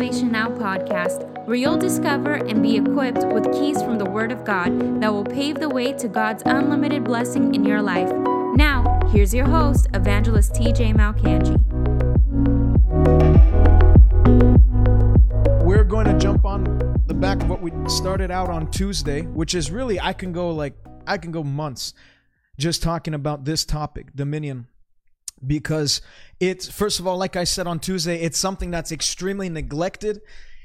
Salvation 0.00 0.32
Now 0.32 0.48
podcast, 0.48 1.46
where 1.46 1.56
you'll 1.56 1.76
discover 1.76 2.32
and 2.32 2.62
be 2.62 2.74
equipped 2.78 3.22
with 3.34 3.52
keys 3.52 3.82
from 3.82 3.98
the 3.98 4.06
Word 4.06 4.32
of 4.32 4.46
God 4.46 5.02
that 5.02 5.12
will 5.12 5.26
pave 5.26 5.56
the 5.60 5.68
way 5.68 5.92
to 5.92 6.08
God's 6.08 6.42
unlimited 6.46 7.04
blessing 7.04 7.54
in 7.54 7.66
your 7.66 7.82
life. 7.82 8.10
Now, 8.56 8.98
here's 9.12 9.34
your 9.34 9.44
host, 9.44 9.88
Evangelist 9.92 10.54
TJ 10.54 10.94
Malcangi. 10.94 11.54
We're 15.64 15.84
going 15.84 16.06
to 16.06 16.18
jump 16.18 16.46
on 16.46 16.64
the 17.04 17.12
back 17.12 17.42
of 17.42 17.50
what 17.50 17.60
we 17.60 17.70
started 17.86 18.30
out 18.30 18.48
on 18.48 18.70
Tuesday, 18.70 19.20
which 19.20 19.54
is 19.54 19.70
really, 19.70 20.00
I 20.00 20.14
can 20.14 20.32
go 20.32 20.48
like, 20.48 20.72
I 21.06 21.18
can 21.18 21.30
go 21.30 21.44
months 21.44 21.92
just 22.58 22.82
talking 22.82 23.12
about 23.12 23.44
this 23.44 23.66
topic, 23.66 24.16
dominion 24.16 24.66
because 25.46 26.00
it's 26.38 26.70
first 26.70 27.00
of 27.00 27.06
all 27.06 27.16
like 27.16 27.34
i 27.34 27.44
said 27.44 27.66
on 27.66 27.78
tuesday 27.78 28.20
it's 28.20 28.36
something 28.36 28.70
that's 28.70 28.92
extremely 28.92 29.48
neglected 29.48 30.20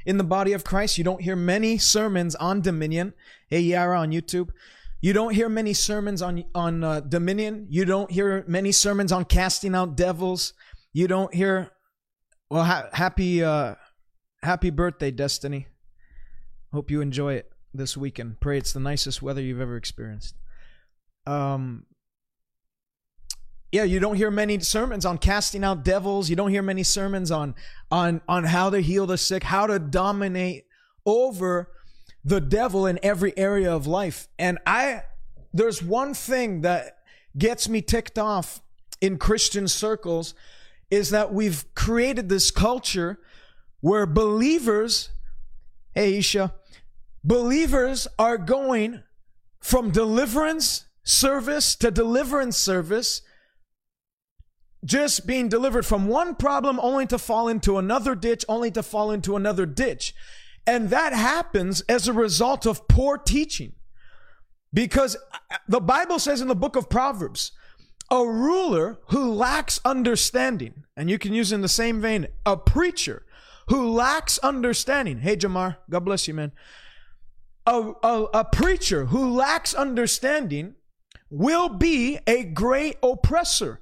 in 0.05 0.17
the 0.17 0.23
body 0.23 0.53
of 0.53 0.63
christ. 0.63 0.97
You 0.97 1.03
don't 1.03 1.21
hear 1.21 1.35
many 1.35 1.77
sermons 1.77 2.35
on 2.35 2.61
dominion. 2.61 3.13
Hey 3.49 3.61
yara 3.61 3.99
on 3.99 4.11
youtube. 4.11 4.49
You 5.01 5.13
don't 5.13 5.33
hear 5.33 5.49
many 5.49 5.73
sermons 5.73 6.21
on 6.21 6.45
on 6.53 6.83
uh, 6.83 6.99
dominion. 7.01 7.67
You 7.69 7.85
don't 7.85 8.09
hear 8.09 8.43
many 8.47 8.71
sermons 8.71 9.11
on 9.11 9.25
casting 9.25 9.75
out 9.75 9.95
devils. 9.95 10.53
You 10.93 11.07
don't 11.07 11.33
hear 11.33 11.71
well 12.49 12.63
ha- 12.63 12.89
happy 12.93 13.43
uh 13.43 13.75
happy 14.43 14.69
birthday 14.69 15.11
destiny. 15.11 15.67
Hope 16.71 16.91
you 16.91 17.01
enjoy 17.01 17.33
it 17.33 17.51
this 17.73 17.97
weekend. 17.97 18.39
Pray 18.39 18.57
it's 18.57 18.73
the 18.73 18.79
nicest 18.79 19.21
weather 19.21 19.41
you've 19.41 19.61
ever 19.61 19.75
experienced. 19.75 20.35
Um 21.25 21.85
yeah, 23.75 23.83
you 23.83 23.99
don't 23.99 24.15
hear 24.15 24.31
many 24.31 24.57
sermons 24.61 25.05
on 25.05 25.17
casting 25.17 25.61
out 25.61 25.83
devils. 25.83 26.29
You 26.29 26.37
don't 26.37 26.49
hear 26.49 26.61
many 26.61 26.83
sermons 26.83 27.29
on 27.29 27.55
on 27.91 28.21
on 28.25 28.45
how 28.45 28.69
to 28.69 28.79
heal 28.79 29.05
the 29.05 29.17
sick, 29.17 29.43
how 29.43 29.67
to 29.67 29.79
dominate 29.79 30.65
over 31.05 31.69
the 32.23 32.39
devil 32.39 32.85
in 32.85 32.97
every 33.03 33.37
area 33.37 33.75
of 33.75 33.85
life. 33.85 34.29
And 34.39 34.59
I 34.65 35.03
there's 35.53 35.83
one 35.83 36.13
thing 36.13 36.61
that 36.61 36.99
gets 37.37 37.67
me 37.67 37.81
ticked 37.81 38.17
off 38.17 38.61
in 39.01 39.17
Christian 39.17 39.67
circles 39.67 40.35
is 40.89 41.09
that 41.09 41.33
we've 41.33 41.65
created 41.75 42.29
this 42.29 42.51
culture 42.51 43.19
where 43.81 44.05
believers, 44.05 45.09
hey 45.93 46.19
Isha, 46.19 46.53
believers 47.25 48.07
are 48.17 48.37
going 48.37 49.03
from 49.59 49.91
deliverance 49.91 50.85
service 51.03 51.75
to 51.75 51.91
deliverance 51.91 52.55
service 52.55 53.21
just 54.85 55.25
being 55.25 55.49
delivered 55.49 55.85
from 55.85 56.07
one 56.07 56.35
problem 56.35 56.79
only 56.79 57.07
to 57.07 57.17
fall 57.17 57.47
into 57.47 57.77
another 57.77 58.15
ditch, 58.15 58.45
only 58.47 58.71
to 58.71 58.83
fall 58.83 59.11
into 59.11 59.35
another 59.35 59.65
ditch. 59.65 60.13
And 60.67 60.89
that 60.89 61.13
happens 61.13 61.81
as 61.81 62.07
a 62.07 62.13
result 62.13 62.65
of 62.65 62.87
poor 62.87 63.17
teaching. 63.17 63.73
Because 64.73 65.15
uh, 65.33 65.57
the 65.67 65.79
Bible 65.79 66.19
says 66.19 66.41
in 66.41 66.47
the 66.47 66.55
book 66.55 66.75
of 66.75 66.89
Proverbs, 66.89 67.51
a 68.11 68.23
ruler 68.25 68.99
who 69.07 69.31
lacks 69.33 69.79
understanding, 69.83 70.83
and 70.95 71.09
you 71.09 71.17
can 71.17 71.33
use 71.33 71.51
in 71.51 71.61
the 71.61 71.67
same 71.67 72.01
vein, 72.01 72.27
a 72.45 72.55
preacher 72.55 73.25
who 73.67 73.89
lacks 73.89 74.37
understanding. 74.39 75.19
Hey, 75.19 75.35
Jamar, 75.35 75.77
God 75.89 76.05
bless 76.05 76.27
you, 76.27 76.33
man. 76.35 76.51
A, 77.65 77.93
a, 78.03 78.23
a 78.33 78.45
preacher 78.45 79.05
who 79.05 79.33
lacks 79.33 79.73
understanding 79.73 80.75
will 81.31 81.69
be 81.69 82.19
a 82.27 82.43
great 82.43 82.97
oppressor. 83.01 83.81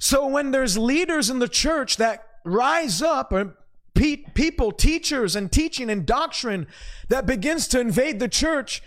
So 0.00 0.26
when 0.26 0.50
there's 0.50 0.78
leaders 0.78 1.28
in 1.28 1.38
the 1.40 1.48
church 1.48 1.98
that 1.98 2.26
rise 2.42 3.02
up 3.02 3.32
or 3.32 3.54
pe- 3.94 4.24
people, 4.32 4.72
teachers 4.72 5.36
and 5.36 5.52
teaching 5.52 5.90
and 5.90 6.06
doctrine 6.06 6.66
that 7.08 7.26
begins 7.26 7.68
to 7.68 7.80
invade 7.80 8.18
the 8.18 8.28
church 8.28 8.82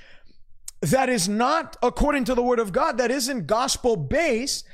that 0.81 1.09
is 1.09 1.29
not 1.29 1.78
according 1.84 2.25
to 2.25 2.35
the 2.35 2.41
word 2.41 2.57
of 2.57 2.74
God, 2.74 2.97
that 2.97 3.12
isn't 3.12 3.46
gospel 3.46 3.96
based, 3.96 4.66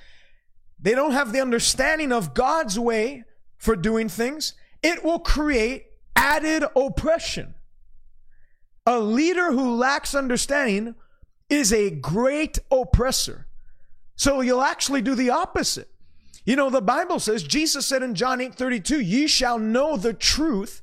they 0.79 0.95
don't 0.95 1.11
have 1.11 1.33
the 1.33 1.41
understanding 1.41 2.13
of 2.13 2.33
God's 2.33 2.79
way 2.79 3.25
for 3.57 3.75
doing 3.75 4.07
things, 4.07 4.53
it 4.81 5.03
will 5.03 5.19
create 5.19 5.87
added 6.15 6.63
oppression. 6.73 7.53
A 8.85 8.97
leader 8.97 9.51
who 9.51 9.75
lacks 9.75 10.15
understanding 10.15 10.95
is 11.49 11.73
a 11.73 11.89
great 11.89 12.59
oppressor. 12.71 13.47
So 14.15 14.39
you'll 14.39 14.61
actually 14.61 15.01
do 15.01 15.15
the 15.15 15.31
opposite. 15.31 15.89
You 16.45 16.55
know, 16.55 16.69
the 16.69 16.81
Bible 16.81 17.19
says, 17.19 17.43
Jesus 17.43 17.85
said 17.85 18.03
in 18.03 18.15
John 18.15 18.41
8 18.41 18.55
32, 18.55 18.99
ye 19.01 19.27
shall 19.27 19.59
know 19.59 19.97
the 19.97 20.13
truth, 20.13 20.81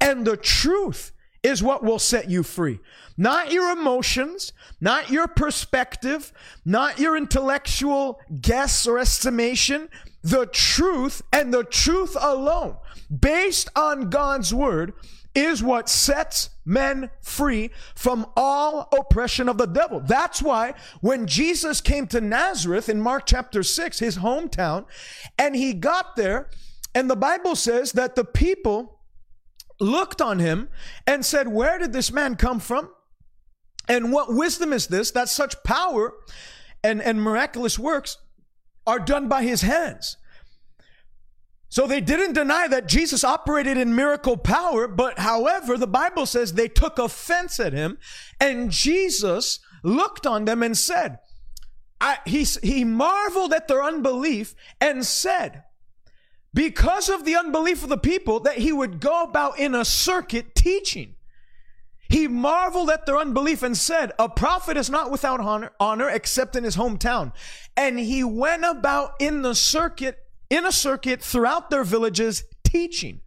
and 0.00 0.26
the 0.26 0.36
truth 0.36 1.12
is 1.42 1.62
what 1.62 1.82
will 1.82 1.98
set 1.98 2.30
you 2.30 2.42
free. 2.42 2.80
Not 3.16 3.52
your 3.52 3.70
emotions, 3.70 4.52
not 4.80 5.10
your 5.10 5.26
perspective, 5.28 6.32
not 6.64 6.98
your 6.98 7.16
intellectual 7.16 8.20
guess 8.40 8.86
or 8.86 8.98
estimation. 8.98 9.88
The 10.22 10.46
truth 10.46 11.22
and 11.32 11.52
the 11.52 11.64
truth 11.64 12.16
alone, 12.18 12.76
based 13.10 13.68
on 13.74 14.10
God's 14.10 14.52
word, 14.52 14.92
is 15.34 15.62
what 15.62 15.88
sets 15.88 16.50
men 16.64 17.10
free 17.20 17.70
from 17.94 18.26
all 18.36 18.88
oppression 18.96 19.48
of 19.48 19.58
the 19.58 19.66
devil. 19.66 20.00
That's 20.00 20.42
why 20.42 20.74
when 21.00 21.26
Jesus 21.26 21.80
came 21.80 22.06
to 22.08 22.20
Nazareth 22.20 22.88
in 22.88 23.00
Mark 23.00 23.26
chapter 23.26 23.62
6, 23.62 23.98
his 23.98 24.18
hometown, 24.18 24.86
and 25.38 25.54
he 25.54 25.72
got 25.72 26.16
there, 26.16 26.50
and 26.94 27.08
the 27.08 27.16
Bible 27.16 27.54
says 27.54 27.92
that 27.92 28.16
the 28.16 28.24
people 28.24 29.00
looked 29.78 30.20
on 30.20 30.38
him 30.38 30.68
and 31.06 31.24
said, 31.24 31.48
Where 31.48 31.78
did 31.78 31.92
this 31.92 32.12
man 32.12 32.36
come 32.36 32.60
from? 32.60 32.90
And 33.88 34.12
what 34.12 34.32
wisdom 34.32 34.72
is 34.72 34.88
this 34.88 35.10
that 35.12 35.28
such 35.28 35.62
power 35.64 36.14
and, 36.84 37.00
and 37.00 37.22
miraculous 37.22 37.78
works 37.78 38.18
are 38.86 38.98
done 38.98 39.28
by 39.28 39.42
his 39.42 39.62
hands? 39.62 40.16
So 41.70 41.86
they 41.86 42.00
didn't 42.00 42.34
deny 42.34 42.66
that 42.66 42.88
Jesus 42.88 43.22
operated 43.22 43.76
in 43.76 43.94
miracle 43.94 44.36
power, 44.36 44.88
but 44.88 45.20
however, 45.20 45.78
the 45.78 45.86
Bible 45.86 46.26
says 46.26 46.52
they 46.52 46.68
took 46.68 46.98
offense 46.98 47.60
at 47.60 47.72
him, 47.72 47.96
and 48.40 48.72
Jesus 48.72 49.60
looked 49.84 50.26
on 50.26 50.44
them 50.44 50.64
and 50.64 50.76
said, 50.76 51.20
I, 52.00 52.18
he, 52.26 52.42
he 52.42 52.84
marveled 52.84 53.52
at 53.52 53.68
their 53.68 53.84
unbelief 53.84 54.56
and 54.80 55.06
said, 55.06 55.62
because 56.52 57.08
of 57.08 57.24
the 57.24 57.36
unbelief 57.36 57.84
of 57.84 57.88
the 57.88 57.96
people, 57.96 58.40
that 58.40 58.58
he 58.58 58.72
would 58.72 59.00
go 59.00 59.22
about 59.22 59.58
in 59.58 59.72
a 59.72 59.84
circuit 59.84 60.56
teaching. 60.56 61.14
He 62.08 62.26
marveled 62.26 62.90
at 62.90 63.06
their 63.06 63.18
unbelief 63.18 63.62
and 63.62 63.76
said, 63.76 64.10
A 64.18 64.28
prophet 64.28 64.76
is 64.76 64.90
not 64.90 65.12
without 65.12 65.38
honor, 65.38 65.70
honor 65.78 66.08
except 66.10 66.56
in 66.56 66.64
his 66.64 66.76
hometown. 66.76 67.32
And 67.76 68.00
he 68.00 68.24
went 68.24 68.64
about 68.64 69.12
in 69.20 69.42
the 69.42 69.54
circuit 69.54 70.18
in 70.50 70.66
a 70.66 70.72
circuit 70.72 71.22
throughout 71.22 71.70
their 71.70 71.84
villages 71.84 72.44
teaching. 72.64 73.20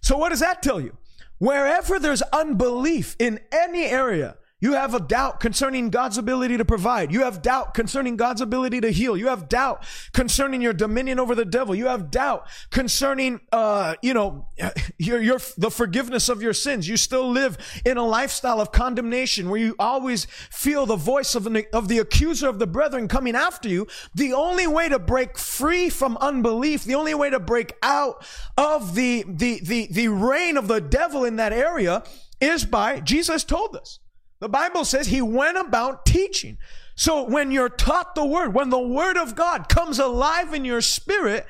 So, 0.00 0.16
what 0.16 0.30
does 0.30 0.40
that 0.40 0.62
tell 0.62 0.80
you? 0.80 0.96
Wherever 1.38 1.98
there's 1.98 2.22
unbelief 2.22 3.16
in 3.18 3.40
any 3.52 3.84
area, 3.84 4.36
you 4.64 4.72
have 4.72 4.94
a 4.94 5.00
doubt 5.00 5.40
concerning 5.40 5.90
God's 5.90 6.16
ability 6.16 6.56
to 6.56 6.64
provide. 6.64 7.12
You 7.12 7.24
have 7.24 7.42
doubt 7.42 7.74
concerning 7.74 8.16
God's 8.16 8.40
ability 8.40 8.80
to 8.80 8.90
heal. 8.90 9.14
You 9.14 9.26
have 9.26 9.46
doubt 9.46 9.84
concerning 10.14 10.62
your 10.62 10.72
dominion 10.72 11.20
over 11.20 11.34
the 11.34 11.44
devil. 11.44 11.74
You 11.74 11.84
have 11.88 12.10
doubt 12.10 12.46
concerning, 12.70 13.40
uh, 13.52 13.96
you 14.00 14.14
know, 14.14 14.48
your, 14.98 15.20
your, 15.20 15.38
the 15.58 15.70
forgiveness 15.70 16.30
of 16.30 16.40
your 16.40 16.54
sins. 16.54 16.88
You 16.88 16.96
still 16.96 17.30
live 17.30 17.58
in 17.84 17.98
a 17.98 18.06
lifestyle 18.06 18.58
of 18.58 18.72
condemnation 18.72 19.50
where 19.50 19.60
you 19.60 19.76
always 19.78 20.24
feel 20.48 20.86
the 20.86 20.96
voice 20.96 21.34
of, 21.34 21.46
an, 21.46 21.64
of 21.74 21.88
the 21.88 21.98
accuser 21.98 22.48
of 22.48 22.58
the 22.58 22.66
brethren 22.66 23.06
coming 23.06 23.36
after 23.36 23.68
you. 23.68 23.86
The 24.14 24.32
only 24.32 24.66
way 24.66 24.88
to 24.88 24.98
break 24.98 25.36
free 25.36 25.90
from 25.90 26.16
unbelief, 26.22 26.84
the 26.84 26.94
only 26.94 27.12
way 27.12 27.28
to 27.28 27.38
break 27.38 27.74
out 27.82 28.26
of 28.56 28.94
the, 28.94 29.26
the, 29.28 29.60
the, 29.62 29.88
the 29.90 30.08
reign 30.08 30.56
of 30.56 30.68
the 30.68 30.80
devil 30.80 31.22
in 31.22 31.36
that 31.36 31.52
area 31.52 32.02
is 32.40 32.64
by, 32.64 33.00
Jesus 33.00 33.44
told 33.44 33.76
us, 33.76 33.98
the 34.44 34.48
Bible 34.50 34.84
says 34.84 35.06
he 35.06 35.22
went 35.22 35.56
about 35.56 36.04
teaching. 36.04 36.58
So 36.96 37.22
when 37.22 37.50
you're 37.50 37.70
taught 37.70 38.14
the 38.14 38.26
word, 38.26 38.52
when 38.52 38.68
the 38.68 38.78
word 38.78 39.16
of 39.16 39.34
God 39.34 39.70
comes 39.70 39.98
alive 39.98 40.52
in 40.52 40.66
your 40.66 40.82
spirit, 40.82 41.46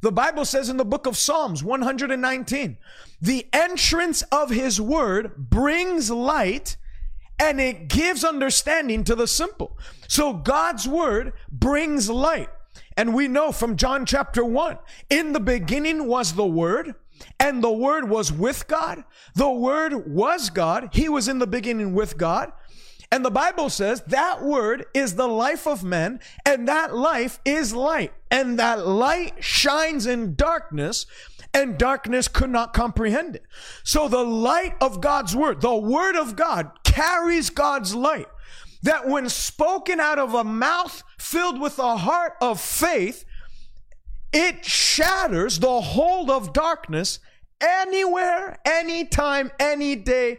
the 0.00 0.10
Bible 0.10 0.46
says 0.46 0.70
in 0.70 0.78
the 0.78 0.84
book 0.86 1.04
of 1.04 1.18
Psalms 1.18 1.62
119, 1.62 2.78
the 3.20 3.46
entrance 3.52 4.22
of 4.32 4.48
his 4.48 4.80
word 4.80 5.36
brings 5.36 6.10
light 6.10 6.78
and 7.38 7.60
it 7.60 7.88
gives 7.88 8.24
understanding 8.24 9.04
to 9.04 9.14
the 9.14 9.26
simple. 9.26 9.76
So 10.08 10.32
God's 10.32 10.88
word 10.88 11.34
brings 11.52 12.08
light. 12.08 12.48
And 12.96 13.12
we 13.12 13.28
know 13.28 13.52
from 13.52 13.76
John 13.76 14.06
chapter 14.06 14.42
1, 14.42 14.78
in 15.10 15.34
the 15.34 15.40
beginning 15.40 16.06
was 16.06 16.32
the 16.32 16.46
word 16.46 16.94
and 17.38 17.62
the 17.62 17.72
Word 17.72 18.08
was 18.08 18.32
with 18.32 18.66
God. 18.68 19.04
The 19.34 19.50
Word 19.50 20.12
was 20.12 20.50
God. 20.50 20.90
He 20.92 21.08
was 21.08 21.28
in 21.28 21.38
the 21.38 21.46
beginning 21.46 21.94
with 21.94 22.16
God. 22.16 22.52
And 23.10 23.24
the 23.24 23.30
Bible 23.30 23.70
says 23.70 24.02
that 24.08 24.42
word 24.42 24.84
is 24.92 25.14
the 25.14 25.28
life 25.28 25.66
of 25.66 25.82
men, 25.82 26.20
and 26.44 26.68
that 26.68 26.94
life 26.94 27.40
is 27.44 27.74
light. 27.74 28.12
And 28.30 28.58
that 28.58 28.86
light 28.86 29.42
shines 29.42 30.06
in 30.06 30.34
darkness, 30.34 31.06
and 31.54 31.78
darkness 31.78 32.28
could 32.28 32.50
not 32.50 32.74
comprehend 32.74 33.36
it. 33.36 33.46
So 33.82 34.08
the 34.08 34.24
light 34.24 34.74
of 34.80 35.00
God's 35.00 35.34
word, 35.34 35.62
the 35.62 35.74
word 35.74 36.16
of 36.16 36.36
God, 36.36 36.70
carries 36.84 37.48
God's 37.48 37.94
light. 37.94 38.28
That 38.82 39.08
when 39.08 39.28
spoken 39.30 39.98
out 39.98 40.18
of 40.18 40.34
a 40.34 40.44
mouth 40.44 41.02
filled 41.18 41.60
with 41.60 41.78
a 41.78 41.96
heart 41.96 42.34
of 42.42 42.60
faith, 42.60 43.24
it 44.32 44.64
shatters 44.64 45.58
the 45.58 45.80
hold 45.80 46.30
of 46.30 46.52
darkness 46.52 47.20
anywhere, 47.60 48.58
anytime, 48.64 49.50
any 49.58 49.96
day, 49.96 50.38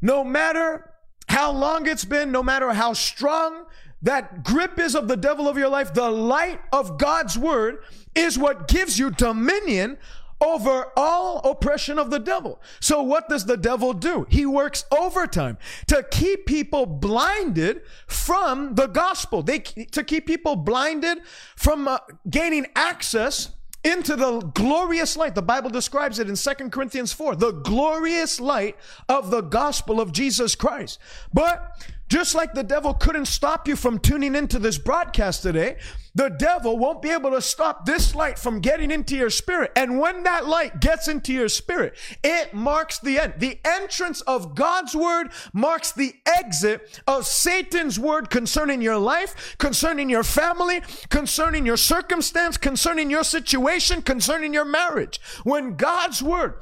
no 0.00 0.24
matter 0.24 0.92
how 1.28 1.52
long 1.52 1.86
it's 1.86 2.04
been, 2.04 2.32
no 2.32 2.42
matter 2.42 2.72
how 2.72 2.92
strong 2.92 3.66
that 4.02 4.42
grip 4.42 4.78
is 4.78 4.94
of 4.94 5.08
the 5.08 5.16
devil 5.16 5.48
of 5.48 5.58
your 5.58 5.68
life, 5.68 5.92
the 5.92 6.10
light 6.10 6.60
of 6.72 6.98
God's 6.98 7.36
word 7.36 7.84
is 8.14 8.38
what 8.38 8.66
gives 8.66 8.98
you 8.98 9.10
dominion 9.10 9.98
over 10.40 10.92
all 10.96 11.38
oppression 11.40 11.98
of 11.98 12.10
the 12.10 12.18
devil. 12.18 12.60
So 12.80 13.02
what 13.02 13.28
does 13.28 13.46
the 13.46 13.56
devil 13.56 13.92
do? 13.92 14.26
He 14.30 14.46
works 14.46 14.84
overtime 14.90 15.58
to 15.88 16.02
keep 16.10 16.46
people 16.46 16.86
blinded 16.86 17.82
from 18.06 18.74
the 18.74 18.86
gospel. 18.86 19.42
They 19.42 19.58
to 19.58 20.04
keep 20.04 20.26
people 20.26 20.56
blinded 20.56 21.20
from 21.56 21.88
uh, 21.88 21.98
gaining 22.28 22.66
access 22.74 23.50
into 23.82 24.16
the 24.16 24.40
glorious 24.40 25.16
light. 25.16 25.34
The 25.34 25.42
Bible 25.42 25.70
describes 25.70 26.18
it 26.18 26.28
in 26.28 26.36
Second 26.36 26.70
Corinthians 26.70 27.12
4, 27.12 27.36
the 27.36 27.52
glorious 27.52 28.40
light 28.40 28.76
of 29.08 29.30
the 29.30 29.40
gospel 29.40 30.00
of 30.00 30.12
Jesus 30.12 30.54
Christ. 30.54 30.98
But 31.32 31.76
just 32.10 32.34
like 32.34 32.52
the 32.52 32.64
devil 32.64 32.92
couldn't 32.92 33.26
stop 33.26 33.68
you 33.68 33.76
from 33.76 34.00
tuning 34.00 34.34
into 34.34 34.58
this 34.58 34.78
broadcast 34.78 35.42
today, 35.42 35.76
the 36.12 36.28
devil 36.28 36.76
won't 36.76 37.02
be 37.02 37.10
able 37.10 37.30
to 37.30 37.40
stop 37.40 37.86
this 37.86 38.16
light 38.16 38.36
from 38.36 38.58
getting 38.58 38.90
into 38.90 39.16
your 39.16 39.30
spirit. 39.30 39.70
And 39.76 40.00
when 40.00 40.24
that 40.24 40.44
light 40.44 40.80
gets 40.80 41.06
into 41.06 41.32
your 41.32 41.48
spirit, 41.48 41.96
it 42.24 42.52
marks 42.52 42.98
the 42.98 43.20
end. 43.20 43.34
The 43.38 43.60
entrance 43.64 44.22
of 44.22 44.56
God's 44.56 44.96
word 44.96 45.30
marks 45.52 45.92
the 45.92 46.14
exit 46.26 47.00
of 47.06 47.26
Satan's 47.26 47.96
word 47.96 48.28
concerning 48.28 48.82
your 48.82 48.98
life, 48.98 49.56
concerning 49.58 50.10
your 50.10 50.24
family, 50.24 50.82
concerning 51.10 51.64
your 51.64 51.76
circumstance, 51.76 52.56
concerning 52.56 53.08
your 53.08 53.22
situation, 53.22 54.02
concerning 54.02 54.52
your 54.52 54.64
marriage. 54.64 55.20
When 55.44 55.76
God's 55.76 56.24
word 56.24 56.60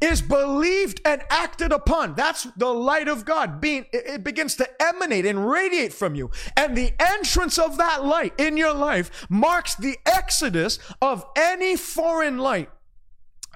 is 0.00 0.22
believed 0.22 1.00
and 1.04 1.22
acted 1.30 1.72
upon. 1.72 2.14
That's 2.14 2.44
the 2.56 2.72
light 2.72 3.08
of 3.08 3.24
God 3.24 3.60
being, 3.60 3.86
it 3.92 4.24
begins 4.24 4.54
to 4.56 4.68
emanate 4.82 5.26
and 5.26 5.48
radiate 5.48 5.92
from 5.92 6.14
you. 6.14 6.30
And 6.56 6.76
the 6.76 6.92
entrance 6.98 7.58
of 7.58 7.76
that 7.78 8.04
light 8.04 8.34
in 8.38 8.56
your 8.56 8.74
life 8.74 9.26
marks 9.28 9.74
the 9.74 9.98
exodus 10.06 10.78
of 11.02 11.24
any 11.36 11.76
foreign 11.76 12.38
light, 12.38 12.70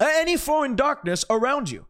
any 0.00 0.36
foreign 0.36 0.76
darkness 0.76 1.24
around 1.30 1.70
you. 1.70 1.86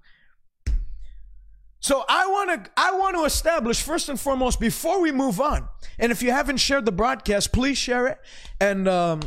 So 1.81 2.03
I 2.09 2.27
want 2.29 2.65
to 2.65 2.71
I 2.79 2.93
want 2.93 3.15
to 3.17 3.25
establish 3.25 3.83
first 3.83 4.09
and 4.09 4.19
foremost 4.19 4.59
before 4.59 5.03
we 5.03 5.13
move 5.13 5.39
on. 5.39 5.69
And 5.99 6.11
if 6.11 6.23
you 6.23 6.31
haven't 6.31 6.57
shared 6.57 6.87
the 6.87 6.93
broadcast, 6.93 7.53
please 7.53 7.77
share 7.77 8.07
it 8.07 8.19
and 8.59 8.89
um, 8.89 9.21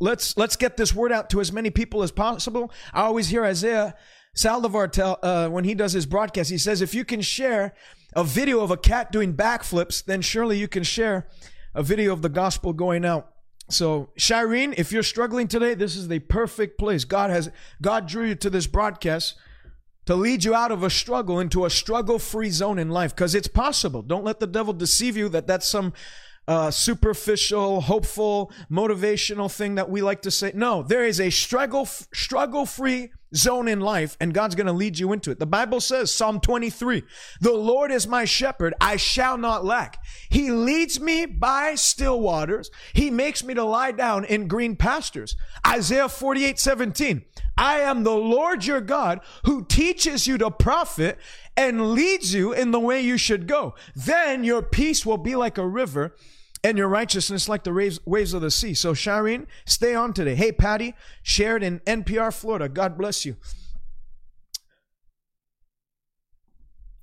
let's 0.00 0.36
let's 0.36 0.56
get 0.56 0.76
this 0.76 0.94
word 0.94 1.12
out 1.12 1.30
to 1.30 1.40
as 1.40 1.50
many 1.50 1.70
people 1.70 2.02
as 2.02 2.10
possible. 2.10 2.70
I 2.92 3.02
always 3.02 3.28
hear 3.28 3.42
Isaiah 3.42 3.94
Saldivar 4.34 4.90
tell 4.90 5.18
uh, 5.22 5.48
when 5.48 5.64
he 5.64 5.74
does 5.74 5.92
his 5.92 6.06
broadcast, 6.06 6.50
he 6.50 6.58
says 6.58 6.82
if 6.82 6.94
you 6.94 7.04
can 7.04 7.20
share 7.20 7.74
a 8.14 8.24
video 8.24 8.60
of 8.60 8.70
a 8.70 8.76
cat 8.76 9.12
doing 9.12 9.34
backflips, 9.34 10.04
then 10.04 10.20
surely 10.20 10.58
you 10.58 10.68
can 10.68 10.82
share 10.82 11.26
a 11.74 11.82
video 11.82 12.12
of 12.12 12.22
the 12.22 12.28
gospel 12.28 12.72
going 12.72 13.04
out. 13.04 13.30
So, 13.70 14.10
Shireen, 14.18 14.74
if 14.76 14.92
you're 14.92 15.02
struggling 15.02 15.48
today, 15.48 15.74
this 15.74 15.96
is 15.96 16.08
the 16.08 16.18
perfect 16.18 16.78
place. 16.78 17.04
God 17.04 17.30
has 17.30 17.50
God 17.80 18.06
drew 18.06 18.26
you 18.26 18.34
to 18.36 18.50
this 18.50 18.66
broadcast 18.66 19.36
to 20.04 20.14
lead 20.14 20.44
you 20.44 20.54
out 20.54 20.70
of 20.70 20.82
a 20.82 20.90
struggle 20.90 21.40
into 21.40 21.64
a 21.64 21.70
struggle-free 21.70 22.50
zone 22.50 22.78
in 22.78 22.90
life 22.90 23.14
because 23.14 23.34
it's 23.34 23.48
possible. 23.48 24.02
Don't 24.02 24.24
let 24.24 24.38
the 24.38 24.46
devil 24.46 24.74
deceive 24.74 25.16
you 25.16 25.30
that 25.30 25.46
that's 25.46 25.66
some 25.66 25.94
uh, 26.46 26.70
superficial, 26.70 27.80
hopeful, 27.80 28.52
motivational 28.70 29.50
thing 29.50 29.76
that 29.76 29.88
we 29.88 30.02
like 30.02 30.20
to 30.22 30.30
say. 30.30 30.52
No, 30.54 30.82
there 30.82 31.06
is 31.06 31.18
a 31.18 31.30
struggle 31.30 31.86
struggle-free 31.86 33.12
zone 33.36 33.68
in 33.68 33.80
life, 33.80 34.16
and 34.20 34.34
God's 34.34 34.54
going 34.54 34.66
to 34.66 34.72
lead 34.72 34.98
you 34.98 35.12
into 35.12 35.30
it. 35.30 35.38
The 35.38 35.46
Bible 35.46 35.80
says, 35.80 36.12
Psalm 36.12 36.40
23, 36.40 37.02
the 37.40 37.52
Lord 37.52 37.90
is 37.90 38.06
my 38.06 38.24
shepherd, 38.24 38.74
I 38.80 38.96
shall 38.96 39.36
not 39.36 39.64
lack. 39.64 40.02
He 40.28 40.50
leads 40.50 41.00
me 41.00 41.26
by 41.26 41.74
still 41.74 42.20
waters. 42.20 42.70
He 42.92 43.10
makes 43.10 43.44
me 43.44 43.54
to 43.54 43.64
lie 43.64 43.92
down 43.92 44.24
in 44.24 44.48
green 44.48 44.76
pastures. 44.76 45.36
Isaiah 45.66 46.08
48, 46.08 46.58
17, 46.58 47.24
I 47.56 47.80
am 47.80 48.02
the 48.02 48.16
Lord 48.16 48.64
your 48.64 48.80
God 48.80 49.20
who 49.44 49.64
teaches 49.64 50.26
you 50.26 50.38
to 50.38 50.50
profit 50.50 51.18
and 51.56 51.92
leads 51.92 52.34
you 52.34 52.52
in 52.52 52.70
the 52.70 52.80
way 52.80 53.00
you 53.00 53.16
should 53.16 53.46
go. 53.46 53.74
Then 53.94 54.44
your 54.44 54.62
peace 54.62 55.06
will 55.06 55.18
be 55.18 55.36
like 55.36 55.58
a 55.58 55.66
river 55.66 56.14
and 56.64 56.78
your 56.78 56.88
righteousness 56.88 57.48
like 57.48 57.62
the 57.62 57.72
waves 57.72 58.00
waves 58.06 58.32
of 58.32 58.40
the 58.40 58.50
sea. 58.50 58.72
So, 58.74 58.94
Shireen, 58.94 59.46
stay 59.66 59.94
on 59.94 60.14
today. 60.14 60.34
Hey, 60.34 60.50
Patty, 60.50 60.94
shared 61.22 61.62
in 61.62 61.80
NPR 61.80 62.34
Florida. 62.34 62.68
God 62.68 62.96
bless 62.96 63.24
you. 63.26 63.36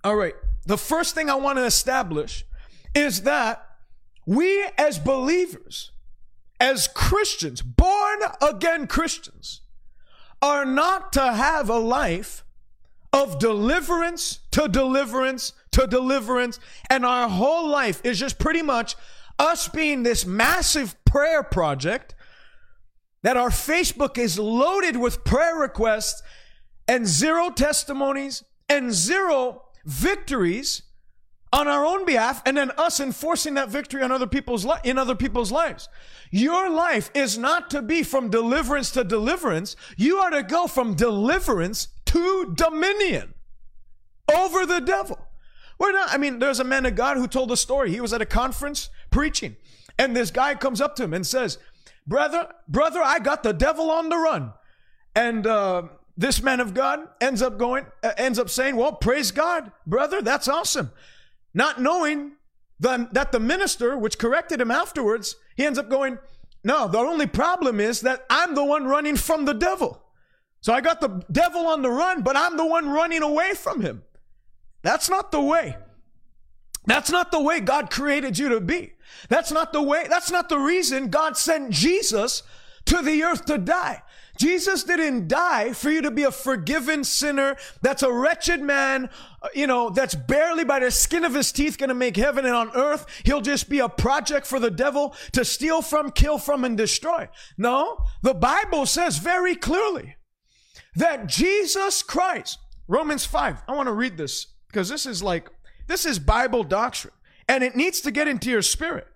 All 0.04 0.16
right. 0.16 0.34
The 0.66 0.78
first 0.78 1.14
thing 1.14 1.30
I 1.30 1.36
want 1.36 1.60
to 1.60 1.66
establish 1.66 2.44
is 2.96 3.22
that 3.22 3.66
we 4.26 4.66
as 4.78 4.98
believers, 4.98 5.92
as 6.60 6.88
Christians, 6.88 7.62
born 7.62 8.20
again 8.42 8.88
Christians, 8.88 9.62
are 10.42 10.66
not 10.66 11.14
to 11.14 11.34
have 11.34 11.70
a 11.70 11.78
life 11.78 12.44
of 13.14 13.38
deliverance 13.40 14.40
to 14.52 14.68
deliverance 14.68 15.54
to 15.72 15.88
deliverance, 15.88 16.60
and 16.90 17.06
our 17.06 17.30
whole 17.30 17.68
life 17.68 18.02
is 18.04 18.20
just 18.20 18.40
pretty 18.40 18.62
much 18.62 18.96
us 19.40 19.68
being 19.68 20.04
this 20.04 20.26
massive 20.26 20.96
prayer 21.06 21.44
project, 21.44 22.16
that 23.24 23.38
our 23.38 23.50
Facebook 23.50 24.18
is 24.18 24.40
loaded 24.40 24.98
with 24.98 25.24
prayer 25.24 25.56
requests 25.56 26.22
and 26.88 27.08
zero 27.08 27.50
testimonies 27.50 28.44
and 28.68 28.92
zero 28.92 29.64
victories 29.86 30.84
on 31.54 31.68
our 31.68 31.86
own 31.86 32.06
behalf 32.06 32.42
and 32.46 32.56
then 32.56 32.72
us 32.78 33.00
enforcing 33.00 33.56
that 33.56 33.70
victory 33.70 34.02
on 34.02 34.12
other 34.12 34.28
people's 34.28 34.66
li- 34.66 34.78
in 34.84 34.98
other 34.98 35.16
people's 35.16 35.52
lives. 35.52 35.90
Your 36.32 36.70
life 36.70 37.12
is 37.14 37.38
not 37.38 37.70
to 37.72 37.82
be 37.82 38.04
from 38.04 38.30
deliverance 38.30 38.92
to 38.92 39.04
deliverance. 39.04 39.76
You 39.98 40.18
are 40.20 40.30
to 40.30 40.44
go 40.44 40.68
from 40.68 40.96
deliverance 40.96 41.90
to 42.06 42.54
dominion 42.56 43.34
over 44.34 44.66
the 44.66 44.80
devil. 44.80 45.20
We're 45.78 45.92
not, 45.92 46.12
I 46.12 46.18
mean, 46.18 46.40
there's 46.40 46.60
a 46.60 46.64
man 46.64 46.86
of 46.86 46.96
God 46.96 47.18
who 47.18 47.28
told 47.28 47.52
a 47.52 47.58
story. 47.58 47.92
He 47.92 48.02
was 48.02 48.14
at 48.14 48.22
a 48.22 48.26
conference 48.26 48.90
preaching, 49.12 49.56
and 49.98 50.16
this 50.16 50.32
guy 50.32 50.56
comes 50.56 50.82
up 50.82 50.96
to 50.96 51.04
him 51.04 51.14
and 51.14 51.26
says, 51.26 51.58
Brother, 52.08 52.52
brother, 52.68 53.02
I 53.04 53.20
got 53.20 53.44
the 53.44 53.54
devil 53.54 53.92
on 53.92 54.10
the 54.10 54.18
run. 54.18 54.54
And 55.16 55.46
uh, 55.46 55.84
this 56.18 56.42
man 56.42 56.60
of 56.60 56.74
God 56.74 57.08
ends 57.20 57.42
up 57.42 57.58
going, 57.58 57.86
uh, 58.04 58.14
ends 58.18 58.40
up 58.40 58.50
saying, 58.50 58.76
Well, 58.76 58.94
praise 58.94 59.32
God, 59.32 59.72
brother, 59.86 60.22
that's 60.22 60.48
awesome. 60.48 60.92
Not 61.54 61.82
knowing 61.82 62.34
the, 62.80 63.10
that 63.12 63.32
the 63.32 63.40
minister, 63.40 63.98
which 63.98 64.18
corrected 64.18 64.60
him 64.60 64.72
afterwards, 64.72 65.36
he 65.56 65.66
ends 65.66 65.78
up 65.78 65.90
going, 65.90 66.18
No, 66.64 66.88
the 66.88 66.98
only 66.98 67.28
problem 67.28 67.80
is 67.80 68.02
that 68.02 68.26
I'm 68.30 68.56
the 68.56 68.66
one 68.66 68.86
running 68.86 69.16
from 69.16 69.46
the 69.46 69.54
devil. 69.54 70.02
So 70.62 70.74
I 70.74 70.82
got 70.82 71.02
the 71.02 71.24
devil 71.32 71.66
on 71.68 71.82
the 71.82 71.90
run, 71.90 72.22
but 72.22 72.38
I'm 72.38 72.56
the 72.56 72.66
one 72.66 72.90
running 72.90 73.24
away 73.24 73.54
from 73.54 73.82
him. 73.82 74.04
That's 74.84 75.10
not 75.10 75.32
the 75.32 75.42
way. 75.42 75.76
That's 76.92 77.10
not 77.10 77.32
the 77.32 77.42
way 77.42 77.62
God 77.62 77.90
created 77.90 78.38
you 78.38 78.50
to 78.50 78.60
be. 78.60 78.92
That's 79.30 79.50
not 79.50 79.72
the 79.72 79.82
way, 79.82 80.08
that's 80.10 80.30
not 80.30 80.50
the 80.50 80.60
reason 80.60 81.08
God 81.08 81.38
sent 81.38 81.72
Jesus 81.72 82.44
to 82.84 83.02
the 83.02 83.24
earth 83.24 83.46
to 83.46 83.58
die. 83.58 84.04
Jesus 84.38 84.84
didn't 84.84 85.30
die 85.30 85.72
for 85.72 85.90
you 85.90 86.02
to 86.02 86.12
be 86.12 86.24
a 86.24 86.32
forgiven 86.32 87.06
sinner 87.06 87.56
that's 87.82 88.04
a 88.04 88.12
wretched 88.12 88.62
man, 88.62 89.10
uh, 89.42 89.48
you 89.54 89.68
know, 89.68 89.90
that's 89.90 90.16
barely 90.16 90.66
by 90.66 90.80
the 90.80 90.92
skin 90.92 91.24
of 91.24 91.34
his 91.34 91.54
teeth 91.54 91.78
to 91.78 91.94
make 91.94 92.18
heaven 92.18 92.44
and 92.44 92.56
on 92.56 92.72
earth. 92.76 93.06
He'll 93.24 93.40
just 93.40 93.70
be 93.70 93.80
a 93.80 93.88
project 93.88 94.46
for 94.46 94.60
the 94.60 94.72
devil 94.72 95.16
to 95.32 95.46
steal 95.46 95.82
from, 95.82 96.12
kill 96.12 96.40
from, 96.40 96.66
and 96.66 96.76
destroy. 96.76 97.30
No, 97.58 98.00
the 98.22 98.34
Bible 98.34 98.86
says 98.86 99.18
very 99.18 99.56
clearly 99.56 100.18
that 100.98 101.28
Jesus 101.28 102.04
Christ, 102.04 102.60
Romans 102.90 103.26
5, 103.26 103.64
I 103.66 103.76
want 103.78 103.88
to 103.88 103.94
read 103.94 104.18
this 104.18 104.48
because 104.68 104.90
this 104.90 105.06
is 105.06 105.24
like, 105.24 105.50
this 105.88 106.06
is 106.06 106.20
Bible 106.20 106.64
doctrine 106.64 107.14
and 107.48 107.64
it 107.64 107.76
needs 107.76 108.02
to 108.02 108.12
get 108.12 108.28
into 108.28 108.50
your 108.50 108.62
spirit. 108.62 109.08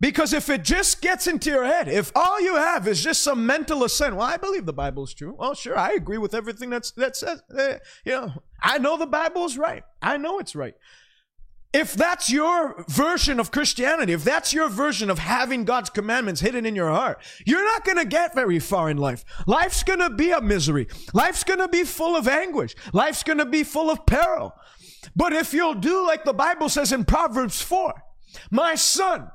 Because 0.00 0.32
if 0.32 0.48
it 0.50 0.64
just 0.64 1.00
gets 1.00 1.28
into 1.28 1.48
your 1.48 1.64
head, 1.64 1.86
if 1.86 2.10
all 2.16 2.40
you 2.40 2.56
have 2.56 2.88
is 2.88 3.04
just 3.04 3.22
some 3.22 3.46
mental 3.46 3.84
assent, 3.84 4.16
well, 4.16 4.26
I 4.26 4.36
believe 4.36 4.66
the 4.66 4.72
Bible 4.72 5.04
is 5.04 5.14
true. 5.14 5.36
Well, 5.38 5.54
sure, 5.54 5.78
I 5.78 5.92
agree 5.92 6.18
with 6.18 6.34
everything 6.34 6.70
that's 6.70 6.90
that 6.92 7.14
says. 7.14 7.40
Uh, 7.56 7.74
you 8.04 8.12
know, 8.12 8.42
I 8.60 8.78
know 8.78 8.96
the 8.96 9.06
Bible 9.06 9.44
is 9.44 9.56
right. 9.56 9.84
I 10.02 10.16
know 10.16 10.40
it's 10.40 10.56
right. 10.56 10.74
if 11.72 11.94
that's 11.94 12.30
your 12.30 12.84
version 12.88 13.40
of 13.40 13.50
Christianity, 13.50 14.12
if 14.12 14.24
that's 14.24 14.52
your 14.52 14.68
version 14.68 15.08
of 15.08 15.18
having 15.18 15.64
God's 15.64 15.88
commandments 15.88 16.42
hidden 16.42 16.66
in 16.66 16.76
your 16.76 16.90
heart, 16.90 17.22
you're 17.46 17.64
not 17.64 17.84
going 17.84 17.96
to 17.96 18.04
get 18.04 18.34
very 18.34 18.58
far 18.58 18.90
in 18.90 18.98
life. 18.98 19.24
Life's 19.46 19.82
going 19.82 20.00
to 20.00 20.10
be 20.10 20.32
a 20.32 20.40
misery. 20.40 20.86
Life's 21.14 21.44
going 21.44 21.60
to 21.60 21.68
be 21.68 21.84
full 21.84 22.14
of 22.14 22.28
anguish. 22.28 22.74
Life's 22.92 23.22
going 23.22 23.38
to 23.38 23.46
be 23.46 23.62
full 23.62 23.90
of 23.90 24.04
peril. 24.04 24.54
But 25.14 25.32
if 25.32 25.52
you'll 25.52 25.74
do 25.74 26.06
like 26.06 26.24
the 26.24 26.32
Bible 26.32 26.68
says 26.68 26.92
in 26.92 27.04
Proverbs 27.04 27.60
4, 27.60 27.94
my 28.50 28.74
son, 28.74 29.30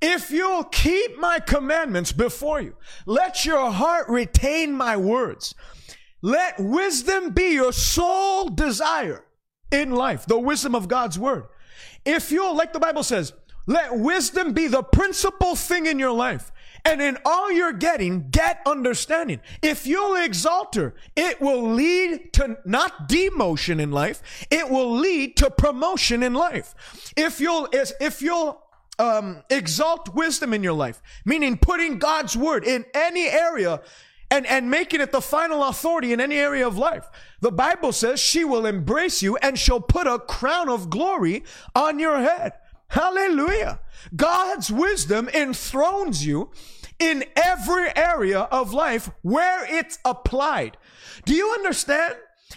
if 0.00 0.30
you'll 0.30 0.64
keep 0.64 1.18
my 1.18 1.40
commandments 1.40 2.12
before 2.12 2.60
you, 2.60 2.76
let 3.06 3.44
your 3.44 3.70
heart 3.70 4.08
retain 4.08 4.72
my 4.72 4.96
words. 4.96 5.54
Let 6.22 6.58
wisdom 6.58 7.30
be 7.30 7.54
your 7.54 7.72
sole 7.72 8.48
desire 8.48 9.24
in 9.70 9.90
life, 9.90 10.26
the 10.26 10.38
wisdom 10.38 10.74
of 10.74 10.88
God's 10.88 11.18
word. 11.18 11.44
If 12.04 12.32
you'll, 12.32 12.56
like 12.56 12.72
the 12.72 12.80
Bible 12.80 13.02
says, 13.02 13.32
let 13.66 13.96
wisdom 13.96 14.52
be 14.52 14.66
the 14.66 14.82
principal 14.82 15.54
thing 15.54 15.86
in 15.86 15.98
your 15.98 16.12
life. 16.12 16.50
And 16.84 17.00
in 17.00 17.18
all 17.24 17.52
you're 17.52 17.72
getting, 17.72 18.30
get 18.30 18.60
understanding. 18.66 19.40
If 19.62 19.86
you'll 19.86 20.16
exalt 20.16 20.74
her, 20.74 20.94
it 21.16 21.40
will 21.40 21.72
lead 21.72 22.32
to 22.34 22.58
not 22.64 23.08
demotion 23.08 23.80
in 23.80 23.90
life. 23.90 24.46
It 24.50 24.68
will 24.68 24.96
lead 24.96 25.36
to 25.38 25.50
promotion 25.50 26.22
in 26.22 26.34
life. 26.34 27.12
If 27.16 27.40
you'll, 27.40 27.68
if 27.72 28.22
you'll, 28.22 28.62
um, 28.98 29.42
exalt 29.48 30.14
wisdom 30.14 30.52
in 30.52 30.62
your 30.62 30.74
life, 30.74 31.00
meaning 31.24 31.56
putting 31.56 31.98
God's 31.98 32.36
word 32.36 32.64
in 32.64 32.84
any 32.92 33.28
area 33.28 33.80
and, 34.30 34.46
and 34.46 34.70
making 34.70 35.00
it 35.00 35.10
the 35.10 35.22
final 35.22 35.64
authority 35.64 36.12
in 36.12 36.20
any 36.20 36.36
area 36.36 36.66
of 36.66 36.78
life. 36.78 37.08
The 37.40 37.50
Bible 37.50 37.92
says 37.92 38.20
she 38.20 38.44
will 38.44 38.66
embrace 38.66 39.22
you 39.22 39.36
and 39.38 39.58
she'll 39.58 39.80
put 39.80 40.06
a 40.06 40.18
crown 40.18 40.68
of 40.68 40.90
glory 40.90 41.44
on 41.74 41.98
your 41.98 42.20
head. 42.20 42.52
Hallelujah. 42.90 43.80
God's 44.14 44.70
wisdom 44.70 45.28
enthrones 45.28 46.26
you 46.26 46.50
in 46.98 47.24
every 47.36 47.96
area 47.96 48.40
of 48.40 48.72
life 48.72 49.10
where 49.22 49.64
it's 49.72 49.98
applied. 50.04 50.76
Do 51.24 51.34
you 51.34 51.52
understand 51.52 52.16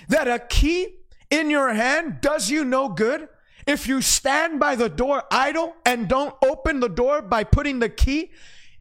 that 0.10 0.28
a 0.28 0.40
key 0.40 0.96
in 1.30 1.50
your 1.50 1.74
hand 1.74 2.20
does 2.22 2.50
you 2.50 2.66
no 2.66 2.90
good 2.90 3.30
if 3.68 3.88
you 3.88 4.02
stand 4.02 4.60
by 4.60 4.76
the 4.76 4.90
door 4.90 5.24
idle 5.32 5.76
and 5.86 6.08
don't 6.08 6.36
open 6.44 6.80
the 6.80 6.90
door 6.90 7.22
by 7.22 7.44
putting 7.44 7.78
the 7.78 7.90
key 7.90 8.32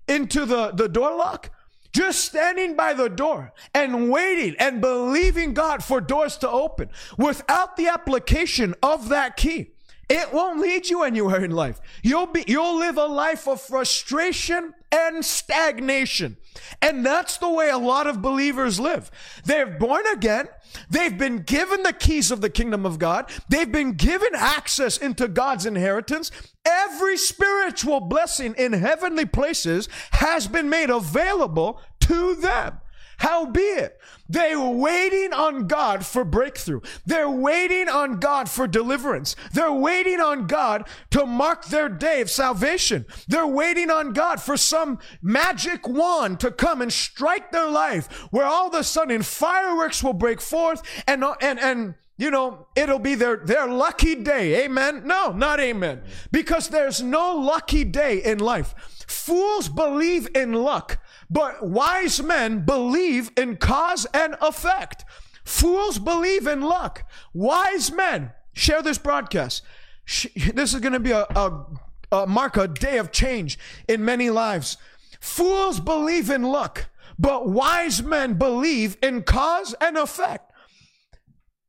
into 0.09 0.47
the, 0.47 0.71
the 0.71 0.89
door 0.89 1.15
lock? 1.15 1.51
Just 1.93 2.25
standing 2.25 2.75
by 2.75 2.95
the 2.95 3.11
door 3.11 3.53
and 3.75 4.11
waiting 4.11 4.57
and 4.59 4.81
believing 4.81 5.53
God 5.53 5.85
for 5.85 6.01
doors 6.01 6.39
to 6.39 6.49
open 6.49 6.89
without 7.19 7.77
the 7.77 7.89
application 7.89 8.75
of 8.83 9.11
that 9.11 9.37
key. 9.37 9.73
It 10.13 10.31
won't 10.31 10.61
lead 10.61 10.91
you 10.91 11.05
anywhere 11.05 11.43
in 11.43 11.53
life. 11.53 11.81
You'll 12.03 12.27
be, 12.27 12.45
you'll 12.47 12.79
live 12.79 12.99
a 12.99 13.07
life 13.07 13.49
of 13.49 13.63
frustration 13.63 14.75
and 14.93 15.25
stagnation. 15.25 16.37
And 16.83 17.05
that's 17.05 17.39
the 17.39 17.49
way 17.49 17.71
a 17.71 17.79
lot 17.79 18.07
of 18.07 18.21
believers 18.21 18.79
live. 18.79 19.11
They're 19.47 19.79
born 19.79 20.05
again. 20.13 20.49
They've 20.91 21.17
been 21.17 21.39
given 21.39 21.83
the 21.83 21.95
keys 21.95 22.31
of 22.31 22.43
the 22.43 22.51
kingdom 22.51 22.85
of 22.85 22.99
God. 22.99 23.31
They've 23.49 23.73
been 23.73 23.93
given 23.93 24.35
access 24.35 24.99
into 24.99 25.29
God's 25.29 25.65
inheritance. 25.65 26.31
Every 26.67 27.17
spiritual 27.17 28.01
blessing 28.01 28.55
in 28.59 28.75
heavenly 28.75 29.25
places 29.25 29.89
has 30.11 30.47
been 30.47 30.69
made 30.69 30.91
available 30.91 31.81
to 32.01 32.35
them. 32.35 32.82
Howbeit, 33.23 34.01
they 34.29 34.57
were 34.57 34.71
waiting 34.71 35.33
on 35.33 35.69
God 35.69 36.05
for 36.05 36.25
breakthrough. 36.25 36.81
They're 37.07 37.31
waiting 37.31 37.89
on 37.89 38.19
God 38.19 38.49
for 38.49 38.67
deliverance. 38.67 39.37
They're 39.53 39.73
waiting 39.73 40.19
on 40.19 40.49
God 40.49 40.89
to 41.11 41.25
mark 41.25 41.67
their 41.67 41.89
day 41.89 42.21
of 42.21 42.29
salvation. 42.29 43.07
They're 43.29 43.47
waiting 43.47 43.91
on 43.91 44.13
God 44.13 44.43
for 44.43 44.57
some 44.57 44.99
magic 45.23 45.87
wand 45.87 46.41
to 46.41 46.51
come 46.51 46.83
and 46.83 46.93
strike 46.93 47.53
their 47.53 47.71
life 47.71 48.09
where 48.33 48.47
all 48.47 48.67
of 48.67 48.75
a 48.75 48.83
sudden 48.83 49.23
fireworks 49.23 50.03
will 50.03 50.15
break 50.15 50.41
forth 50.41 50.83
and, 51.07 51.25
and, 51.41 51.61
and, 51.61 51.95
you 52.19 52.33
know, 52.33 52.67
it'll 52.75 52.99
be 52.99 53.15
their, 53.15 53.37
their 53.37 53.69
lucky 53.69 54.17
day. 54.17 54.65
Amen. 54.65 55.07
No, 55.07 55.31
not 55.31 55.61
amen. 55.61 56.03
Because 56.33 56.71
there's 56.71 57.01
no 57.01 57.37
lucky 57.37 57.85
day 57.85 58.21
in 58.21 58.41
life. 58.41 58.75
Fools 59.07 59.69
believe 59.69 60.29
in 60.35 60.55
luck. 60.55 60.99
But 61.33 61.67
wise 61.67 62.23
men 62.23 62.67
believe 62.67 63.31
in 63.39 63.57
cause 63.57 64.07
and 64.13 64.37
effect. 64.43 65.07
Fools 65.45 65.99
believe 65.99 66.47
in 66.47 66.61
luck. 66.61 67.11
Wise 67.33 67.91
men 67.91 68.33
share 68.53 68.83
this 68.83 68.99
broadcast. 68.99 69.63
This 70.55 70.75
is 70.75 70.81
going 70.81 70.93
to 70.93 71.01
be 71.01 71.13
a, 71.13 71.23
a, 71.23 71.67
a 72.13 72.27
mark 72.27 72.59
a 72.59 72.69
day 72.69 72.99
of 72.99 73.13
change 73.13 73.59
in 73.89 74.05
many 74.05 74.29
lives. 74.29 74.77
Fools 75.21 75.81
believe 75.81 76.29
in 76.29 76.43
luck, 76.43 76.91
but 77.19 77.49
wise 77.49 78.03
men 78.03 78.35
believe 78.35 78.99
in 79.03 79.23
cause 79.23 79.75
and 79.81 79.97
effect. 79.97 80.53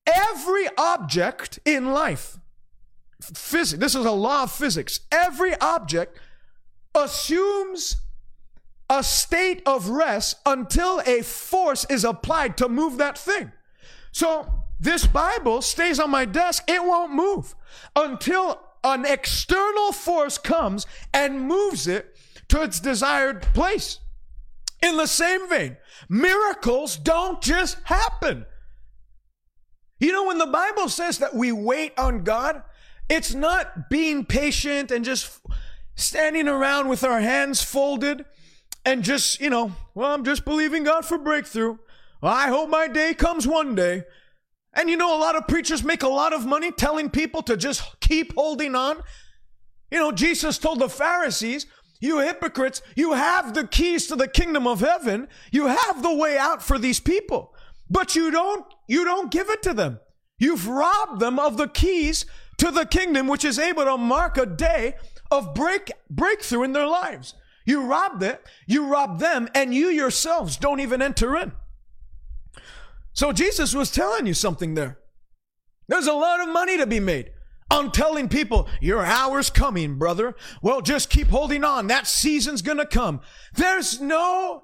Every 0.06 0.68
object 0.78 1.60
in 1.64 1.94
life, 1.94 2.38
physics, 3.22 3.80
this 3.80 3.96
is 3.96 4.06
a 4.06 4.12
law 4.12 4.44
of 4.44 4.52
physics. 4.52 5.00
Every 5.10 5.56
object 5.62 6.20
assumes 6.94 8.03
a 8.94 9.02
state 9.02 9.64
of 9.66 9.90
rest 9.90 10.36
until 10.46 11.02
a 11.08 11.24
force 11.24 11.84
is 11.90 12.04
applied 12.04 12.56
to 12.58 12.70
move 12.70 12.98
that 12.98 13.18
thing. 13.18 13.52
So 14.12 14.48
this 14.80 15.08
Bible 15.08 15.64
stays 15.64 16.00
on 16.00 16.12
my 16.12 16.26
desk, 16.26 16.64
it 16.68 16.84
won't 16.84 17.12
move 17.12 17.56
until 17.96 18.62
an 18.84 19.04
external 19.06 19.92
force 19.94 20.38
comes 20.38 20.86
and 21.12 21.42
moves 21.42 21.88
it 21.88 22.16
to 22.50 22.62
its 22.62 22.80
desired 22.80 23.42
place. 23.42 24.00
In 24.84 24.98
the 24.98 25.08
same 25.08 25.50
vein, 25.50 25.78
miracles 26.08 26.96
don't 26.96 27.42
just 27.42 27.78
happen. 27.86 28.46
You 30.00 30.12
know, 30.12 30.28
when 30.28 30.38
the 30.38 30.46
Bible 30.46 30.88
says 30.88 31.18
that 31.18 31.34
we 31.34 31.52
wait 31.52 31.94
on 31.98 32.24
God, 32.24 32.62
it's 33.10 33.34
not 33.34 33.90
being 33.90 34.24
patient 34.24 34.92
and 34.92 35.04
just 35.04 35.40
standing 35.96 36.48
around 36.48 36.90
with 36.90 37.04
our 37.04 37.22
hands 37.22 37.64
folded 37.64 38.26
and 38.86 39.04
just, 39.04 39.40
you 39.40 39.50
know, 39.50 39.74
well, 39.94 40.14
I'm 40.14 40.26
just 40.26 40.46
believing 40.46 40.84
God 40.84 41.06
for 41.06 41.18
breakthrough. 41.18 41.78
I 42.22 42.48
hope 42.48 42.70
my 42.70 42.88
day 42.88 43.14
comes 43.14 43.48
one 43.48 43.76
day. 43.76 44.04
And 44.74 44.90
you 44.90 44.98
know, 44.98 45.16
a 45.16 45.20
lot 45.20 45.36
of 45.36 45.48
preachers 45.48 45.84
make 45.84 46.04
a 46.04 46.08
lot 46.08 46.34
of 46.34 46.46
money 46.46 46.72
telling 46.72 47.10
people 47.10 47.44
to 47.44 47.56
just 47.56 48.00
keep 48.00 48.34
holding 48.34 48.76
on. 48.76 49.02
You 49.92 50.00
know, 50.00 50.12
Jesus 50.12 50.58
told 50.58 50.80
the 50.80 50.90
Pharisees, 50.90 51.68
you 52.00 52.20
hypocrites, 52.20 52.82
you 52.96 53.14
have 53.14 53.54
the 53.54 53.68
keys 53.68 54.08
to 54.08 54.16
the 54.16 54.28
kingdom 54.28 54.68
of 54.68 54.80
heaven. 54.80 55.28
You 55.52 55.68
have 55.68 56.02
the 56.02 56.14
way 56.14 56.38
out 56.38 56.64
for 56.64 56.80
these 56.80 57.00
people, 57.00 57.54
but 57.90 58.16
you 58.16 58.32
don't, 58.32 58.66
you 58.88 59.06
don't 59.06 59.32
give 59.32 59.50
it 59.50 59.62
to 59.64 59.74
them. 59.74 60.00
You've 60.40 60.68
robbed 60.68 61.20
them 61.20 61.40
of 61.40 61.58
the 61.58 61.68
keys 61.68 62.26
to 62.58 62.72
the 62.72 62.86
kingdom, 62.86 63.28
which 63.28 63.46
is 63.46 63.60
able 63.60 63.86
to 63.86 63.98
mark 63.98 64.38
a 64.38 64.46
day 64.46 64.96
of 65.32 65.54
break, 65.54 65.92
breakthrough 66.10 66.64
in 66.64 66.74
their 66.74 66.88
lives. 66.88 67.36
You 67.66 67.86
robbed 67.86 68.24
it, 68.24 68.46
you 68.68 68.88
robbed 68.88 69.20
them, 69.20 69.50
and 69.56 69.74
you 69.74 69.88
yourselves 69.88 70.58
don't 70.58 70.80
even 70.80 71.02
enter 71.02 71.36
in. 71.38 71.54
So 73.14 73.32
Jesus 73.32 73.74
was 73.74 73.92
telling 73.92 74.26
you 74.26 74.34
something 74.34 74.74
there. 74.74 75.00
There's 75.88 76.08
a 76.08 76.14
lot 76.14 76.42
of 76.42 76.50
money 76.50 76.78
to 76.78 76.88
be 76.88 77.00
made 77.00 77.32
on 77.74 77.92
telling 77.92 78.30
people, 78.30 78.68
your 78.82 79.04
hour's 79.04 79.50
coming, 79.50 79.98
brother. 79.98 80.36
Well, 80.62 80.82
just 80.82 81.10
keep 81.10 81.28
holding 81.28 81.64
on. 81.64 81.88
That 81.88 82.08
season's 82.08 82.62
gonna 82.62 82.86
come. 82.86 83.22
There's 83.56 84.00
no, 84.00 84.64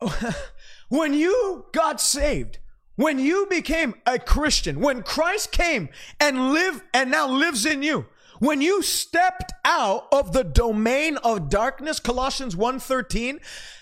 when 0.88 1.14
you 1.14 1.66
got 1.72 2.00
saved, 2.00 2.58
when 2.96 3.18
you 3.18 3.46
became 3.48 3.94
a 4.06 4.18
Christian, 4.18 4.80
when 4.80 5.02
Christ 5.02 5.52
came 5.52 5.88
and 6.18 6.52
lived 6.52 6.82
and 6.92 7.10
now 7.10 7.28
lives 7.28 7.64
in 7.64 7.82
you, 7.82 8.06
when 8.40 8.60
you 8.62 8.82
stepped 8.82 9.52
out 9.64 10.08
of 10.10 10.32
the 10.32 10.42
domain 10.42 11.18
of 11.18 11.48
darkness, 11.48 12.00
Colossians 12.00 12.56
1:13, 12.56 13.38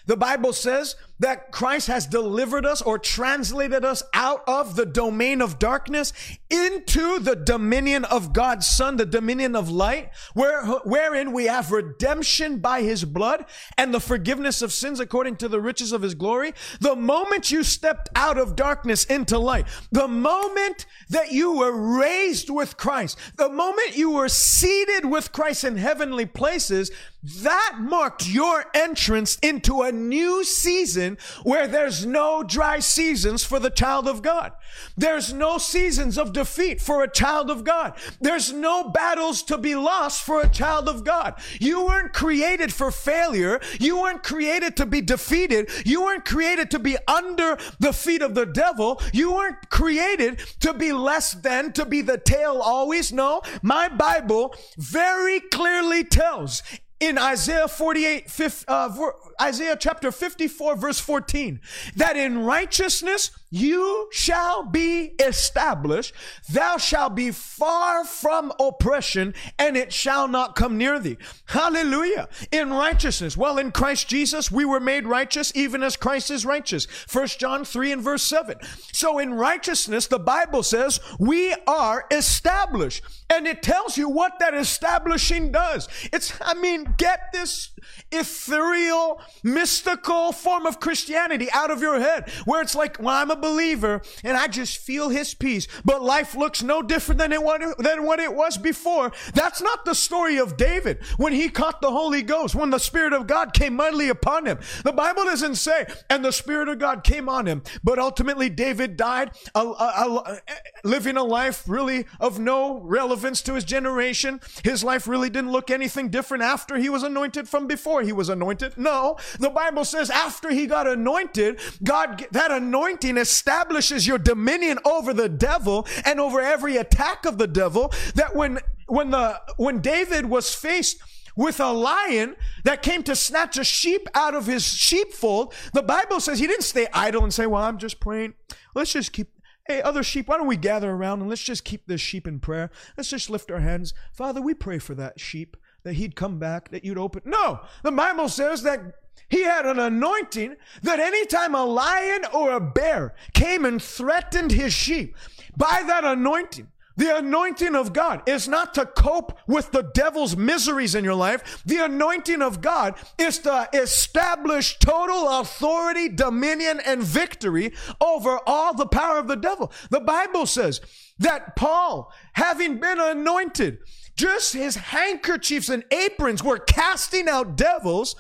the 0.08 0.16
Bible 0.16 0.54
says 0.54 0.96
that 1.20 1.52
Christ 1.52 1.88
has 1.88 2.06
delivered 2.06 2.64
us 2.64 2.80
or 2.80 2.98
translated 2.98 3.84
us 3.84 4.02
out 4.14 4.42
of 4.46 4.74
the 4.74 4.86
domain 4.86 5.42
of 5.42 5.58
darkness 5.58 6.14
into 6.48 7.18
the 7.18 7.36
dominion 7.36 8.06
of 8.06 8.32
God's 8.32 8.66
Son, 8.66 8.96
the 8.96 9.04
dominion 9.04 9.54
of 9.54 9.68
light, 9.68 10.10
where, 10.32 10.64
wherein 10.84 11.32
we 11.32 11.44
have 11.44 11.72
redemption 11.72 12.58
by 12.58 12.80
his 12.80 13.04
blood 13.04 13.44
and 13.76 13.92
the 13.92 14.00
forgiveness 14.00 14.62
of 14.62 14.72
sins 14.72 14.98
according 14.98 15.36
to 15.36 15.48
the 15.48 15.60
riches 15.60 15.92
of 15.92 16.00
his 16.00 16.14
glory. 16.14 16.54
The 16.80 16.96
moment 16.96 17.50
you 17.50 17.62
stepped 17.62 18.08
out 18.14 18.38
of 18.38 18.56
darkness 18.56 19.04
into 19.04 19.38
light, 19.38 19.66
the 19.92 20.08
moment 20.08 20.86
that 21.10 21.32
you 21.32 21.58
were 21.58 21.98
raised 21.98 22.48
with 22.48 22.78
Christ, 22.78 23.18
the 23.36 23.50
moment 23.50 23.94
you 23.94 24.12
were 24.12 24.30
seated 24.30 25.04
with 25.04 25.32
Christ 25.32 25.64
in 25.64 25.76
heavenly 25.76 26.24
places, 26.24 26.90
that 27.22 27.78
marked 27.80 28.28
your 28.28 28.64
entrance 28.74 29.38
into 29.42 29.82
a 29.82 29.90
new 29.90 30.44
season 30.44 31.18
where 31.42 31.66
there's 31.66 32.06
no 32.06 32.44
dry 32.44 32.78
seasons 32.78 33.44
for 33.44 33.58
the 33.58 33.70
child 33.70 34.06
of 34.06 34.22
God. 34.22 34.52
There's 34.96 35.32
no 35.32 35.58
seasons 35.58 36.16
of 36.16 36.32
defeat 36.32 36.80
for 36.80 37.02
a 37.02 37.10
child 37.10 37.50
of 37.50 37.64
God. 37.64 37.94
There's 38.20 38.52
no 38.52 38.90
battles 38.90 39.42
to 39.44 39.58
be 39.58 39.74
lost 39.74 40.22
for 40.22 40.40
a 40.40 40.48
child 40.48 40.88
of 40.88 41.04
God. 41.04 41.34
You 41.60 41.84
weren't 41.86 42.12
created 42.12 42.72
for 42.72 42.92
failure. 42.92 43.60
You 43.80 44.00
weren't 44.00 44.22
created 44.22 44.76
to 44.76 44.86
be 44.86 45.00
defeated. 45.00 45.70
You 45.84 46.02
weren't 46.02 46.24
created 46.24 46.70
to 46.70 46.78
be 46.78 46.96
under 47.08 47.58
the 47.80 47.92
feet 47.92 48.22
of 48.22 48.36
the 48.36 48.46
devil. 48.46 49.02
You 49.12 49.32
weren't 49.32 49.70
created 49.70 50.38
to 50.60 50.72
be 50.72 50.92
less 50.92 51.32
than, 51.32 51.72
to 51.72 51.84
be 51.84 52.00
the 52.00 52.18
tail 52.18 52.60
always. 52.62 53.12
No, 53.12 53.42
my 53.62 53.88
Bible 53.88 54.54
very 54.76 55.40
clearly 55.40 56.04
tells 56.04 56.62
in 57.00 57.16
Isaiah 57.18 57.68
48, 57.68 58.64
uh, 58.66 59.10
Isaiah 59.40 59.76
chapter 59.78 60.10
54, 60.10 60.76
verse 60.76 60.98
14, 60.98 61.60
that 61.96 62.16
in 62.16 62.44
righteousness 62.44 63.30
you 63.50 64.08
shall 64.10 64.64
be 64.64 65.14
established. 65.18 66.12
Thou 66.50 66.76
shalt 66.76 67.14
be 67.14 67.30
far 67.30 68.04
from 68.04 68.52
oppression, 68.60 69.34
and 69.58 69.76
it 69.76 69.92
shall 69.92 70.28
not 70.28 70.54
come 70.54 70.76
near 70.76 70.98
thee. 70.98 71.16
Hallelujah. 71.46 72.28
In 72.52 72.70
righteousness. 72.70 73.36
Well, 73.36 73.58
in 73.58 73.72
Christ 73.72 74.08
Jesus, 74.08 74.50
we 74.50 74.64
were 74.64 74.80
made 74.80 75.06
righteous, 75.06 75.52
even 75.54 75.82
as 75.82 75.96
Christ 75.96 76.30
is 76.30 76.44
righteous. 76.44 76.86
First 76.86 77.40
John 77.40 77.64
3 77.64 77.92
and 77.92 78.02
verse 78.02 78.22
7. 78.22 78.56
So 78.92 79.18
in 79.18 79.34
righteousness, 79.34 80.06
the 80.06 80.18
Bible 80.18 80.62
says 80.62 81.00
we 81.18 81.54
are 81.66 82.06
established. 82.10 83.02
And 83.30 83.46
it 83.46 83.62
tells 83.62 83.98
you 83.98 84.08
what 84.08 84.38
that 84.40 84.54
establishing 84.54 85.52
does. 85.52 85.88
It's, 86.12 86.32
I 86.40 86.54
mean, 86.54 86.94
get 86.96 87.30
this 87.32 87.70
ethereal, 88.12 89.20
mystical 89.42 90.32
form 90.32 90.66
of 90.66 90.80
Christianity 90.80 91.48
out 91.52 91.70
of 91.70 91.80
your 91.80 92.00
head 92.00 92.30
where 92.44 92.62
it's 92.62 92.74
like, 92.74 92.98
well, 92.98 93.14
I'm 93.14 93.30
a 93.30 93.36
believer 93.36 94.02
and 94.24 94.36
I 94.36 94.48
just 94.48 94.78
feel 94.78 95.08
his 95.08 95.34
peace, 95.34 95.66
but 95.84 96.02
life 96.02 96.34
looks 96.34 96.62
no 96.62 96.82
different 96.82 97.18
than 97.18 97.32
it, 97.32 97.40
than 97.78 98.04
what 98.04 98.20
it 98.20 98.34
was 98.34 98.58
before. 98.58 99.12
That's 99.34 99.62
not 99.62 99.84
the 99.84 99.94
story 99.94 100.38
of 100.38 100.56
David 100.56 101.02
when 101.16 101.32
he 101.32 101.48
caught 101.48 101.80
the 101.80 101.90
Holy 101.90 102.22
Ghost, 102.22 102.54
when 102.54 102.70
the 102.70 102.78
Spirit 102.78 103.12
of 103.12 103.26
God 103.26 103.52
came 103.52 103.74
mightily 103.74 104.08
upon 104.08 104.46
him. 104.46 104.58
The 104.84 104.92
Bible 104.92 105.24
doesn't 105.24 105.56
say, 105.56 105.86
and 106.10 106.24
the 106.24 106.32
Spirit 106.32 106.68
of 106.68 106.78
God 106.78 107.04
came 107.04 107.28
on 107.28 107.46
him, 107.46 107.62
but 107.82 107.98
ultimately 107.98 108.48
David 108.48 108.96
died 108.96 109.30
a, 109.54 109.60
a, 109.60 109.62
a, 109.64 110.40
living 110.84 111.16
a 111.16 111.24
life 111.24 111.64
really 111.66 112.06
of 112.20 112.38
no 112.38 112.80
relevance 112.80 113.42
to 113.42 113.54
his 113.54 113.64
generation. 113.64 114.40
His 114.64 114.82
life 114.84 115.06
really 115.06 115.30
didn't 115.30 115.52
look 115.52 115.70
anything 115.70 116.08
different 116.08 116.42
after 116.42 116.76
he 116.76 116.88
was 116.88 117.02
anointed 117.02 117.48
from 117.48 117.66
before 117.66 117.77
he 118.02 118.12
was 118.12 118.28
anointed. 118.28 118.76
No, 118.76 119.16
the 119.38 119.50
Bible 119.50 119.84
says 119.84 120.10
after 120.10 120.50
he 120.50 120.66
got 120.66 120.86
anointed, 120.86 121.60
God, 121.82 122.26
that 122.32 122.50
anointing 122.50 123.16
establishes 123.16 124.06
your 124.06 124.18
dominion 124.18 124.78
over 124.84 125.12
the 125.12 125.28
devil 125.28 125.86
and 126.04 126.20
over 126.20 126.40
every 126.40 126.76
attack 126.76 127.24
of 127.24 127.38
the 127.38 127.46
devil. 127.46 127.92
That 128.14 128.34
when, 128.34 128.58
when 128.86 129.10
the, 129.10 129.40
when 129.56 129.80
David 129.80 130.26
was 130.26 130.54
faced 130.54 131.00
with 131.36 131.60
a 131.60 131.70
lion 131.72 132.36
that 132.64 132.82
came 132.82 133.02
to 133.04 133.14
snatch 133.14 133.56
a 133.56 133.64
sheep 133.64 134.08
out 134.14 134.34
of 134.34 134.46
his 134.46 134.66
sheepfold, 134.66 135.54
the 135.72 135.82
Bible 135.82 136.20
says 136.20 136.40
he 136.40 136.46
didn't 136.46 136.64
stay 136.64 136.88
idle 136.92 137.22
and 137.22 137.32
say, 137.32 137.46
Well, 137.46 137.62
I'm 137.62 137.78
just 137.78 138.00
praying. 138.00 138.34
Let's 138.74 138.92
just 138.92 139.12
keep 139.12 139.28
Hey, 139.68 139.82
other 139.82 140.02
sheep, 140.02 140.28
why 140.28 140.38
don't 140.38 140.46
we 140.46 140.56
gather 140.56 140.90
around 140.90 141.20
and 141.20 141.28
let's 141.28 141.42
just 141.42 141.62
keep 141.62 141.86
this 141.86 142.00
sheep 142.00 142.26
in 142.26 142.40
prayer? 142.40 142.70
Let's 142.96 143.10
just 143.10 143.28
lift 143.28 143.50
our 143.50 143.60
hands. 143.60 143.92
Father, 144.14 144.40
we 144.40 144.54
pray 144.54 144.78
for 144.78 144.94
that 144.94 145.20
sheep 145.20 145.58
that 145.84 145.94
he'd 145.94 146.16
come 146.16 146.38
back, 146.38 146.70
that 146.70 146.84
you'd 146.84 146.98
open. 146.98 147.22
No, 147.24 147.60
the 147.82 147.92
Bible 147.92 148.28
says 148.28 148.62
that 148.62 148.80
he 149.28 149.42
had 149.42 149.66
an 149.66 149.78
anointing 149.78 150.56
that 150.82 151.00
anytime 151.00 151.54
a 151.54 151.64
lion 151.64 152.24
or 152.32 152.52
a 152.52 152.60
bear 152.60 153.14
came 153.34 153.64
and 153.64 153.82
threatened 153.82 154.52
his 154.52 154.72
sheep, 154.72 155.16
by 155.56 155.82
that 155.86 156.04
anointing, 156.04 156.68
the 156.98 157.16
anointing 157.16 157.76
of 157.76 157.92
God 157.92 158.28
is 158.28 158.48
not 158.48 158.74
to 158.74 158.84
cope 158.84 159.38
with 159.46 159.70
the 159.70 159.84
devil's 159.84 160.36
miseries 160.36 160.96
in 160.96 161.04
your 161.04 161.14
life. 161.14 161.62
The 161.64 161.84
anointing 161.84 162.42
of 162.42 162.60
God 162.60 162.96
is 163.16 163.38
to 163.40 163.68
establish 163.72 164.78
total 164.80 165.38
authority, 165.38 166.08
dominion, 166.08 166.80
and 166.84 167.00
victory 167.00 167.72
over 168.00 168.40
all 168.48 168.74
the 168.74 168.86
power 168.86 169.18
of 169.18 169.28
the 169.28 169.36
devil. 169.36 169.70
The 169.90 170.00
Bible 170.00 170.44
says 170.46 170.80
that 171.20 171.54
Paul, 171.54 172.12
having 172.32 172.80
been 172.80 172.98
anointed, 172.98 173.78
just 174.18 174.52
his 174.52 174.74
handkerchiefs 174.74 175.68
and 175.68 175.84
aprons 175.92 176.42
were 176.42 176.58
casting 176.58 177.28
out 177.28 177.56
devils 177.56 178.16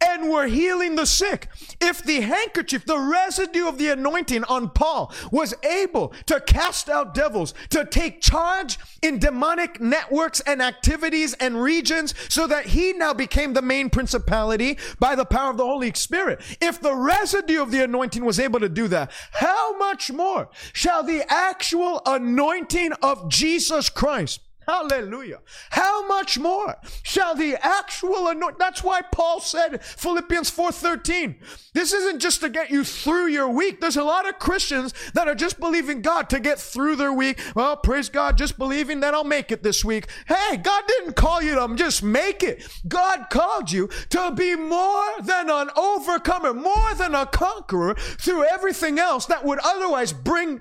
and 0.00 0.28
were 0.28 0.46
healing 0.46 0.96
the 0.96 1.06
sick. 1.06 1.48
If 1.80 2.02
the 2.02 2.20
handkerchief, 2.20 2.84
the 2.84 2.98
residue 2.98 3.66
of 3.66 3.78
the 3.78 3.88
anointing 3.88 4.44
on 4.44 4.70
Paul 4.70 5.12
was 5.30 5.54
able 5.62 6.12
to 6.26 6.40
cast 6.40 6.90
out 6.90 7.14
devils, 7.14 7.54
to 7.70 7.84
take 7.84 8.20
charge 8.20 8.78
in 9.02 9.18
demonic 9.18 9.80
networks 9.80 10.40
and 10.40 10.60
activities 10.60 11.32
and 11.34 11.62
regions 11.62 12.12
so 12.28 12.46
that 12.46 12.66
he 12.66 12.92
now 12.92 13.14
became 13.14 13.54
the 13.54 13.62
main 13.62 13.88
principality 13.88 14.78
by 14.98 15.14
the 15.14 15.24
power 15.24 15.50
of 15.50 15.56
the 15.56 15.64
Holy 15.64 15.92
Spirit. 15.94 16.40
If 16.60 16.80
the 16.80 16.94
residue 16.94 17.62
of 17.62 17.70
the 17.70 17.84
anointing 17.84 18.24
was 18.24 18.40
able 18.40 18.60
to 18.60 18.68
do 18.68 18.88
that, 18.88 19.10
how 19.32 19.78
much 19.78 20.12
more 20.12 20.48
shall 20.72 21.02
the 21.02 21.24
actual 21.32 22.02
anointing 22.04 22.92
of 23.02 23.30
Jesus 23.30 23.88
Christ 23.88 24.40
Hallelujah. 24.66 25.40
How 25.70 26.06
much 26.08 26.38
more 26.38 26.76
shall 27.04 27.36
the 27.36 27.56
actual 27.64 28.26
anointing? 28.26 28.58
That's 28.58 28.82
why 28.82 29.02
Paul 29.02 29.40
said 29.40 29.84
Philippians 29.84 30.50
4:13. 30.50 31.36
This 31.72 31.92
isn't 31.92 32.18
just 32.18 32.40
to 32.40 32.48
get 32.48 32.70
you 32.70 32.82
through 32.82 33.26
your 33.26 33.48
week. 33.48 33.80
There's 33.80 33.96
a 33.96 34.02
lot 34.02 34.28
of 34.28 34.40
Christians 34.40 34.92
that 35.14 35.28
are 35.28 35.36
just 35.36 35.60
believing 35.60 36.02
God 36.02 36.28
to 36.30 36.40
get 36.40 36.58
through 36.58 36.96
their 36.96 37.12
week. 37.12 37.38
Well, 37.54 37.76
praise 37.76 38.08
God, 38.08 38.36
just 38.36 38.58
believing 38.58 39.00
that 39.00 39.14
I'll 39.14 39.22
make 39.22 39.52
it 39.52 39.62
this 39.62 39.84
week. 39.84 40.08
Hey, 40.26 40.56
God 40.56 40.82
didn't 40.88 41.14
call 41.14 41.42
you 41.42 41.54
to 41.54 41.74
just 41.76 42.02
make 42.02 42.42
it. 42.42 42.66
God 42.88 43.26
called 43.30 43.70
you 43.70 43.88
to 44.10 44.32
be 44.32 44.56
more 44.56 45.06
than 45.22 45.48
an 45.48 45.70
overcomer, 45.76 46.52
more 46.52 46.94
than 46.94 47.14
a 47.14 47.26
conqueror 47.26 47.94
through 47.94 48.44
everything 48.44 48.98
else 48.98 49.26
that 49.26 49.44
would 49.44 49.60
otherwise 49.60 50.12
bring 50.12 50.60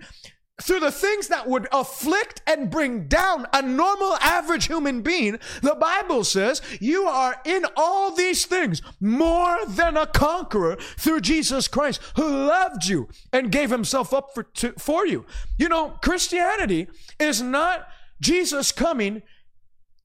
through 0.61 0.79
the 0.79 0.91
things 0.91 1.27
that 1.27 1.47
would 1.47 1.67
afflict 1.71 2.41
and 2.47 2.71
bring 2.71 3.07
down 3.07 3.45
a 3.51 3.61
normal 3.61 4.15
average 4.15 4.67
human 4.67 5.01
being, 5.01 5.37
the 5.61 5.75
Bible 5.75 6.23
says 6.23 6.61
you 6.79 7.03
are 7.03 7.41
in 7.43 7.65
all 7.75 8.11
these 8.11 8.45
things 8.45 8.81
more 9.01 9.57
than 9.67 9.97
a 9.97 10.07
conqueror 10.07 10.77
through 10.97 11.21
Jesus 11.21 11.67
Christ 11.67 12.01
who 12.15 12.23
loved 12.23 12.85
you 12.85 13.09
and 13.33 13.51
gave 13.51 13.69
himself 13.69 14.13
up 14.13 14.33
for, 14.33 14.43
to, 14.43 14.71
for 14.77 15.05
you. 15.05 15.25
You 15.57 15.67
know, 15.67 15.99
Christianity 16.01 16.87
is 17.19 17.41
not 17.41 17.87
Jesus 18.21 18.71
coming 18.71 19.23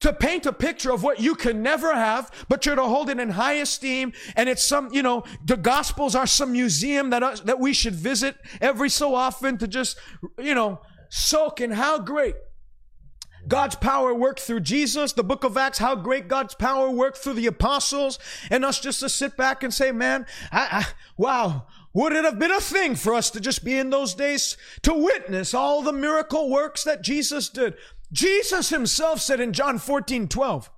to 0.01 0.11
paint 0.13 0.45
a 0.45 0.53
picture 0.53 0.91
of 0.91 1.03
what 1.03 1.19
you 1.19 1.35
can 1.35 1.63
never 1.63 1.93
have, 1.93 2.31
but 2.49 2.65
you're 2.65 2.75
to 2.75 2.83
hold 2.83 3.09
it 3.09 3.19
in 3.19 3.29
high 3.31 3.53
esteem. 3.53 4.13
And 4.35 4.49
it's 4.49 4.63
some, 4.63 4.89
you 4.91 5.03
know, 5.03 5.23
the 5.45 5.57
gospels 5.57 6.15
are 6.15 6.27
some 6.27 6.51
museum 6.51 7.09
that, 7.11 7.23
uh, 7.23 7.35
that 7.45 7.59
we 7.59 7.73
should 7.73 7.95
visit 7.95 8.35
every 8.59 8.89
so 8.89 9.15
often 9.15 9.57
to 9.59 9.67
just, 9.67 9.97
you 10.37 10.55
know, 10.55 10.81
soak 11.09 11.61
in 11.61 11.71
how 11.71 11.99
great 11.99 12.35
God's 13.47 13.75
power 13.75 14.13
worked 14.13 14.39
through 14.39 14.61
Jesus, 14.61 15.13
the 15.13 15.23
book 15.23 15.43
of 15.43 15.57
Acts, 15.57 15.79
how 15.79 15.95
great 15.95 16.27
God's 16.27 16.53
power 16.53 16.89
worked 16.89 17.17
through 17.17 17.33
the 17.33 17.47
apostles, 17.47 18.19
and 18.49 18.63
us 18.63 18.79
just 18.79 18.99
to 18.99 19.09
sit 19.09 19.35
back 19.35 19.63
and 19.63 19.73
say, 19.73 19.91
man, 19.91 20.25
I, 20.51 20.67
I, 20.71 20.87
wow, 21.17 21.65
would 21.93 22.13
it 22.13 22.23
have 22.23 22.39
been 22.39 22.51
a 22.51 22.61
thing 22.61 22.95
for 22.95 23.13
us 23.13 23.29
to 23.31 23.39
just 23.39 23.63
be 23.63 23.77
in 23.77 23.89
those 23.89 24.13
days 24.13 24.57
to 24.83 24.93
witness 24.93 25.53
all 25.53 25.81
the 25.81 25.91
miracle 25.91 26.49
works 26.49 26.83
that 26.83 27.01
Jesus 27.01 27.49
did? 27.49 27.73
Jesus 28.11 28.69
himself 28.69 29.21
said 29.21 29.39
in 29.39 29.53
John 29.53 29.77
14, 29.77 30.27
12, 30.27 30.69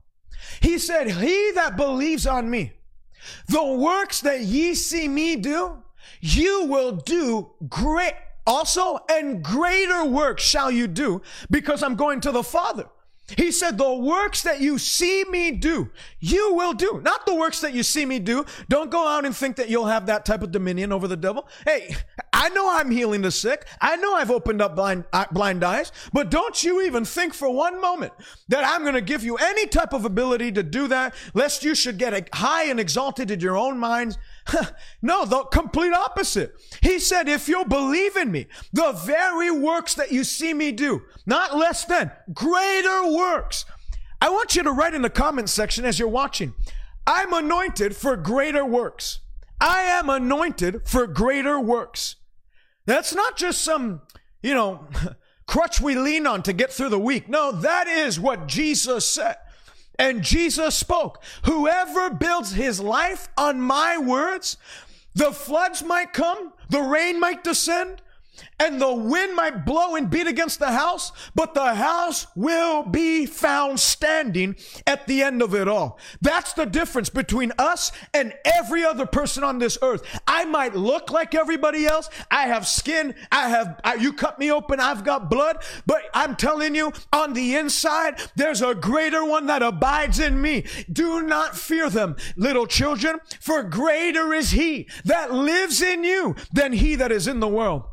He 0.61 0.77
said, 0.77 1.11
He 1.11 1.51
that 1.51 1.75
believes 1.75 2.27
on 2.27 2.49
me, 2.49 2.73
the 3.47 3.63
works 3.63 4.21
that 4.21 4.41
ye 4.41 4.73
see 4.75 5.07
me 5.07 5.35
do, 5.35 5.83
you 6.21 6.65
will 6.65 6.91
do 6.91 7.51
great 7.67 8.13
also, 8.45 8.99
and 9.09 9.43
greater 9.43 10.03
works 10.03 10.43
shall 10.43 10.69
you 10.69 10.87
do 10.87 11.21
because 11.49 11.81
I'm 11.81 11.95
going 11.95 12.19
to 12.21 12.31
the 12.31 12.43
Father. 12.43 12.89
He 13.37 13.51
said, 13.51 13.77
The 13.77 13.93
works 13.93 14.41
that 14.41 14.59
you 14.59 14.77
see 14.77 15.23
me 15.29 15.51
do, 15.51 15.89
you 16.19 16.53
will 16.53 16.73
do. 16.73 16.99
Not 17.03 17.25
the 17.25 17.35
works 17.35 17.61
that 17.61 17.73
you 17.73 17.83
see 17.83 18.05
me 18.05 18.19
do. 18.19 18.45
Don't 18.67 18.91
go 18.91 19.07
out 19.07 19.25
and 19.25 19.35
think 19.35 19.55
that 19.55 19.69
you'll 19.69 19.85
have 19.85 20.07
that 20.07 20.25
type 20.25 20.43
of 20.43 20.51
dominion 20.51 20.91
over 20.91 21.07
the 21.07 21.15
devil. 21.15 21.47
Hey, 21.65 21.95
I 22.33 22.49
know 22.49 22.69
I'm 22.69 22.91
healing 22.91 23.21
the 23.21 23.31
sick. 23.31 23.65
I 23.79 23.95
know 23.95 24.15
I've 24.15 24.31
opened 24.31 24.61
up 24.61 24.75
blind, 24.75 25.05
uh, 25.13 25.25
blind 25.31 25.63
eyes, 25.63 25.91
but 26.11 26.31
don't 26.31 26.63
you 26.63 26.81
even 26.81 27.05
think 27.05 27.33
for 27.33 27.49
one 27.49 27.79
moment 27.79 28.11
that 28.49 28.65
I'm 28.65 28.81
going 28.81 28.95
to 28.95 29.01
give 29.01 29.23
you 29.23 29.37
any 29.37 29.67
type 29.67 29.93
of 29.93 30.03
ability 30.03 30.51
to 30.53 30.63
do 30.63 30.87
that, 30.87 31.13
lest 31.33 31.63
you 31.63 31.75
should 31.75 31.97
get 31.97 32.29
high 32.33 32.65
and 32.65 32.79
exalted 32.79 33.31
in 33.31 33.39
your 33.39 33.55
own 33.55 33.77
minds 33.77 34.17
no, 35.01 35.25
the 35.25 35.43
complete 35.45 35.93
opposite. 35.93 36.55
He 36.81 36.99
said, 36.99 37.27
if 37.27 37.47
you'll 37.47 37.65
believe 37.65 38.15
in 38.15 38.31
me, 38.31 38.47
the 38.71 38.91
very 38.91 39.51
works 39.51 39.95
that 39.95 40.11
you 40.11 40.23
see 40.23 40.53
me 40.53 40.71
do, 40.71 41.03
not 41.25 41.55
less 41.55 41.85
than, 41.85 42.11
greater 42.33 43.07
works. 43.07 43.65
I 44.21 44.29
want 44.29 44.55
you 44.55 44.63
to 44.63 44.71
write 44.71 44.93
in 44.93 45.01
the 45.01 45.09
comment 45.09 45.49
section 45.49 45.85
as 45.85 45.99
you're 45.99 46.07
watching, 46.07 46.53
I'm 47.05 47.33
anointed 47.33 47.95
for 47.95 48.15
greater 48.15 48.65
works. 48.65 49.19
I 49.59 49.81
am 49.81 50.09
anointed 50.09 50.87
for 50.87 51.07
greater 51.07 51.59
works. 51.59 52.17
That's 52.85 53.13
not 53.13 53.37
just 53.37 53.63
some, 53.63 54.01
you 54.41 54.53
know, 54.53 54.87
crutch 55.47 55.81
we 55.81 55.95
lean 55.95 56.27
on 56.27 56.43
to 56.43 56.53
get 56.53 56.71
through 56.71 56.89
the 56.89 56.99
week. 56.99 57.29
No, 57.29 57.51
that 57.51 57.87
is 57.87 58.19
what 58.19 58.47
Jesus 58.47 59.07
said. 59.07 59.35
And 59.99 60.23
Jesus 60.23 60.75
spoke. 60.75 61.21
Whoever 61.45 62.09
builds 62.09 62.53
his 62.53 62.79
life 62.79 63.27
on 63.37 63.61
my 63.61 63.97
words, 63.97 64.57
the 65.13 65.31
floods 65.31 65.83
might 65.83 66.13
come, 66.13 66.53
the 66.69 66.81
rain 66.81 67.19
might 67.19 67.43
descend, 67.43 68.01
and 68.59 68.81
the 68.81 68.93
wind 68.93 69.35
might 69.35 69.65
blow 69.65 69.95
and 69.95 70.09
beat 70.09 70.27
against 70.27 70.59
the 70.59 70.71
house, 70.71 71.11
but 71.35 71.53
the 71.53 71.75
house 71.75 72.27
will 72.35 72.83
be 72.83 73.25
found 73.25 73.79
standing 73.79 74.55
at 74.85 75.07
the 75.07 75.21
end 75.23 75.41
of 75.41 75.53
it 75.53 75.67
all. 75.67 75.99
That's 76.21 76.53
the 76.53 76.65
difference 76.65 77.09
between 77.09 77.51
us 77.57 77.91
and 78.13 78.33
every 78.45 78.83
other 78.83 79.05
person 79.05 79.43
on 79.43 79.59
this 79.59 79.77
earth. 79.81 80.03
I 80.27 80.45
might 80.45 80.75
look 80.75 81.11
like 81.11 81.35
everybody 81.35 81.85
else. 81.85 82.09
I 82.31 82.43
have 82.47 82.67
skin. 82.67 83.15
I 83.31 83.49
have, 83.49 83.79
I, 83.83 83.95
you 83.95 84.13
cut 84.13 84.39
me 84.39 84.51
open. 84.51 84.79
I've 84.79 85.03
got 85.03 85.29
blood, 85.29 85.63
but 85.85 86.03
I'm 86.13 86.35
telling 86.35 86.75
you 86.75 86.93
on 87.11 87.33
the 87.33 87.55
inside, 87.55 88.21
there's 88.35 88.61
a 88.61 88.75
greater 88.75 89.25
one 89.25 89.47
that 89.47 89.63
abides 89.63 90.19
in 90.19 90.41
me. 90.41 90.65
Do 90.91 91.21
not 91.21 91.57
fear 91.57 91.89
them, 91.89 92.15
little 92.35 92.67
children, 92.67 93.19
for 93.39 93.63
greater 93.63 94.33
is 94.33 94.51
he 94.51 94.87
that 95.05 95.33
lives 95.33 95.81
in 95.81 96.03
you 96.03 96.35
than 96.51 96.73
he 96.73 96.95
that 96.95 97.11
is 97.11 97.27
in 97.27 97.39
the 97.39 97.47
world. 97.47 97.83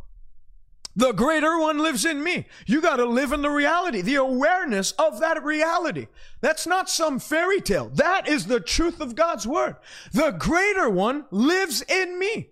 The 0.96 1.12
greater 1.12 1.58
one 1.58 1.78
lives 1.78 2.04
in 2.04 2.22
me. 2.22 2.46
You 2.66 2.80
got 2.80 2.96
to 2.96 3.04
live 3.04 3.32
in 3.32 3.42
the 3.42 3.50
reality, 3.50 4.00
the 4.00 4.16
awareness 4.16 4.92
of 4.92 5.20
that 5.20 5.42
reality. 5.42 6.08
That's 6.40 6.66
not 6.66 6.90
some 6.90 7.20
fairy 7.20 7.60
tale. 7.60 7.90
That 7.94 8.28
is 8.28 8.46
the 8.46 8.60
truth 8.60 9.00
of 9.00 9.14
God's 9.14 9.46
word. 9.46 9.76
The 10.12 10.32
greater 10.32 10.90
one 10.90 11.26
lives 11.30 11.82
in 11.82 12.18
me. 12.18 12.50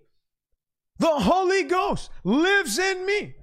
The 0.99 1.07
Holy 1.07 1.63
Ghost 1.63 2.09
lives 2.23 2.79
in 2.79 3.05
me. 3.05 3.35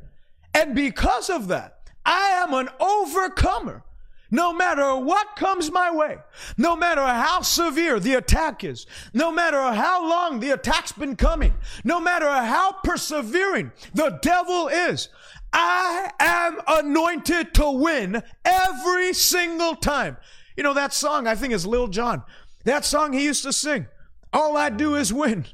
And 0.55 0.75
because 0.75 1.29
of 1.29 1.49
that, 1.49 1.91
I 2.05 2.29
am 2.29 2.55
an 2.55 2.71
overcomer. 2.81 3.85
No 4.31 4.53
matter 4.53 4.97
what 4.97 5.37
comes 5.37 5.71
my 5.71 5.91
way, 5.91 6.19
no 6.57 6.75
matter 6.75 7.05
how 7.05 7.43
severe 7.43 8.01
the 8.01 8.15
attack 8.15 8.65
is, 8.65 8.87
no 9.15 9.31
matter 9.31 9.61
how 9.61 10.09
long 10.09 10.41
the 10.41 10.51
attack's 10.51 10.93
been 10.93 11.15
coming, 11.15 11.55
no 11.85 12.01
matter 12.01 12.29
how 12.29 12.73
persevering 12.83 13.71
the 13.95 14.19
devil 14.23 14.69
is, 14.69 15.09
I 15.53 16.11
am 16.19 16.61
anointed 16.67 17.55
to 17.55 17.71
win 17.71 18.23
every 18.45 19.12
single 19.12 19.77
time. 19.77 20.17
You 20.57 20.65
know 20.65 20.75
that 20.75 20.93
song, 20.93 21.27
I 21.27 21.35
think 21.35 21.53
is 21.53 21.67
Lil 21.67 21.89
Jon. 21.89 22.25
That 22.65 22.85
song 22.85 23.12
he 23.12 23.25
used 23.25 23.45
to 23.45 23.53
sing. 23.53 23.87
All 24.33 24.57
I 24.57 24.71
do 24.71 24.97
is 24.97 25.12
win. 25.12 25.47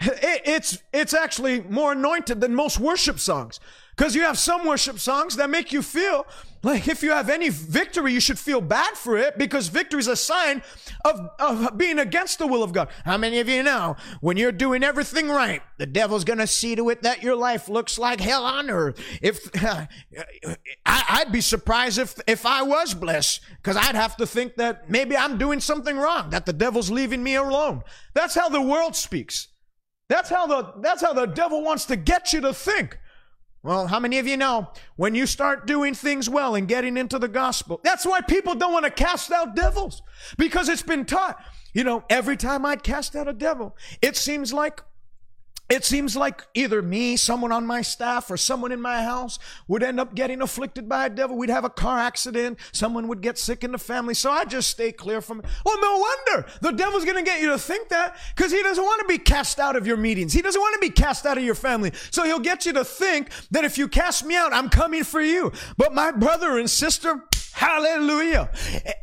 It, 0.00 0.42
it's, 0.44 0.78
it's 0.92 1.12
actually 1.12 1.60
more 1.62 1.92
anointed 1.92 2.40
than 2.40 2.54
most 2.54 2.78
worship 2.78 3.18
songs. 3.18 3.58
Because 3.96 4.14
you 4.14 4.22
have 4.22 4.38
some 4.38 4.64
worship 4.64 5.00
songs 5.00 5.34
that 5.36 5.50
make 5.50 5.72
you 5.72 5.82
feel 5.82 6.24
like 6.62 6.88
if 6.88 7.02
you 7.02 7.10
have 7.10 7.30
any 7.30 7.48
victory, 7.48 8.12
you 8.12 8.20
should 8.20 8.38
feel 8.38 8.60
bad 8.60 8.96
for 8.96 9.16
it 9.16 9.38
because 9.38 9.68
victory 9.68 10.00
is 10.00 10.08
a 10.08 10.16
sign 10.16 10.62
of, 11.04 11.30
of 11.38 11.78
being 11.78 11.98
against 11.98 12.38
the 12.38 12.46
will 12.46 12.62
of 12.62 12.72
God. 12.72 12.88
How 13.04 13.16
many 13.16 13.38
of 13.38 13.48
you 13.48 13.62
know 13.62 13.96
when 14.20 14.36
you're 14.36 14.52
doing 14.52 14.82
everything 14.82 15.28
right, 15.28 15.62
the 15.78 15.86
devil's 15.86 16.24
going 16.24 16.40
to 16.40 16.46
see 16.46 16.74
to 16.74 16.88
it 16.90 17.02
that 17.02 17.22
your 17.22 17.36
life 17.36 17.68
looks 17.68 17.98
like 17.98 18.20
hell 18.20 18.44
on 18.44 18.70
earth? 18.70 19.00
If 19.22 19.48
uh, 19.64 19.86
I, 20.86 21.22
would 21.24 21.32
be 21.32 21.40
surprised 21.40 21.98
if, 21.98 22.18
if 22.26 22.44
I 22.44 22.62
was 22.62 22.92
blessed 22.92 23.40
because 23.62 23.76
I'd 23.76 23.94
have 23.94 24.16
to 24.16 24.26
think 24.26 24.56
that 24.56 24.90
maybe 24.90 25.16
I'm 25.16 25.38
doing 25.38 25.60
something 25.60 25.96
wrong, 25.96 26.30
that 26.30 26.46
the 26.46 26.52
devil's 26.52 26.90
leaving 26.90 27.22
me 27.22 27.36
alone. 27.36 27.82
That's 28.14 28.34
how 28.34 28.48
the 28.48 28.62
world 28.62 28.96
speaks. 28.96 29.48
That's 30.08 30.30
how 30.30 30.46
the, 30.46 30.72
that's 30.80 31.02
how 31.02 31.12
the 31.12 31.26
devil 31.26 31.62
wants 31.62 31.84
to 31.86 31.96
get 31.96 32.32
you 32.32 32.40
to 32.40 32.52
think. 32.54 32.98
Well, 33.62 33.88
how 33.88 33.98
many 33.98 34.18
of 34.18 34.26
you 34.26 34.36
know 34.36 34.70
when 34.96 35.14
you 35.14 35.26
start 35.26 35.66
doing 35.66 35.94
things 35.94 36.28
well 36.28 36.54
and 36.54 36.68
getting 36.68 36.96
into 36.96 37.18
the 37.18 37.28
gospel? 37.28 37.80
That's 37.82 38.06
why 38.06 38.20
people 38.20 38.54
don't 38.54 38.72
want 38.72 38.84
to 38.84 38.90
cast 38.90 39.32
out 39.32 39.56
devils 39.56 40.02
because 40.36 40.68
it's 40.68 40.82
been 40.82 41.04
taught. 41.04 41.42
You 41.74 41.84
know, 41.84 42.04
every 42.08 42.36
time 42.36 42.64
I'd 42.64 42.82
cast 42.82 43.16
out 43.16 43.28
a 43.28 43.32
devil, 43.32 43.76
it 44.00 44.16
seems 44.16 44.52
like 44.52 44.82
it 45.68 45.84
seems 45.84 46.16
like 46.16 46.46
either 46.54 46.80
me, 46.80 47.16
someone 47.16 47.52
on 47.52 47.66
my 47.66 47.82
staff, 47.82 48.30
or 48.30 48.36
someone 48.36 48.72
in 48.72 48.80
my 48.80 49.02
house 49.02 49.38
would 49.66 49.82
end 49.82 50.00
up 50.00 50.14
getting 50.14 50.40
afflicted 50.40 50.88
by 50.88 51.06
a 51.06 51.10
devil. 51.10 51.36
We'd 51.36 51.50
have 51.50 51.64
a 51.64 51.70
car 51.70 51.98
accident. 51.98 52.58
Someone 52.72 53.06
would 53.08 53.20
get 53.20 53.38
sick 53.38 53.62
in 53.64 53.72
the 53.72 53.78
family. 53.78 54.14
So 54.14 54.30
I 54.30 54.44
just 54.44 54.70
stay 54.70 54.92
clear 54.92 55.20
from 55.20 55.40
it. 55.40 55.46
Well, 55.64 55.78
no 55.80 55.98
wonder 55.98 56.48
the 56.62 56.72
devil's 56.72 57.04
going 57.04 57.16
to 57.16 57.22
get 57.22 57.40
you 57.40 57.50
to 57.50 57.58
think 57.58 57.88
that 57.90 58.16
because 58.34 58.50
he 58.50 58.62
doesn't 58.62 58.82
want 58.82 59.00
to 59.00 59.06
be 59.06 59.18
cast 59.18 59.60
out 59.60 59.76
of 59.76 59.86
your 59.86 59.96
meetings. 59.96 60.32
He 60.32 60.42
doesn't 60.42 60.60
want 60.60 60.74
to 60.74 60.80
be 60.80 60.90
cast 60.90 61.26
out 61.26 61.36
of 61.36 61.44
your 61.44 61.54
family. 61.54 61.92
So 62.10 62.24
he'll 62.24 62.38
get 62.38 62.64
you 62.64 62.72
to 62.74 62.84
think 62.84 63.30
that 63.50 63.64
if 63.64 63.76
you 63.76 63.88
cast 63.88 64.24
me 64.24 64.36
out, 64.36 64.52
I'm 64.52 64.70
coming 64.70 65.04
for 65.04 65.20
you. 65.20 65.52
But 65.76 65.94
my 65.94 66.10
brother 66.10 66.58
and 66.58 66.70
sister, 66.70 67.24
Hallelujah. 67.58 68.50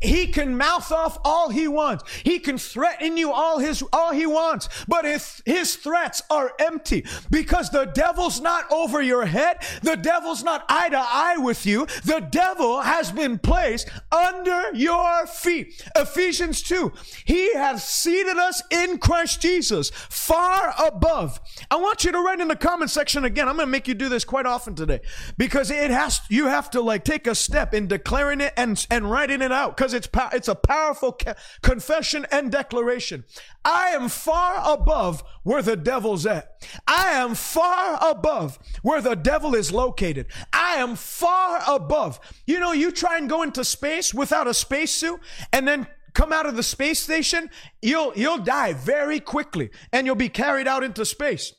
He 0.01 0.27
can 0.27 0.55
mouth 0.55 0.89
off 0.89 1.17
all 1.25 1.49
he 1.49 1.67
wants. 1.67 2.09
He 2.23 2.39
can 2.39 2.57
threaten 2.57 3.17
you 3.17 3.33
all 3.33 3.59
his 3.59 3.83
all 3.91 4.13
he 4.13 4.25
wants. 4.25 4.69
But 4.87 5.03
his, 5.03 5.41
his 5.45 5.75
threats 5.75 6.21
are 6.29 6.53
empty 6.57 7.05
because 7.29 7.69
the 7.69 7.83
devil's 7.83 8.39
not 8.39 8.71
over 8.71 9.01
your 9.01 9.25
head. 9.25 9.57
The 9.83 9.97
devil's 9.97 10.41
not 10.41 10.63
eye 10.69 10.87
to 10.87 10.97
eye 10.97 11.35
with 11.37 11.65
you. 11.65 11.85
The 12.05 12.25
devil 12.31 12.79
has 12.79 13.11
been 13.11 13.39
placed 13.39 13.89
under 14.09 14.73
your 14.73 15.27
feet. 15.27 15.85
Ephesians 15.93 16.61
2. 16.61 16.93
He 17.25 17.55
has 17.55 17.85
seated 17.85 18.37
us 18.37 18.63
in 18.71 18.99
Christ 18.99 19.41
Jesus 19.41 19.89
far 19.89 20.73
above. 20.81 21.41
I 21.69 21.75
want 21.75 22.05
you 22.05 22.13
to 22.13 22.19
write 22.19 22.39
in 22.39 22.47
the 22.47 22.55
comment 22.55 22.89
section 22.89 23.25
again. 23.25 23.49
I'm 23.49 23.57
going 23.57 23.67
to 23.67 23.71
make 23.71 23.89
you 23.89 23.95
do 23.95 24.07
this 24.07 24.23
quite 24.23 24.45
often 24.45 24.75
today 24.75 25.01
because 25.37 25.69
it 25.71 25.91
has 25.91 26.21
you 26.29 26.47
have 26.47 26.71
to 26.71 26.79
like 26.79 27.03
take 27.03 27.27
a 27.27 27.35
step 27.35 27.73
in 27.73 27.87
declaring 27.87 28.39
it 28.39 28.44
it 28.45 28.53
and, 28.55 28.85
and 28.89 29.09
writing 29.09 29.41
it 29.41 29.51
out 29.51 29.75
because 29.75 29.93
it's, 29.93 30.07
it's 30.33 30.47
a 30.47 30.55
powerful 30.55 31.11
ca- 31.11 31.35
confession 31.61 32.25
and 32.31 32.51
declaration. 32.51 33.25
I 33.63 33.89
am 33.89 34.09
far 34.09 34.61
above 34.65 35.23
where 35.43 35.61
the 35.61 35.75
devil's 35.75 36.25
at. 36.25 36.63
I 36.87 37.09
am 37.09 37.35
far 37.35 37.99
above 38.01 38.59
where 38.81 39.01
the 39.01 39.15
devil 39.15 39.55
is 39.55 39.71
located. 39.71 40.27
I 40.53 40.75
am 40.75 40.95
far 40.95 41.61
above. 41.67 42.19
You 42.47 42.59
know, 42.59 42.71
you 42.71 42.91
try 42.91 43.17
and 43.17 43.29
go 43.29 43.41
into 43.41 43.63
space 43.65 44.13
without 44.13 44.47
a 44.47 44.53
spacesuit 44.53 45.19
and 45.51 45.67
then 45.67 45.87
come 46.15 46.33
out 46.33 46.47
of 46.47 46.55
the 46.55 46.63
space 46.63 46.99
station, 46.99 47.51
you'll, 47.81 48.13
you'll 48.15 48.39
die 48.39 48.73
very 48.73 49.19
quickly 49.19 49.69
and 49.91 50.07
you'll 50.07 50.15
be 50.15 50.29
carried 50.29 50.67
out 50.67 50.83
into 50.83 51.05
space. 51.05 51.53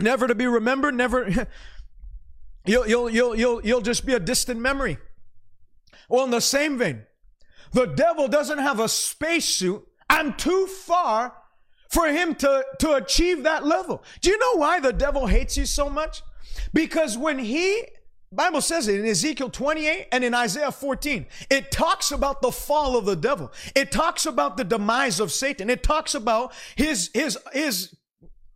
Never 0.00 0.26
to 0.26 0.34
be 0.34 0.46
remembered, 0.46 0.94
never, 0.94 1.28
you'll, 2.66 2.88
you'll, 2.88 3.10
you'll, 3.10 3.36
you'll, 3.36 3.64
you'll 3.64 3.80
just 3.80 4.04
be 4.04 4.14
a 4.14 4.20
distant 4.20 4.60
memory. 4.60 4.98
Well, 6.08 6.24
in 6.24 6.30
the 6.30 6.40
same 6.40 6.78
vein, 6.78 7.04
the 7.72 7.86
devil 7.86 8.28
doesn't 8.28 8.58
have 8.58 8.80
a 8.80 8.88
spacesuit. 8.88 9.86
I'm 10.08 10.34
too 10.34 10.66
far 10.66 11.34
for 11.90 12.06
him 12.06 12.34
to, 12.36 12.64
to 12.80 12.94
achieve 12.94 13.42
that 13.42 13.64
level. 13.64 14.02
Do 14.20 14.30
you 14.30 14.38
know 14.38 14.56
why 14.58 14.80
the 14.80 14.92
devil 14.92 15.26
hates 15.26 15.56
you 15.56 15.66
so 15.66 15.88
much? 15.88 16.22
Because 16.72 17.18
when 17.18 17.38
he 17.38 17.82
Bible 18.32 18.60
says 18.60 18.88
it 18.88 18.98
in 18.98 19.06
Ezekiel 19.06 19.50
28 19.50 20.08
and 20.10 20.24
in 20.24 20.34
Isaiah 20.34 20.72
14. 20.72 21.26
It 21.48 21.70
talks 21.70 22.10
about 22.10 22.42
the 22.42 22.50
fall 22.50 22.96
of 22.96 23.04
the 23.04 23.14
devil. 23.14 23.52
It 23.74 23.92
talks 23.92 24.26
about 24.26 24.56
the 24.56 24.64
demise 24.64 25.20
of 25.20 25.30
Satan. 25.30 25.70
It 25.70 25.82
talks 25.82 26.14
about 26.14 26.52
his 26.74 27.10
his 27.14 27.38
his 27.52 27.95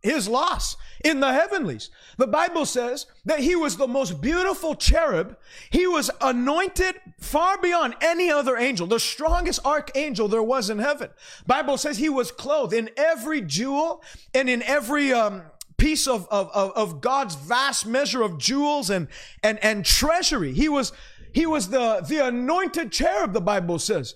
his 0.01 0.27
loss 0.27 0.77
in 1.03 1.19
the 1.19 1.31
heavenlies. 1.31 1.89
The 2.17 2.27
Bible 2.27 2.65
says 2.65 3.05
that 3.25 3.39
he 3.39 3.55
was 3.55 3.77
the 3.77 3.87
most 3.87 4.21
beautiful 4.21 4.75
cherub. 4.75 5.37
He 5.69 5.87
was 5.87 6.09
anointed 6.19 6.95
far 7.19 7.59
beyond 7.59 7.95
any 8.01 8.31
other 8.31 8.57
angel, 8.57 8.87
the 8.87 8.99
strongest 8.99 9.65
archangel 9.65 10.27
there 10.27 10.43
was 10.43 10.69
in 10.69 10.79
heaven. 10.79 11.09
Bible 11.45 11.77
says 11.77 11.97
he 11.97 12.09
was 12.09 12.31
clothed 12.31 12.73
in 12.73 12.89
every 12.97 13.41
jewel 13.41 14.03
and 14.33 14.49
in 14.49 14.63
every 14.63 15.13
um, 15.13 15.43
piece 15.77 16.07
of, 16.07 16.27
of, 16.29 16.49
of, 16.53 16.71
of 16.71 17.01
God's 17.01 17.35
vast 17.35 17.85
measure 17.85 18.21
of 18.21 18.37
jewels 18.37 18.89
and, 18.89 19.07
and, 19.43 19.63
and 19.63 19.85
treasury. 19.85 20.53
He 20.53 20.69
was, 20.69 20.93
he 21.33 21.45
was 21.45 21.69
the, 21.69 22.05
the 22.07 22.25
anointed 22.27 22.91
cherub, 22.91 23.33
the 23.33 23.41
Bible 23.41 23.79
says. 23.79 24.15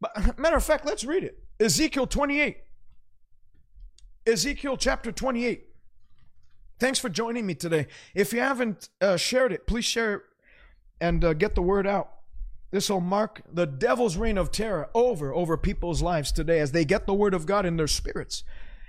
But, 0.00 0.38
matter 0.38 0.56
of 0.56 0.64
fact, 0.64 0.84
let's 0.84 1.04
read 1.04 1.24
it. 1.24 1.38
Ezekiel 1.58 2.06
28. 2.06 2.58
Ezekiel 4.26 4.76
chapter 4.76 5.12
28. 5.12 5.66
Thanks 6.80 6.98
for 6.98 7.08
joining 7.08 7.46
me 7.46 7.54
today. 7.54 7.86
If 8.12 8.32
you 8.32 8.40
haven't 8.40 8.88
uh, 9.00 9.16
shared 9.16 9.52
it, 9.52 9.66
please 9.66 9.84
share 9.84 10.14
it 10.14 10.22
and 11.00 11.24
uh, 11.24 11.32
get 11.32 11.54
the 11.54 11.62
word 11.62 11.86
out. 11.86 12.10
This 12.72 12.90
will 12.90 13.00
mark 13.00 13.42
the 13.50 13.66
devil's 13.66 14.16
reign 14.16 14.36
of 14.36 14.50
terror 14.50 14.90
over 14.92 15.32
over 15.32 15.56
people's 15.56 16.02
lives 16.02 16.32
today 16.32 16.58
as 16.58 16.72
they 16.72 16.84
get 16.84 17.06
the 17.06 17.14
word 17.14 17.34
of 17.34 17.46
God 17.46 17.64
in 17.64 17.76
their 17.76 17.86
spirits. 17.86 18.42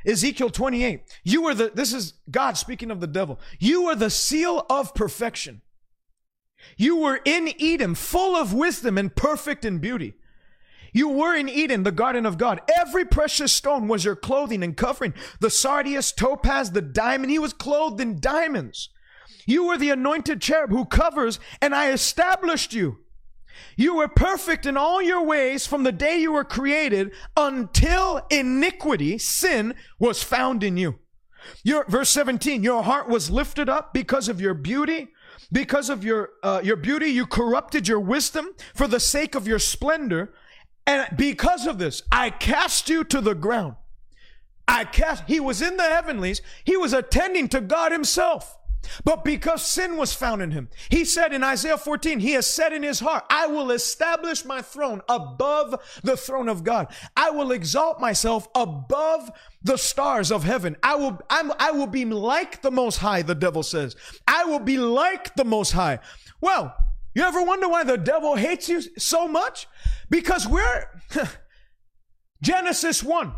Ezekiel 0.05 0.49
28. 0.49 1.03
You 1.23 1.45
are 1.45 1.53
the 1.53 1.71
this 1.73 1.93
is 1.93 2.13
God 2.31 2.57
speaking 2.57 2.89
of 2.89 2.99
the 2.99 3.07
devil. 3.07 3.39
You 3.59 3.85
are 3.85 3.95
the 3.95 4.09
seal 4.09 4.65
of 4.69 4.95
perfection. 4.95 5.61
You 6.75 6.97
were 6.97 7.19
in 7.23 7.53
Eden, 7.59 7.93
full 7.93 8.35
of 8.35 8.53
wisdom 8.53 8.97
and 8.97 9.15
perfect 9.15 9.63
in 9.63 9.77
beauty. 9.77 10.15
You 10.97 11.09
were 11.09 11.35
in 11.35 11.47
Eden, 11.47 11.83
the 11.83 11.91
garden 11.91 12.25
of 12.25 12.39
God. 12.39 12.59
Every 12.75 13.05
precious 13.05 13.51
stone 13.51 13.87
was 13.87 14.03
your 14.03 14.15
clothing 14.15 14.63
and 14.63 14.75
covering. 14.75 15.13
The 15.39 15.51
sardius, 15.51 16.11
topaz, 16.11 16.71
the 16.71 16.81
diamond. 16.81 17.29
He 17.29 17.37
was 17.37 17.53
clothed 17.53 18.01
in 18.01 18.19
diamonds. 18.19 18.89
You 19.45 19.67
were 19.67 19.77
the 19.77 19.91
anointed 19.91 20.41
cherub 20.41 20.71
who 20.71 20.85
covers, 20.85 21.39
and 21.61 21.75
I 21.75 21.91
established 21.91 22.73
you. 22.73 22.97
You 23.75 23.97
were 23.97 24.07
perfect 24.07 24.65
in 24.65 24.75
all 24.75 24.99
your 24.99 25.23
ways 25.23 25.67
from 25.67 25.83
the 25.83 25.91
day 25.91 26.17
you 26.17 26.31
were 26.31 26.43
created 26.43 27.11
until 27.35 28.25
iniquity, 28.31 29.19
sin, 29.19 29.75
was 29.99 30.23
found 30.23 30.63
in 30.63 30.77
you. 30.77 30.97
Your, 31.63 31.85
verse 31.85 32.09
17, 32.09 32.63
your 32.63 32.81
heart 32.81 33.07
was 33.07 33.29
lifted 33.29 33.69
up 33.69 33.93
because 33.93 34.27
of 34.27 34.41
your 34.41 34.55
beauty. 34.55 35.09
Because 35.51 35.91
of 35.91 36.03
your, 36.03 36.31
uh, 36.41 36.61
your 36.63 36.75
beauty, 36.75 37.09
you 37.09 37.27
corrupted 37.27 37.87
your 37.87 37.99
wisdom 37.99 38.47
for 38.73 38.87
the 38.87 38.99
sake 38.99 39.35
of 39.35 39.47
your 39.47 39.59
splendor. 39.59 40.33
And 40.87 41.05
because 41.17 41.67
of 41.67 41.77
this, 41.77 42.01
I 42.11 42.29
cast 42.29 42.89
you 42.89 43.03
to 43.03 43.19
the 43.19 43.35
ground. 43.35 43.75
I 44.67 44.85
cast, 44.85 45.25
he 45.27 45.39
was 45.39 45.61
in 45.61 45.77
the 45.77 45.83
heavenlies. 45.83 46.41
He 46.63 46.77
was 46.77 46.93
attending 46.93 47.49
to 47.49 47.61
God 47.61 47.91
himself. 47.91 48.57
But 49.03 49.25
because 49.25 49.65
sin 49.65 49.97
was 49.97 50.13
found 50.13 50.41
in 50.41 50.51
him, 50.51 50.69
he 50.89 51.03
said 51.03 51.33
in 51.33 51.43
Isaiah 51.43 51.77
14, 51.77 52.19
he 52.19 52.31
has 52.33 52.47
said 52.47 52.71
in 52.71 52.83
his 52.83 53.01
heart, 53.01 53.25
I 53.29 53.47
will 53.47 53.71
establish 53.71 54.45
my 54.45 54.61
throne 54.61 55.01
above 55.09 55.75
the 56.03 56.15
throne 56.15 56.47
of 56.47 56.63
God. 56.63 56.87
I 57.15 57.31
will 57.31 57.51
exalt 57.51 57.99
myself 57.99 58.47
above 58.55 59.29
the 59.61 59.77
stars 59.77 60.31
of 60.31 60.45
heaven. 60.45 60.77
I 60.83 60.95
will, 60.95 61.19
I'm, 61.29 61.51
I 61.59 61.71
will 61.71 61.87
be 61.87 62.05
like 62.05 62.61
the 62.61 62.71
most 62.71 62.97
high, 62.97 63.23
the 63.23 63.35
devil 63.35 63.63
says. 63.63 63.97
I 64.25 64.45
will 64.45 64.59
be 64.59 64.77
like 64.77 65.35
the 65.35 65.45
most 65.45 65.71
high. 65.71 65.99
Well, 66.39 66.73
you 67.21 67.27
ever 67.27 67.41
wonder 67.43 67.67
why 67.67 67.83
the 67.83 67.97
devil 67.97 68.35
hates 68.35 68.69
you 68.69 68.81
so 68.97 69.27
much? 69.27 69.67
Because 70.09 70.47
we're, 70.47 71.01
Genesis 72.41 73.03
1. 73.03 73.33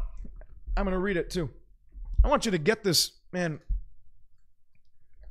I'm 0.77 0.85
going 0.85 0.93
to 0.93 0.99
read 0.99 1.17
it 1.17 1.29
too. 1.29 1.49
I 2.23 2.27
want 2.27 2.45
you 2.45 2.51
to 2.51 2.57
get 2.57 2.83
this, 2.83 3.11
man 3.31 3.59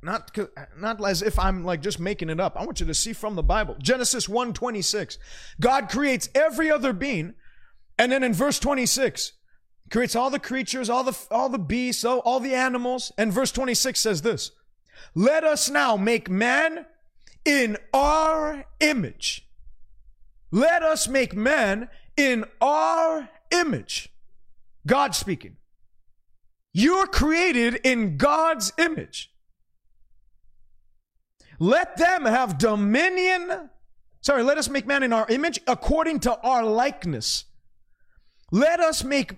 not 0.01 0.37
not 0.77 1.05
as 1.05 1.21
if 1.21 1.37
I'm 1.37 1.63
like 1.63 1.81
just 1.81 1.99
making 1.99 2.29
it 2.29 2.39
up. 2.39 2.55
I 2.57 2.65
want 2.65 2.79
you 2.79 2.85
to 2.85 2.93
see 2.93 3.13
from 3.13 3.35
the 3.35 3.43
Bible. 3.43 3.75
Genesis 3.79 4.27
1:26. 4.27 5.17
God 5.59 5.89
creates 5.89 6.29
every 6.33 6.71
other 6.71 6.93
being, 6.93 7.33
and 7.97 8.11
then 8.11 8.23
in 8.23 8.33
verse 8.33 8.59
26, 8.59 9.33
creates 9.89 10.15
all 10.15 10.29
the 10.29 10.39
creatures, 10.39 10.89
all 10.89 11.03
the 11.03 11.17
all 11.31 11.49
the 11.49 11.59
beasts, 11.59 12.05
all, 12.05 12.19
all 12.19 12.39
the 12.39 12.55
animals, 12.55 13.11
and 13.17 13.33
verse 13.33 13.51
26 13.51 13.99
says 13.99 14.21
this: 14.21 14.51
"Let 15.15 15.43
us 15.43 15.69
now 15.69 15.97
make 15.97 16.29
man 16.29 16.85
in 17.45 17.77
our 17.93 18.65
image. 18.79 19.47
Let 20.51 20.83
us 20.83 21.07
make 21.07 21.35
man 21.35 21.89
in 22.17 22.45
our 22.61 23.29
image." 23.51 24.09
God 24.85 25.15
speaking. 25.15 25.57
You're 26.73 27.07
created 27.07 27.75
in 27.83 28.17
God's 28.17 28.71
image. 28.77 29.33
Let 31.59 31.97
them 31.97 32.25
have 32.25 32.57
dominion. 32.57 33.69
Sorry, 34.21 34.43
let 34.43 34.57
us 34.57 34.69
make 34.69 34.85
man 34.85 35.03
in 35.03 35.13
our 35.13 35.27
image 35.29 35.59
according 35.67 36.21
to 36.21 36.39
our 36.39 36.63
likeness. 36.63 37.45
Let 38.51 38.79
us 38.79 39.03
make 39.03 39.37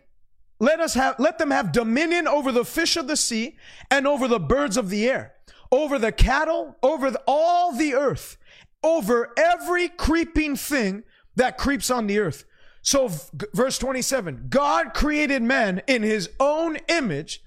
let 0.59 0.79
us 0.79 0.93
have 0.93 1.15
let 1.17 1.39
them 1.39 1.49
have 1.49 1.71
dominion 1.71 2.27
over 2.27 2.51
the 2.51 2.63
fish 2.63 2.95
of 2.95 3.07
the 3.07 3.17
sea 3.17 3.57
and 3.89 4.05
over 4.05 4.27
the 4.27 4.39
birds 4.39 4.77
of 4.77 4.89
the 4.89 5.09
air, 5.09 5.33
over 5.71 5.97
the 5.97 6.11
cattle, 6.11 6.77
over 6.83 7.11
the, 7.11 7.21
all 7.27 7.71
the 7.71 7.93
earth, 7.93 8.37
over 8.83 9.33
every 9.37 9.87
creeping 9.87 10.55
thing 10.55 11.03
that 11.35 11.57
creeps 11.57 11.89
on 11.89 12.07
the 12.07 12.19
earth. 12.19 12.45
So 12.81 13.09
verse 13.53 13.77
27, 13.77 14.47
God 14.49 14.93
created 14.93 15.41
man 15.43 15.81
in 15.87 16.03
his 16.03 16.29
own 16.39 16.77
image. 16.87 17.43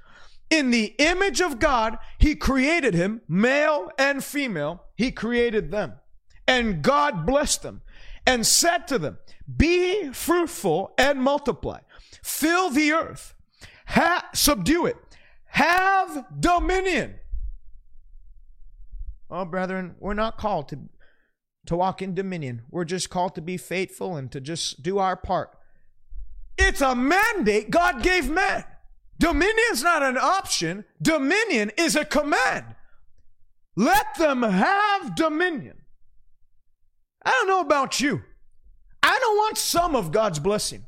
In 0.50 0.70
the 0.70 0.94
image 0.98 1.40
of 1.40 1.58
God, 1.58 1.98
he 2.18 2.36
created 2.36 2.94
him, 2.94 3.22
male 3.28 3.90
and 3.98 4.22
female, 4.22 4.84
he 4.94 5.10
created 5.10 5.70
them. 5.70 5.94
And 6.46 6.82
God 6.82 7.26
blessed 7.26 7.62
them 7.62 7.82
and 8.26 8.46
said 8.46 8.86
to 8.88 8.98
them, 8.98 9.18
Be 9.56 10.12
fruitful 10.12 10.94
and 10.96 11.20
multiply, 11.20 11.80
fill 12.22 12.70
the 12.70 12.92
earth, 12.92 13.34
ha- 13.86 14.28
subdue 14.34 14.86
it, 14.86 14.96
have 15.46 16.26
dominion. 16.38 17.16
Oh, 19.36 19.44
brethren, 19.44 19.96
we're 19.98 20.14
not 20.14 20.38
called 20.38 20.68
to, 20.68 20.78
to 21.66 21.74
walk 21.76 22.00
in 22.00 22.14
dominion. 22.14 22.62
We're 22.70 22.84
just 22.84 23.10
called 23.10 23.34
to 23.34 23.42
be 23.42 23.56
faithful 23.56 24.16
and 24.16 24.30
to 24.30 24.40
just 24.40 24.80
do 24.80 24.98
our 24.98 25.16
part. 25.16 25.50
It's 26.56 26.80
a 26.80 26.94
mandate 26.94 27.68
God 27.68 28.00
gave 28.00 28.30
man. 28.30 28.62
Dominion's 29.18 29.82
not 29.82 30.04
an 30.04 30.16
option, 30.16 30.84
dominion 31.02 31.72
is 31.76 31.96
a 31.96 32.04
command. 32.04 32.76
Let 33.74 34.14
them 34.18 34.44
have 34.44 35.16
dominion. 35.16 35.78
I 37.24 37.30
don't 37.30 37.48
know 37.48 37.60
about 37.60 38.00
you. 38.00 38.22
I 39.02 39.18
don't 39.18 39.36
want 39.36 39.58
some 39.58 39.96
of 39.96 40.12
God's 40.12 40.38
blessing. 40.38 40.86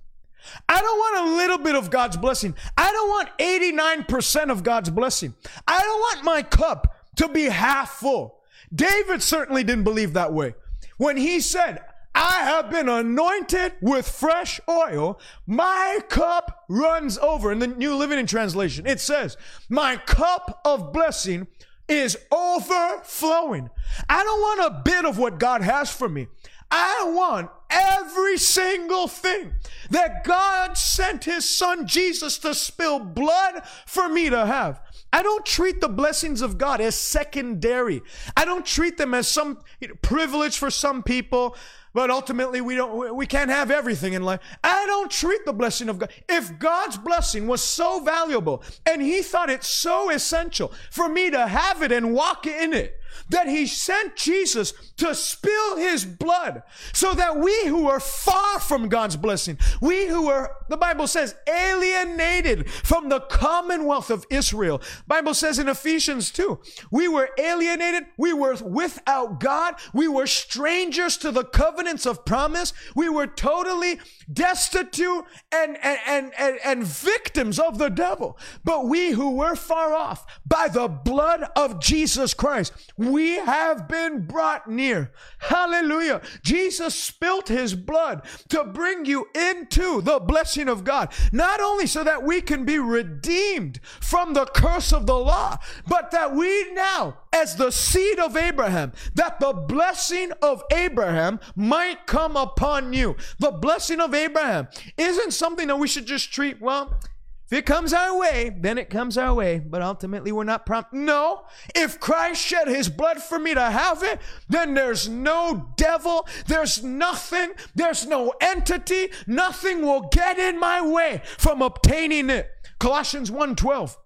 I 0.68 0.80
don't 0.80 0.98
want 0.98 1.28
a 1.28 1.37
little 1.37 1.59
bit 1.59 1.74
of 1.74 1.90
God's 1.90 2.16
blessing. 2.16 2.54
I 2.78 2.92
don't 2.92 3.09
want 3.09 3.38
89% 3.38 4.50
of 4.52 4.62
God's 4.62 4.90
blessing. 4.90 5.35
I 5.66 5.80
don't 5.80 6.00
want 6.00 6.24
my 6.24 6.42
cup 6.42 6.94
to 7.16 7.26
be 7.26 7.46
half 7.46 7.90
full. 7.90 8.36
David 8.74 9.22
certainly 9.22 9.64
didn't 9.64 9.85
believe 9.85 10.12
that 10.12 10.33
way. 10.33 10.55
When 10.96 11.16
he 11.16 11.40
said, 11.40 11.85
I 12.16 12.44
have 12.44 12.70
been 12.70 12.88
anointed 12.88 13.74
with 13.83 14.09
fresh 14.09 14.59
oil. 14.66 15.20
My 15.46 16.00
cup 16.09 16.64
runs 16.66 17.18
over. 17.18 17.52
In 17.52 17.59
the 17.59 17.66
New 17.66 17.94
Living 17.94 18.24
Translation, 18.26 18.87
it 18.87 19.00
says, 19.00 19.37
My 19.68 19.98
cup 19.98 20.62
of 20.64 20.94
blessing 20.94 21.46
is 21.88 22.16
overflowing. 22.33 23.68
I 24.09 24.24
don't 24.24 24.40
want 24.40 24.72
a 24.72 24.83
bit 24.83 25.05
of 25.05 25.18
what 25.18 25.38
God 25.38 25.61
has 25.61 25.90
for 25.90 26.09
me. 26.09 26.29
I 26.70 27.05
want 27.14 27.50
every 27.68 28.38
single 28.38 29.09
thing 29.09 29.52
that 29.90 30.24
God 30.24 30.76
sent 30.76 31.24
his 31.24 31.48
son 31.48 31.87
Jesus 31.87 32.38
to 32.38 32.55
spill 32.55 32.98
blood 32.98 33.62
for 33.87 34.09
me 34.09 34.31
to 34.31 34.46
have. 34.46 34.81
I 35.12 35.23
don't 35.23 35.47
treat 35.47 35.81
the 35.81 35.88
blessings 35.88 36.42
of 36.42 36.59
God 36.59 36.81
as 36.81 36.95
secondary. 36.95 38.03
I 38.37 38.45
don't 38.45 38.66
treat 38.66 38.99
them 38.99 39.14
as 39.14 39.29
some 39.29 39.59
privilege 40.03 40.59
for 40.59 40.71
some 40.71 41.03
people 41.03 41.57
but 41.97 42.11
ultimately 42.11 42.61
we 42.61 42.75
don't 42.75 43.16
we 43.16 43.27
can't 43.27 43.51
have 43.51 43.71
everything 43.71 44.12
in 44.12 44.23
life 44.23 44.38
i 44.62 44.85
don't 44.87 45.11
treat 45.11 45.45
the 45.47 45.53
blessing 45.53 45.88
of 45.88 45.99
god 45.99 46.12
if 46.29 46.59
god's 46.59 46.99
blessing 46.99 47.47
was 47.47 47.62
so 47.62 48.01
valuable 48.01 48.62
and 48.85 49.01
he 49.01 49.23
thought 49.23 49.49
it 49.49 49.64
so 49.64 50.11
essential 50.11 50.71
for 50.90 51.09
me 51.09 51.31
to 51.31 51.47
have 51.47 51.83
it 51.83 51.90
and 51.90 52.12
walk 52.12 52.47
in 52.47 52.75
it 52.75 53.01
that 53.29 53.48
he 53.48 53.66
sent 53.66 54.16
Jesus 54.16 54.72
to 54.96 55.14
spill 55.14 55.76
his 55.76 56.05
blood 56.05 56.62
so 56.92 57.14
that 57.14 57.38
we 57.38 57.66
who 57.66 57.88
are 57.88 58.00
far 58.00 58.61
from 58.61 58.88
God's 58.88 59.16
blessing, 59.16 59.59
we 59.81 60.07
who 60.07 60.29
are, 60.29 60.57
the 60.68 60.76
Bible 60.76 61.07
says, 61.07 61.35
alienated 61.48 62.70
from 62.70 63.09
the 63.09 63.20
commonwealth 63.20 64.11
of 64.11 64.26
Israel. 64.31 64.81
Bible 65.07 65.35
says 65.35 65.59
in 65.59 65.68
Ephesians 65.68 66.31
2, 66.31 66.59
we 66.90 67.09
were 67.09 67.31
alienated, 67.38 68.05
we 68.16 68.33
were 68.33 68.57
without 68.57 69.40
God, 69.40 69.74
we 69.92 70.09
were 70.09 70.26
strangers 70.26 71.16
to 71.18 71.31
the 71.31 71.44
covenants 71.44 72.07
of 72.07 72.24
promise, 72.24 72.72
we 72.94 73.09
were 73.09 73.26
totally 73.26 73.98
destitute 74.33 75.24
and, 75.52 75.76
and, 75.83 75.98
and, 76.07 76.33
and, 76.38 76.59
and 76.64 76.85
victims 76.85 77.59
of 77.59 77.79
the 77.79 77.88
devil. 77.88 78.38
But 78.64 78.87
we 78.87 79.11
who 79.11 79.37
were 79.37 79.57
far 79.57 79.94
off 79.94 80.26
by 80.46 80.68
the 80.68 80.88
blood 80.88 81.44
of 81.55 81.81
Jesus 81.81 82.35
Christ, 82.35 82.72
we 83.12 83.37
have 83.37 83.88
been 83.88 84.27
brought 84.27 84.69
near. 84.69 85.12
Hallelujah. 85.38 86.21
Jesus 86.42 86.95
spilt 86.95 87.49
his 87.49 87.75
blood 87.75 88.23
to 88.49 88.64
bring 88.64 89.05
you 89.05 89.29
into 89.35 90.01
the 90.01 90.21
blessing 90.21 90.69
of 90.69 90.85
God, 90.85 91.12
not 91.33 91.61
only 91.61 91.87
so 91.87 92.05
that 92.05 92.23
we 92.23 92.40
can 92.40 92.64
be 92.64 92.79
redeemed 92.79 93.81
from 94.01 94.35
the 94.35 94.47
curse 94.47 94.92
of 94.92 95.07
the 95.07 95.19
law, 95.19 95.57
but 95.87 96.11
that 96.11 96.35
we 96.35 96.73
now, 96.73 97.19
as 97.33 97.57
the 97.57 97.71
seed 97.71 98.19
of 98.19 98.37
Abraham, 98.37 98.92
that 99.14 99.40
the 99.40 99.53
blessing 99.53 100.33
of 100.42 100.62
Abraham 100.73 101.40
might 101.55 102.07
come 102.07 102.37
upon 102.37 102.92
you. 102.92 103.16
The 103.38 103.53
blessing 103.53 104.01
of 104.01 104.14
Abraham 104.14 104.69
isn't 104.97 105.33
something 105.33 105.69
that 105.69 105.79
we 105.79 105.88
should 105.88 106.07
just 106.07 106.33
treat, 106.33 106.61
well, 106.61 106.99
if 107.46 107.59
it 107.59 107.64
comes 107.64 107.92
our 107.92 108.18
way, 108.18 108.54
then 108.59 108.76
it 108.76 108.90
comes 108.90 109.16
our 109.16 109.32
way. 109.32 109.61
But 109.61 109.80
ultimately, 109.80 110.32
we're 110.32 110.42
not 110.42 110.66
prompt. 110.66 110.92
No. 110.92 111.44
If 111.76 112.00
Christ 112.00 112.42
shed 112.42 112.66
his 112.66 112.88
blood 112.88 113.22
for 113.22 113.38
me 113.38 113.54
to 113.54 113.70
have 113.70 114.02
it, 114.02 114.20
then 114.48 114.74
there's 114.74 115.09
no 115.09 115.70
devil, 115.76 116.26
there's 116.48 116.82
nothing, 116.82 117.52
there's 117.74 118.04
no 118.04 118.35
entity, 118.40 119.11
nothing 119.28 119.82
will 119.82 120.09
get 120.11 120.40
in 120.40 120.59
my 120.59 120.85
way 120.85 121.22
from 121.38 121.62
obtaining 121.62 122.30
it. 122.30 122.50
Colossians 122.80 123.30
1:12. 123.30 123.96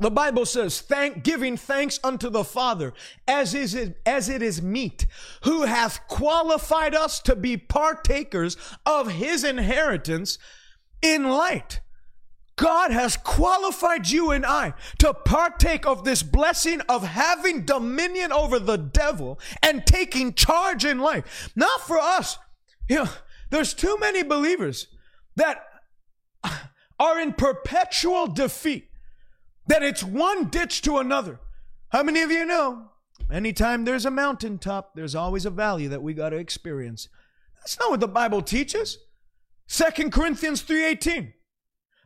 The 0.00 0.10
Bible 0.10 0.46
says, 0.46 0.80
thank, 0.80 1.22
giving 1.22 1.56
thanks 1.56 2.00
unto 2.02 2.28
the 2.28 2.42
Father, 2.42 2.92
as 3.28 3.54
is 3.54 3.74
it, 3.74 4.00
as 4.04 4.28
it 4.28 4.42
is 4.42 4.60
meet, 4.60 5.06
who 5.44 5.62
hath 5.62 6.00
qualified 6.08 6.92
us 6.92 7.20
to 7.20 7.36
be 7.36 7.56
partakers 7.56 8.56
of 8.84 9.12
his 9.12 9.44
inheritance 9.44 10.38
in 11.02 11.28
light. 11.28 11.80
God 12.56 12.90
has 12.90 13.16
qualified 13.16 14.08
you 14.08 14.30
and 14.30 14.44
I 14.44 14.74
to 14.98 15.14
partake 15.14 15.86
of 15.86 16.04
this 16.04 16.22
blessing 16.22 16.80
of 16.82 17.02
having 17.02 17.64
dominion 17.64 18.30
over 18.32 18.58
the 18.58 18.76
devil 18.76 19.40
and 19.62 19.86
taking 19.86 20.34
charge 20.34 20.84
in 20.84 20.98
life. 20.98 21.50
Not 21.56 21.80
for 21.80 21.98
us. 21.98 22.38
You 22.88 22.96
know, 22.96 23.08
there's 23.50 23.74
too 23.74 23.96
many 23.98 24.22
believers 24.22 24.86
that 25.36 25.64
are 26.98 27.18
in 27.18 27.32
perpetual 27.32 28.26
defeat 28.26 28.88
that 29.66 29.82
it's 29.82 30.04
one 30.04 30.48
ditch 30.48 30.82
to 30.82 30.98
another. 30.98 31.40
How 31.88 32.02
many 32.02 32.22
of 32.22 32.30
you 32.30 32.44
know? 32.44 32.90
Anytime 33.30 33.84
there's 33.84 34.04
a 34.04 34.10
mountaintop, 34.10 34.94
there's 34.94 35.14
always 35.14 35.46
a 35.46 35.50
valley 35.50 35.86
that 35.86 36.02
we 36.02 36.12
got 36.12 36.30
to 36.30 36.36
experience. 36.36 37.08
That's 37.60 37.78
not 37.78 37.90
what 37.90 38.00
the 38.00 38.08
Bible 38.08 38.42
teaches. 38.42 38.98
Second 39.66 40.12
Corinthians 40.12 40.62
3:18. 40.62 41.32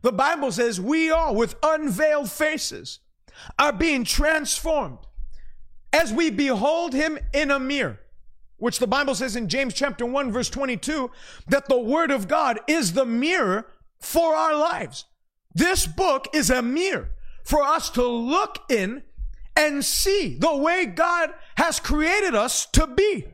The 0.06 0.12
Bible 0.12 0.52
says 0.52 0.80
we 0.80 1.10
all 1.10 1.34
with 1.34 1.56
unveiled 1.64 2.30
faces 2.30 3.00
are 3.58 3.72
being 3.72 4.04
transformed 4.04 4.98
as 5.92 6.12
we 6.12 6.30
behold 6.30 6.94
him 6.94 7.18
in 7.34 7.50
a 7.50 7.58
mirror, 7.58 7.98
which 8.56 8.78
the 8.78 8.86
Bible 8.86 9.16
says 9.16 9.34
in 9.34 9.48
James 9.48 9.74
chapter 9.74 10.06
1 10.06 10.30
verse 10.30 10.48
22 10.48 11.10
that 11.48 11.68
the 11.68 11.80
word 11.80 12.12
of 12.12 12.28
God 12.28 12.60
is 12.68 12.92
the 12.92 13.04
mirror 13.04 13.66
for 13.98 14.36
our 14.36 14.54
lives. 14.54 15.06
This 15.52 15.88
book 15.88 16.28
is 16.32 16.50
a 16.50 16.62
mirror 16.62 17.08
for 17.42 17.64
us 17.64 17.90
to 17.90 18.06
look 18.06 18.60
in 18.70 19.02
and 19.56 19.84
see 19.84 20.36
the 20.38 20.56
way 20.56 20.86
God 20.86 21.34
has 21.56 21.80
created 21.80 22.36
us 22.36 22.64
to 22.66 22.86
be, 22.86 23.26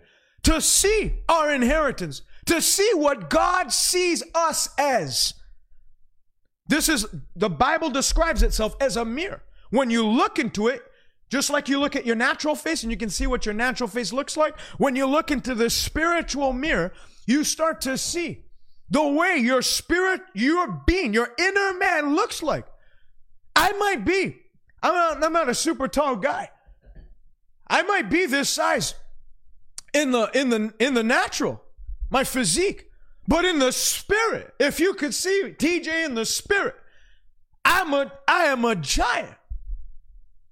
to 0.45 0.59
see 0.63 1.19
our 1.29 1.53
inheritance, 1.53 2.23
to 2.47 2.63
see 2.63 2.93
what 2.95 3.29
God 3.29 3.71
sees 3.73 4.23
us 4.35 4.71
as. 4.79 5.35
This 6.73 6.89
is, 6.89 7.07
the 7.37 7.51
Bible 7.51 7.91
describes 7.91 8.43
itself 8.43 8.77
as 8.81 8.97
a 8.97 9.05
mirror. 9.05 9.43
When 9.69 9.91
you 9.91 10.07
look 10.07 10.39
into 10.39 10.69
it, 10.69 10.81
just 11.29 11.51
like 11.51 11.69
you 11.69 11.79
look 11.79 11.97
at 11.97 12.07
your 12.07 12.17
natural 12.17 12.55
face 12.55 12.83
and 12.83 12.91
you 12.91 12.97
can 12.97 13.11
see 13.11 13.27
what 13.27 13.45
your 13.45 13.53
natural 13.53 13.91
face 13.91 14.11
looks 14.11 14.39
like, 14.39 14.59
when 14.79 14.97
you 14.97 15.05
look 15.05 15.31
into 15.31 15.55
the 15.55 15.69
spiritual 15.69 16.55
mirror, 16.55 16.95
you 17.27 17.45
start 17.45 17.83
to 17.83 17.99
see 17.99 18.47
the 18.89 19.07
way 19.07 19.37
your 19.37 19.61
spirit, 19.61 20.23
your 20.33 20.83
being, 20.87 21.13
your 21.13 21.35
inner 21.39 21.75
man 21.75 22.17
looks 22.17 22.43
like. 22.43 22.65
I 23.55 23.73
might 23.73 24.07
be. 24.07 24.39
I'm 24.83 24.95
not, 24.95 25.25
I'm 25.25 25.33
not 25.35 25.51
a 25.51 25.55
super 25.55 25.89
tall 25.89 26.17
guy. 26.17 26.53
I 27.69 27.83
might 27.83 28.09
be 28.09 28.25
this 28.25 28.49
size 28.49 28.95
in 29.93 30.11
the 30.11 30.31
in 30.33 30.49
the 30.49 30.73
in 30.79 30.95
the 30.95 31.03
natural, 31.03 31.63
my 32.09 32.25
physique, 32.25 32.91
but 33.27 33.45
in 33.45 33.59
the 33.59 33.73
spirit. 33.73 34.55
If 34.59 34.81
you 34.81 34.95
could 34.95 35.15
see 35.15 35.55
TJ 35.57 36.07
in 36.07 36.15
the 36.15 36.27
spirit, 36.27 36.75
I'm 37.65 37.95
a 37.95 38.13
I 38.27 38.45
am 38.45 38.65
a 38.65 38.75
giant. 38.77 39.37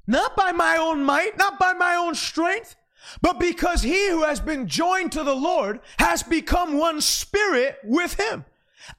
Not 0.06 0.36
by 0.36 0.52
my 0.52 0.76
own 0.76 1.04
might, 1.04 1.36
not 1.38 1.58
by 1.58 1.72
my 1.72 1.94
own 1.94 2.14
strength, 2.14 2.76
but 3.22 3.38
because 3.38 3.82
he 3.82 4.08
who 4.08 4.24
has 4.24 4.40
been 4.40 4.66
joined 4.66 5.12
to 5.12 5.22
the 5.22 5.34
Lord 5.34 5.80
has 5.98 6.22
become 6.22 6.78
one 6.78 7.00
spirit 7.00 7.78
with 7.84 8.18
him. 8.18 8.44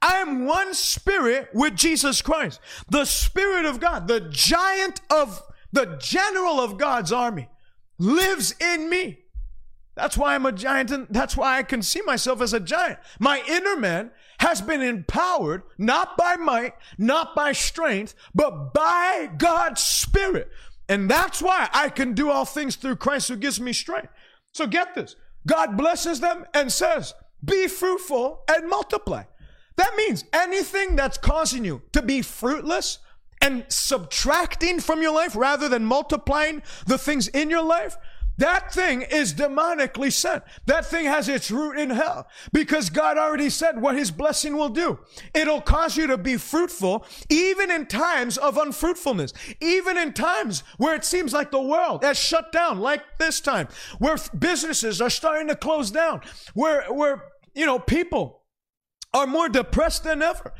I 0.02 0.18
am 0.18 0.46
one 0.46 0.74
spirit 0.74 1.50
with 1.54 1.76
Jesus 1.76 2.22
Christ. 2.22 2.60
The 2.90 3.06
Spirit 3.06 3.66
of 3.66 3.80
God, 3.80 4.08
the 4.08 4.22
giant 4.22 5.02
of 5.10 5.42
the 5.72 5.98
general 6.00 6.60
of 6.60 6.78
God's 6.78 7.12
army, 7.12 7.50
lives 7.98 8.56
in 8.60 8.90
me. 8.90 9.20
That's 9.96 10.18
why 10.18 10.36
I'm 10.36 10.46
a 10.46 10.52
giant, 10.52 10.92
and 10.92 11.08
that's 11.10 11.36
why 11.36 11.58
I 11.58 11.64
can 11.64 11.82
see 11.82 12.02
myself 12.02 12.42
as 12.42 12.54
a 12.54 12.60
giant. 12.60 13.00
My 13.20 13.44
inner 13.48 13.76
man 13.76 14.12
has 14.40 14.62
been 14.62 14.82
empowered 14.82 15.64
not 15.78 16.18
by 16.18 16.38
might, 16.38 16.74
not 16.98 17.36
by 17.36 17.52
strength, 17.52 18.16
but 18.34 18.74
by 18.74 19.30
God's 19.38 19.84
Spirit. 19.84 20.50
And 20.88 21.10
that's 21.10 21.42
why 21.42 21.70
I 21.74 21.90
can 21.90 22.14
do 22.14 22.30
all 22.30 22.46
things 22.46 22.76
through 22.76 22.98
Christ 22.98 23.28
who 23.28 23.36
gives 23.36 23.60
me 23.60 23.74
strength. 23.74 24.10
So 24.54 24.68
get 24.68 24.96
this 24.96 25.16
God 25.46 25.78
blesses 25.78 26.20
them 26.20 26.46
and 26.54 26.72
says, 26.72 27.14
Be 27.44 27.68
fruitful 27.68 28.44
and 28.50 28.70
multiply. 28.70 29.24
That 29.78 29.96
means 29.96 30.26
anything 30.34 30.96
that's 30.96 31.18
causing 31.18 31.66
you 31.66 31.82
to 31.94 32.02
be 32.02 32.22
fruitless 32.22 33.00
and 33.42 33.66
subtracting 33.70 34.80
from 34.80 35.02
your 35.02 35.14
life 35.14 35.36
rather 35.36 35.68
than 35.68 35.84
multiplying 35.84 36.62
the 36.86 36.98
things 36.98 37.28
in 37.30 37.50
your 37.50 37.64
life, 37.64 37.98
that 38.38 38.74
thing 38.74 39.04
is 39.04 39.34
demonically 39.34 40.12
sent. 40.12 40.44
That 40.66 40.86
thing 40.86 41.06
has 41.06 41.30
its 41.30 41.52
root 41.52 41.78
in 41.78 41.92
hell 41.92 42.28
because 42.52 42.90
God 42.90 43.18
already 43.18 43.50
said 43.50 43.82
what 43.82 43.96
his 43.96 44.12
blessing 44.12 44.58
will 44.58 44.70
do. 44.70 45.00
It'll 45.34 45.62
cause 45.62 45.96
you 45.98 46.08
to 46.08 46.18
be 46.18 46.38
fruitful 46.38 47.06
even 47.30 47.70
in 47.70 47.86
times 47.86 48.38
of 48.38 48.58
unfruitfulness, 48.58 49.34
even 49.60 49.98
in 49.98 50.14
times 50.14 50.64
where 50.78 50.96
it 50.96 51.06
seems 51.06 51.34
like 51.34 51.52
the 51.52 51.62
world 51.62 52.04
has 52.04 52.18
shut 52.18 52.52
down, 52.52 52.80
like 52.80 53.04
this 53.20 53.40
time, 53.42 53.68
where 54.00 54.18
businesses 54.38 55.02
are 55.02 55.10
starting 55.10 55.48
to 55.48 55.56
close 55.56 55.92
down, 55.92 56.22
where, 56.54 56.92
where, 56.92 57.26
you 57.54 57.66
know, 57.66 57.80
people 57.80 58.41
are 59.14 59.28
more 59.28 59.50
depressed 59.50 60.04
than 60.04 60.22
ever. 60.22 60.54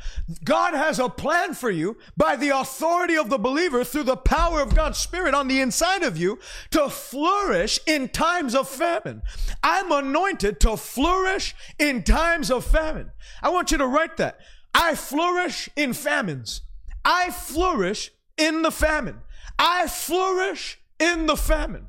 God 0.44 0.74
has 0.74 0.98
a 0.98 1.08
plan 1.08 1.54
for 1.54 1.70
you 1.70 1.96
by 2.16 2.36
the 2.36 2.50
authority 2.50 3.16
of 3.16 3.30
the 3.30 3.38
believer 3.38 3.82
through 3.82 4.02
the 4.02 4.16
power 4.16 4.60
of 4.60 4.74
God's 4.74 4.98
Spirit 4.98 5.34
on 5.34 5.48
the 5.48 5.60
inside 5.60 6.02
of 6.02 6.18
you 6.18 6.38
to 6.70 6.90
flourish 6.90 7.80
in 7.86 8.08
times 8.08 8.54
of 8.54 8.68
famine. 8.68 9.22
I'm 9.62 9.90
anointed 9.90 10.60
to 10.60 10.76
flourish 10.76 11.54
in 11.78 12.02
times 12.02 12.50
of 12.50 12.64
famine. 12.64 13.10
I 13.42 13.48
want 13.48 13.70
you 13.70 13.78
to 13.78 13.86
write 13.86 14.18
that. 14.18 14.38
I 14.74 14.94
flourish 14.96 15.70
in 15.74 15.94
famines. 15.94 16.60
I 17.04 17.30
flourish 17.30 18.10
in 18.36 18.62
the 18.62 18.70
famine. 18.70 19.20
I 19.58 19.86
flourish 19.86 20.78
in 20.98 21.26
the 21.26 21.36
famine. 21.36 21.86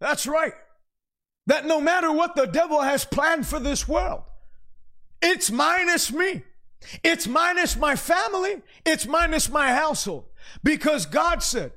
That's 0.00 0.26
right. 0.26 0.54
That 1.46 1.66
no 1.66 1.80
matter 1.80 2.10
what 2.10 2.36
the 2.36 2.46
devil 2.46 2.82
has 2.82 3.04
planned 3.04 3.46
for 3.46 3.58
this 3.58 3.86
world, 3.86 4.22
it's 5.22 5.50
minus 5.50 6.12
me. 6.12 6.42
It's 7.04 7.26
minus 7.26 7.76
my 7.76 7.96
family. 7.96 8.62
It's 8.84 9.06
minus 9.06 9.48
my 9.48 9.72
household. 9.72 10.24
Because 10.62 11.06
God 11.06 11.42
said, 11.42 11.72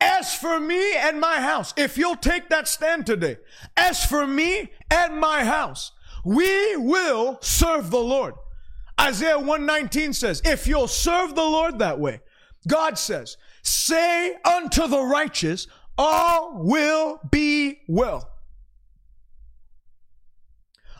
as 0.00 0.34
for 0.34 0.60
me 0.60 0.94
and 0.96 1.20
my 1.20 1.40
house, 1.40 1.74
if 1.76 1.98
you'll 1.98 2.16
take 2.16 2.48
that 2.50 2.68
stand 2.68 3.04
today, 3.04 3.38
as 3.76 4.04
for 4.04 4.26
me 4.26 4.70
and 4.90 5.18
my 5.18 5.44
house, 5.44 5.92
we 6.24 6.76
will 6.76 7.38
serve 7.40 7.90
the 7.90 7.98
Lord. 7.98 8.34
Isaiah 9.00 9.38
119 9.38 10.12
says, 10.12 10.40
if 10.44 10.66
you'll 10.66 10.88
serve 10.88 11.34
the 11.34 11.42
Lord 11.42 11.78
that 11.80 11.98
way, 11.98 12.20
God 12.66 12.98
says, 12.98 13.36
say 13.62 14.36
unto 14.44 14.86
the 14.86 15.02
righteous, 15.02 15.66
all 15.96 16.62
will 16.62 17.20
be 17.28 17.80
well. 17.88 18.30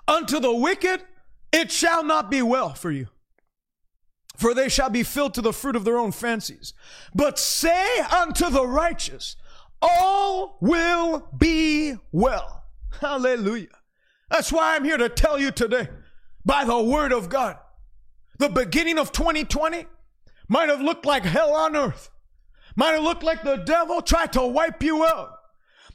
Unto 0.07 0.41
the 0.41 0.55
wicked, 0.55 1.03
it 1.53 1.71
shall 1.73 2.05
not 2.05 2.31
be 2.31 2.43
well 2.43 2.75
for 2.75 2.91
you, 2.91 3.09
for 4.37 4.55
they 4.55 4.69
shall 4.69 4.91
be 4.91 5.03
filled 5.03 5.35
to 5.35 5.43
the 5.43 5.53
fruit 5.53 5.77
of 5.77 5.85
their 5.85 5.99
own 5.99 6.13
fancies. 6.13 6.75
But 7.15 7.39
say 7.39 7.99
unto 8.01 8.51
the 8.51 8.67
righteous, 8.67 9.37
all 9.81 10.59
will 10.61 11.29
be 11.37 11.95
well. 12.13 12.65
Hallelujah. 13.01 13.69
That's 14.31 14.53
why 14.53 14.77
I'm 14.77 14.85
here 14.85 14.99
to 14.99 15.09
tell 15.09 15.39
you 15.39 15.51
today, 15.51 15.89
by 16.45 16.65
the 16.65 16.83
word 16.83 17.13
of 17.13 17.29
God, 17.29 17.57
the 18.39 18.49
beginning 18.49 18.99
of 18.99 19.13
2020 19.13 19.87
might 20.49 20.69
have 20.69 20.81
looked 20.81 21.07
like 21.07 21.25
hell 21.25 21.55
on 21.55 21.77
earth, 21.77 22.11
might 22.77 22.93
have 22.93 23.03
looked 23.03 23.23
like 23.23 23.43
the 23.43 23.57
devil 23.57 24.03
tried 24.03 24.33
to 24.35 24.43
wipe 24.43 24.83
you 24.83 25.05
out 25.05 25.38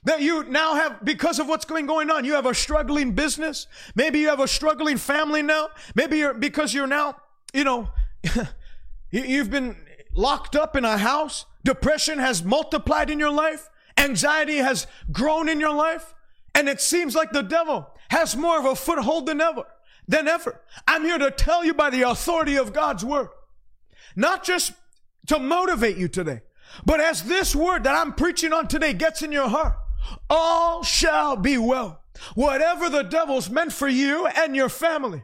that 0.05 0.21
you 0.21 0.43
now 0.45 0.75
have 0.75 1.03
because 1.03 1.39
of 1.39 1.47
what's 1.47 1.65
going 1.65 1.85
going 1.85 2.09
on 2.09 2.25
you 2.25 2.33
have 2.33 2.45
a 2.45 2.53
struggling 2.53 3.13
business. 3.13 3.67
Maybe 3.95 4.19
you 4.19 4.29
have 4.29 4.39
a 4.39 4.47
struggling 4.47 4.97
family 4.97 5.41
now. 5.41 5.69
Maybe 5.95 6.17
you're 6.17 6.33
because 6.33 6.73
you're 6.73 6.87
now 6.87 7.15
you 7.53 7.63
know 7.63 7.89
you've 9.11 9.49
been 9.49 9.75
locked 10.13 10.55
up 10.55 10.75
in 10.75 10.85
a 10.85 10.97
house. 10.97 11.45
Depression 11.63 12.19
has 12.19 12.43
multiplied 12.43 13.09
in 13.09 13.19
your 13.19 13.32
life. 13.32 13.69
Anxiety 13.97 14.57
has 14.57 14.88
grown 15.11 15.47
in 15.47 15.59
your 15.59 15.73
life. 15.73 16.13
And 16.55 16.67
it 16.67 16.82
seems 16.82 17.15
like 17.15 17.32
the 17.32 17.41
devil 17.41 17.89
has 18.09 18.36
more 18.36 18.59
of 18.59 18.65
a 18.65 18.75
foothold 18.75 19.25
than 19.25 19.41
ever 19.41 19.65
than 20.07 20.28
ever. 20.28 20.59
I'm 20.88 21.03
here 21.03 21.17
to 21.17 21.32
tell 21.32 21.63
you 21.63 21.73
by 21.73 21.89
the 21.89 22.01
authority 22.01 22.57
of 22.57 22.73
god's 22.73 23.05
word 23.05 23.30
not 24.15 24.43
just 24.43 24.73
to 25.28 25.39
motivate 25.39 25.97
you 25.97 26.07
today 26.07 26.41
but 26.86 26.99
as 26.99 27.23
this 27.23 27.55
word 27.55 27.84
that 27.84 27.95
i'm 27.95 28.13
preaching 28.13 28.53
on 28.53 28.67
today 28.67 28.93
gets 28.93 29.21
in 29.21 29.32
your 29.32 29.47
heart 29.47 29.73
all 30.30 30.84
shall 30.84 31.36
be 31.36 31.58
well. 31.58 32.01
Whatever 32.36 32.89
the 32.89 33.04
devil's 33.04 33.49
meant 33.49 33.74
for 33.74 33.88
you 33.88 34.28
and 34.28 34.56
your 34.56 34.70
family, 34.70 35.24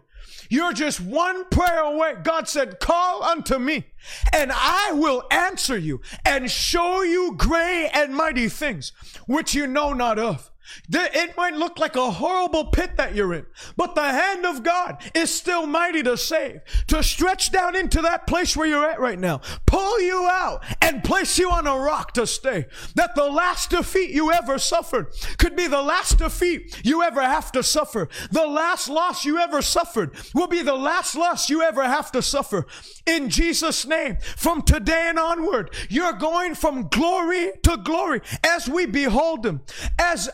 You're 0.50 0.74
just 0.74 1.00
one 1.00 1.46
prayer 1.46 1.82
away. 1.82 2.16
God 2.24 2.48
said, 2.50 2.80
Call 2.80 3.22
unto 3.24 3.60
me, 3.60 3.86
and 4.34 4.52
I 4.52 4.92
will 4.94 5.24
answer 5.30 5.78
you 5.78 6.02
and 6.26 6.50
show 6.50 7.04
you 7.04 7.36
great 7.38 7.92
and 7.94 8.16
mighty 8.16 8.50
things 8.50 8.92
which 9.28 9.54
you 9.54 9.68
know 9.68 9.94
not 9.94 10.18
of. 10.18 10.50
It 10.92 11.36
might 11.38 11.56
look 11.56 11.80
like 11.80 11.96
a 11.96 12.12
horrible 12.12 12.66
pit 12.66 12.98
that 12.98 13.16
you're 13.16 13.34
in, 13.34 13.46
but 13.76 13.96
the 13.96 14.02
hand 14.02 14.46
of 14.46 14.64
God 14.64 15.02
is 15.14 15.34
still 15.34 15.66
mighty 15.66 16.04
to 16.04 16.18
save, 16.18 16.62
to 16.88 17.04
stretch 17.04 17.52
down 17.52 17.76
into 17.76 18.02
that 18.02 18.28
place 18.28 18.56
where 18.56 18.68
you're 18.68 18.90
at 18.90 19.00
right 19.00 19.20
now, 19.20 19.42
pull 19.66 20.00
you 20.02 20.28
out 20.30 20.64
and 20.82 21.04
place 21.04 21.38
you 21.38 21.50
on 21.50 21.68
a 21.68 21.78
rock 21.78 22.14
to 22.14 22.28
stay. 22.28 22.66
That 22.96 23.16
the 23.16 23.26
last 23.26 23.70
defeat 23.70 24.12
you 24.12 24.32
ever 24.32 24.58
suffered 24.58 25.14
could 25.38 25.56
be 25.56 25.68
the 25.68 25.82
last 25.82 26.18
defeat 26.18 26.82
you 26.84 27.04
ever 27.04 27.22
have 27.22 27.52
to 27.54 27.64
suffer. 27.64 28.10
The 28.32 28.46
last 28.48 28.90
loss 28.90 29.26
you 29.26 29.38
ever 29.40 29.62
suffered 29.62 30.16
will 30.34 30.48
be 30.48 30.62
the 30.62 30.76
last 30.76 31.16
loss 31.16 31.50
you 31.50 31.62
ever 31.62 31.84
have 31.84 32.12
to 32.12 32.22
suffer. 32.22 32.66
In 33.06 33.30
Jesus' 33.30 33.86
name, 33.86 34.18
from 34.38 34.62
today 34.62 35.08
and 35.10 35.20
onward, 35.20 35.74
you're 35.90 36.14
going 36.14 36.56
from 36.56 36.88
glory 36.90 37.52
to 37.64 37.78
glory 37.78 38.22
as 38.44 38.68
we 38.70 38.86
behold 38.86 39.46
Him, 39.46 39.62
as 39.98 40.30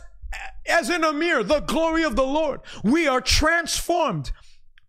as 0.67 0.89
in 0.89 1.03
a 1.03 1.13
mirror, 1.13 1.43
the 1.43 1.59
glory 1.59 2.03
of 2.03 2.15
the 2.15 2.25
Lord. 2.25 2.61
We 2.83 3.07
are 3.07 3.21
transformed 3.21 4.31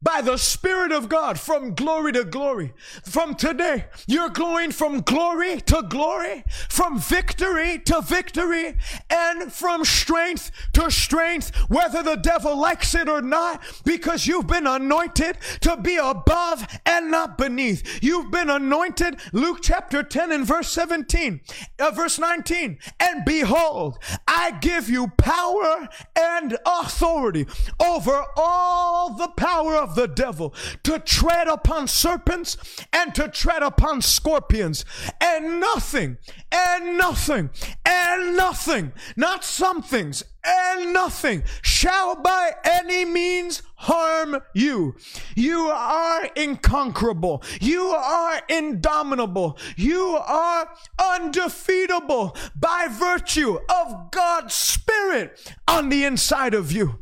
by 0.03 0.21
the 0.21 0.37
Spirit 0.37 0.93
of 0.93 1.09
God 1.09 1.41
from 1.41 1.75
glory 1.75 2.13
to 2.13 2.25
glory. 2.25 2.75
From 3.05 3.35
today, 3.35 3.87
you're 4.07 4.29
going 4.29 4.71
from 4.73 5.01
glory 5.01 5.61
to 5.63 5.83
glory, 5.89 6.45
from 6.69 6.99
victory 6.99 7.79
to 7.87 8.03
victory, 8.03 8.77
and 9.09 9.53
from 9.53 9.85
strength 9.85 10.51
to 10.75 10.91
strength, 10.91 11.55
whether 11.69 12.03
the 12.03 12.17
devil 12.17 12.57
likes 12.57 12.95
it 12.95 13.09
or 13.09 13.23
not, 13.23 13.63
because 13.85 14.27
you've 14.27 14.47
been 14.47 14.67
anointed 14.67 15.39
to 15.61 15.77
be 15.77 15.97
above 15.97 16.67
and 16.85 17.11
not 17.11 17.39
beneath. 17.39 18.03
You've 18.03 18.31
been 18.31 18.51
anointed, 18.51 19.19
Luke 19.33 19.59
chapter 19.63 20.03
10 20.03 20.31
and 20.31 20.47
verse 20.47 20.69
17, 20.71 21.41
uh, 21.79 21.91
verse 21.91 22.19
19, 22.19 22.79
and 23.01 23.25
behold, 23.25 23.99
I 24.29 24.53
give 24.61 24.89
you 24.89 25.09
power 25.17 25.89
and 26.15 26.59
authority 26.67 27.47
over 27.81 28.25
all 28.37 29.15
the 29.15 29.29
power 29.29 29.86
of 29.87 29.95
the 29.95 30.09
devil 30.09 30.53
to 30.83 30.99
tread 30.99 31.47
upon 31.47 31.87
serpents 31.87 32.57
and 32.93 33.15
to 33.15 33.29
tread 33.29 33.63
upon 33.63 34.03
scorpions 34.03 34.85
and 35.21 35.61
nothing 35.61 36.19
and 36.51 36.99
nothing 36.99 37.51
and 37.85 38.37
nothing, 38.37 38.93
not 39.17 39.45
some 39.45 39.83
things 39.83 40.25
and 40.45 40.93
nothing 40.93 41.43
shall 41.63 42.17
by 42.17 42.53
any 42.65 43.05
means 43.05 43.63
harm 43.77 44.41
you. 44.55 44.97
You 45.37 45.67
are 45.67 46.29
inconquerable. 46.37 47.43
You 47.61 47.83
are 47.89 48.41
indomitable. 48.49 49.59
You 49.77 50.19
are 50.21 50.69
undefeatable 50.99 52.37
by 52.57 52.89
virtue 52.91 53.59
of 53.69 54.11
God's 54.11 54.55
Spirit 54.55 55.55
on 55.69 55.89
the 55.89 56.05
inside 56.05 56.55
of 56.55 56.73
you. 56.73 56.99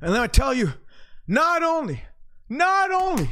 And 0.00 0.12
then 0.12 0.20
I 0.20 0.26
tell 0.26 0.52
you, 0.52 0.74
not 1.26 1.62
only, 1.62 2.02
not 2.48 2.90
only, 2.90 3.30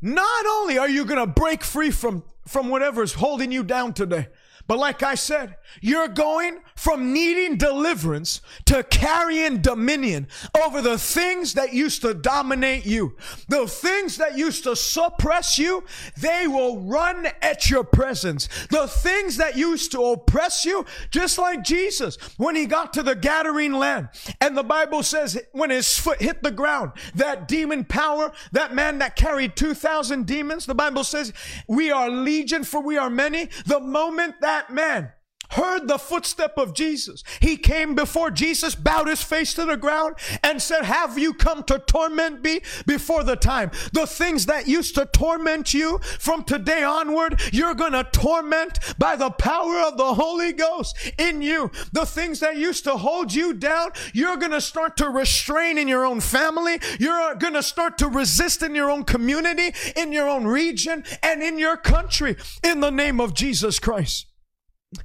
not 0.00 0.46
only 0.46 0.78
are 0.78 0.88
you 0.88 1.04
going 1.04 1.18
to 1.18 1.26
break 1.26 1.62
free 1.62 1.90
from, 1.90 2.24
from 2.46 2.68
whatever's 2.68 3.14
holding 3.14 3.52
you 3.52 3.62
down 3.62 3.94
today, 3.94 4.28
but 4.72 4.78
like 4.78 5.02
I 5.02 5.16
said, 5.16 5.56
you're 5.82 6.08
going 6.08 6.60
from 6.76 7.12
needing 7.12 7.58
deliverance 7.58 8.40
to 8.64 8.82
carrying 8.82 9.58
dominion 9.58 10.28
over 10.64 10.80
the 10.80 10.96
things 10.96 11.52
that 11.52 11.74
used 11.74 12.00
to 12.00 12.14
dominate 12.14 12.86
you. 12.86 13.14
The 13.48 13.66
things 13.66 14.16
that 14.16 14.38
used 14.38 14.64
to 14.64 14.74
suppress 14.74 15.58
you, 15.58 15.84
they 16.18 16.46
will 16.46 16.80
run 16.80 17.28
at 17.42 17.68
your 17.68 17.84
presence. 17.84 18.48
The 18.70 18.88
things 18.88 19.36
that 19.36 19.58
used 19.58 19.92
to 19.92 20.02
oppress 20.02 20.64
you, 20.64 20.86
just 21.10 21.36
like 21.36 21.62
Jesus 21.64 22.16
when 22.38 22.56
he 22.56 22.64
got 22.64 22.94
to 22.94 23.02
the 23.02 23.14
Gadarene 23.14 23.78
land. 23.78 24.08
And 24.40 24.56
the 24.56 24.62
Bible 24.62 25.02
says 25.02 25.38
when 25.52 25.68
his 25.68 25.98
foot 25.98 26.22
hit 26.22 26.42
the 26.42 26.50
ground, 26.50 26.92
that 27.14 27.46
demon 27.46 27.84
power, 27.84 28.32
that 28.52 28.74
man 28.74 29.00
that 29.00 29.16
carried 29.16 29.54
2,000 29.54 30.26
demons, 30.26 30.64
the 30.64 30.74
Bible 30.74 31.04
says 31.04 31.34
we 31.68 31.90
are 31.90 32.08
legion 32.08 32.64
for 32.64 32.80
we 32.80 32.96
are 32.96 33.10
many. 33.10 33.50
The 33.66 33.78
moment 33.80 34.40
that 34.40 34.61
man 34.70 35.12
heard 35.52 35.86
the 35.86 35.98
footstep 35.98 36.56
of 36.56 36.74
Jesus. 36.74 37.22
He 37.40 37.56
came 37.56 37.94
before 37.94 38.30
Jesus, 38.30 38.74
bowed 38.74 39.08
his 39.08 39.22
face 39.22 39.54
to 39.54 39.64
the 39.64 39.76
ground, 39.76 40.16
and 40.42 40.60
said, 40.60 40.84
Have 40.84 41.18
you 41.18 41.34
come 41.34 41.62
to 41.64 41.78
torment 41.78 42.42
me 42.42 42.60
before 42.86 43.22
the 43.22 43.36
time? 43.36 43.70
The 43.92 44.06
things 44.06 44.46
that 44.46 44.66
used 44.66 44.94
to 44.96 45.06
torment 45.06 45.74
you 45.74 45.98
from 46.18 46.44
today 46.44 46.82
onward, 46.82 47.40
you're 47.52 47.74
going 47.74 47.92
to 47.92 48.04
torment 48.04 48.78
by 48.98 49.16
the 49.16 49.30
power 49.30 49.80
of 49.80 49.96
the 49.96 50.14
Holy 50.14 50.52
Ghost 50.52 50.96
in 51.18 51.42
you. 51.42 51.70
The 51.92 52.06
things 52.06 52.40
that 52.40 52.56
used 52.56 52.84
to 52.84 52.96
hold 52.96 53.32
you 53.34 53.52
down, 53.52 53.90
you're 54.12 54.36
going 54.36 54.52
to 54.52 54.60
start 54.60 54.96
to 54.98 55.10
restrain 55.10 55.78
in 55.78 55.88
your 55.88 56.06
own 56.06 56.20
family. 56.20 56.80
You're 56.98 57.34
going 57.34 57.54
to 57.54 57.62
start 57.62 57.98
to 57.98 58.08
resist 58.08 58.62
in 58.62 58.74
your 58.74 58.90
own 58.90 59.04
community, 59.04 59.74
in 59.96 60.12
your 60.12 60.28
own 60.28 60.46
region, 60.46 61.04
and 61.22 61.42
in 61.42 61.58
your 61.58 61.76
country 61.76 62.36
in 62.62 62.80
the 62.80 62.90
name 62.90 63.20
of 63.20 63.34
Jesus 63.34 63.78
Christ. 63.78 64.31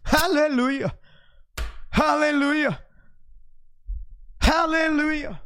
Hallelujah. 0.04 0.94
Hallelujah. 1.90 2.80
Hallelujah. 4.42 5.42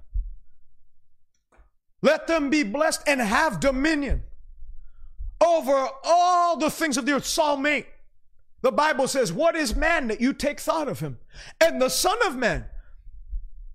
Let 2.01 2.27
them 2.27 2.49
be 2.49 2.63
blessed 2.63 3.03
and 3.07 3.21
have 3.21 3.59
dominion 3.59 4.23
over 5.39 5.87
all 6.03 6.57
the 6.57 6.69
things 6.69 6.97
of 6.97 7.05
the 7.05 7.13
earth. 7.13 7.25
Psalm 7.25 7.65
8. 7.65 7.85
The 8.61 8.71
Bible 8.71 9.07
says, 9.07 9.33
What 9.33 9.55
is 9.55 9.75
man 9.75 10.07
that 10.07 10.21
you 10.21 10.33
take 10.33 10.59
thought 10.59 10.87
of 10.87 10.99
him? 10.99 11.17
And 11.59 11.81
the 11.81 11.89
Son 11.89 12.17
of 12.25 12.35
Man 12.35 12.65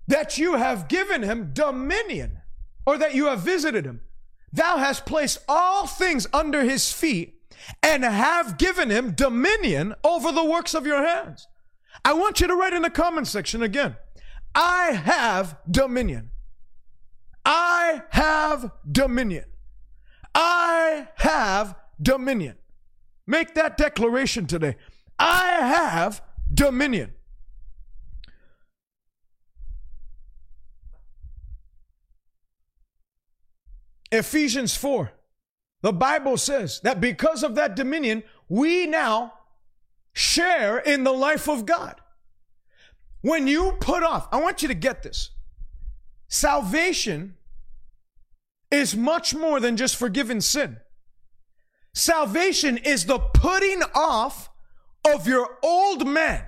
that 0.08 0.38
you 0.38 0.54
have 0.54 0.88
given 0.88 1.22
him 1.22 1.50
dominion, 1.52 2.40
or 2.86 2.96
that 2.96 3.14
you 3.14 3.26
have 3.26 3.40
visited 3.40 3.84
him. 3.84 4.00
Thou 4.52 4.76
hast 4.76 5.04
placed 5.04 5.38
all 5.48 5.86
things 5.86 6.26
under 6.32 6.62
his 6.62 6.92
feet 6.92 7.35
and 7.82 8.04
have 8.04 8.58
given 8.58 8.90
him 8.90 9.12
dominion 9.12 9.94
over 10.04 10.32
the 10.32 10.44
works 10.44 10.74
of 10.74 10.86
your 10.86 11.04
hands. 11.06 11.46
I 12.04 12.12
want 12.12 12.40
you 12.40 12.46
to 12.46 12.54
write 12.54 12.72
in 12.72 12.82
the 12.82 12.90
comment 12.90 13.26
section 13.26 13.62
again. 13.62 13.96
I 14.54 14.92
have 14.92 15.58
dominion. 15.70 16.30
I 17.44 18.02
have 18.10 18.72
dominion. 18.90 19.44
I 20.34 21.08
have 21.16 21.74
dominion. 22.00 22.56
Make 23.26 23.54
that 23.54 23.76
declaration 23.76 24.46
today. 24.46 24.76
I 25.18 25.46
have 25.46 26.22
dominion. 26.52 27.12
Ephesians 34.12 34.76
4 34.76 35.12
the 35.82 35.92
Bible 35.92 36.36
says 36.36 36.80
that 36.82 37.00
because 37.00 37.42
of 37.42 37.54
that 37.54 37.76
dominion, 37.76 38.22
we 38.48 38.86
now 38.86 39.34
share 40.12 40.78
in 40.78 41.04
the 41.04 41.12
life 41.12 41.48
of 41.48 41.66
God. 41.66 42.00
When 43.20 43.46
you 43.46 43.72
put 43.80 44.02
off, 44.02 44.28
I 44.32 44.40
want 44.40 44.62
you 44.62 44.68
to 44.68 44.74
get 44.74 45.02
this. 45.02 45.30
Salvation 46.28 47.36
is 48.70 48.96
much 48.96 49.34
more 49.34 49.60
than 49.60 49.76
just 49.76 49.96
forgiving 49.96 50.40
sin. 50.40 50.78
Salvation 51.94 52.76
is 52.78 53.06
the 53.06 53.18
putting 53.18 53.82
off 53.94 54.50
of 55.04 55.26
your 55.26 55.58
old 55.62 56.06
man. 56.06 56.44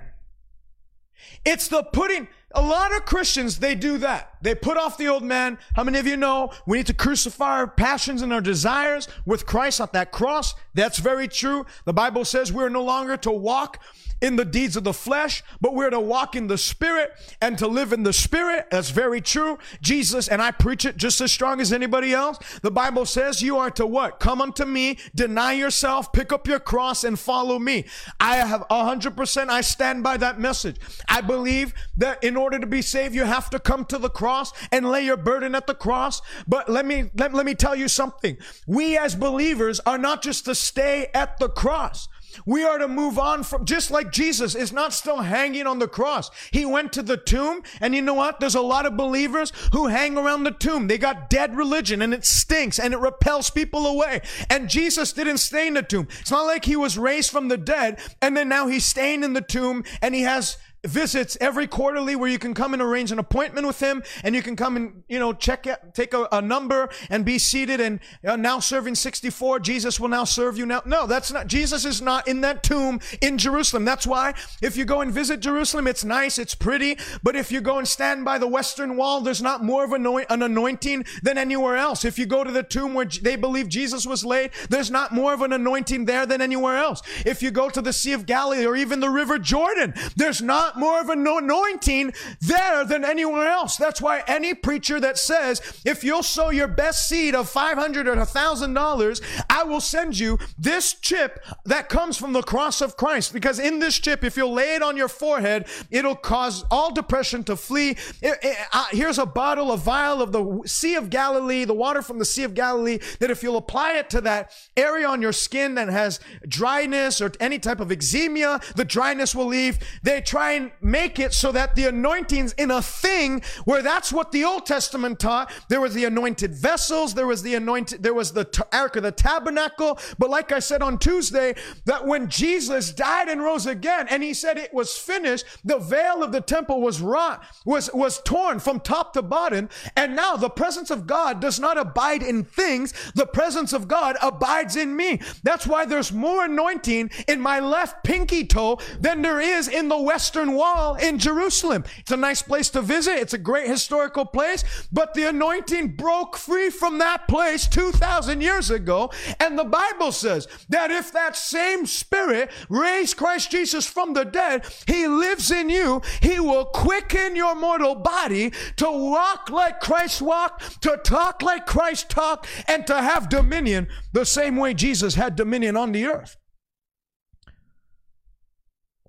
It's 1.45 1.67
the 1.67 1.83
putting, 1.83 2.27
a 2.51 2.61
lot 2.61 2.95
of 2.95 3.05
Christians, 3.05 3.59
they 3.59 3.75
do 3.75 3.97
that. 3.99 4.38
They 4.41 4.55
put 4.55 4.77
off 4.77 4.97
the 4.97 5.07
old 5.07 5.23
man. 5.23 5.57
How 5.75 5.83
many 5.83 5.99
of 5.99 6.07
you 6.07 6.17
know 6.17 6.51
we 6.65 6.77
need 6.77 6.87
to 6.87 6.93
crucify 6.93 7.59
our 7.59 7.67
passions 7.67 8.21
and 8.21 8.33
our 8.33 8.41
desires 8.41 9.07
with 9.25 9.45
Christ 9.45 9.81
at 9.81 9.93
that 9.93 10.11
cross? 10.11 10.55
That's 10.73 10.99
very 10.99 11.27
true. 11.27 11.65
The 11.85 11.93
Bible 11.93 12.25
says 12.25 12.53
we're 12.53 12.69
no 12.69 12.83
longer 12.83 13.17
to 13.17 13.31
walk 13.31 13.81
in 14.21 14.35
the 14.35 14.45
deeds 14.45 14.75
of 14.75 14.83
the 14.83 14.93
flesh, 14.93 15.43
but 15.61 15.73
we're 15.73 15.89
to 15.89 15.99
walk 15.99 16.35
in 16.35 16.47
the 16.47 16.57
spirit 16.57 17.13
and 17.41 17.57
to 17.57 17.67
live 17.67 17.93
in 17.93 18.03
the 18.03 18.13
spirit. 18.13 18.67
That's 18.69 18.89
very 18.89 19.21
true. 19.21 19.57
Jesus, 19.81 20.27
and 20.27 20.41
I 20.41 20.51
preach 20.51 20.85
it 20.85 20.97
just 20.97 21.21
as 21.21 21.31
strong 21.31 21.61
as 21.61 21.71
anybody 21.71 22.13
else. 22.13 22.37
The 22.61 22.71
Bible 22.71 23.05
says 23.05 23.41
you 23.41 23.57
are 23.57 23.71
to 23.71 23.85
what? 23.85 24.19
Come 24.19 24.41
unto 24.41 24.65
me, 24.65 24.97
deny 25.15 25.53
yourself, 25.53 26.11
pick 26.11 26.33
up 26.33 26.47
your 26.47 26.59
cross 26.59 27.05
and 27.05 27.17
follow 27.17 27.59
me. 27.59 27.85
I 28.19 28.37
have 28.37 28.65
a 28.69 28.83
hundred 28.83 29.15
percent, 29.15 29.49
I 29.49 29.61
stand 29.61 30.03
by 30.03 30.17
that 30.17 30.39
message. 30.39 30.77
I 31.07 31.21
believe 31.21 31.73
that 31.97 32.21
in 32.21 32.35
order 32.35 32.59
to 32.59 32.67
be 32.67 32.81
saved, 32.81 33.15
you 33.15 33.23
have 33.23 33.49
to 33.51 33.59
come 33.59 33.85
to 33.85 33.97
the 33.97 34.09
cross 34.09 34.28
and 34.71 34.89
lay 34.89 35.03
your 35.03 35.17
burden 35.17 35.55
at 35.55 35.67
the 35.67 35.75
cross. 35.75 36.21
But 36.47 36.69
let 36.69 36.85
me, 36.85 37.09
let, 37.15 37.33
let 37.33 37.45
me 37.45 37.55
tell 37.55 37.75
you 37.75 37.87
something. 37.87 38.37
We 38.67 38.97
as 38.97 39.15
believers 39.15 39.79
are 39.85 39.97
not 39.97 40.21
just 40.21 40.45
to 40.45 40.55
stay 40.55 41.09
at 41.13 41.37
the 41.39 41.49
cross. 41.49 42.07
We 42.45 42.63
are 42.63 42.77
to 42.77 42.87
move 42.87 43.17
on 43.17 43.43
from, 43.43 43.65
just 43.65 43.91
like 43.91 44.11
Jesus 44.11 44.55
is 44.55 44.71
not 44.71 44.93
still 44.93 45.21
hanging 45.21 45.67
on 45.67 45.79
the 45.79 45.87
cross. 45.87 46.29
He 46.51 46.65
went 46.65 46.93
to 46.93 47.01
the 47.01 47.17
tomb, 47.17 47.63
and 47.81 47.95
you 47.95 48.01
know 48.01 48.13
what? 48.13 48.39
There's 48.39 48.55
a 48.55 48.61
lot 48.61 48.85
of 48.85 48.97
believers 48.97 49.51
who 49.71 49.87
hang 49.87 50.17
around 50.17 50.43
the 50.43 50.51
tomb. 50.51 50.87
They 50.87 50.97
got 50.97 51.29
dead 51.29 51.55
religion, 51.55 52.01
and 52.01 52.13
it 52.13 52.25
stinks, 52.25 52.79
and 52.79 52.93
it 52.93 52.99
repels 52.99 53.49
people 53.49 53.87
away. 53.87 54.21
And 54.49 54.69
Jesus 54.69 55.13
didn't 55.13 55.39
stay 55.39 55.67
in 55.67 55.73
the 55.73 55.81
tomb. 55.81 56.07
It's 56.19 56.31
not 56.31 56.45
like 56.45 56.65
he 56.65 56.75
was 56.75 56.97
raised 56.97 57.31
from 57.31 57.47
the 57.47 57.57
dead, 57.57 57.99
and 58.21 58.37
then 58.37 58.49
now 58.49 58.67
he's 58.67 58.85
staying 58.85 59.23
in 59.23 59.33
the 59.33 59.41
tomb, 59.41 59.83
and 60.01 60.13
he 60.13 60.21
has 60.21 60.57
visits 60.85 61.37
every 61.41 61.67
quarterly 61.67 62.15
where 62.15 62.29
you 62.29 62.39
can 62.39 62.53
come 62.53 62.73
and 62.73 62.81
arrange 62.81 63.11
an 63.11 63.19
appointment 63.19 63.67
with 63.67 63.81
him 63.81 64.01
and 64.23 64.33
you 64.33 64.41
can 64.41 64.55
come 64.55 64.77
and 64.77 65.03
you 65.09 65.19
know 65.19 65.33
check 65.33 65.67
take 65.93 66.13
a, 66.13 66.27
a 66.31 66.41
number 66.41 66.89
and 67.09 67.25
be 67.25 67.37
seated 67.37 67.81
and 67.81 67.99
uh, 68.25 68.37
now 68.37 68.59
serving 68.59 68.95
64 68.95 69.59
jesus 69.59 69.99
will 69.99 70.07
now 70.07 70.23
serve 70.23 70.57
you 70.57 70.65
now. 70.65 70.81
No 70.85 71.05
that's 71.05 71.31
not 71.33 71.47
jesus 71.47 71.83
is 71.83 72.01
not 72.01 72.27
in 72.27 72.41
that 72.41 72.63
tomb 72.63 73.01
in 73.21 73.37
jerusalem. 73.37 73.83
That's 73.83 74.07
why 74.07 74.33
if 74.61 74.77
you 74.77 74.85
go 74.85 75.01
and 75.01 75.11
visit 75.11 75.41
jerusalem 75.41 75.85
it's 75.85 76.05
nice 76.05 76.37
it's 76.37 76.55
pretty 76.55 76.97
but 77.23 77.35
if 77.35 77.51
you 77.51 77.59
go 77.59 77.77
and 77.77 77.87
stand 77.87 78.23
by 78.23 78.37
the 78.37 78.47
western 78.47 78.95
wall 78.95 79.19
there's 79.19 79.41
not 79.41 79.63
more 79.63 79.83
of 79.83 79.91
an 79.91 80.05
anointing 80.41 81.05
than 81.21 81.37
anywhere 81.37 81.75
else. 81.75 82.05
If 82.05 82.17
you 82.17 82.25
go 82.25 82.43
to 82.45 82.51
the 82.51 82.63
tomb 82.63 82.93
where 82.93 83.05
they 83.05 83.35
believe 83.35 83.67
jesus 83.67 84.05
was 84.05 84.23
laid 84.23 84.51
there's 84.69 84.89
not 84.89 85.13
more 85.13 85.33
of 85.33 85.41
an 85.41 85.51
anointing 85.51 86.05
there 86.05 86.25
than 86.25 86.41
anywhere 86.41 86.77
else. 86.77 87.01
If 87.25 87.43
you 87.43 87.51
go 87.51 87.69
to 87.69 87.81
the 87.81 87.91
sea 87.91 88.13
of 88.13 88.25
galilee 88.25 88.65
or 88.65 88.77
even 88.77 89.01
the 89.01 89.09
river 89.09 89.37
jordan 89.37 89.93
there's 90.15 90.41
not 90.41 90.68
not 90.69 90.79
more 90.79 91.01
of 91.01 91.09
an 91.09 91.25
anointing 91.25 92.13
there 92.41 92.85
than 92.85 93.03
anywhere 93.03 93.47
else. 93.47 93.75
That's 93.75 94.01
why 94.01 94.23
any 94.27 94.53
preacher 94.53 94.99
that 94.99 95.17
says, 95.17 95.81
if 95.85 96.03
you'll 96.03 96.23
sow 96.23 96.51
your 96.51 96.67
best 96.67 97.09
seed 97.09 97.33
of 97.33 97.49
500 97.49 98.07
or 98.07 98.15
$1,000, 98.15 99.21
I 99.49 99.63
will 99.63 99.81
send 99.81 100.19
you 100.19 100.37
this 100.57 100.93
chip 100.93 101.43
that 101.65 101.89
comes 101.89 102.17
from 102.17 102.33
the 102.33 102.43
cross 102.43 102.81
of 102.81 102.97
Christ. 102.97 103.33
Because 103.33 103.57
in 103.57 103.79
this 103.79 103.97
chip, 103.97 104.23
if 104.23 104.37
you'll 104.37 104.53
lay 104.53 104.75
it 104.75 104.83
on 104.83 104.95
your 104.95 105.07
forehead, 105.07 105.67
it'll 105.89 106.15
cause 106.15 106.63
all 106.69 106.93
depression 106.93 107.43
to 107.45 107.55
flee. 107.55 107.91
It, 108.21 108.37
it, 108.43 108.57
uh, 108.71 108.85
here's 108.91 109.17
a 109.17 109.25
bottle, 109.25 109.71
a 109.71 109.77
vial 109.77 110.21
of 110.21 110.31
the 110.31 110.61
Sea 110.65 110.95
of 110.95 111.09
Galilee, 111.09 111.65
the 111.65 111.73
water 111.73 112.01
from 112.01 112.19
the 112.19 112.25
Sea 112.25 112.43
of 112.43 112.53
Galilee, 112.53 112.99
that 113.19 113.31
if 113.31 113.41
you'll 113.41 113.57
apply 113.57 113.93
it 113.93 114.09
to 114.11 114.21
that 114.21 114.51
area 114.77 115.07
on 115.07 115.21
your 115.21 115.33
skin 115.33 115.75
that 115.75 115.89
has 115.89 116.19
dryness 116.47 117.21
or 117.21 117.31
any 117.39 117.57
type 117.57 117.79
of 117.79 117.91
eczema, 117.91 118.61
the 118.75 118.85
dryness 118.85 119.33
will 119.33 119.47
leave. 119.47 119.79
They 120.03 120.21
try 120.21 120.58
and 120.59 120.71
make 120.81 121.19
it 121.19 121.33
so 121.33 121.51
that 121.53 121.75
the 121.75 121.85
anointing's 121.85 122.51
in 122.53 122.69
a 122.69 122.81
thing 122.81 123.41
where 123.63 123.81
that's 123.81 124.11
what 124.11 124.31
the 124.31 124.43
Old 124.43 124.65
Testament 124.65 125.19
taught. 125.19 125.51
There 125.69 125.79
was 125.79 125.93
the 125.93 126.03
anointed 126.05 126.53
vessels, 126.53 127.13
there 127.13 127.27
was 127.27 127.43
the 127.43 127.55
anointed, 127.55 128.03
there 128.03 128.13
was 128.13 128.33
the 128.33 128.43
t- 128.43 128.61
ark 128.73 128.97
of 128.97 129.03
the 129.03 129.11
tabernacle. 129.11 129.97
But 130.17 130.29
like 130.29 130.51
I 130.51 130.59
said 130.59 130.81
on 130.81 130.99
Tuesday, 130.99 131.55
that 131.85 132.05
when 132.05 132.29
Jesus 132.29 132.91
died 132.91 133.29
and 133.29 133.41
rose 133.41 133.65
again, 133.65 134.07
and 134.09 134.21
he 134.21 134.33
said 134.33 134.57
it 134.57 134.73
was 134.73 134.97
finished, 134.97 135.45
the 135.63 135.79
veil 135.79 136.23
of 136.23 136.33
the 136.33 136.41
temple 136.41 136.81
was 136.81 137.01
wrought, 137.01 137.43
was, 137.65 137.89
was 137.93 138.21
torn 138.23 138.59
from 138.59 138.81
top 138.81 139.13
to 139.13 139.21
bottom. 139.21 139.69
And 139.95 140.15
now 140.15 140.35
the 140.35 140.49
presence 140.49 140.91
of 140.91 141.07
God 141.07 141.39
does 141.39 141.59
not 141.59 141.77
abide 141.77 142.21
in 142.21 142.43
things. 142.43 142.93
The 143.15 143.25
presence 143.25 143.71
of 143.71 143.87
God 143.87 144.17
abides 144.21 144.75
in 144.75 144.95
me. 144.95 145.21
That's 145.43 145.65
why 145.65 145.85
there's 145.85 146.11
more 146.11 146.45
anointing 146.45 147.11
in 147.27 147.39
my 147.39 147.59
left 147.59 148.03
pinky 148.03 148.45
toe 148.45 148.79
than 148.99 149.21
there 149.21 149.39
is 149.39 149.69
in 149.69 149.87
the 149.87 149.99
western 149.99 150.48
Wall 150.55 150.95
in 150.95 151.19
Jerusalem. 151.19 151.83
It's 151.97 152.11
a 152.11 152.17
nice 152.17 152.41
place 152.41 152.69
to 152.71 152.81
visit. 152.81 153.19
It's 153.19 153.33
a 153.33 153.37
great 153.37 153.67
historical 153.67 154.25
place, 154.25 154.63
but 154.91 155.13
the 155.13 155.29
anointing 155.29 155.95
broke 155.95 156.37
free 156.37 156.69
from 156.69 156.97
that 156.99 157.27
place 157.27 157.67
2,000 157.67 158.41
years 158.41 158.69
ago. 158.69 159.11
And 159.39 159.57
the 159.57 159.63
Bible 159.63 160.11
says 160.11 160.47
that 160.69 160.91
if 160.91 161.11
that 161.13 161.35
same 161.35 161.85
spirit 161.85 162.51
raised 162.69 163.17
Christ 163.17 163.51
Jesus 163.51 163.85
from 163.85 164.13
the 164.13 164.25
dead, 164.25 164.65
he 164.87 165.07
lives 165.07 165.51
in 165.51 165.69
you, 165.69 166.01
he 166.21 166.39
will 166.39 166.65
quicken 166.65 167.35
your 167.35 167.55
mortal 167.55 167.95
body 167.95 168.51
to 168.77 168.85
walk 168.89 169.49
like 169.49 169.79
Christ 169.79 170.21
walked, 170.21 170.81
to 170.81 170.97
talk 171.03 171.41
like 171.41 171.65
Christ 171.65 172.09
talked, 172.09 172.47
and 172.67 172.85
to 172.87 173.01
have 173.01 173.29
dominion 173.29 173.87
the 174.13 174.25
same 174.25 174.55
way 174.55 174.73
Jesus 174.73 175.15
had 175.15 175.35
dominion 175.35 175.75
on 175.75 175.91
the 175.91 176.05
earth. 176.05 176.37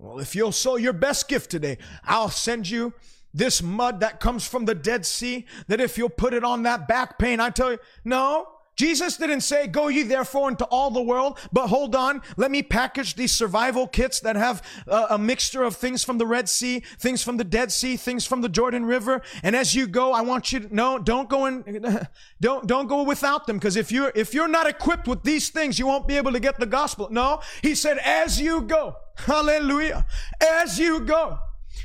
Well, 0.01 0.17
if 0.17 0.35
you'll 0.35 0.51
sow 0.51 0.77
your 0.77 0.93
best 0.93 1.27
gift 1.27 1.51
today, 1.51 1.77
I'll 2.03 2.31
send 2.31 2.67
you 2.67 2.95
this 3.35 3.61
mud 3.61 3.99
that 3.99 4.19
comes 4.19 4.47
from 4.47 4.65
the 4.65 4.73
Dead 4.73 5.05
Sea, 5.05 5.45
that 5.67 5.79
if 5.79 5.95
you'll 5.95 6.09
put 6.09 6.33
it 6.33 6.43
on 6.43 6.63
that 6.63 6.87
back 6.87 7.19
pain, 7.19 7.39
I 7.39 7.51
tell 7.51 7.73
you, 7.73 7.77
no, 8.03 8.47
Jesus 8.81 9.15
didn't 9.15 9.41
say, 9.41 9.67
Go 9.67 9.89
ye 9.89 10.01
therefore 10.01 10.49
into 10.49 10.65
all 10.65 10.89
the 10.89 11.03
world, 11.03 11.37
but 11.53 11.67
hold 11.67 11.95
on, 11.95 12.19
let 12.35 12.49
me 12.49 12.63
package 12.63 13.13
these 13.13 13.31
survival 13.31 13.85
kits 13.85 14.19
that 14.21 14.35
have 14.35 14.63
uh, 14.87 15.05
a 15.11 15.19
mixture 15.19 15.61
of 15.61 15.75
things 15.75 16.03
from 16.03 16.17
the 16.17 16.25
Red 16.25 16.49
Sea, 16.49 16.79
things 16.97 17.21
from 17.21 17.37
the 17.37 17.43
Dead 17.43 17.71
Sea, 17.71 17.95
things 17.95 18.25
from 18.25 18.41
the 18.41 18.49
Jordan 18.49 18.87
River. 18.87 19.21
And 19.43 19.55
as 19.55 19.75
you 19.75 19.85
go, 19.85 20.13
I 20.13 20.21
want 20.21 20.51
you 20.51 20.61
to 20.61 20.75
no, 20.75 20.97
don't 20.97 21.29
go 21.29 21.45
in, 21.45 21.85
don't 22.41 22.65
don't 22.65 22.87
go 22.87 23.03
without 23.03 23.45
them, 23.45 23.59
because 23.59 23.75
if 23.75 23.91
you're 23.91 24.11
if 24.15 24.33
you're 24.33 24.47
not 24.47 24.65
equipped 24.65 25.07
with 25.07 25.21
these 25.21 25.49
things, 25.49 25.77
you 25.77 25.85
won't 25.85 26.07
be 26.07 26.17
able 26.17 26.31
to 26.31 26.39
get 26.39 26.59
the 26.59 26.65
gospel. 26.65 27.07
No, 27.11 27.41
he 27.61 27.75
said, 27.75 27.99
as 27.99 28.41
you 28.41 28.61
go, 28.61 28.95
hallelujah, 29.15 30.07
as 30.41 30.79
you 30.79 31.01
go. 31.01 31.37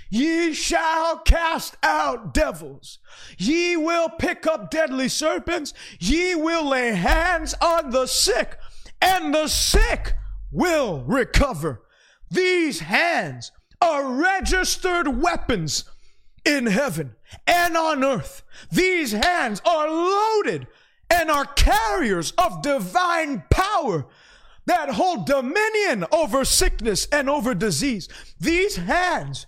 Ye 0.08 0.52
shall 0.52 1.18
cast 1.18 1.76
out 1.82 2.32
devils. 2.32 2.98
Ye 3.38 3.76
will 3.76 4.08
pick 4.08 4.46
up 4.46 4.70
deadly 4.70 5.08
serpents. 5.08 5.74
Ye 5.98 6.34
will 6.34 6.68
lay 6.68 6.94
hands 6.94 7.54
on 7.60 7.90
the 7.90 8.06
sick, 8.06 8.58
and 9.00 9.34
the 9.34 9.48
sick 9.48 10.14
will 10.52 11.02
recover. 11.04 11.82
These 12.30 12.80
hands 12.80 13.52
are 13.80 14.12
registered 14.12 15.20
weapons 15.20 15.84
in 16.44 16.66
heaven 16.66 17.14
and 17.46 17.76
on 17.76 18.04
earth. 18.04 18.42
These 18.70 19.12
hands 19.12 19.60
are 19.66 19.88
loaded 19.88 20.66
and 21.10 21.30
are 21.30 21.44
carriers 21.44 22.32
of 22.32 22.62
divine 22.62 23.44
power 23.50 24.06
that 24.66 24.90
hold 24.90 25.26
dominion 25.26 26.04
over 26.10 26.44
sickness 26.44 27.06
and 27.12 27.30
over 27.30 27.54
disease. 27.54 28.08
These 28.40 28.76
hands 28.76 29.46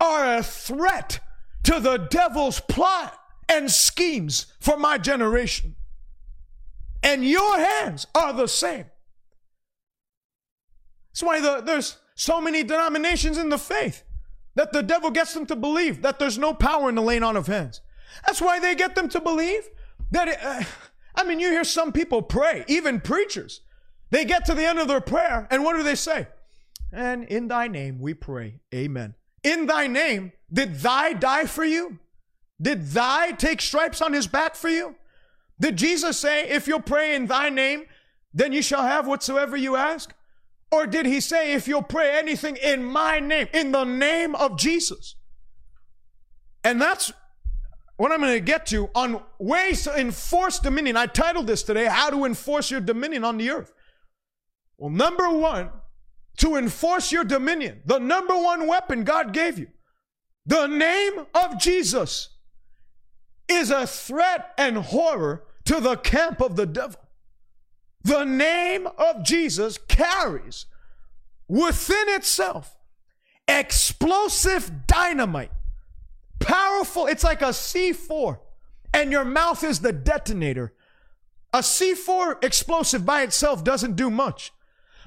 are 0.00 0.36
a 0.36 0.42
threat 0.42 1.20
to 1.64 1.80
the 1.80 1.96
devil's 1.96 2.60
plot 2.60 3.18
and 3.48 3.70
schemes 3.70 4.46
for 4.60 4.76
my 4.76 4.98
generation. 4.98 5.76
And 7.02 7.24
your 7.24 7.58
hands 7.58 8.06
are 8.14 8.32
the 8.32 8.48
same. 8.48 8.86
That's 11.12 11.22
why 11.22 11.40
the, 11.40 11.60
there's 11.60 11.98
so 12.14 12.40
many 12.40 12.62
denominations 12.62 13.38
in 13.38 13.48
the 13.48 13.58
faith 13.58 14.04
that 14.54 14.72
the 14.72 14.82
devil 14.82 15.10
gets 15.10 15.34
them 15.34 15.46
to 15.46 15.56
believe 15.56 16.02
that 16.02 16.18
there's 16.18 16.38
no 16.38 16.54
power 16.54 16.88
in 16.88 16.94
the 16.94 17.02
laying 17.02 17.22
on 17.22 17.36
of 17.36 17.46
hands. 17.46 17.80
That's 18.26 18.40
why 18.40 18.60
they 18.60 18.74
get 18.74 18.94
them 18.94 19.08
to 19.10 19.20
believe 19.20 19.68
that, 20.12 20.28
it, 20.28 20.38
uh, 20.42 20.62
I 21.14 21.24
mean, 21.24 21.40
you 21.40 21.50
hear 21.50 21.64
some 21.64 21.92
people 21.92 22.22
pray, 22.22 22.64
even 22.68 23.00
preachers. 23.00 23.60
They 24.10 24.24
get 24.24 24.44
to 24.46 24.54
the 24.54 24.64
end 24.64 24.78
of 24.78 24.88
their 24.88 25.00
prayer, 25.00 25.48
and 25.50 25.64
what 25.64 25.76
do 25.76 25.82
they 25.82 25.96
say? 25.96 26.28
And 26.92 27.24
in 27.24 27.48
thy 27.48 27.66
name 27.68 27.98
we 27.98 28.14
pray, 28.14 28.60
amen 28.72 29.14
in 29.44 29.66
thy 29.66 29.86
name, 29.86 30.32
did 30.52 30.76
thy 30.76 31.12
die 31.12 31.44
for 31.44 31.64
you? 31.64 31.98
Did 32.60 32.88
thy 32.88 33.32
take 33.32 33.60
stripes 33.60 34.00
on 34.00 34.12
his 34.12 34.26
back 34.26 34.54
for 34.56 34.68
you? 34.68 34.96
Did 35.60 35.76
Jesus 35.76 36.18
say, 36.18 36.48
if 36.48 36.66
you'll 36.66 36.80
pray 36.80 37.14
in 37.14 37.26
thy 37.26 37.50
name, 37.50 37.84
then 38.32 38.52
you 38.52 38.62
shall 38.62 38.82
have 38.82 39.06
whatsoever 39.06 39.56
you 39.56 39.76
ask? 39.76 40.12
Or 40.72 40.86
did 40.86 41.06
he 41.06 41.20
say, 41.20 41.52
if 41.52 41.68
you'll 41.68 41.82
pray 41.82 42.18
anything 42.18 42.56
in 42.56 42.84
my 42.84 43.20
name, 43.20 43.46
in 43.52 43.70
the 43.70 43.84
name 43.84 44.34
of 44.34 44.58
Jesus? 44.58 45.14
And 46.64 46.80
that's 46.80 47.12
what 47.96 48.10
I'm 48.10 48.20
going 48.20 48.32
to 48.32 48.40
get 48.40 48.66
to 48.66 48.90
on 48.94 49.22
ways 49.38 49.84
to 49.84 49.98
enforce 49.98 50.58
dominion. 50.58 50.96
I 50.96 51.06
titled 51.06 51.46
this 51.46 51.62
today, 51.62 51.86
How 51.86 52.10
to 52.10 52.24
Enforce 52.24 52.70
Your 52.70 52.80
Dominion 52.80 53.24
on 53.24 53.38
the 53.38 53.50
Earth. 53.50 53.72
Well, 54.78 54.90
number 54.90 55.30
one, 55.30 55.70
to 56.38 56.56
enforce 56.56 57.12
your 57.12 57.24
dominion. 57.24 57.80
The 57.84 57.98
number 57.98 58.36
one 58.36 58.66
weapon 58.66 59.04
God 59.04 59.32
gave 59.32 59.58
you. 59.58 59.68
The 60.46 60.66
name 60.66 61.26
of 61.34 61.58
Jesus 61.58 62.30
is 63.48 63.70
a 63.70 63.86
threat 63.86 64.52
and 64.58 64.76
horror 64.76 65.44
to 65.64 65.80
the 65.80 65.96
camp 65.96 66.40
of 66.40 66.56
the 66.56 66.66
devil. 66.66 67.00
The 68.02 68.24
name 68.24 68.86
of 68.98 69.24
Jesus 69.24 69.78
carries 69.78 70.66
within 71.48 72.08
itself 72.08 72.76
explosive 73.48 74.86
dynamite. 74.86 75.50
Powerful, 76.40 77.06
it's 77.06 77.24
like 77.24 77.42
a 77.42 77.46
C4, 77.46 78.38
and 78.92 79.10
your 79.10 79.24
mouth 79.24 79.64
is 79.64 79.80
the 79.80 79.92
detonator. 79.92 80.74
A 81.52 81.58
C4 81.58 82.44
explosive 82.44 83.06
by 83.06 83.22
itself 83.22 83.62
doesn't 83.64 83.96
do 83.96 84.10
much. 84.10 84.52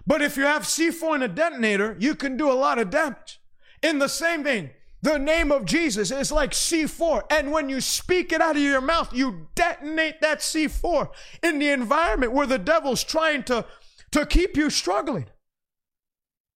But 0.07 0.21
if 0.21 0.37
you 0.37 0.43
have 0.43 0.63
C4 0.63 1.15
and 1.15 1.23
a 1.23 1.27
detonator, 1.27 1.97
you 1.99 2.15
can 2.15 2.37
do 2.37 2.49
a 2.49 2.53
lot 2.53 2.79
of 2.79 2.89
damage. 2.89 3.41
In 3.83 3.99
the 3.99 4.07
same 4.07 4.45
vein, 4.45 4.71
the 5.01 5.19
name 5.19 5.51
of 5.51 5.65
Jesus 5.65 6.11
is 6.11 6.31
like 6.31 6.51
C4. 6.51 7.23
And 7.29 7.51
when 7.51 7.69
you 7.69 7.81
speak 7.81 8.31
it 8.31 8.41
out 8.41 8.55
of 8.55 8.61
your 8.61 8.81
mouth, 8.81 9.13
you 9.13 9.47
detonate 9.53 10.21
that 10.21 10.39
C4 10.39 11.09
in 11.43 11.59
the 11.59 11.69
environment 11.69 12.31
where 12.31 12.47
the 12.47 12.57
devil's 12.57 13.03
trying 13.03 13.43
to, 13.43 13.65
to 14.11 14.25
keep 14.25 14.55
you 14.55 14.69
struggling. 14.69 15.27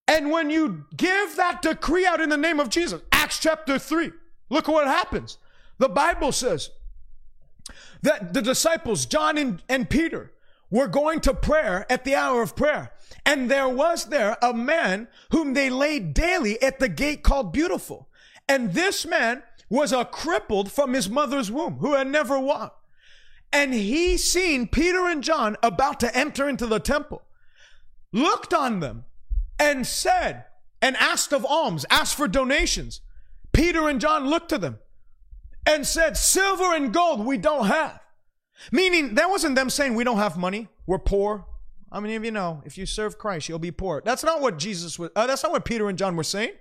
And 0.08 0.30
when 0.30 0.50
you 0.50 0.86
give 0.96 1.36
that 1.36 1.62
decree 1.62 2.06
out 2.06 2.20
in 2.20 2.30
the 2.30 2.36
name 2.36 2.58
of 2.58 2.70
Jesus, 2.70 3.02
Acts 3.12 3.38
chapter 3.38 3.78
3, 3.78 4.10
look 4.48 4.68
at 4.68 4.72
what 4.72 4.86
happens. 4.86 5.38
The 5.78 5.88
Bible 5.88 6.32
says 6.32 6.70
that 8.02 8.32
the 8.32 8.42
disciples, 8.42 9.06
John 9.06 9.38
and, 9.38 9.62
and 9.68 9.88
Peter, 9.88 10.32
were 10.70 10.88
going 10.88 11.20
to 11.20 11.34
prayer 11.34 11.86
at 11.90 12.04
the 12.04 12.14
hour 12.14 12.42
of 12.42 12.56
prayer. 12.56 12.92
And 13.24 13.50
there 13.50 13.68
was 13.68 14.06
there 14.06 14.36
a 14.42 14.52
man 14.52 15.08
whom 15.30 15.54
they 15.54 15.70
laid 15.70 16.14
daily 16.14 16.60
at 16.62 16.80
the 16.80 16.88
gate 16.88 17.22
called 17.22 17.52
Beautiful. 17.52 18.08
And 18.48 18.74
this 18.74 19.06
man 19.06 19.42
was 19.68 19.92
a 19.92 20.04
crippled 20.04 20.70
from 20.70 20.92
his 20.92 21.08
mother's 21.08 21.50
womb 21.50 21.76
who 21.76 21.94
had 21.94 22.08
never 22.08 22.38
walked. 22.38 22.84
And 23.52 23.72
he 23.72 24.16
seen 24.16 24.66
Peter 24.66 25.06
and 25.06 25.22
John 25.22 25.56
about 25.62 26.00
to 26.00 26.16
enter 26.16 26.48
into 26.48 26.66
the 26.66 26.80
temple, 26.80 27.22
looked 28.12 28.52
on 28.52 28.80
them 28.80 29.04
and 29.58 29.86
said, 29.86 30.44
and 30.80 30.96
asked 30.96 31.32
of 31.32 31.46
alms, 31.46 31.86
asked 31.90 32.16
for 32.16 32.26
donations. 32.26 33.02
Peter 33.52 33.88
and 33.88 34.00
John 34.00 34.26
looked 34.26 34.48
to 34.48 34.58
them 34.58 34.78
and 35.64 35.86
said, 35.86 36.16
Silver 36.16 36.74
and 36.74 36.92
gold 36.92 37.24
we 37.24 37.36
don't 37.36 37.66
have. 37.66 38.00
Meaning, 38.70 39.14
that 39.14 39.30
wasn't 39.30 39.54
them 39.54 39.70
saying 39.70 39.94
we 39.94 40.04
don't 40.04 40.18
have 40.18 40.36
money, 40.36 40.68
we're 40.86 40.98
poor. 40.98 41.46
How 41.92 42.00
many 42.00 42.14
of 42.14 42.24
you 42.24 42.30
know 42.30 42.62
if 42.64 42.78
you 42.78 42.86
serve 42.86 43.18
Christ, 43.18 43.50
you'll 43.50 43.58
be 43.58 43.70
poor? 43.70 44.00
That's 44.02 44.24
not 44.24 44.40
what 44.40 44.58
Jesus 44.58 44.98
was, 44.98 45.10
uh, 45.14 45.26
that's 45.26 45.42
not 45.42 45.52
what 45.52 45.66
Peter 45.66 45.90
and 45.90 45.98
John 45.98 46.16
were 46.16 46.24
saying. 46.24 46.52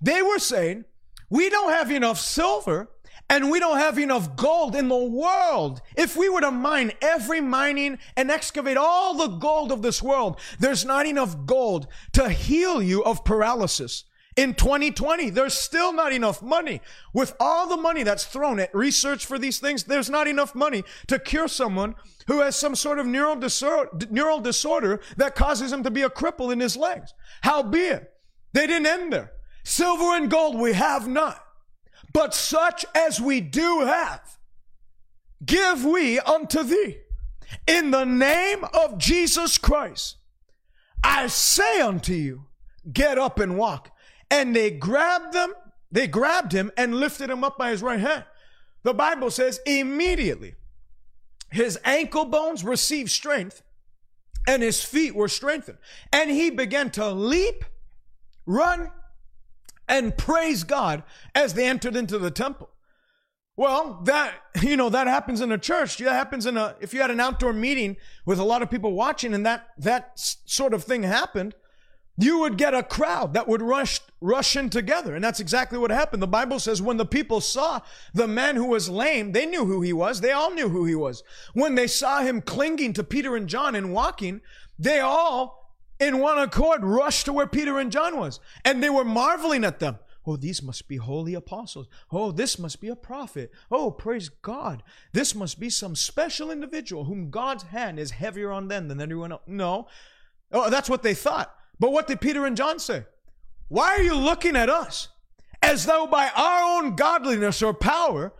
They 0.00 0.22
were 0.22 0.38
saying, 0.38 0.84
we 1.28 1.50
don't 1.50 1.72
have 1.72 1.90
enough 1.90 2.20
silver 2.20 2.88
and 3.28 3.50
we 3.50 3.58
don't 3.58 3.78
have 3.78 3.98
enough 3.98 4.36
gold 4.36 4.76
in 4.76 4.88
the 4.88 4.96
world. 4.96 5.82
If 5.96 6.16
we 6.16 6.28
were 6.28 6.40
to 6.42 6.52
mine 6.52 6.92
every 7.02 7.40
mining 7.40 7.98
and 8.16 8.30
excavate 8.30 8.76
all 8.76 9.14
the 9.14 9.26
gold 9.38 9.72
of 9.72 9.82
this 9.82 10.00
world, 10.00 10.40
there's 10.60 10.84
not 10.84 11.06
enough 11.06 11.36
gold 11.44 11.88
to 12.12 12.28
heal 12.28 12.80
you 12.80 13.02
of 13.02 13.24
paralysis. 13.24 14.04
In 14.38 14.54
2020, 14.54 15.30
there's 15.30 15.52
still 15.52 15.92
not 15.92 16.12
enough 16.12 16.40
money. 16.40 16.80
With 17.12 17.34
all 17.40 17.66
the 17.66 17.76
money 17.76 18.04
that's 18.04 18.24
thrown 18.24 18.60
at 18.60 18.72
research 18.72 19.26
for 19.26 19.36
these 19.36 19.58
things, 19.58 19.82
there's 19.82 20.08
not 20.08 20.28
enough 20.28 20.54
money 20.54 20.84
to 21.08 21.18
cure 21.18 21.48
someone 21.48 21.96
who 22.28 22.38
has 22.38 22.54
some 22.54 22.76
sort 22.76 23.00
of 23.00 23.06
neural 23.06 23.34
disorder, 23.34 23.90
neural 24.10 24.38
disorder 24.38 25.00
that 25.16 25.34
causes 25.34 25.72
him 25.72 25.82
to 25.82 25.90
be 25.90 26.02
a 26.02 26.08
cripple 26.08 26.52
in 26.52 26.60
his 26.60 26.76
legs. 26.76 27.14
Howbeit, 27.40 28.12
they 28.52 28.68
didn't 28.68 28.86
end 28.86 29.12
there. 29.12 29.32
Silver 29.64 30.14
and 30.14 30.30
gold 30.30 30.56
we 30.56 30.72
have 30.72 31.08
not, 31.08 31.44
but 32.12 32.32
such 32.32 32.86
as 32.94 33.20
we 33.20 33.40
do 33.40 33.80
have, 33.80 34.38
give 35.44 35.84
we 35.84 36.20
unto 36.20 36.62
thee. 36.62 36.98
In 37.66 37.90
the 37.90 38.04
name 38.04 38.64
of 38.72 38.98
Jesus 38.98 39.58
Christ, 39.58 40.14
I 41.02 41.26
say 41.26 41.80
unto 41.80 42.12
you, 42.12 42.44
get 42.92 43.18
up 43.18 43.40
and 43.40 43.58
walk. 43.58 43.90
And 44.30 44.54
they 44.54 44.70
grabbed 44.70 45.32
them, 45.32 45.54
they 45.90 46.06
grabbed 46.06 46.52
him 46.52 46.70
and 46.76 46.94
lifted 46.94 47.30
him 47.30 47.42
up 47.44 47.56
by 47.56 47.70
his 47.70 47.82
right 47.82 48.00
hand. 48.00 48.24
The 48.82 48.94
Bible 48.94 49.30
says 49.30 49.60
immediately 49.66 50.54
his 51.50 51.78
ankle 51.84 52.26
bones 52.26 52.62
received 52.62 53.10
strength 53.10 53.62
and 54.46 54.62
his 54.62 54.82
feet 54.82 55.14
were 55.14 55.28
strengthened. 55.28 55.78
And 56.12 56.30
he 56.30 56.50
began 56.50 56.90
to 56.92 57.10
leap, 57.10 57.64
run, 58.46 58.90
and 59.88 60.16
praise 60.16 60.64
God 60.64 61.02
as 61.34 61.54
they 61.54 61.66
entered 61.66 61.96
into 61.96 62.18
the 62.18 62.30
temple. 62.30 62.70
Well, 63.56 64.02
that, 64.04 64.34
you 64.62 64.76
know, 64.76 64.88
that 64.88 65.06
happens 65.06 65.40
in 65.40 65.50
a 65.50 65.58
church. 65.58 65.98
That 65.98 66.12
happens 66.12 66.46
in 66.46 66.56
a, 66.56 66.76
if 66.80 66.94
you 66.94 67.00
had 67.00 67.10
an 67.10 67.20
outdoor 67.20 67.52
meeting 67.52 67.96
with 68.24 68.38
a 68.38 68.44
lot 68.44 68.62
of 68.62 68.70
people 68.70 68.92
watching 68.92 69.34
and 69.34 69.44
that, 69.44 69.68
that 69.78 70.12
sort 70.14 70.72
of 70.72 70.84
thing 70.84 71.02
happened, 71.02 71.54
you 72.18 72.40
would 72.40 72.58
get 72.58 72.74
a 72.74 72.82
crowd 72.82 73.32
that 73.34 73.46
would 73.46 73.62
rush 73.62 74.00
rush 74.20 74.56
in 74.56 74.68
together 74.68 75.14
and 75.14 75.22
that's 75.22 75.38
exactly 75.38 75.78
what 75.78 75.90
happened 75.90 76.20
the 76.20 76.26
bible 76.26 76.58
says 76.58 76.82
when 76.82 76.96
the 76.96 77.06
people 77.06 77.40
saw 77.40 77.80
the 78.12 78.26
man 78.26 78.56
who 78.56 78.66
was 78.66 78.90
lame 78.90 79.32
they 79.32 79.46
knew 79.46 79.64
who 79.64 79.80
he 79.80 79.92
was 79.92 80.20
they 80.20 80.32
all 80.32 80.52
knew 80.52 80.68
who 80.68 80.84
he 80.84 80.94
was 80.94 81.22
when 81.54 81.76
they 81.76 81.86
saw 81.86 82.20
him 82.20 82.40
clinging 82.40 82.92
to 82.92 83.04
peter 83.04 83.36
and 83.36 83.48
john 83.48 83.74
and 83.74 83.92
walking 83.92 84.40
they 84.78 84.98
all 84.98 85.76
in 86.00 86.18
one 86.18 86.38
accord 86.38 86.84
rushed 86.84 87.24
to 87.24 87.32
where 87.32 87.46
peter 87.46 87.78
and 87.78 87.92
john 87.92 88.18
was 88.18 88.40
and 88.64 88.82
they 88.82 88.90
were 88.90 89.04
marveling 89.04 89.64
at 89.64 89.78
them 89.78 89.98
Oh, 90.26 90.36
these 90.36 90.62
must 90.62 90.88
be 90.88 90.98
holy 90.98 91.32
apostles. 91.32 91.86
Oh, 92.12 92.32
this 92.32 92.58
must 92.58 92.82
be 92.82 92.88
a 92.88 92.96
prophet. 92.96 93.50
Oh, 93.70 93.90
praise 93.90 94.28
God. 94.28 94.82
This 95.14 95.34
must 95.34 95.58
be 95.58 95.70
some 95.70 95.96
special 95.96 96.50
individual 96.50 97.04
whom 97.04 97.30
God's 97.30 97.62
hand 97.62 97.98
is 97.98 98.10
heavier 98.10 98.50
on 98.50 98.68
them 98.68 98.88
than 98.88 99.00
anyone 99.00 99.32
else. 99.32 99.40
No. 99.46 99.88
Oh, 100.52 100.68
that's 100.68 100.90
what 100.90 101.02
they 101.02 101.14
thought. 101.14 101.57
But 101.80 101.92
what 101.92 102.06
did 102.06 102.20
Peter 102.20 102.46
and 102.46 102.56
John 102.56 102.78
say? 102.78 103.04
Why 103.68 103.96
are 103.96 104.02
you 104.02 104.14
looking 104.14 104.56
at 104.56 104.68
us 104.68 105.08
as 105.62 105.86
though 105.86 106.06
by 106.06 106.30
our 106.34 106.82
own 106.82 106.96
godliness 106.96 107.62
or 107.62 107.74
power, 107.74 108.32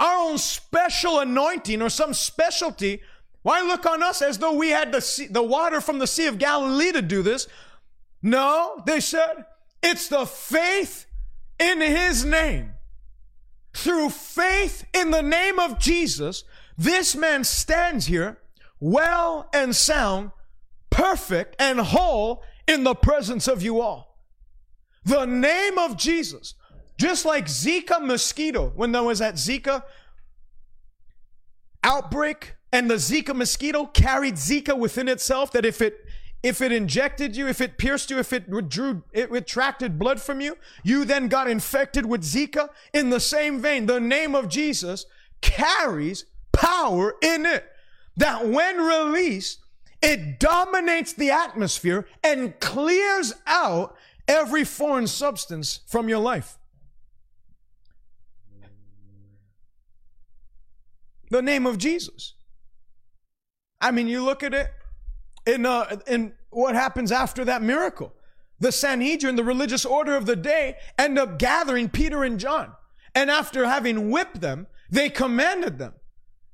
our 0.00 0.30
own 0.30 0.38
special 0.38 1.18
anointing 1.20 1.82
or 1.82 1.90
some 1.90 2.14
specialty, 2.14 3.00
why 3.42 3.60
look 3.60 3.84
on 3.84 4.02
us 4.02 4.22
as 4.22 4.38
though 4.38 4.54
we 4.54 4.70
had 4.70 4.90
the, 4.90 5.00
sea, 5.00 5.26
the 5.26 5.42
water 5.42 5.80
from 5.80 5.98
the 5.98 6.06
Sea 6.06 6.26
of 6.26 6.38
Galilee 6.38 6.92
to 6.92 7.02
do 7.02 7.22
this? 7.22 7.46
No, 8.22 8.82
they 8.86 9.00
said, 9.00 9.44
it's 9.82 10.08
the 10.08 10.24
faith 10.24 11.06
in 11.58 11.80
his 11.80 12.24
name. 12.24 12.72
Through 13.74 14.10
faith 14.10 14.86
in 14.94 15.10
the 15.10 15.22
name 15.22 15.58
of 15.58 15.78
Jesus, 15.78 16.44
this 16.78 17.14
man 17.14 17.44
stands 17.44 18.06
here 18.06 18.38
well 18.80 19.48
and 19.52 19.76
sound 19.76 20.30
perfect 20.94 21.56
and 21.58 21.80
whole 21.80 22.44
in 22.68 22.84
the 22.84 22.94
presence 22.94 23.48
of 23.48 23.62
you 23.62 23.80
all. 23.80 24.16
The 25.04 25.24
name 25.24 25.76
of 25.76 25.96
Jesus, 25.96 26.54
just 26.96 27.24
like 27.24 27.46
Zika 27.46 28.00
mosquito, 28.00 28.70
when 28.76 28.92
there 28.92 29.02
was 29.02 29.18
that 29.18 29.34
Zika 29.34 29.82
outbreak 31.82 32.54
and 32.72 32.88
the 32.88 32.94
Zika 32.94 33.34
mosquito 33.34 33.86
carried 33.86 34.36
Zika 34.36 34.78
within 34.78 35.08
itself, 35.08 35.50
that 35.52 35.66
if 35.66 35.82
it 35.82 35.98
if 36.44 36.60
it 36.60 36.70
injected 36.70 37.36
you, 37.36 37.48
if 37.48 37.60
it 37.60 37.76
pierced 37.76 38.10
you, 38.10 38.18
if 38.18 38.32
it 38.32 38.48
drew, 38.68 39.02
it 39.12 39.30
retracted 39.30 39.98
blood 39.98 40.20
from 40.20 40.40
you, 40.40 40.56
you 40.84 41.04
then 41.04 41.26
got 41.26 41.50
infected 41.50 42.06
with 42.06 42.22
Zika. 42.22 42.68
In 42.92 43.10
the 43.10 43.18
same 43.18 43.60
vein, 43.60 43.86
the 43.86 43.98
name 43.98 44.34
of 44.34 44.48
Jesus 44.48 45.06
carries 45.40 46.26
power 46.52 47.16
in 47.20 47.46
it 47.46 47.64
that 48.16 48.46
when 48.46 48.76
released, 48.76 49.63
it 50.04 50.38
dominates 50.38 51.14
the 51.14 51.30
atmosphere 51.30 52.06
and 52.22 52.58
clears 52.60 53.32
out 53.46 53.96
every 54.28 54.62
foreign 54.62 55.06
substance 55.06 55.80
from 55.86 56.08
your 56.08 56.18
life. 56.18 56.58
The 61.30 61.40
name 61.40 61.66
of 61.66 61.78
Jesus. 61.78 62.34
I 63.80 63.90
mean, 63.90 64.06
you 64.06 64.22
look 64.22 64.42
at 64.42 64.52
it 64.52 64.70
in, 65.46 65.64
uh, 65.64 65.96
in 66.06 66.34
what 66.50 66.74
happens 66.74 67.10
after 67.10 67.44
that 67.46 67.62
miracle. 67.62 68.12
The 68.60 68.72
Sanhedrin, 68.72 69.36
the 69.36 69.42
religious 69.42 69.84
order 69.84 70.16
of 70.16 70.26
the 70.26 70.36
day, 70.36 70.76
end 70.98 71.18
up 71.18 71.38
gathering 71.38 71.88
Peter 71.88 72.22
and 72.24 72.38
John. 72.38 72.72
And 73.14 73.30
after 73.30 73.66
having 73.66 74.10
whipped 74.10 74.40
them, 74.40 74.66
they 74.90 75.08
commanded 75.08 75.78
them, 75.78 75.94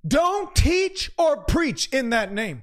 don't 0.07 0.55
teach 0.55 1.11
or 1.19 1.39
preach 1.39 1.89
in 1.93 2.11
that 2.11 2.33
name. 2.33 2.63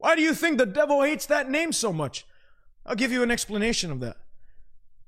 Why 0.00 0.16
do 0.16 0.22
you 0.22 0.32
think 0.32 0.56
the 0.56 0.64
devil 0.64 1.02
hates 1.02 1.26
that 1.26 1.50
name 1.50 1.72
so 1.72 1.92
much? 1.92 2.26
I'll 2.86 2.94
give 2.94 3.12
you 3.12 3.22
an 3.22 3.30
explanation 3.30 3.92
of 3.92 4.00
that. 4.00 4.16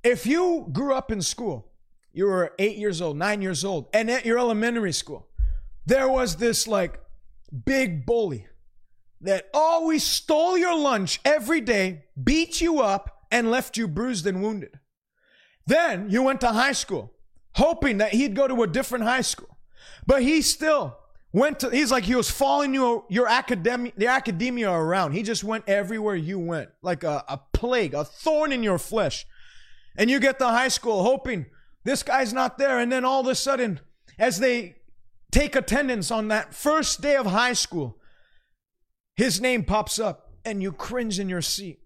If 0.05 0.27
you 0.27 0.69
grew 0.71 0.95
up 0.95 1.11
in 1.11 1.23
school, 1.23 1.73
you 2.13 2.27
were 2.27 2.53
eight 2.59 2.77
years 2.77 3.01
old, 3.01 3.17
nine 3.17 3.41
years 3.41 3.65
old, 3.65 3.89
and 3.95 4.11
at 4.11 4.27
your 4.27 4.39
elementary 4.39 4.93
school, 4.93 5.29
there 5.87 6.11
was 6.11 6.37
this 6.37 6.69
like 6.69 7.01
big 7.65 8.05
bully 8.05 8.47
that 9.23 9.49
always 9.55 10.05
stole 10.05 10.59
your 10.59 10.79
lunch 10.79 11.21
every 11.25 11.63
day, 11.63 12.05
beat 12.23 12.61
you 12.61 12.81
up, 12.81 13.25
and 13.31 13.51
left 13.51 13.79
you 13.79 13.89
bruised 13.89 14.27
and 14.27 14.43
wounded. 14.43 14.79
Then 15.67 16.11
you 16.11 16.23
went 16.23 16.43
to 16.43 16.49
high 16.49 16.73
school, 16.73 17.15
hoping 17.55 17.97
that 17.97 18.13
he'd 18.13 18.37
go 18.37 18.47
to 18.47 18.63
a 18.63 18.67
different 18.67 19.05
high 19.05 19.23
school. 19.23 19.57
But 20.07 20.23
he 20.23 20.43
still 20.43 20.99
Went 21.33 21.61
to, 21.61 21.71
he's 21.71 21.91
like, 21.91 22.05
he 22.05 22.15
was 22.15 22.31
following 22.31 22.75
your, 22.75 23.05
your 23.09 23.27
academia, 23.27 23.93
the 23.97 24.07
academia 24.07 24.71
around. 24.71 25.13
He 25.13 25.23
just 25.23 25.43
went 25.43 25.67
everywhere 25.67 26.15
you 26.15 26.39
went, 26.39 26.69
like 26.83 27.05
a, 27.05 27.25
a 27.27 27.41
plague, 27.55 27.95
a 27.95 28.05
thorn 28.05 28.53
in 28.53 28.63
your 28.63 28.79
flesh. 28.79 29.27
And 29.97 30.11
you 30.11 30.21
get 30.21 30.39
to 30.41 30.47
high 30.47 30.69
school 30.69 31.03
hoping 31.03 31.47
this 31.85 32.03
guy's 32.03 32.35
not 32.35 32.59
there. 32.59 32.79
And 32.79 32.93
then 32.93 33.05
all 33.05 33.21
of 33.21 33.27
a 33.27 33.35
sudden, 33.35 33.81
as 34.19 34.41
they 34.41 34.77
take 35.31 35.57
attendance 35.57 36.11
on 36.11 36.29
that 36.29 36.55
first 36.55 37.01
day 37.01 37.17
of 37.17 37.27
high 37.27 37.55
school, 37.55 37.99
his 39.17 39.41
name 39.41 39.65
pops 39.65 39.99
up 39.99 40.33
and 40.45 40.63
you 40.63 40.71
cringe 40.71 41.19
in 41.19 41.29
your 41.29 41.43
seat. 41.43 41.81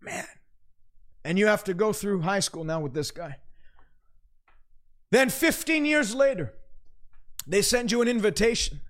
Man. 0.00 0.26
And 1.24 1.38
you 1.38 1.46
have 1.46 1.64
to 1.64 1.74
go 1.74 1.92
through 1.92 2.22
high 2.22 2.40
school 2.40 2.64
now 2.64 2.80
with 2.80 2.94
this 2.94 3.10
guy. 3.10 3.36
Then 5.10 5.28
15 5.28 5.84
years 5.84 6.14
later, 6.14 6.54
they 7.48 7.62
send 7.62 7.90
you 7.90 8.02
an 8.02 8.08
invitation. 8.08 8.80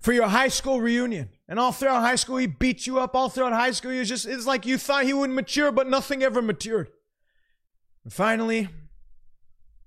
for 0.00 0.14
your 0.14 0.28
high 0.28 0.48
school 0.48 0.80
reunion. 0.80 1.28
And 1.46 1.58
all 1.58 1.72
throughout 1.72 2.00
high 2.00 2.14
school, 2.14 2.38
he 2.38 2.46
beat 2.46 2.86
you 2.86 2.98
up. 2.98 3.14
All 3.14 3.28
throughout 3.28 3.52
high 3.52 3.72
school, 3.72 3.92
was 3.92 4.08
just, 4.08 4.26
it's 4.26 4.46
like 4.46 4.64
you 4.64 4.78
thought 4.78 5.04
he 5.04 5.12
would 5.12 5.28
mature, 5.28 5.70
but 5.70 5.88
nothing 5.88 6.22
ever 6.22 6.40
matured. 6.40 6.88
And 8.04 8.10
finally, 8.10 8.70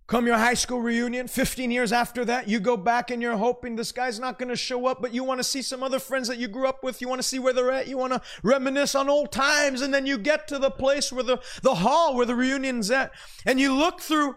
come 0.05 0.28
your 0.28 0.38
high 0.38 0.53
school 0.53 0.82
reunion, 0.82 1.28
15 1.28 1.71
years 1.71 1.91
after 1.91 2.24
that, 2.26 2.47
you 2.47 2.59
go 2.59 2.78
back 2.78 3.09
and 3.09 3.24
you're 3.24 3.38
hoping 3.38 3.76
this 3.76 3.91
guy's 3.91 4.19
not 4.19 4.38
going 4.38 4.49
to 4.49 4.55
show 4.55 4.86
up, 4.86 5.01
but 5.01 5.15
you 5.15 5.24
want 5.24 5.39
to 5.39 5.43
see 5.43 5.63
some 5.63 5.82
other 5.82 5.97
friends 5.97 6.28
that 6.28 6.38
you 6.38 6.47
grew 6.47 6.67
up 6.67 6.84
with. 6.84 7.01
You 7.01 7.07
want 7.09 7.19
to 7.19 7.28
see 7.28 7.39
where 7.39 7.53
they're 7.53 7.71
at. 7.71 7.88
You 7.88 7.97
want 7.97 8.13
to 8.13 8.21
reminisce 8.43 8.93
on 8.93 9.09
old 9.09 9.32
times. 9.32 9.82
And 9.82 9.91
then 9.91 10.05
you 10.05 10.19
get 10.19 10.47
to 10.49 10.59
the 10.59 10.69
place 10.69 11.11
where 11.11 11.24
the, 11.24 11.41
the 11.63 11.74
hall 11.74 12.15
where 12.15 12.28
the 12.28 12.36
reunion's 12.36 12.91
at. 12.91 13.13
And 13.47 13.59
you 13.59 13.74
look 13.74 13.99
through 13.99 14.36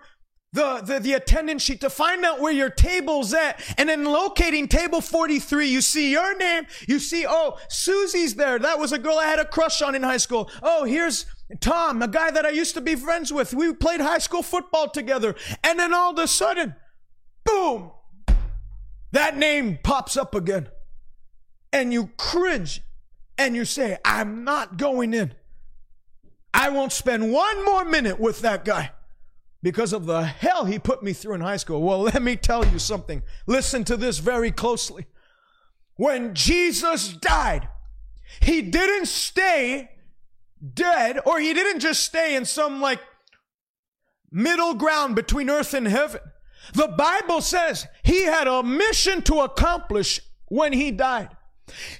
the, 0.56 0.80
the, 0.82 0.98
the 0.98 1.12
attendance 1.12 1.62
sheet 1.62 1.82
to 1.82 1.90
find 1.90 2.24
out 2.24 2.40
where 2.40 2.52
your 2.52 2.70
table's 2.70 3.34
at. 3.34 3.62
And 3.76 3.88
then 3.88 4.04
locating 4.04 4.66
table 4.66 5.02
43, 5.02 5.68
you 5.68 5.82
see 5.82 6.10
your 6.10 6.36
name. 6.36 6.66
You 6.88 6.98
see, 6.98 7.26
oh, 7.28 7.58
Susie's 7.68 8.34
there. 8.34 8.58
That 8.58 8.78
was 8.78 8.90
a 8.90 8.98
girl 8.98 9.18
I 9.18 9.26
had 9.26 9.38
a 9.38 9.44
crush 9.44 9.82
on 9.82 9.94
in 9.94 10.02
high 10.02 10.16
school. 10.16 10.50
Oh, 10.62 10.84
here's 10.84 11.26
Tom, 11.60 12.02
a 12.02 12.08
guy 12.08 12.30
that 12.30 12.46
I 12.46 12.50
used 12.50 12.74
to 12.74 12.80
be 12.80 12.96
friends 12.96 13.32
with. 13.32 13.52
We 13.52 13.72
played 13.74 14.00
high 14.00 14.18
school 14.18 14.42
football 14.42 14.88
together. 14.88 15.36
And 15.62 15.78
then 15.78 15.92
all 15.92 16.12
of 16.12 16.18
a 16.18 16.26
sudden, 16.26 16.74
boom, 17.44 17.92
that 19.12 19.36
name 19.36 19.78
pops 19.84 20.16
up 20.16 20.34
again. 20.34 20.68
And 21.70 21.92
you 21.92 22.10
cringe 22.16 22.80
and 23.36 23.54
you 23.54 23.66
say, 23.66 23.98
I'm 24.06 24.42
not 24.42 24.78
going 24.78 25.12
in. 25.12 25.34
I 26.54 26.70
won't 26.70 26.92
spend 26.92 27.30
one 27.30 27.62
more 27.66 27.84
minute 27.84 28.18
with 28.18 28.40
that 28.40 28.64
guy 28.64 28.92
because 29.62 29.92
of 29.92 30.06
the 30.06 30.22
hell 30.24 30.64
he 30.64 30.78
put 30.78 31.02
me 31.02 31.12
through 31.12 31.34
in 31.34 31.40
high 31.40 31.56
school. 31.56 31.82
Well, 31.82 32.00
let 32.14 32.22
me 32.22 32.36
tell 32.36 32.66
you 32.66 32.78
something. 32.78 33.22
Listen 33.46 33.84
to 33.84 33.96
this 33.96 34.18
very 34.18 34.50
closely. 34.50 35.06
When 35.96 36.34
Jesus 36.34 37.08
died, 37.08 37.68
he 38.40 38.62
didn't 38.62 39.06
stay 39.06 39.90
dead, 40.74 41.20
or 41.24 41.40
he 41.40 41.54
didn't 41.54 41.80
just 41.80 42.02
stay 42.04 42.34
in 42.34 42.44
some 42.44 42.80
like 42.80 43.00
middle 44.30 44.74
ground 44.74 45.14
between 45.14 45.48
earth 45.48 45.74
and 45.74 45.86
heaven. 45.86 46.20
The 46.74 46.88
Bible 46.88 47.40
says 47.40 47.86
he 48.02 48.24
had 48.24 48.48
a 48.48 48.62
mission 48.62 49.22
to 49.22 49.40
accomplish 49.40 50.20
when 50.48 50.72
he 50.72 50.90
died. 50.90 51.30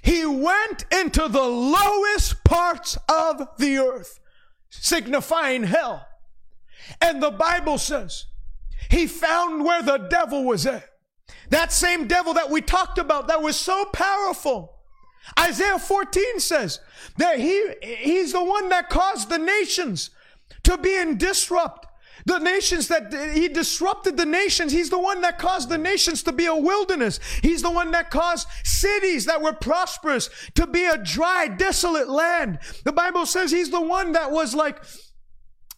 He 0.03 0.25
went 0.25 0.85
into 0.93 1.29
the 1.29 1.43
lowest 1.43 2.45
parts 2.45 2.97
of 3.09 3.49
the 3.59 3.79
earth, 3.79 4.21
signifying 4.71 5.65
hell. 5.65 6.07
And 7.01 7.23
the 7.23 7.31
Bible 7.31 7.79
says 7.79 8.27
he 8.91 9.07
found 9.07 9.65
where 9.65 9.83
the 9.83 9.99
devil 9.99 10.45
was 10.45 10.67
at. 10.67 10.89
That 11.51 11.73
same 11.73 12.07
devil 12.07 12.35
that 12.35 12.51
we 12.51 12.61
talked 12.61 12.99
about 12.99 13.29
that 13.29 13.43
was 13.43 13.57
so 13.57 13.85
powerful. 13.87 14.77
Isaiah 15.39 15.79
14 15.79 16.41
says 16.41 16.81
that 17.19 17.39
he, 17.39 17.73
he's 17.83 18.33
the 18.33 18.45
one 18.45 18.69
that 18.69 18.89
caused 18.89 19.29
the 19.29 19.39
nations 19.39 20.11
to 20.63 20.79
be 20.79 20.97
in 20.97 21.19
disrupt. 21.19 21.87
The 22.27 22.39
nations 22.39 22.89
that 22.89 23.15
he 23.35 23.47
disrupted 23.47 24.17
the 24.17 24.27
nations. 24.27 24.73
He's 24.73 24.91
the 24.91 24.99
one 24.99 25.21
that 25.21 25.39
caused 25.39 25.69
the 25.69 25.79
nations 25.79 26.25
to 26.25 26.33
be 26.33 26.47
a 26.47 26.57
wilderness. 26.57 27.21
He's 27.41 27.63
the 27.63 27.71
one 27.71 27.93
that 27.93 28.11
caused 28.11 28.49
cities 28.65 29.27
that 29.27 29.41
were 29.41 29.53
prosperous 29.53 30.29
to 30.57 30.67
be 30.67 30.85
a 30.87 30.99
dry, 30.99 31.47
desolate 31.47 32.09
land. 32.09 32.59
The 32.85 32.93
Bible 32.93 33.27
says 33.27 33.53
he's 33.53 33.71
the 33.71 33.81
one 33.81 34.13
that 34.13 34.33
was 34.33 34.57
like 34.57 34.83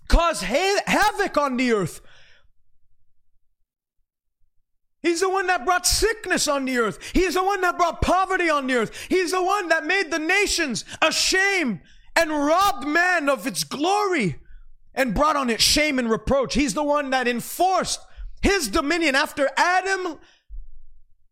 cause 0.08 0.42
ha- 0.42 0.82
havoc 0.86 1.36
on 1.36 1.56
the 1.56 1.72
earth. 1.72 2.00
He's 5.00 5.20
the 5.20 5.30
one 5.30 5.46
that 5.46 5.64
brought 5.64 5.86
sickness 5.86 6.48
on 6.48 6.64
the 6.64 6.78
earth. 6.78 6.98
He's 7.12 7.34
the 7.34 7.44
one 7.44 7.60
that 7.60 7.78
brought 7.78 8.02
poverty 8.02 8.50
on 8.50 8.66
the 8.66 8.74
earth. 8.74 9.06
He's 9.08 9.30
the 9.30 9.42
one 9.42 9.68
that 9.68 9.86
made 9.86 10.10
the 10.10 10.18
nations 10.18 10.84
ashamed 11.00 11.80
and 12.16 12.30
robbed 12.30 12.86
man 12.86 13.28
of 13.28 13.46
its 13.46 13.62
glory 13.62 14.40
and 14.94 15.14
brought 15.14 15.36
on 15.36 15.50
it 15.50 15.60
shame 15.60 16.00
and 16.00 16.10
reproach. 16.10 16.54
He's 16.54 16.74
the 16.74 16.82
one 16.82 17.10
that 17.10 17.28
enforced 17.28 18.00
his 18.42 18.68
dominion 18.68 19.14
after 19.14 19.48
Adam 19.56 20.18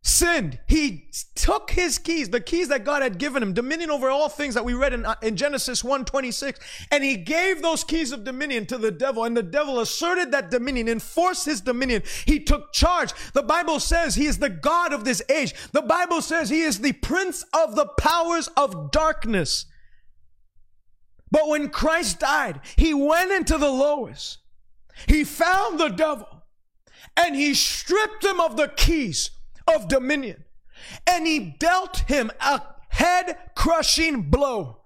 sinned. 0.06 0.60
He 0.68 1.10
took 1.34 1.70
his 1.72 1.98
keys, 1.98 2.30
the 2.30 2.40
keys 2.40 2.68
that 2.68 2.84
God 2.84 3.02
had 3.02 3.18
given 3.18 3.42
him, 3.42 3.52
dominion 3.52 3.90
over 3.90 4.08
all 4.08 4.28
things 4.28 4.54
that 4.54 4.64
we 4.64 4.72
read 4.72 4.92
in, 4.92 5.04
uh, 5.04 5.16
in 5.20 5.36
Genesis 5.36 5.82
1:26, 5.82 6.60
and 6.90 7.02
he 7.02 7.16
gave 7.16 7.60
those 7.60 7.82
keys 7.82 8.12
of 8.12 8.24
dominion 8.24 8.66
to 8.66 8.78
the 8.78 8.92
devil, 8.92 9.24
and 9.24 9.36
the 9.36 9.42
devil 9.42 9.80
asserted 9.80 10.30
that 10.30 10.50
dominion, 10.50 10.88
enforced 10.88 11.44
his 11.44 11.60
dominion. 11.60 12.02
He 12.24 12.38
took 12.38 12.72
charge. 12.72 13.12
The 13.32 13.42
Bible 13.42 13.80
says 13.80 14.14
he 14.14 14.26
is 14.26 14.38
the 14.38 14.48
God 14.48 14.92
of 14.92 15.04
this 15.04 15.22
age. 15.28 15.54
The 15.72 15.82
Bible 15.82 16.22
says 16.22 16.48
he 16.48 16.62
is 16.62 16.80
the 16.80 16.92
prince 16.92 17.44
of 17.52 17.74
the 17.74 17.86
powers 17.98 18.48
of 18.56 18.92
darkness. 18.92 19.66
But 21.30 21.48
when 21.48 21.68
Christ 21.68 22.20
died, 22.20 22.60
he 22.76 22.94
went 22.94 23.32
into 23.32 23.58
the 23.58 23.70
lowest. 23.70 24.38
He 25.08 25.24
found 25.24 25.80
the 25.80 25.88
devil 25.88 26.44
and 27.16 27.34
he 27.34 27.54
stripped 27.54 28.24
him 28.24 28.40
of 28.40 28.56
the 28.56 28.68
keys 28.68 29.30
of 29.66 29.88
dominion. 29.88 30.44
And 31.06 31.26
he 31.26 31.38
dealt 31.38 31.98
him 32.08 32.30
a 32.40 32.62
head 32.88 33.38
crushing 33.54 34.22
blow. 34.22 34.82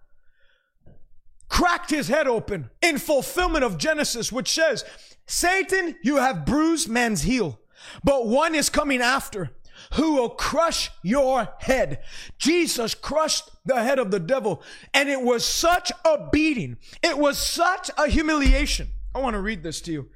Cracked 1.48 1.90
his 1.90 2.08
head 2.08 2.28
open 2.28 2.70
in 2.80 2.98
fulfillment 2.98 3.64
of 3.64 3.78
Genesis, 3.78 4.30
which 4.30 4.50
says, 4.50 4.84
Satan, 5.26 5.96
you 6.02 6.16
have 6.16 6.46
bruised 6.46 6.88
man's 6.88 7.22
heel, 7.22 7.60
but 8.04 8.26
one 8.26 8.54
is 8.54 8.68
coming 8.68 9.00
after 9.00 9.50
who 9.94 10.14
will 10.14 10.28
crush 10.28 10.90
your 11.02 11.48
head. 11.58 12.00
Jesus 12.38 12.94
crushed 12.94 13.50
the 13.64 13.82
head 13.82 13.98
of 13.98 14.10
the 14.10 14.20
devil, 14.20 14.62
and 14.94 15.08
it 15.08 15.22
was 15.22 15.44
such 15.44 15.90
a 16.04 16.28
beating. 16.30 16.76
It 17.02 17.18
was 17.18 17.38
such 17.38 17.90
a 17.96 18.08
humiliation. 18.08 18.88
I 19.14 19.20
want 19.20 19.34
to 19.34 19.40
read 19.40 19.62
this 19.62 19.80
to 19.82 19.92
you. 19.92 20.08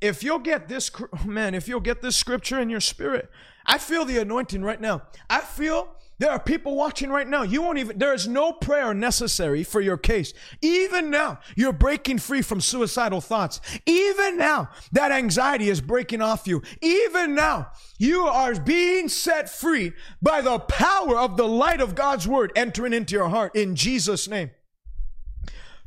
If 0.00 0.24
you'll 0.24 0.38
get 0.38 0.68
this, 0.68 0.90
man, 1.24 1.54
if 1.54 1.68
you'll 1.68 1.80
get 1.80 2.02
this 2.02 2.16
scripture 2.16 2.58
in 2.58 2.70
your 2.70 2.80
spirit, 2.80 3.30
I 3.66 3.78
feel 3.78 4.04
the 4.04 4.18
anointing 4.18 4.62
right 4.62 4.80
now. 4.80 5.02
I 5.28 5.40
feel 5.40 5.88
there 6.20 6.30
are 6.30 6.38
people 6.38 6.76
watching 6.76 7.08
right 7.08 7.26
now. 7.26 7.42
You 7.42 7.62
won't 7.62 7.78
even, 7.78 7.98
there 7.98 8.12
is 8.12 8.28
no 8.28 8.52
prayer 8.52 8.92
necessary 8.92 9.64
for 9.64 9.80
your 9.80 9.96
case. 9.96 10.34
Even 10.60 11.08
now, 11.08 11.38
you're 11.56 11.72
breaking 11.72 12.18
free 12.18 12.42
from 12.42 12.60
suicidal 12.60 13.22
thoughts. 13.22 13.58
Even 13.86 14.36
now, 14.36 14.68
that 14.92 15.12
anxiety 15.12 15.70
is 15.70 15.80
breaking 15.80 16.20
off 16.20 16.46
you. 16.46 16.62
Even 16.82 17.34
now, 17.34 17.70
you 17.98 18.26
are 18.26 18.54
being 18.54 19.08
set 19.08 19.48
free 19.48 19.92
by 20.20 20.42
the 20.42 20.58
power 20.58 21.18
of 21.18 21.38
the 21.38 21.48
light 21.48 21.80
of 21.80 21.94
God's 21.94 22.28
word 22.28 22.52
entering 22.54 22.92
into 22.92 23.14
your 23.14 23.30
heart 23.30 23.56
in 23.56 23.74
Jesus' 23.74 24.28
name. 24.28 24.50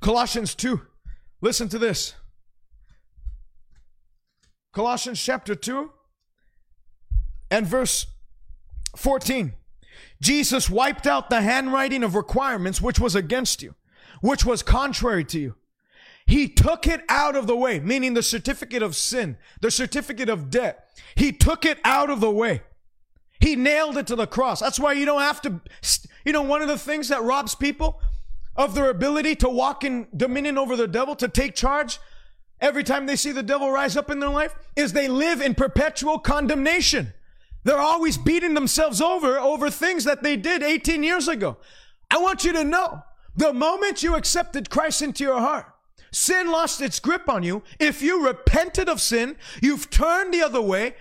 Colossians 0.02 0.56
2. 0.56 0.82
Listen 1.42 1.70
to 1.70 1.78
this. 1.78 2.16
Colossians 4.74 5.22
chapter 5.22 5.54
2 5.54 5.92
and 7.54 7.68
verse 7.68 8.08
14. 8.96 9.54
Jesus 10.20 10.70
wiped 10.70 11.06
out 11.06 11.30
the 11.30 11.42
handwriting 11.42 12.04
of 12.04 12.16
requirements 12.16 12.82
which 12.82 13.00
was 13.00 13.16
against 13.16 13.62
you, 13.62 13.76
which 14.22 14.44
was 14.44 14.64
contrary 14.64 15.24
to 15.26 15.40
you. 15.40 15.56
He 16.26 16.48
took 16.48 16.88
it 16.88 17.04
out 17.10 17.36
of 17.36 17.46
the 17.46 17.56
way, 17.56 17.80
meaning 17.80 18.16
the 18.16 18.24
certificate 18.24 18.82
of 18.82 18.96
sin, 18.96 19.38
the 19.62 19.70
certificate 19.70 20.30
of 20.30 20.50
debt. 20.50 20.90
He 21.14 21.32
took 21.32 21.64
it 21.64 21.78
out 21.84 22.10
of 22.10 22.22
the 22.22 22.32
way. 22.32 22.64
He 23.40 23.56
nailed 23.56 23.98
it 23.98 24.08
to 24.08 24.16
the 24.16 24.26
cross. 24.26 24.60
That's 24.60 24.80
why 24.80 24.94
you 24.94 25.06
don't 25.06 25.22
have 25.22 25.42
to, 25.42 25.62
you 26.26 26.32
know, 26.32 26.42
one 26.42 26.64
of 26.64 26.70
the 26.70 26.78
things 26.78 27.10
that 27.10 27.22
robs 27.22 27.54
people 27.54 28.02
of 28.56 28.74
their 28.74 28.90
ability 28.90 29.36
to 29.36 29.50
walk 29.50 29.84
in 29.84 30.08
dominion 30.16 30.58
over 30.58 30.76
the 30.76 30.88
devil, 30.88 31.16
to 31.18 31.28
take 31.28 31.54
charge 31.54 32.00
every 32.60 32.84
time 32.84 33.06
they 33.06 33.18
see 33.18 33.32
the 33.32 33.44
devil 33.44 33.70
rise 33.70 33.96
up 33.96 34.10
in 34.10 34.22
their 34.22 34.30
life, 34.30 34.56
is 34.76 34.94
they 34.94 35.08
live 35.08 35.42
in 35.42 35.54
perpetual 35.54 36.18
condemnation. 36.18 37.14
They're 37.64 37.80
always 37.80 38.18
beating 38.18 38.54
themselves 38.54 39.02
over 39.02 39.40
over 39.40 39.70
things 39.70 40.04
that 40.04 40.24
they 40.24 40.36
did 40.36 40.64
18 40.64 41.04
years 41.04 41.28
ago. 41.28 41.58
I 42.12 42.18
want 42.18 42.44
you 42.44 42.54
to 42.54 42.64
know 42.64 43.04
the 43.36 43.54
moment 43.54 44.04
you 44.04 44.16
accepted 44.16 44.70
Christ 44.70 45.02
into 45.02 45.24
your 45.24 45.40
heart, 45.40 45.66
sin 46.12 46.52
lost 46.52 46.82
its 46.82 47.00
grip 47.00 47.28
on 47.28 47.44
you. 47.44 47.64
If 47.80 48.02
you 48.02 48.26
repented 48.26 48.88
of 48.88 49.02
sin, 49.02 49.36
you've 49.62 49.90
turned 49.90 50.34
the 50.34 50.44
other 50.44 50.62
way, 50.62 50.96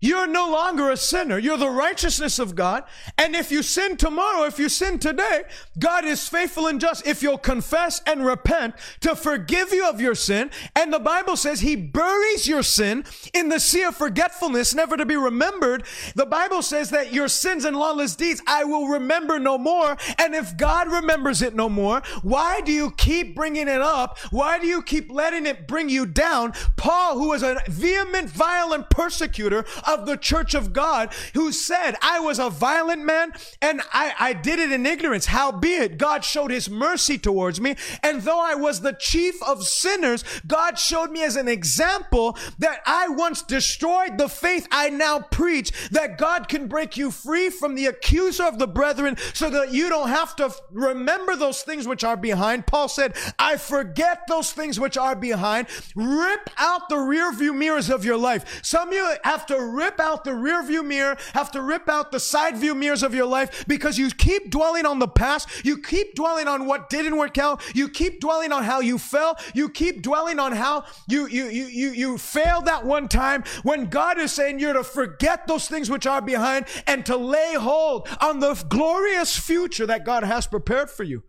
you're 0.00 0.26
no 0.26 0.50
longer 0.50 0.90
a 0.90 0.96
sinner. 0.96 1.38
You're 1.38 1.56
the 1.56 1.70
righteousness 1.70 2.38
of 2.38 2.54
God. 2.54 2.84
And 3.16 3.34
if 3.34 3.50
you 3.50 3.62
sin 3.62 3.96
tomorrow, 3.96 4.44
if 4.44 4.58
you 4.58 4.68
sin 4.68 4.98
today, 4.98 5.44
God 5.78 6.04
is 6.04 6.28
faithful 6.28 6.66
and 6.66 6.78
just 6.78 7.06
if 7.06 7.22
you'll 7.22 7.38
confess 7.38 8.02
and 8.06 8.24
repent 8.24 8.74
to 9.00 9.16
forgive 9.16 9.72
you 9.72 9.88
of 9.88 9.98
your 9.98 10.14
sin. 10.14 10.50
And 10.74 10.92
the 10.92 10.98
Bible 10.98 11.34
says 11.34 11.60
he 11.60 11.76
buries 11.76 12.46
your 12.46 12.62
sin 12.62 13.04
in 13.32 13.48
the 13.48 13.58
sea 13.58 13.84
of 13.84 13.96
forgetfulness, 13.96 14.74
never 14.74 14.98
to 14.98 15.06
be 15.06 15.16
remembered. 15.16 15.84
The 16.14 16.26
Bible 16.26 16.60
says 16.60 16.90
that 16.90 17.14
your 17.14 17.28
sins 17.28 17.64
and 17.64 17.76
lawless 17.76 18.16
deeds 18.16 18.42
I 18.46 18.64
will 18.64 18.88
remember 18.88 19.38
no 19.38 19.56
more. 19.56 19.96
And 20.18 20.34
if 20.34 20.58
God 20.58 20.92
remembers 20.92 21.40
it 21.40 21.54
no 21.54 21.70
more, 21.70 22.02
why 22.22 22.60
do 22.60 22.70
you 22.70 22.90
keep 22.90 23.34
bringing 23.34 23.66
it 23.66 23.80
up? 23.80 24.18
Why 24.30 24.58
do 24.58 24.66
you 24.66 24.82
keep 24.82 25.10
letting 25.10 25.46
it 25.46 25.66
bring 25.66 25.88
you 25.88 26.04
down? 26.04 26.52
Paul, 26.76 27.18
who 27.18 27.28
was 27.28 27.42
a 27.42 27.62
vehement, 27.66 28.28
violent 28.28 28.90
persecutor 28.90 29.64
of 29.86 30.06
the 30.06 30.16
church 30.16 30.54
of 30.54 30.72
God 30.72 31.12
who 31.34 31.52
said, 31.52 31.96
I 32.02 32.20
was 32.20 32.38
a 32.38 32.50
violent 32.50 33.04
man 33.04 33.32
and 33.62 33.80
I, 33.92 34.14
I 34.18 34.32
did 34.32 34.58
it 34.58 34.72
in 34.72 34.86
ignorance. 34.86 35.26
Howbeit, 35.26 35.98
God 35.98 36.24
showed 36.24 36.50
his 36.50 36.68
mercy 36.68 37.18
towards 37.18 37.60
me. 37.60 37.76
And 38.02 38.22
though 38.22 38.40
I 38.40 38.54
was 38.54 38.80
the 38.80 38.96
chief 38.98 39.42
of 39.42 39.66
sinners, 39.66 40.24
God 40.46 40.78
showed 40.78 41.10
me 41.10 41.22
as 41.22 41.36
an 41.36 41.48
example 41.48 42.36
that 42.58 42.80
I 42.86 43.08
once 43.08 43.42
destroyed 43.42 44.18
the 44.18 44.28
faith 44.28 44.66
I 44.70 44.90
now 44.90 45.20
preach, 45.20 45.90
that 45.90 46.18
God 46.18 46.48
can 46.48 46.68
break 46.68 46.96
you 46.96 47.10
free 47.10 47.50
from 47.50 47.74
the 47.74 47.86
accuser 47.86 48.44
of 48.44 48.58
the 48.58 48.66
brethren 48.66 49.16
so 49.34 49.50
that 49.50 49.72
you 49.72 49.88
don't 49.88 50.08
have 50.08 50.36
to 50.36 50.54
remember 50.70 51.36
those 51.36 51.62
things 51.62 51.86
which 51.86 52.04
are 52.04 52.16
behind. 52.16 52.66
Paul 52.66 52.88
said, 52.88 53.14
I 53.38 53.56
forget 53.56 54.22
those 54.28 54.52
things 54.52 54.80
which 54.80 54.96
are 54.96 55.16
behind. 55.16 55.68
Rip 55.94 56.50
out 56.56 56.88
the 56.88 56.98
rear 56.98 57.32
view 57.32 57.52
mirrors 57.52 57.90
of 57.90 58.04
your 58.04 58.16
life. 58.16 58.60
Some 58.64 58.88
of 58.88 58.94
you 58.94 59.14
have 59.24 59.46
to 59.46 59.56
rip 59.76 60.00
out 60.00 60.24
the 60.24 60.34
rear 60.34 60.62
view 60.62 60.82
mirror, 60.82 61.16
have 61.34 61.50
to 61.52 61.60
rip 61.62 61.88
out 61.88 62.10
the 62.10 62.20
side 62.20 62.56
view 62.56 62.74
mirrors 62.74 63.02
of 63.02 63.14
your 63.14 63.26
life 63.26 63.64
because 63.68 63.98
you 63.98 64.10
keep 64.10 64.50
dwelling 64.50 64.86
on 64.86 64.98
the 64.98 65.08
past. 65.08 65.48
You 65.64 65.78
keep 65.78 66.14
dwelling 66.14 66.48
on 66.48 66.66
what 66.66 66.88
didn't 66.88 67.16
work 67.16 67.38
out. 67.38 67.62
You 67.74 67.88
keep 67.88 68.20
dwelling 68.20 68.52
on 68.52 68.64
how 68.64 68.80
you 68.80 68.98
fell. 68.98 69.36
You 69.54 69.68
keep 69.68 70.02
dwelling 70.02 70.38
on 70.38 70.52
how 70.52 70.84
you, 71.08 71.26
you, 71.26 71.46
you, 71.46 71.66
you, 71.66 71.90
you 71.90 72.18
failed 72.18 72.64
that 72.66 72.84
one 72.84 73.08
time 73.08 73.44
when 73.62 73.86
God 73.86 74.18
is 74.18 74.32
saying 74.32 74.58
you're 74.58 74.72
to 74.72 74.84
forget 74.84 75.46
those 75.46 75.68
things 75.68 75.90
which 75.90 76.06
are 76.06 76.22
behind 76.22 76.66
and 76.86 77.04
to 77.06 77.16
lay 77.16 77.54
hold 77.54 78.08
on 78.20 78.40
the 78.40 78.54
glorious 78.68 79.36
future 79.36 79.86
that 79.86 80.04
God 80.04 80.24
has 80.24 80.46
prepared 80.46 80.90
for 80.90 81.04
you. 81.04 81.22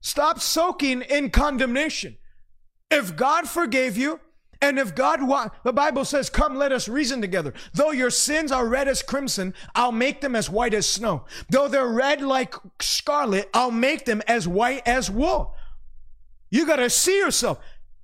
Stop 0.00 0.40
soaking 0.40 1.02
in 1.02 1.30
condemnation. 1.30 2.16
If 2.90 3.16
God 3.16 3.48
forgave 3.48 3.96
you, 3.96 4.20
and 4.64 4.78
if 4.78 4.94
God, 4.94 5.22
wa- 5.22 5.50
the 5.62 5.74
Bible 5.74 6.06
says, 6.06 6.30
come, 6.30 6.56
let 6.56 6.72
us 6.72 6.88
reason 6.88 7.20
together. 7.20 7.52
Though 7.74 7.90
your 7.90 8.08
sins 8.08 8.50
are 8.50 8.66
red 8.66 8.88
as 8.88 9.02
crimson, 9.02 9.52
I'll 9.74 9.92
make 9.92 10.22
them 10.22 10.34
as 10.34 10.48
white 10.48 10.72
as 10.72 10.88
snow. 10.88 11.26
Though 11.50 11.68
they're 11.68 11.86
red 11.86 12.22
like 12.22 12.54
scarlet, 12.80 13.50
I'll 13.52 13.70
make 13.70 14.06
them 14.06 14.22
as 14.26 14.48
white 14.48 14.80
as 14.86 15.10
wool. 15.10 15.54
You 16.50 16.66
got 16.66 16.76
to 16.76 16.88
see 16.88 17.18
yourself. 17.18 17.58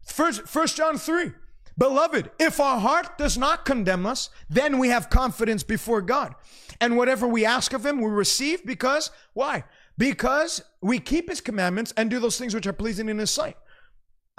First, 0.04 0.46
First 0.46 0.76
John 0.76 0.98
3. 0.98 1.32
Beloved, 1.78 2.30
if 2.38 2.60
our 2.60 2.78
heart 2.78 3.16
does 3.16 3.38
not 3.38 3.64
condemn 3.64 4.04
us, 4.04 4.28
then 4.50 4.78
we 4.78 4.88
have 4.88 5.08
confidence 5.08 5.62
before 5.62 6.02
God. 6.02 6.34
And 6.78 6.94
whatever 6.94 7.26
we 7.26 7.46
ask 7.46 7.72
of 7.72 7.86
him, 7.86 8.02
we 8.02 8.10
receive 8.10 8.66
because, 8.66 9.10
why? 9.32 9.64
Because 9.96 10.62
we 10.82 10.98
keep 10.98 11.30
his 11.30 11.40
commandments 11.40 11.94
and 11.96 12.10
do 12.10 12.18
those 12.20 12.38
things 12.38 12.54
which 12.54 12.66
are 12.66 12.74
pleasing 12.74 13.08
in 13.08 13.16
his 13.16 13.30
sight. 13.30 13.56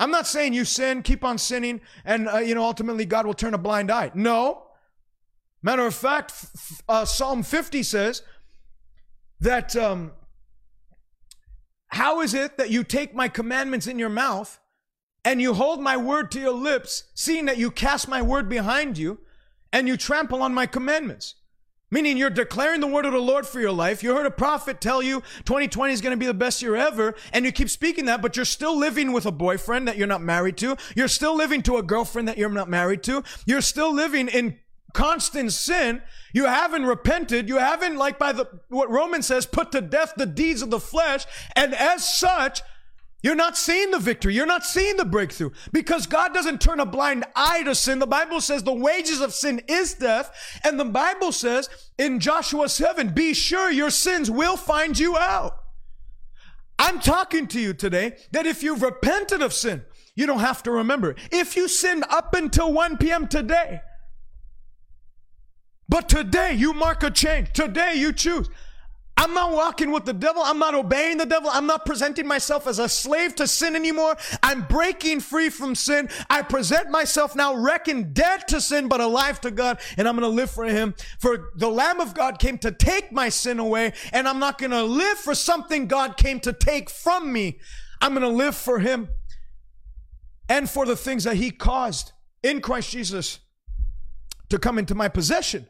I'm 0.01 0.09
not 0.09 0.25
saying 0.25 0.53
you 0.53 0.65
sin, 0.65 1.03
keep 1.03 1.23
on 1.23 1.37
sinning, 1.37 1.79
and 2.03 2.27
uh, 2.27 2.39
you 2.39 2.55
know 2.55 2.63
ultimately 2.63 3.05
God 3.05 3.27
will 3.27 3.35
turn 3.35 3.53
a 3.53 3.59
blind 3.59 3.91
eye. 3.91 4.09
No. 4.15 4.63
Matter 5.61 5.85
of 5.85 5.93
fact, 5.93 6.31
f- 6.31 6.81
uh, 6.89 7.05
Psalm 7.05 7.43
50 7.43 7.83
says 7.83 8.23
that 9.41 9.75
um, 9.75 10.13
how 11.89 12.21
is 12.21 12.33
it 12.33 12.57
that 12.57 12.71
you 12.71 12.83
take 12.83 13.13
my 13.13 13.27
commandments 13.27 13.85
in 13.85 13.99
your 13.99 14.09
mouth 14.09 14.59
and 15.23 15.39
you 15.39 15.53
hold 15.53 15.79
my 15.79 15.97
word 15.97 16.31
to 16.31 16.39
your 16.39 16.53
lips, 16.53 17.03
seeing 17.13 17.45
that 17.45 17.59
you 17.59 17.69
cast 17.69 18.07
my 18.07 18.23
word 18.23 18.49
behind 18.49 18.97
you 18.97 19.19
and 19.71 19.87
you 19.87 19.97
trample 19.97 20.41
on 20.41 20.51
my 20.51 20.65
commandments? 20.65 21.35
Meaning 21.93 22.15
you're 22.15 22.29
declaring 22.29 22.79
the 22.79 22.87
word 22.87 23.03
of 23.03 23.11
the 23.11 23.19
Lord 23.19 23.45
for 23.45 23.59
your 23.59 23.73
life. 23.73 24.01
You 24.01 24.15
heard 24.15 24.25
a 24.25 24.31
prophet 24.31 24.79
tell 24.79 25.03
you 25.03 25.21
2020 25.43 25.93
is 25.93 25.99
going 25.99 26.13
to 26.13 26.17
be 26.17 26.25
the 26.25 26.33
best 26.33 26.61
year 26.61 26.77
ever, 26.77 27.13
and 27.33 27.43
you 27.43 27.51
keep 27.51 27.69
speaking 27.69 28.05
that, 28.05 28.21
but 28.21 28.37
you're 28.37 28.45
still 28.45 28.77
living 28.77 29.11
with 29.11 29.25
a 29.25 29.31
boyfriend 29.31 29.89
that 29.89 29.97
you're 29.97 30.07
not 30.07 30.21
married 30.21 30.55
to. 30.57 30.77
You're 30.95 31.09
still 31.09 31.35
living 31.35 31.61
to 31.63 31.77
a 31.77 31.83
girlfriend 31.83 32.29
that 32.29 32.37
you're 32.37 32.49
not 32.49 32.69
married 32.69 33.03
to. 33.03 33.23
You're 33.45 33.61
still 33.61 33.93
living 33.93 34.29
in 34.29 34.57
constant 34.93 35.51
sin. 35.51 36.01
You 36.33 36.45
haven't 36.45 36.85
repented. 36.85 37.49
You 37.49 37.57
haven't, 37.57 37.97
like 37.97 38.17
by 38.17 38.31
the, 38.31 38.47
what 38.69 38.89
Romans 38.89 39.27
says, 39.27 39.45
put 39.45 39.71
to 39.73 39.81
death 39.81 40.13
the 40.15 40.25
deeds 40.25 40.61
of 40.61 40.69
the 40.69 40.79
flesh. 40.79 41.25
And 41.55 41.75
as 41.75 42.07
such, 42.07 42.61
you're 43.23 43.35
not 43.35 43.57
seeing 43.57 43.91
the 43.91 43.99
victory. 43.99 44.33
You're 44.33 44.45
not 44.45 44.65
seeing 44.65 44.97
the 44.97 45.05
breakthrough 45.05 45.51
because 45.71 46.07
God 46.07 46.33
doesn't 46.33 46.59
turn 46.59 46.79
a 46.79 46.85
blind 46.85 47.25
eye 47.35 47.63
to 47.63 47.75
sin. 47.75 47.99
The 47.99 48.07
Bible 48.07 48.41
says 48.41 48.63
the 48.63 48.73
wages 48.73 49.21
of 49.21 49.33
sin 49.33 49.61
is 49.67 49.93
death. 49.93 50.31
And 50.63 50.79
the 50.79 50.85
Bible 50.85 51.31
says 51.31 51.69
in 51.99 52.19
Joshua 52.19 52.67
7, 52.67 53.09
be 53.09 53.33
sure 53.33 53.69
your 53.69 53.91
sins 53.91 54.31
will 54.31 54.57
find 54.57 54.97
you 54.97 55.17
out. 55.17 55.57
I'm 56.79 56.99
talking 56.99 57.45
to 57.47 57.59
you 57.59 57.73
today 57.73 58.17
that 58.31 58.47
if 58.47 58.63
you've 58.63 58.81
repented 58.81 59.43
of 59.43 59.53
sin, 59.53 59.83
you 60.15 60.25
don't 60.25 60.39
have 60.39 60.63
to 60.63 60.71
remember. 60.71 61.15
If 61.31 61.55
you 61.55 61.67
sinned 61.67 62.03
up 62.09 62.33
until 62.33 62.73
1 62.73 62.97
p.m. 62.97 63.27
today, 63.27 63.81
but 65.87 66.09
today 66.09 66.53
you 66.53 66.73
mark 66.73 67.03
a 67.03 67.11
change. 67.11 67.53
Today 67.53 67.93
you 67.95 68.13
choose. 68.13 68.49
I'm 69.21 69.35
not 69.35 69.51
walking 69.51 69.91
with 69.91 70.05
the 70.05 70.13
devil. 70.13 70.41
I'm 70.43 70.57
not 70.57 70.73
obeying 70.73 71.17
the 71.17 71.27
devil. 71.27 71.47
I'm 71.53 71.67
not 71.67 71.85
presenting 71.85 72.25
myself 72.25 72.65
as 72.65 72.79
a 72.79 72.89
slave 72.89 73.35
to 73.35 73.45
sin 73.45 73.75
anymore. 73.75 74.17
I'm 74.41 74.63
breaking 74.63 75.19
free 75.19 75.49
from 75.49 75.75
sin. 75.75 76.09
I 76.27 76.41
present 76.41 76.89
myself 76.89 77.35
now 77.35 77.53
reckoned 77.53 78.15
dead 78.15 78.47
to 78.47 78.59
sin, 78.59 78.87
but 78.87 78.99
alive 78.99 79.39
to 79.41 79.51
God, 79.51 79.79
and 79.95 80.07
I'm 80.07 80.17
going 80.17 80.27
to 80.27 80.35
live 80.35 80.49
for 80.49 80.65
Him. 80.65 80.95
For 81.19 81.51
the 81.55 81.69
Lamb 81.69 81.99
of 82.01 82.15
God 82.15 82.39
came 82.39 82.57
to 82.59 82.71
take 82.71 83.11
my 83.11 83.29
sin 83.29 83.59
away, 83.59 83.93
and 84.11 84.27
I'm 84.27 84.39
not 84.39 84.57
going 84.57 84.71
to 84.71 84.81
live 84.81 85.19
for 85.19 85.35
something 85.35 85.85
God 85.85 86.17
came 86.17 86.39
to 86.39 86.51
take 86.51 86.89
from 86.89 87.31
me. 87.31 87.59
I'm 88.01 88.15
going 88.15 88.23
to 88.23 88.35
live 88.35 88.55
for 88.55 88.79
Him 88.79 89.07
and 90.49 90.67
for 90.67 90.87
the 90.87 90.95
things 90.95 91.25
that 91.25 91.35
He 91.35 91.51
caused 91.51 92.11
in 92.41 92.59
Christ 92.59 92.89
Jesus 92.89 93.37
to 94.49 94.57
come 94.57 94.79
into 94.79 94.95
my 94.95 95.09
possession. 95.09 95.69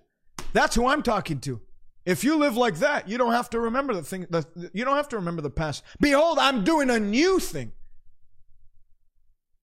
That's 0.54 0.74
who 0.74 0.88
I'm 0.88 1.04
talking 1.04 1.42
to. 1.42 1.60
If 2.06 2.24
you 2.24 2.38
live 2.38 2.58
like 2.58 2.80
that, 2.80 3.08
you 3.08 3.18
don't 3.18 3.34
have 3.34 3.50
to 3.52 3.60
remember 3.60 3.94
the 3.94 4.02
thing. 4.02 4.26
The, 4.30 4.46
you 4.74 4.84
don't 4.84 4.96
have 4.96 5.10
to 5.10 5.18
remember 5.18 5.42
the 5.42 5.52
past. 5.52 5.84
Behold, 6.00 6.40
I'm 6.40 6.64
doing 6.64 6.90
a 6.90 7.00
new 7.00 7.40
thing. 7.40 7.74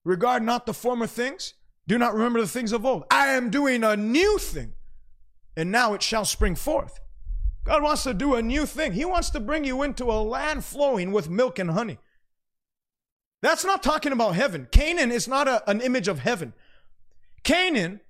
Regard 0.04 0.42
not 0.42 0.64
the 0.64 0.74
former 0.74 1.06
things. 1.06 1.54
Do 1.88 1.98
not 1.98 2.14
remember 2.14 2.40
the 2.40 2.46
things 2.46 2.72
of 2.72 2.86
old. 2.86 3.04
I 3.10 3.28
am 3.28 3.50
doing 3.50 3.82
a 3.82 3.96
new 3.96 4.38
thing, 4.38 4.74
and 5.56 5.72
now 5.72 5.94
it 5.94 6.02
shall 6.02 6.24
spring 6.24 6.54
forth. 6.54 7.00
God 7.64 7.82
wants 7.82 8.04
to 8.04 8.14
do 8.14 8.34
a 8.34 8.42
new 8.42 8.66
thing. 8.66 8.92
He 8.92 9.04
wants 9.04 9.30
to 9.30 9.40
bring 9.40 9.64
you 9.64 9.82
into 9.82 10.04
a 10.04 10.22
land 10.22 10.64
flowing 10.64 11.12
with 11.12 11.28
milk 11.28 11.58
and 11.58 11.70
honey. 11.70 11.98
That's 13.42 13.64
not 13.64 13.82
talking 13.82 14.12
about 14.12 14.34
heaven. 14.34 14.68
Canaan 14.70 15.10
is 15.10 15.28
not 15.28 15.48
a, 15.48 15.68
an 15.68 15.80
image 15.80 16.08
of 16.08 16.20
heaven. 16.20 16.54
Canaan 17.42 18.00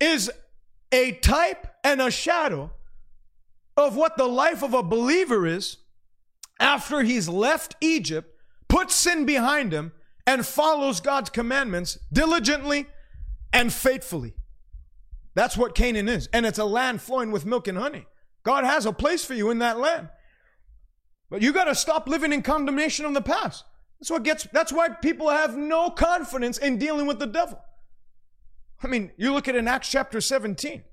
is 0.00 0.30
a 0.92 1.12
type 1.12 1.66
and 1.82 2.00
a 2.00 2.10
shadow 2.10 2.70
of 3.76 3.96
what 3.96 4.16
the 4.16 4.26
life 4.26 4.62
of 4.62 4.74
a 4.74 4.82
believer 4.82 5.46
is 5.46 5.78
after 6.60 7.02
he's 7.02 7.28
left 7.28 7.74
Egypt, 7.80 8.28
puts 8.68 8.94
sin 8.94 9.26
behind 9.26 9.72
him, 9.72 9.92
and 10.26 10.46
follows 10.46 11.00
God's 11.00 11.30
commandments 11.30 11.98
diligently 12.12 12.86
and 13.52 13.72
faithfully. 13.72 14.34
That's 15.34 15.56
what 15.56 15.74
Canaan 15.74 16.08
is. 16.08 16.28
And 16.32 16.46
it's 16.46 16.58
a 16.58 16.64
land 16.64 17.02
flowing 17.02 17.30
with 17.30 17.44
milk 17.44 17.68
and 17.68 17.76
honey. 17.76 18.06
God 18.44 18.64
has 18.64 18.86
a 18.86 18.92
place 18.92 19.24
for 19.24 19.34
you 19.34 19.50
in 19.50 19.58
that 19.58 19.78
land. 19.78 20.08
But 21.30 21.42
you 21.42 21.52
got 21.52 21.64
to 21.64 21.74
stop 21.74 22.08
living 22.08 22.32
in 22.32 22.42
condemnation 22.42 23.04
of 23.04 23.14
the 23.14 23.20
past. 23.20 23.64
That's 23.98 24.10
what 24.10 24.22
gets 24.22 24.46
that's 24.52 24.72
why 24.72 24.90
people 24.90 25.30
have 25.30 25.56
no 25.56 25.90
confidence 25.90 26.58
in 26.58 26.78
dealing 26.78 27.06
with 27.06 27.18
the 27.18 27.26
devil. 27.26 27.60
I 28.82 28.86
mean, 28.86 29.12
you 29.16 29.32
look 29.32 29.48
at 29.48 29.56
in 29.56 29.66
Acts 29.66 29.90
chapter 29.90 30.20
17. 30.20 30.84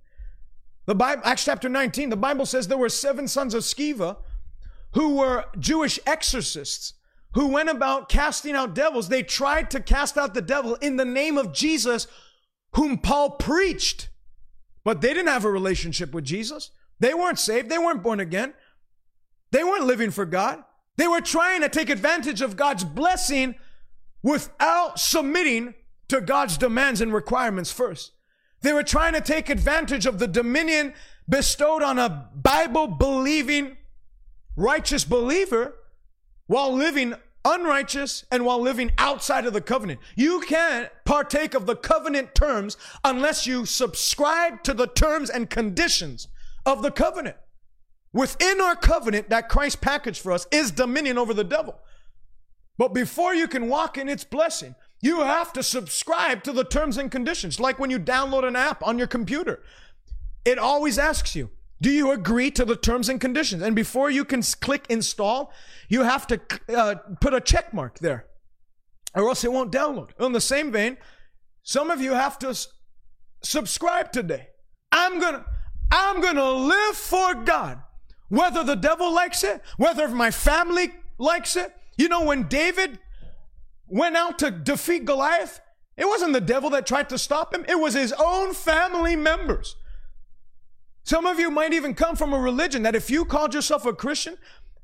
The 0.86 0.95
Bible, 0.95 1.21
Acts 1.25 1.45
chapter 1.45 1.69
19, 1.69 2.09
the 2.09 2.17
Bible 2.17 2.45
says 2.45 2.67
there 2.67 2.77
were 2.77 2.89
seven 2.89 3.27
sons 3.27 3.53
of 3.53 3.63
Sceva 3.63 4.17
who 4.93 5.15
were 5.15 5.45
Jewish 5.57 5.99
exorcists 6.05 6.93
who 7.34 7.47
went 7.47 7.69
about 7.69 8.09
casting 8.09 8.55
out 8.55 8.75
devils. 8.75 9.07
They 9.07 9.23
tried 9.23 9.71
to 9.71 9.79
cast 9.79 10.17
out 10.17 10.34
the 10.34 10.41
devil 10.41 10.75
in 10.75 10.97
the 10.97 11.05
name 11.05 11.38
of 11.38 11.53
Jesus, 11.53 12.07
whom 12.75 12.97
Paul 12.97 13.32
preached. 13.32 14.09
But 14.84 15.01
they 15.01 15.13
didn't 15.13 15.27
have 15.27 15.45
a 15.45 15.51
relationship 15.51 16.13
with 16.13 16.25
Jesus. 16.25 16.71
They 16.99 17.13
weren't 17.13 17.39
saved. 17.39 17.69
They 17.69 17.77
weren't 17.77 18.03
born 18.03 18.19
again. 18.19 18.53
They 19.51 19.63
weren't 19.63 19.86
living 19.86 20.11
for 20.11 20.25
God. 20.25 20.63
They 20.97 21.07
were 21.07 21.21
trying 21.21 21.61
to 21.61 21.69
take 21.69 21.89
advantage 21.89 22.41
of 22.41 22.57
God's 22.57 22.84
blessing 22.84 23.55
without 24.23 24.99
submitting 24.99 25.73
to 26.09 26.21
God's 26.21 26.57
demands 26.57 27.01
and 27.01 27.13
requirements 27.13 27.71
first. 27.71 28.11
They 28.62 28.74
were 28.74 28.84
trying 28.84 29.14
to 29.14 29.22
take 29.22 29.49
advantage 29.49 30.05
of 30.05 30.20
the 30.20 30.28
dominion 30.28 30.93
bestowed 31.28 31.82
on 31.82 31.97
a 31.97 32.30
Bible 32.36 32.88
believing, 32.88 33.78
righteous 34.55 35.03
believer 35.03 35.76
while 36.47 36.74
living 36.74 37.16
unrighteous 37.43 38.26
and 38.32 38.45
while 38.45 38.59
living 38.59 38.91
outside 38.97 39.45
of 39.45 39.53
the 39.53 39.62
covenant. 39.62 39.99
You 40.16 40.41
can't 40.41 40.89
partake 41.05 41.53
of 41.53 41.66
the 41.66 41.76
covenant 41.76 42.36
terms 42.36 42.78
unless 43.03 43.47
you 43.47 43.66
subscribe 43.66 44.64
to 44.64 44.74
the 44.74 44.88
terms 44.88 45.30
and 45.30 45.49
conditions 45.49 46.28
of 46.66 46.84
the 46.84 46.91
covenant. 46.91 47.38
Within 48.14 48.62
our 48.62 48.76
covenant 48.76 49.30
that 49.30 49.49
Christ 49.49 49.82
packaged 49.82 50.22
for 50.22 50.32
us 50.32 50.45
is 50.51 50.72
dominion 50.72 51.18
over 51.18 51.34
the 51.34 51.43
devil. 51.43 51.80
But 52.78 52.93
before 52.93 53.34
you 53.34 53.47
can 53.47 53.70
walk 53.70 53.97
in 53.97 54.09
its 54.09 54.24
blessing, 54.24 54.76
you 55.02 55.22
have 55.22 55.52
to 55.54 55.64
subscribe 55.64 56.43
to 56.43 56.52
the 56.52 56.64
terms 56.64 56.97
and 56.97 57.12
conditions, 57.12 57.60
like 57.60 57.80
when 57.80 57.89
you 57.89 57.99
download 57.99 58.47
an 58.47 58.56
app 58.56 58.86
on 58.86 58.97
your 58.97 59.08
computer. 59.08 59.64
it 60.45 60.58
always 60.58 60.97
asks 60.97 61.36
you, 61.36 61.49
do 61.82 61.89
you 61.89 62.12
agree 62.12 62.52
to 62.52 62.64
the 62.64 62.76
terms 62.76 63.10
and 63.10 63.20
conditions? 63.20 63.62
And 63.64 63.76
before 63.76 64.10
you 64.12 64.24
can 64.24 64.41
click 64.43 64.86
install, 64.89 65.52
you 65.89 66.04
have 66.04 66.28
to 66.28 66.39
uh, 66.70 66.95
put 67.20 67.34
a 67.34 67.41
check 67.41 67.74
mark 67.74 67.99
there, 67.99 68.28
or 69.16 69.28
else 69.28 69.43
it 69.43 69.52
won't 69.52 69.72
download. 69.72 70.10
In 70.20 70.32
the 70.32 70.41
same 70.41 70.72
vein, 70.72 70.97
some 71.64 71.89
of 71.89 71.99
you 71.99 72.14
have 72.14 72.38
to 72.39 72.49
s- 72.49 72.68
subscribe 73.43 74.12
today. 74.12 74.49
I'm 74.91 75.20
gonna, 75.20 75.45
I'm 75.91 76.22
gonna 76.22 76.52
live 76.52 76.95
for 76.95 77.34
God, 77.34 77.82
whether 78.30 78.64
the 78.64 78.76
devil 78.76 79.12
likes 79.12 79.43
it, 79.43 79.62
whether 79.78 80.08
my 80.08 80.30
family 80.30 80.93
likes 81.18 81.56
it. 81.56 81.76
You 81.97 82.10
know, 82.10 82.26
when 82.26 82.47
David 82.47 82.99
went 83.91 84.15
out 84.15 84.39
to 84.39 84.49
defeat 84.49 85.05
Goliath, 85.05 85.59
it 85.97 86.07
wasn't 86.07 86.33
the 86.33 86.41
devil 86.41 86.69
that 86.71 86.87
tried 86.87 87.09
to 87.09 87.17
stop 87.17 87.53
him, 87.53 87.65
it 87.67 87.79
was 87.79 87.93
his 87.93 88.13
own 88.17 88.53
family 88.53 89.15
members. 89.15 89.75
Some 91.03 91.25
of 91.25 91.39
you 91.39 91.51
might 91.51 91.73
even 91.73 91.93
come 91.93 92.15
from 92.15 92.33
a 92.33 92.39
religion 92.39 92.83
that 92.83 92.95
if 92.95 93.09
you 93.09 93.25
called 93.25 93.53
yourself 93.53 93.85
a 93.85 93.93
Christian, 93.93 94.37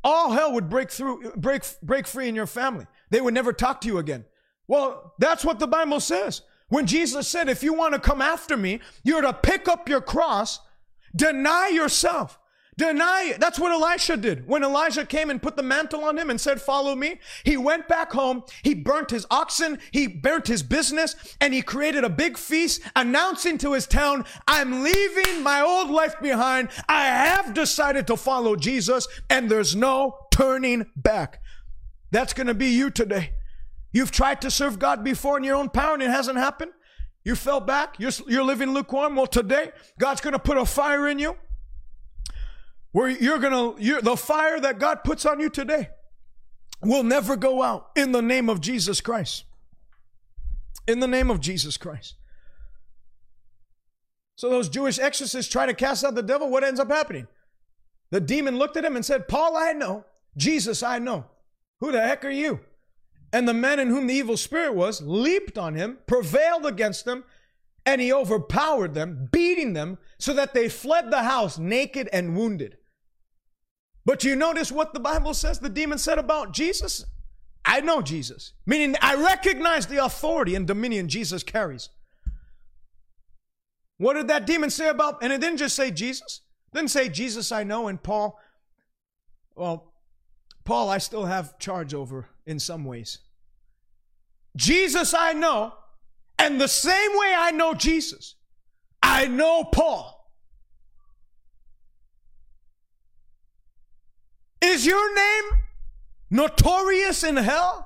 all 0.04 0.32
hell 0.32 0.54
would 0.54 0.70
break 0.70 0.92
through, 0.92 1.32
break, 1.36 1.64
break 1.82 2.08
free 2.08 2.28
in 2.28 2.36
your 2.36 2.48
family. 2.48 2.86
They 3.10 3.22
would 3.22 3.34
never 3.34 3.54
talk 3.54 3.82
to 3.82 3.88
you 3.88 3.98
again. 3.98 4.26
Well, 4.68 5.14
that's 5.20 5.46
what 5.46 5.60
the 5.60 5.68
Bible 5.68 6.00
says. 6.00 6.42
When 6.70 6.86
Jesus 6.86 7.28
said, 7.28 7.48
if 7.48 7.64
you 7.64 7.74
want 7.74 7.94
to 7.94 8.00
come 8.00 8.22
after 8.22 8.58
me, 8.58 8.82
you're 9.04 9.22
to 9.22 9.34
pick 9.34 9.68
up 9.68 9.88
your 9.88 10.02
cross, 10.02 10.60
deny 11.16 11.70
yourself. 11.70 12.38
Deny 12.78 13.32
it. 13.34 13.40
That's 13.40 13.58
what 13.58 13.72
Elisha 13.72 14.18
did. 14.18 14.48
When 14.48 14.64
Elijah 14.64 15.04
came 15.04 15.32
and 15.32 15.42
put 15.42 15.56
the 15.56 15.64
mantle 15.64 16.06
on 16.06 16.16
him 16.16 16.30
and 16.30 16.40
said, 16.40 16.62
Follow 16.62 16.96
me, 16.96 17.20
he 17.44 17.58
went 17.58 17.88
back 17.88 18.12
home. 18.12 18.44
He 18.62 18.76
burnt 18.76 19.10
his 19.10 19.26
oxen. 19.32 19.80
He 19.92 20.06
burnt 20.06 20.48
his 20.48 20.62
business 20.62 21.16
and 21.42 21.56
he 21.56 21.64
created 21.64 22.04
a 22.04 22.10
big 22.10 22.38
feast 22.38 22.82
announcing 22.96 23.58
to 23.60 23.74
his 23.74 23.88
town, 23.88 24.26
I'm 24.48 24.84
leaving 24.84 25.42
my 25.42 25.62
old 25.62 25.90
life 25.90 26.20
behind. 26.22 26.70
I 26.88 27.06
have 27.06 27.56
decided 27.56 28.06
to 28.08 28.18
follow 28.18 28.56
Jesus 28.56 29.08
and 29.28 29.50
there's 29.50 29.76
no 29.76 30.28
turning 30.30 30.86
back. 30.96 31.42
That's 32.12 32.34
going 32.34 32.48
to 32.48 32.54
be 32.54 32.68
you 32.68 32.92
today. 32.92 33.32
You've 33.92 34.12
tried 34.12 34.40
to 34.42 34.52
serve 34.52 34.78
God 34.78 35.04
before 35.04 35.38
in 35.38 35.44
your 35.44 35.56
own 35.56 35.70
power 35.70 35.96
and 35.96 36.04
it 36.04 36.12
hasn't 36.12 36.38
happened. 36.38 36.74
You 37.24 37.34
fell 37.34 37.60
back. 37.60 37.96
You're, 37.98 38.12
you're 38.28 38.44
living 38.44 38.72
lukewarm. 38.72 39.16
Well, 39.16 39.26
today, 39.26 39.72
God's 40.00 40.22
going 40.22 40.34
to 40.34 40.40
put 40.40 40.58
a 40.58 40.66
fire 40.66 41.08
in 41.08 41.18
you 41.18 41.36
where 42.98 43.10
you're 43.10 43.38
gonna 43.38 43.80
you're, 43.80 44.02
the 44.02 44.18
fire 44.18 44.60
that 44.60 44.80
god 44.80 45.04
puts 45.04 45.24
on 45.24 45.40
you 45.40 45.52
today 45.52 45.88
will 46.82 47.04
never 47.04 47.36
go 47.36 47.62
out 47.62 47.92
in 47.96 48.12
the 48.12 48.24
name 48.24 48.50
of 48.50 48.60
jesus 48.60 49.02
christ. 49.02 49.44
In 50.88 51.00
the 51.00 51.08
name 51.08 51.30
of 51.30 51.40
jesus 51.40 51.78
christ. 51.78 52.16
So 54.36 54.50
those 54.50 54.68
jewish 54.68 54.98
exorcists 54.98 55.52
try 55.52 55.68
to 55.68 55.76
cast 55.76 56.04
out 56.04 56.16
the 56.16 56.24
devil 56.24 56.50
what 56.50 56.64
ends 56.64 56.80
up 56.80 56.88
happening? 56.88 57.28
The 58.10 58.20
demon 58.20 58.58
looked 58.58 58.78
at 58.78 58.86
him 58.86 58.96
and 58.96 59.06
said 59.06 59.28
paul 59.28 59.56
i 59.56 59.74
know. 59.74 60.04
Jesus 60.36 60.82
i 60.82 60.98
know. 60.98 61.26
Who 61.82 61.92
the 61.92 62.02
heck 62.02 62.26
are 62.26 62.32
you? 62.32 62.62
And 63.32 63.48
the 63.48 63.54
man 63.54 63.80
in 63.80 63.90
whom 63.90 64.08
the 64.08 64.16
evil 64.16 64.38
spirit 64.38 64.74
was 64.74 65.04
leaped 65.04 65.60
on 65.60 65.76
him 65.76 66.00
prevailed 66.08 66.66
against 66.66 67.06
them 67.06 67.26
and 67.86 68.02
he 68.02 68.12
overpowered 68.12 68.96
them, 68.96 69.30
beating 69.32 69.74
them 69.74 70.00
so 70.18 70.34
that 70.34 70.56
they 70.56 70.68
fled 70.68 71.12
the 71.12 71.22
house 71.22 71.60
naked 71.60 72.10
and 72.12 72.36
wounded. 72.36 72.77
But 74.08 74.24
you 74.24 74.38
notice 74.38 74.72
what 74.72 74.94
the 74.94 75.02
Bible 75.02 75.34
says 75.34 75.60
the 75.60 75.68
demon 75.68 75.98
said 75.98 76.18
about 76.18 76.54
Jesus? 76.54 77.06
I 77.66 77.82
know 77.82 78.02
Jesus, 78.02 78.54
meaning 78.66 78.96
I 79.02 79.16
recognize 79.16 79.86
the 79.86 80.04
authority 80.04 80.56
and 80.56 80.66
dominion 80.66 81.10
Jesus 81.10 81.44
carries. 81.44 81.90
What 83.98 84.14
did 84.14 84.30
that 84.30 84.48
demon 84.48 84.70
say 84.70 84.88
about? 84.88 85.22
And 85.22 85.34
it 85.34 85.42
didn't 85.42 85.58
just 85.58 85.76
say 85.76 85.92
Jesus. 85.92 86.40
It 86.72 86.78
didn't 86.78 86.92
say 86.92 87.10
Jesus 87.10 87.52
I 87.52 87.66
know 87.66 87.90
and 87.90 88.02
Paul. 88.02 88.40
Well, 89.56 89.92
Paul 90.64 90.90
I 90.90 91.00
still 91.00 91.26
have 91.26 91.60
charge 91.60 91.94
over 91.94 92.30
in 92.46 92.60
some 92.60 92.86
ways. 92.86 93.20
Jesus 94.56 95.14
I 95.14 95.34
know, 95.34 95.74
and 96.40 96.62
the 96.62 96.70
same 96.70 97.12
way 97.12 97.36
I 97.38 97.52
know 97.52 97.74
Jesus, 97.74 98.36
I 99.04 99.28
know 99.28 99.66
Paul. 99.66 100.17
Is 104.62 104.86
your 104.86 105.16
name 105.16 105.44
notorious 106.30 107.24
in 107.24 107.38
hell? 107.38 107.86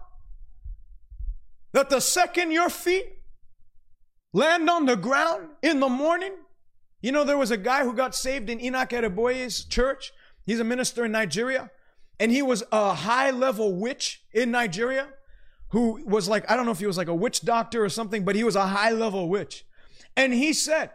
That 1.74 1.90
the 1.90 2.02
second 2.02 2.52
your 2.52 2.70
feet 2.70 3.06
land 4.34 4.70
on 4.70 4.86
the 4.86 4.96
ground 4.96 5.50
in 5.62 5.80
the 5.80 5.90
morning? 5.90 6.34
You 7.02 7.12
know, 7.12 7.24
there 7.24 7.38
was 7.38 7.52
a 7.52 7.58
guy 7.58 7.84
who 7.84 7.94
got 7.94 8.14
saved 8.14 8.50
in 8.50 8.62
Enoch 8.62 8.90
Adeboye's 8.90 9.64
church. 9.66 10.12
He's 10.46 10.60
a 10.60 10.64
minister 10.64 11.06
in 11.06 11.12
Nigeria. 11.12 11.72
And 12.20 12.32
he 12.32 12.42
was 12.42 12.64
a 12.72 12.94
high 12.94 13.32
level 13.32 13.74
witch 13.74 14.24
in 14.34 14.52
Nigeria 14.52 15.08
who 15.70 16.04
was 16.06 16.28
like, 16.28 16.50
I 16.52 16.56
don't 16.56 16.66
know 16.66 16.72
if 16.72 16.80
he 16.80 16.86
was 16.86 16.98
like 16.98 17.08
a 17.08 17.16
witch 17.16 17.42
doctor 17.42 17.84
or 17.84 17.90
something, 17.90 18.24
but 18.24 18.36
he 18.36 18.44
was 18.44 18.56
a 18.56 18.68
high 18.68 18.92
level 18.92 19.28
witch. 19.30 19.66
And 20.16 20.34
he 20.34 20.54
said, 20.54 20.92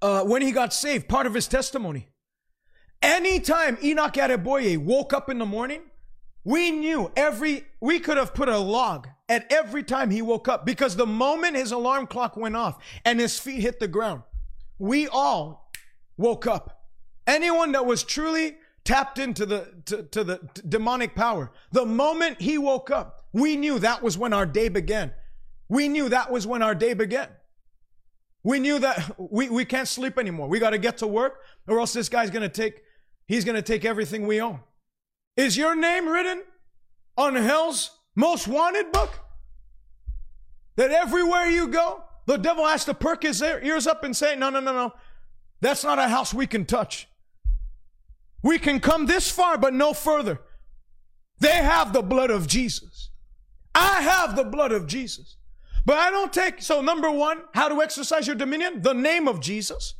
uh, 0.00 0.22
when 0.22 0.42
he 0.42 0.52
got 0.52 0.72
saved, 0.72 1.08
part 1.08 1.26
of 1.26 1.34
his 1.34 1.48
testimony, 1.48 2.08
anytime 3.02 3.78
Enoch 3.82 4.14
Adeboye 4.14 4.78
woke 4.78 5.12
up 5.12 5.28
in 5.28 5.38
the 5.38 5.46
morning, 5.46 5.82
we 6.44 6.70
knew 6.70 7.10
every, 7.16 7.64
we 7.80 7.98
could 8.00 8.16
have 8.16 8.34
put 8.34 8.48
a 8.48 8.58
log 8.58 9.08
at 9.28 9.50
every 9.52 9.82
time 9.82 10.10
he 10.10 10.22
woke 10.22 10.48
up 10.48 10.64
because 10.64 10.96
the 10.96 11.06
moment 11.06 11.56
his 11.56 11.72
alarm 11.72 12.06
clock 12.06 12.36
went 12.36 12.56
off 12.56 12.78
and 13.04 13.20
his 13.20 13.38
feet 13.38 13.60
hit 13.60 13.80
the 13.80 13.88
ground, 13.88 14.22
we 14.78 15.08
all 15.08 15.70
woke 16.16 16.46
up. 16.46 16.86
Anyone 17.26 17.72
that 17.72 17.84
was 17.84 18.02
truly 18.02 18.56
tapped 18.84 19.18
into 19.18 19.44
the 19.44 19.68
to, 19.84 20.02
to 20.04 20.24
the 20.24 20.40
demonic 20.66 21.14
power, 21.14 21.52
the 21.72 21.84
moment 21.84 22.40
he 22.40 22.56
woke 22.56 22.90
up, 22.90 23.26
we 23.32 23.56
knew 23.56 23.78
that 23.78 24.02
was 24.02 24.16
when 24.16 24.32
our 24.32 24.46
day 24.46 24.68
began. 24.68 25.12
We 25.68 25.88
knew 25.88 26.08
that 26.08 26.30
was 26.30 26.46
when 26.46 26.62
our 26.62 26.74
day 26.74 26.94
began. 26.94 27.28
We 28.42 28.60
knew 28.60 28.78
that 28.78 29.14
we, 29.30 29.50
we 29.50 29.64
can't 29.64 29.88
sleep 29.88 30.18
anymore. 30.18 30.48
We 30.48 30.58
got 30.58 30.70
to 30.70 30.78
get 30.78 30.98
to 30.98 31.06
work 31.06 31.40
or 31.66 31.80
else 31.80 31.92
this 31.92 32.08
guy's 32.08 32.30
going 32.30 32.42
to 32.42 32.48
take, 32.48 32.80
he's 33.28 33.44
going 33.44 33.54
to 33.54 33.62
take 33.62 33.84
everything 33.84 34.26
we 34.26 34.40
own. 34.40 34.58
Is 35.36 35.56
your 35.56 35.76
name 35.76 36.08
written 36.08 36.42
on 37.16 37.36
hell's 37.36 37.92
most 38.16 38.48
wanted 38.48 38.90
book? 38.90 39.20
That 40.74 40.90
everywhere 40.90 41.46
you 41.46 41.68
go, 41.68 42.02
the 42.26 42.36
devil 42.36 42.66
has 42.66 42.84
to 42.86 42.94
perk 42.94 43.22
his 43.22 43.40
ears 43.40 43.86
up 43.86 44.02
and 44.02 44.16
say, 44.16 44.34
no, 44.34 44.50
no, 44.50 44.58
no, 44.58 44.72
no. 44.72 44.94
That's 45.60 45.84
not 45.84 45.98
a 45.98 46.08
house 46.08 46.34
we 46.34 46.46
can 46.46 46.64
touch. 46.64 47.06
We 48.42 48.58
can 48.58 48.80
come 48.80 49.06
this 49.06 49.30
far, 49.30 49.58
but 49.58 49.74
no 49.74 49.92
further. 49.92 50.40
They 51.40 51.56
have 51.56 51.92
the 51.92 52.02
blood 52.02 52.30
of 52.30 52.46
Jesus. 52.46 53.10
I 53.74 54.02
have 54.02 54.34
the 54.34 54.44
blood 54.44 54.72
of 54.72 54.86
Jesus. 54.86 55.36
But 55.84 55.98
I 55.98 56.10
don't 56.10 56.32
take, 56.32 56.60
so 56.60 56.80
number 56.80 57.10
one, 57.10 57.42
how 57.54 57.68
to 57.68 57.80
exercise 57.80 58.26
your 58.26 58.36
dominion? 58.36 58.82
The 58.82 58.92
name 58.92 59.26
of 59.26 59.40
Jesus. 59.40 59.94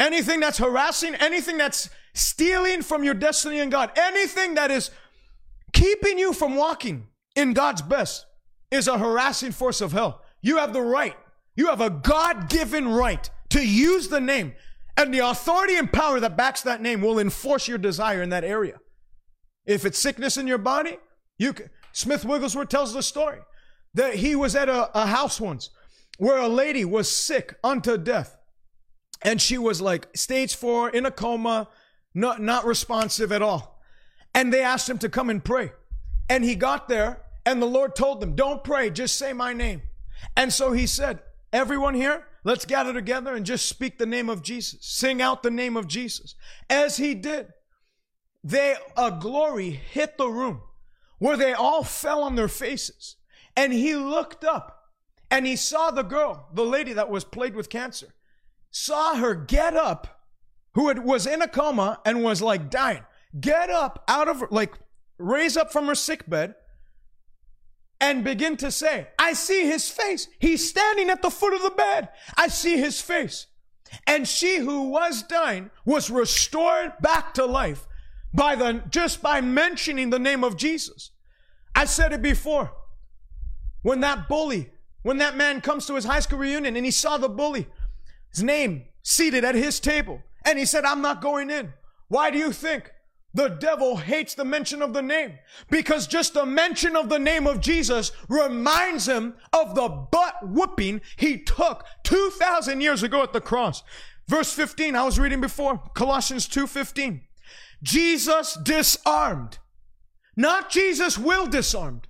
Anything 0.00 0.40
that's 0.40 0.56
harassing, 0.56 1.14
anything 1.16 1.58
that's 1.58 1.90
stealing 2.14 2.80
from 2.80 3.04
your 3.04 3.12
destiny 3.12 3.58
in 3.58 3.68
God, 3.68 3.92
anything 3.96 4.54
that 4.54 4.70
is 4.70 4.90
keeping 5.74 6.18
you 6.18 6.32
from 6.32 6.56
walking 6.56 7.08
in 7.36 7.52
God's 7.52 7.82
best 7.82 8.24
is 8.70 8.88
a 8.88 8.98
harassing 8.98 9.52
force 9.52 9.82
of 9.82 9.92
hell. 9.92 10.22
You 10.40 10.56
have 10.56 10.72
the 10.72 10.80
right, 10.80 11.16
you 11.54 11.66
have 11.66 11.82
a 11.82 11.90
God 11.90 12.48
given 12.48 12.88
right 12.88 13.28
to 13.50 13.64
use 13.64 14.08
the 14.08 14.22
name, 14.22 14.54
and 14.96 15.12
the 15.12 15.18
authority 15.18 15.76
and 15.76 15.92
power 15.92 16.18
that 16.18 16.36
backs 16.36 16.62
that 16.62 16.80
name 16.80 17.02
will 17.02 17.18
enforce 17.18 17.68
your 17.68 17.78
desire 17.78 18.22
in 18.22 18.30
that 18.30 18.42
area. 18.42 18.80
If 19.66 19.84
it's 19.84 19.98
sickness 19.98 20.38
in 20.38 20.46
your 20.46 20.58
body, 20.58 20.96
you 21.38 21.52
can, 21.52 21.68
Smith 21.92 22.24
Wigglesworth 22.24 22.70
tells 22.70 22.94
the 22.94 23.02
story 23.02 23.40
that 23.92 24.14
he 24.14 24.34
was 24.34 24.56
at 24.56 24.70
a, 24.70 24.90
a 24.98 25.06
house 25.06 25.38
once 25.40 25.68
where 26.16 26.38
a 26.38 26.48
lady 26.48 26.86
was 26.86 27.10
sick 27.10 27.56
unto 27.62 27.98
death. 27.98 28.38
And 29.22 29.40
she 29.40 29.58
was 29.58 29.80
like 29.80 30.08
stage 30.16 30.54
four 30.54 30.88
in 30.88 31.06
a 31.06 31.10
coma, 31.10 31.68
not, 32.14 32.40
not 32.40 32.64
responsive 32.64 33.32
at 33.32 33.42
all. 33.42 33.82
And 34.34 34.52
they 34.52 34.62
asked 34.62 34.88
him 34.88 34.98
to 34.98 35.08
come 35.08 35.30
and 35.30 35.44
pray. 35.44 35.72
And 36.28 36.44
he 36.44 36.54
got 36.54 36.88
there, 36.88 37.22
and 37.44 37.60
the 37.60 37.66
Lord 37.66 37.96
told 37.96 38.20
them, 38.20 38.34
Don't 38.34 38.64
pray, 38.64 38.90
just 38.90 39.18
say 39.18 39.32
my 39.32 39.52
name. 39.52 39.82
And 40.36 40.52
so 40.52 40.72
he 40.72 40.86
said, 40.86 41.20
Everyone 41.52 41.94
here, 41.94 42.26
let's 42.44 42.64
gather 42.64 42.92
together 42.92 43.34
and 43.34 43.44
just 43.44 43.66
speak 43.66 43.98
the 43.98 44.06
name 44.06 44.28
of 44.28 44.42
Jesus. 44.42 44.78
Sing 44.82 45.20
out 45.20 45.42
the 45.42 45.50
name 45.50 45.76
of 45.76 45.88
Jesus. 45.88 46.36
As 46.68 46.96
he 46.96 47.14
did, 47.14 47.48
they 48.44 48.76
a 48.96 49.10
glory 49.10 49.70
hit 49.70 50.16
the 50.16 50.28
room 50.28 50.62
where 51.18 51.36
they 51.36 51.52
all 51.52 51.82
fell 51.82 52.22
on 52.22 52.36
their 52.36 52.48
faces. 52.48 53.16
And 53.56 53.72
he 53.72 53.94
looked 53.94 54.44
up 54.44 54.84
and 55.30 55.46
he 55.46 55.56
saw 55.56 55.90
the 55.90 56.02
girl, 56.02 56.48
the 56.54 56.64
lady 56.64 56.92
that 56.92 57.10
was 57.10 57.24
plagued 57.24 57.56
with 57.56 57.68
cancer, 57.68 58.14
saw 58.70 59.16
her 59.16 59.34
get 59.34 59.74
up, 59.74 60.22
who 60.74 60.88
had, 60.88 61.04
was 61.04 61.26
in 61.26 61.42
a 61.42 61.48
coma 61.48 62.00
and 62.04 62.22
was 62.22 62.40
like 62.40 62.70
dying, 62.70 63.04
get 63.38 63.70
up 63.70 64.04
out 64.08 64.28
of 64.28 64.44
like 64.50 64.74
raise 65.18 65.56
up 65.56 65.72
from 65.72 65.86
her 65.86 65.94
sick 65.94 66.28
bed 66.28 66.54
and 68.00 68.24
begin 68.24 68.56
to 68.56 68.70
say, 68.70 69.08
I 69.18 69.34
see 69.34 69.66
his 69.66 69.90
face. 69.90 70.28
He's 70.38 70.68
standing 70.68 71.10
at 71.10 71.22
the 71.22 71.30
foot 71.30 71.52
of 71.52 71.62
the 71.62 71.70
bed. 71.70 72.08
I 72.36 72.48
see 72.48 72.78
his 72.78 73.00
face. 73.00 73.46
And 74.06 74.26
she 74.26 74.58
who 74.58 74.88
was 74.88 75.22
dying 75.22 75.70
was 75.84 76.10
restored 76.10 76.92
back 77.00 77.34
to 77.34 77.44
life 77.44 77.86
by 78.32 78.54
the 78.54 78.84
just 78.88 79.20
by 79.20 79.40
mentioning 79.40 80.10
the 80.10 80.18
name 80.18 80.44
of 80.44 80.56
Jesus. 80.56 81.10
I 81.74 81.84
said 81.84 82.12
it 82.12 82.22
before. 82.22 82.72
When 83.82 84.00
that 84.00 84.28
bully, 84.28 84.70
when 85.02 85.18
that 85.18 85.36
man 85.36 85.60
comes 85.60 85.86
to 85.86 85.94
his 85.94 86.04
high 86.04 86.20
school 86.20 86.38
reunion 86.38 86.76
and 86.76 86.84
he 86.84 86.92
saw 86.92 87.18
the 87.18 87.28
bully, 87.28 87.66
his 88.32 88.42
name 88.42 88.84
seated 89.02 89.44
at 89.44 89.54
his 89.54 89.80
table, 89.80 90.22
and 90.44 90.58
he 90.58 90.64
said, 90.64 90.84
I'm 90.84 91.02
not 91.02 91.22
going 91.22 91.50
in. 91.50 91.72
Why 92.08 92.30
do 92.30 92.38
you 92.38 92.52
think? 92.52 92.90
The 93.32 93.48
devil 93.48 93.96
hates 93.96 94.34
the 94.34 94.44
mention 94.44 94.82
of 94.82 94.92
the 94.92 95.02
name 95.02 95.38
because 95.70 96.08
just 96.08 96.34
the 96.34 96.44
mention 96.44 96.96
of 96.96 97.08
the 97.08 97.18
name 97.18 97.46
of 97.46 97.60
Jesus 97.60 98.10
reminds 98.28 99.06
him 99.06 99.34
of 99.52 99.76
the 99.76 99.88
butt 99.88 100.34
whooping 100.42 101.00
he 101.16 101.38
took 101.38 101.84
2,000 102.02 102.80
years 102.80 103.04
ago 103.04 103.22
at 103.22 103.32
the 103.32 103.40
cross. 103.40 103.84
Verse 104.26 104.52
15, 104.52 104.96
I 104.96 105.04
was 105.04 105.18
reading 105.18 105.40
before, 105.40 105.78
Colossians 105.94 106.48
2:15. 106.48 107.22
Jesus 107.82 108.58
disarmed. 108.62 109.58
Not 110.36 110.70
Jesus 110.70 111.16
will 111.16 111.46
disarmed. 111.46 112.08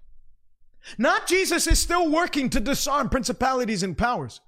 Not 0.99 1.27
Jesus 1.27 1.67
is 1.67 1.79
still 1.79 2.11
working 2.11 2.49
to 2.51 2.61
disarm 2.61 3.09
principalities 3.09 3.83
and 3.83 3.97
powers. 3.97 4.41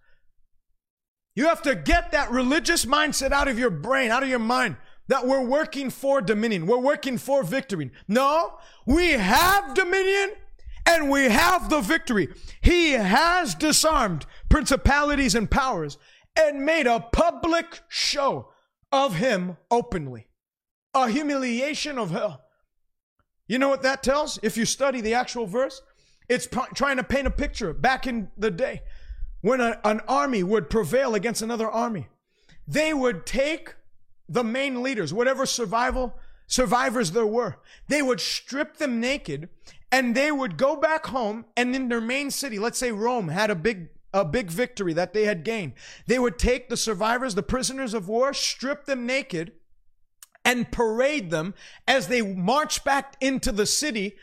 You 1.35 1.47
have 1.47 1.63
to 1.63 1.75
get 1.75 2.13
that 2.13 2.31
religious 2.31 2.85
mindset 2.85 3.33
out 3.33 3.49
of 3.49 3.59
your 3.59 3.71
brain, 3.71 4.11
out 4.11 4.23
of 4.23 4.29
your 4.29 4.39
mind 4.39 4.77
that 5.09 5.27
we're 5.27 5.45
working 5.45 5.91
for 5.91 6.21
dominion. 6.21 6.67
We're 6.67 6.79
working 6.79 7.19
for 7.19 7.43
victory. 7.43 7.91
No, 8.07 8.59
we 8.87 9.13
have 9.13 9.75
dominion 9.75 10.33
and 10.87 11.11
we 11.11 11.25
have 11.25 11.71
the 11.71 11.81
victory. 11.81 12.29
He 12.61 12.93
has 12.93 13.55
disarmed 13.55 14.27
principalities 14.49 15.35
and 15.35 15.51
powers 15.51 15.97
and 16.37 16.65
made 16.65 16.87
a 16.87 17.01
public 17.01 17.81
show 17.89 18.51
of 18.91 19.17
him 19.17 19.57
openly. 19.71 20.29
A 20.95 21.09
humiliation 21.09 21.99
of 21.99 22.11
hell. 22.11 22.43
You 23.47 23.59
know 23.59 23.69
what 23.69 23.83
that 23.83 24.03
tells? 24.03 24.39
If 24.43 24.57
you 24.57 24.67
study 24.67 25.01
the 25.01 25.15
actual 25.15 25.47
verse, 25.47 25.81
it's 26.29 26.49
trying 26.75 26.99
to 26.99 27.05
paint 27.05 27.27
a 27.27 27.31
picture 27.31 27.73
back 27.73 28.07
in 28.07 28.31
the 28.37 28.51
day 28.51 28.83
when 29.43 29.61
a, 29.61 29.79
an 29.85 30.01
army 30.09 30.43
would 30.43 30.71
prevail 30.71 31.15
against 31.15 31.43
another 31.43 31.71
army. 31.71 32.09
They 32.67 32.95
would 32.95 33.27
take 33.27 33.75
the 34.29 34.45
main 34.45 34.83
leaders, 34.83 35.13
whatever 35.13 35.45
survival 35.45 36.15
survivors 36.47 37.13
there 37.13 37.27
were, 37.27 37.57
they 37.89 38.03
would 38.03 38.21
strip 38.21 38.77
them 38.77 39.01
naked 39.01 39.49
and 39.91 40.15
they 40.15 40.31
would 40.31 40.57
go 40.57 40.77
back 40.77 41.07
home 41.07 41.45
and 41.57 41.75
in 41.75 41.89
their 41.89 42.01
main 42.01 42.31
city, 42.31 42.59
let's 42.59 42.79
say 42.79 42.93
Rome 42.93 43.29
had 43.29 43.51
a 43.51 43.55
big 43.55 43.89
a 44.15 44.25
big 44.27 44.51
victory 44.51 44.93
that 44.93 45.15
they 45.15 45.25
had 45.25 45.43
gained. 45.43 45.73
They 46.07 46.19
would 46.19 46.39
take 46.39 46.69
the 46.69 46.77
survivors, 46.77 47.35
the 47.35 47.43
prisoners 47.43 47.95
of 47.95 48.09
war, 48.09 48.35
strip 48.35 48.85
them 48.85 49.07
naked 49.07 49.53
and 50.45 50.71
parade 50.71 51.31
them 51.31 51.55
as 51.89 52.09
they 52.09 52.21
march 52.21 52.85
back 52.85 53.17
into 53.23 53.51
the 53.53 53.65
city 53.65 54.17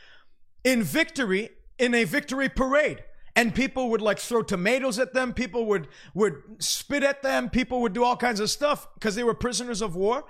in 0.63 0.83
victory 0.83 1.49
in 1.79 1.95
a 1.95 2.03
victory 2.03 2.49
parade 2.49 3.03
and 3.39 3.55
people 3.55 3.89
would 3.89 4.01
like 4.01 4.19
throw 4.19 4.43
tomatoes 4.43 4.99
at 4.99 5.13
them. 5.13 5.33
People 5.33 5.65
would 5.67 5.87
would 6.13 6.43
spit 6.59 7.03
at 7.03 7.21
them. 7.21 7.49
People 7.49 7.79
would 7.81 7.93
do 7.93 8.03
all 8.03 8.17
kinds 8.17 8.41
of 8.41 8.49
stuff 8.49 8.93
because 8.95 9.15
they 9.15 9.23
were 9.23 9.33
prisoners 9.33 9.81
of 9.81 9.95
war. 9.95 10.25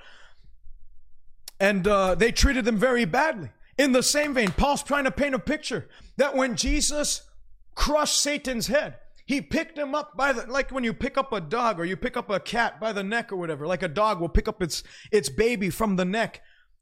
And 1.59 1.87
uh, 1.87 2.13
they 2.13 2.31
treated 2.31 2.65
them 2.65 2.77
very 2.77 3.05
badly. 3.05 3.49
In 3.79 3.93
the 3.93 4.03
same 4.03 4.35
vein 4.35 4.51
paul's 4.51 4.83
trying 4.83 5.05
to 5.05 5.11
paint 5.11 5.33
a 5.33 5.39
picture 5.39 5.87
that 6.17 6.35
when 6.35 6.57
jesus 6.57 7.21
crushed 7.75 8.19
satan's 8.21 8.67
head 8.67 8.97
he 9.25 9.39
picked 9.39 9.77
him 9.77 9.95
up 9.95 10.17
by 10.17 10.33
the 10.33 10.45
like 10.47 10.69
when 10.69 10.83
you 10.83 10.93
pick 10.93 11.17
up 11.17 11.31
a 11.31 11.39
dog 11.39 11.79
or 11.79 11.85
you 11.85 11.95
pick 11.95 12.17
up 12.17 12.29
a 12.29 12.41
cat 12.41 12.77
by 12.77 12.91
the 12.91 13.03
neck 13.03 13.31
or 13.31 13.37
whatever 13.37 13.65
like 13.65 13.81
a 13.81 13.87
dog 13.87 14.19
will 14.19 14.27
pick 14.27 14.49
up 14.49 14.61
its 14.61 14.83
its 15.11 15.29
baby 15.29 15.69
from 15.69 15.95
the 15.95 16.03
neck. 16.03 16.41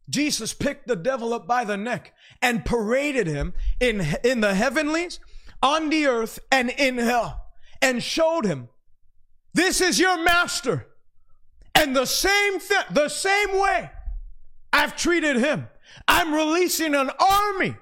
Jesus 0.09 0.55
picked 0.55 0.87
the 0.87 0.95
devil 0.95 1.35
up 1.35 1.45
by 1.45 1.63
the 1.63 1.77
neck 1.77 2.15
and 2.41 2.65
paraded 2.65 3.27
him 3.27 3.53
in 3.79 4.03
in 4.23 4.41
the 4.41 4.55
heavenlies 4.55 5.19
on 5.61 5.89
the 5.89 6.07
earth 6.07 6.39
and 6.51 6.69
in 6.69 6.97
hell 6.97 7.45
and 7.81 8.03
showed 8.03 8.45
him, 8.45 8.69
This 9.53 9.81
is 9.81 9.99
your 9.99 10.23
master. 10.23 10.87
And 11.75 11.95
the 11.95 12.05
same 12.05 12.59
thing, 12.59 12.83
the 12.91 13.09
same 13.09 13.59
way 13.59 13.91
I've 14.73 14.95
treated 14.95 15.37
him, 15.37 15.67
I'm 16.07 16.33
releasing 16.33 16.95
an 16.95 17.11
army 17.19 17.75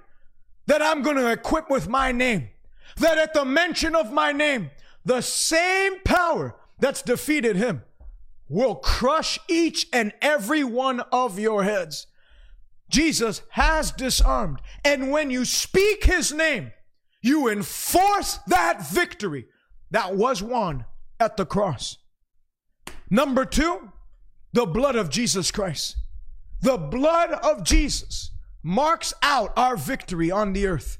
that 0.67 0.81
I'm 0.81 1.01
going 1.01 1.17
to 1.17 1.31
equip 1.31 1.69
with 1.69 1.87
my 1.87 2.11
name. 2.11 2.49
That 2.97 3.17
at 3.17 3.33
the 3.33 3.45
mention 3.45 3.95
of 3.95 4.11
my 4.11 4.31
name, 4.31 4.71
the 5.03 5.21
same 5.21 5.99
power 6.03 6.55
that's 6.79 7.01
defeated 7.01 7.55
him 7.55 7.83
will 8.47 8.75
crush 8.75 9.39
each 9.47 9.87
and 9.91 10.13
every 10.21 10.63
one 10.63 11.01
of 11.11 11.39
your 11.39 11.63
heads. 11.63 12.07
Jesus 12.89 13.41
has 13.49 13.91
disarmed. 13.91 14.59
And 14.83 15.11
when 15.11 15.31
you 15.31 15.45
speak 15.45 16.05
his 16.05 16.31
name, 16.31 16.71
you 17.25 17.49
enforce 17.49 18.37
that 18.45 18.87
victory 18.87 19.47
that 19.89 20.15
was 20.15 20.43
won 20.43 20.85
at 21.19 21.37
the 21.37 21.45
cross. 21.45 21.97
Number 23.09 23.45
two, 23.45 23.91
the 24.53 24.67
blood 24.67 24.95
of 24.95 25.09
Jesus 25.09 25.49
Christ. 25.49 25.97
The 26.61 26.77
blood 26.77 27.31
of 27.31 27.63
Jesus 27.63 28.29
marks 28.61 29.11
out 29.23 29.51
our 29.57 29.75
victory 29.75 30.29
on 30.29 30.53
the 30.53 30.67
earth. 30.67 30.99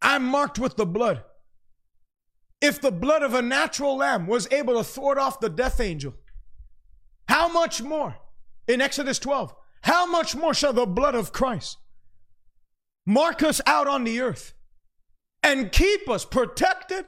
I'm 0.00 0.24
marked 0.24 0.58
with 0.58 0.76
the 0.76 0.86
blood. 0.86 1.22
If 2.60 2.80
the 2.80 2.90
blood 2.90 3.22
of 3.22 3.32
a 3.32 3.42
natural 3.42 3.98
lamb 3.98 4.26
was 4.26 4.50
able 4.50 4.74
to 4.74 4.82
thwart 4.82 5.18
off 5.18 5.38
the 5.38 5.48
death 5.48 5.78
angel, 5.80 6.14
how 7.28 7.46
much 7.46 7.80
more 7.80 8.16
in 8.66 8.80
Exodus 8.80 9.20
12? 9.20 9.54
How 9.82 10.04
much 10.04 10.34
more 10.34 10.52
shall 10.52 10.72
the 10.72 10.84
blood 10.84 11.14
of 11.14 11.32
Christ 11.32 11.78
mark 13.06 13.42
us 13.42 13.60
out 13.66 13.86
on 13.86 14.04
the 14.04 14.20
earth, 14.20 14.54
and 15.42 15.72
keep 15.72 16.08
us 16.08 16.24
protected 16.24 17.04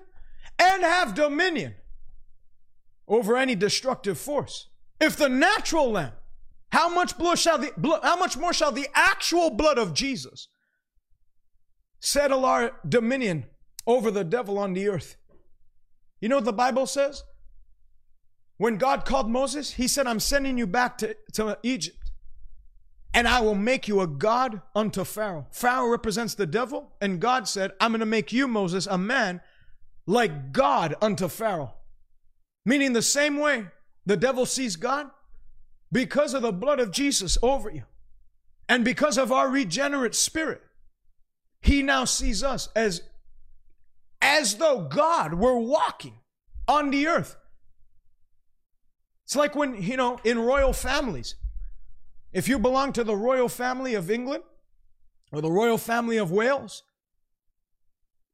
and 0.59 0.83
have 0.83 1.15
dominion 1.15 1.75
over 3.07 3.37
any 3.37 3.55
destructive 3.55 4.19
force. 4.19 4.69
If 5.01 5.17
the 5.17 5.29
natural 5.29 5.91
lamb, 5.93 6.13
how 6.71 6.89
much 6.89 7.17
blood 7.17 7.39
shall 7.39 7.59
the 7.59 7.73
blood, 7.77 8.01
how 8.03 8.17
much 8.17 8.37
more 8.37 8.53
shall 8.53 8.73
the 8.73 8.89
actual 8.95 9.51
blood 9.51 9.79
of 9.79 9.95
Jesus 9.95 10.49
settle 12.01 12.45
our 12.45 12.73
dominion 12.89 13.47
over 13.87 14.11
the 14.11 14.25
devil 14.25 14.59
on 14.59 14.73
the 14.73 14.89
earth? 14.89 15.17
You 16.21 16.29
know 16.29 16.37
what 16.37 16.45
the 16.45 16.53
Bible 16.53 16.87
says? 16.87 17.23
When 18.57 18.77
God 18.77 19.05
called 19.05 19.29
Moses, 19.29 19.73
he 19.73 19.87
said, 19.87 20.07
I'm 20.07 20.21
sending 20.21 20.59
you 20.59 20.67
back 20.67 20.99
to, 20.99 21.17
to 21.35 21.59
Egypt 21.63 22.04
and 23.15 23.29
I 23.29 23.41
will 23.41 23.55
make 23.55 23.87
you 23.87 24.01
a 24.01 24.09
God 24.09 24.61
unto 24.75 25.05
Pharaoh. 25.05 25.47
Pharaoh 25.53 25.89
represents 25.89 26.35
the 26.35 26.47
devil, 26.47 26.93
and 27.01 27.21
God 27.21 27.47
said, 27.47 27.73
I'm 27.81 27.93
going 27.93 28.01
to 28.01 28.07
make 28.07 28.33
you, 28.33 28.49
Moses, 28.49 28.87
a 28.87 28.99
man 28.99 29.41
like 30.05 30.53
God 30.53 30.97
unto 31.01 31.29
Pharaoh. 31.29 31.75
Meaning 32.67 32.93
the 32.93 33.03
same 33.03 33.39
way 33.39 33.67
the 34.05 34.17
devil 34.17 34.45
sees 34.45 34.75
God, 34.77 35.11
because 35.93 36.35
of 36.35 36.43
the 36.43 36.53
blood 36.53 36.81
of 36.81 36.91
Jesus 36.91 37.39
over 37.41 37.71
you, 37.71 37.85
and 38.69 38.85
because 38.85 39.17
of 39.17 39.31
our 39.31 39.49
regenerate 39.49 40.15
spirit, 40.15 40.61
he 41.63 41.83
now 41.83 42.05
sees 42.05 42.43
us 42.43 42.69
as, 42.75 43.03
as 44.21 44.57
though 44.57 44.81
God 44.81 45.35
were 45.35 45.59
walking 45.59 46.15
on 46.67 46.91
the 46.91 47.07
earth. 47.07 47.37
It's 49.25 49.37
like 49.37 49.55
when, 49.55 49.81
you 49.81 49.97
know, 49.97 50.19
in 50.25 50.39
royal 50.39 50.73
families, 50.73 51.37
if 52.35 52.49
you 52.49 52.59
belong 52.59 52.93
to 52.93 53.05
the 53.05 53.17
royal 53.17 53.49
family 53.49 53.95
of 53.95 54.11
England 54.11 54.43
or 55.33 55.41
the 55.41 55.51
royal 55.51 55.79
family 55.79 56.17
of 56.19 56.31
Wales, 56.31 56.83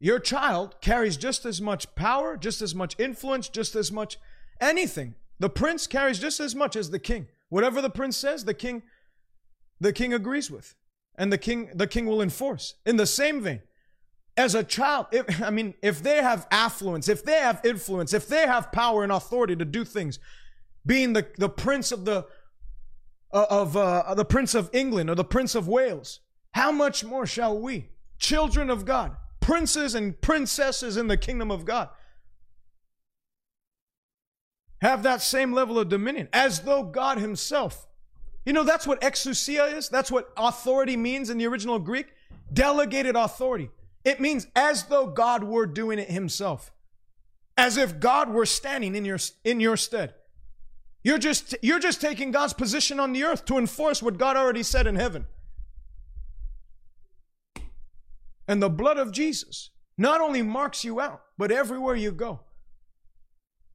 your 0.01 0.19
child 0.19 0.81
carries 0.81 1.19
just 1.19 1.45
as 1.45 1.61
much 1.61 1.95
power, 1.95 2.39
just 2.39 2.63
as 2.63 2.75
much 2.75 2.99
influence, 2.99 3.49
just 3.49 3.77
as 3.77 3.93
much 3.93 4.19
anything. 4.59 5.15
The 5.39 5.51
prince 5.51 5.87
carries 5.87 6.19
just 6.19 6.41
as 6.41 6.55
much 6.55 6.75
as 6.75 6.91
the 6.91 6.99
king. 6.99 7.29
Whatever 7.51 7.83
the 7.83 7.91
prince 7.91 8.17
says, 8.17 8.45
the 8.47 8.55
king 8.55 8.83
the 9.79 9.93
king 9.93 10.13
agrees 10.13 10.51
with 10.51 10.75
and 11.17 11.33
the 11.33 11.39
king 11.39 11.71
the 11.75 11.87
king 11.87 12.07
will 12.07 12.23
enforce. 12.23 12.75
In 12.87 12.97
the 12.97 13.07
same 13.07 13.43
vein, 13.43 13.61
as 14.37 14.55
a 14.55 14.65
child, 14.65 15.07
if, 15.13 15.43
I 15.43 15.51
mean, 15.51 15.75
if 15.83 16.03
they 16.03 16.23
have 16.23 16.47
affluence, 16.51 17.09
if 17.09 17.23
they 17.23 17.39
have 17.39 17.61
influence, 17.65 18.15
if 18.15 18.27
they 18.27 18.47
have 18.47 18.73
power 18.73 19.03
and 19.03 19.13
authority 19.13 19.57
to 19.57 19.65
do 19.67 19.85
things, 19.85 20.19
being 20.87 21.13
the, 21.13 21.27
the 21.37 21.51
prince 21.51 21.93
of 21.93 22.07
the 22.07 22.25
of 23.33 23.77
uh, 23.77 24.15
the 24.15 24.25
Prince 24.25 24.55
of 24.55 24.71
England 24.73 25.11
or 25.11 25.15
the 25.15 25.25
Prince 25.25 25.55
of 25.55 25.69
Wales, 25.69 26.21
how 26.53 26.73
much 26.73 27.05
more 27.05 27.27
shall 27.27 27.59
we, 27.59 27.89
children 28.19 28.71
of 28.71 28.85
God, 28.85 29.17
princes 29.41 29.95
and 29.95 30.21
princesses 30.21 30.97
in 30.97 31.09
the 31.09 31.17
kingdom 31.17 31.51
of 31.51 31.65
God, 31.65 31.89
have 34.81 35.03
that 35.03 35.23
same 35.23 35.53
level 35.53 35.79
of 35.79 35.89
dominion 35.89 36.29
as 36.33 36.61
though 36.61 36.83
God 36.83 37.19
Himself. 37.19 37.87
You 38.47 38.53
know, 38.53 38.65
that's 38.65 38.87
what 38.87 39.01
exousia 39.03 39.73
is. 39.77 39.89
That's 39.89 40.11
what 40.11 40.33
authority 40.37 40.97
means 40.97 41.31
in 41.31 41.39
the 41.39 41.47
original 41.47 41.79
Greek 41.79 42.07
delegated 42.53 43.15
authority. 43.15 43.71
It 44.05 44.21
means 44.21 44.47
as 44.57 44.85
though 44.85 45.07
God 45.07 45.45
were 45.45 45.67
doing 45.67 45.99
it 45.99 46.11
Himself. 46.11 46.73
as 47.57 47.77
if 47.77 48.01
God 48.01 48.31
were 48.31 48.47
standing 48.47 48.95
in 48.95 49.05
your 49.05 49.19
in 49.45 49.61
your 49.61 49.77
stead. 49.77 50.15
You're 51.03 51.19
just 51.19 51.55
you're 51.63 51.79
just 51.79 52.01
taking 52.01 52.31
God's 52.31 52.53
position 52.53 53.01
on 53.01 53.13
the 53.13 53.25
earth 53.25 53.45
to 53.47 53.59
enforce 53.59 54.03
what 54.03 54.19
God 54.19 54.37
already 54.37 54.63
said 54.63 54.87
in 54.87 54.97
heaven. 54.97 55.27
And 58.47 58.63
the 58.63 58.69
blood 58.69 58.99
of 58.99 59.13
Jesus 59.13 59.71
not 59.97 60.21
only 60.21 60.43
marks 60.43 60.85
you 60.85 61.01
out, 61.01 61.23
but 61.39 61.53
everywhere 61.53 61.95
you 61.95 62.11
go, 62.11 62.41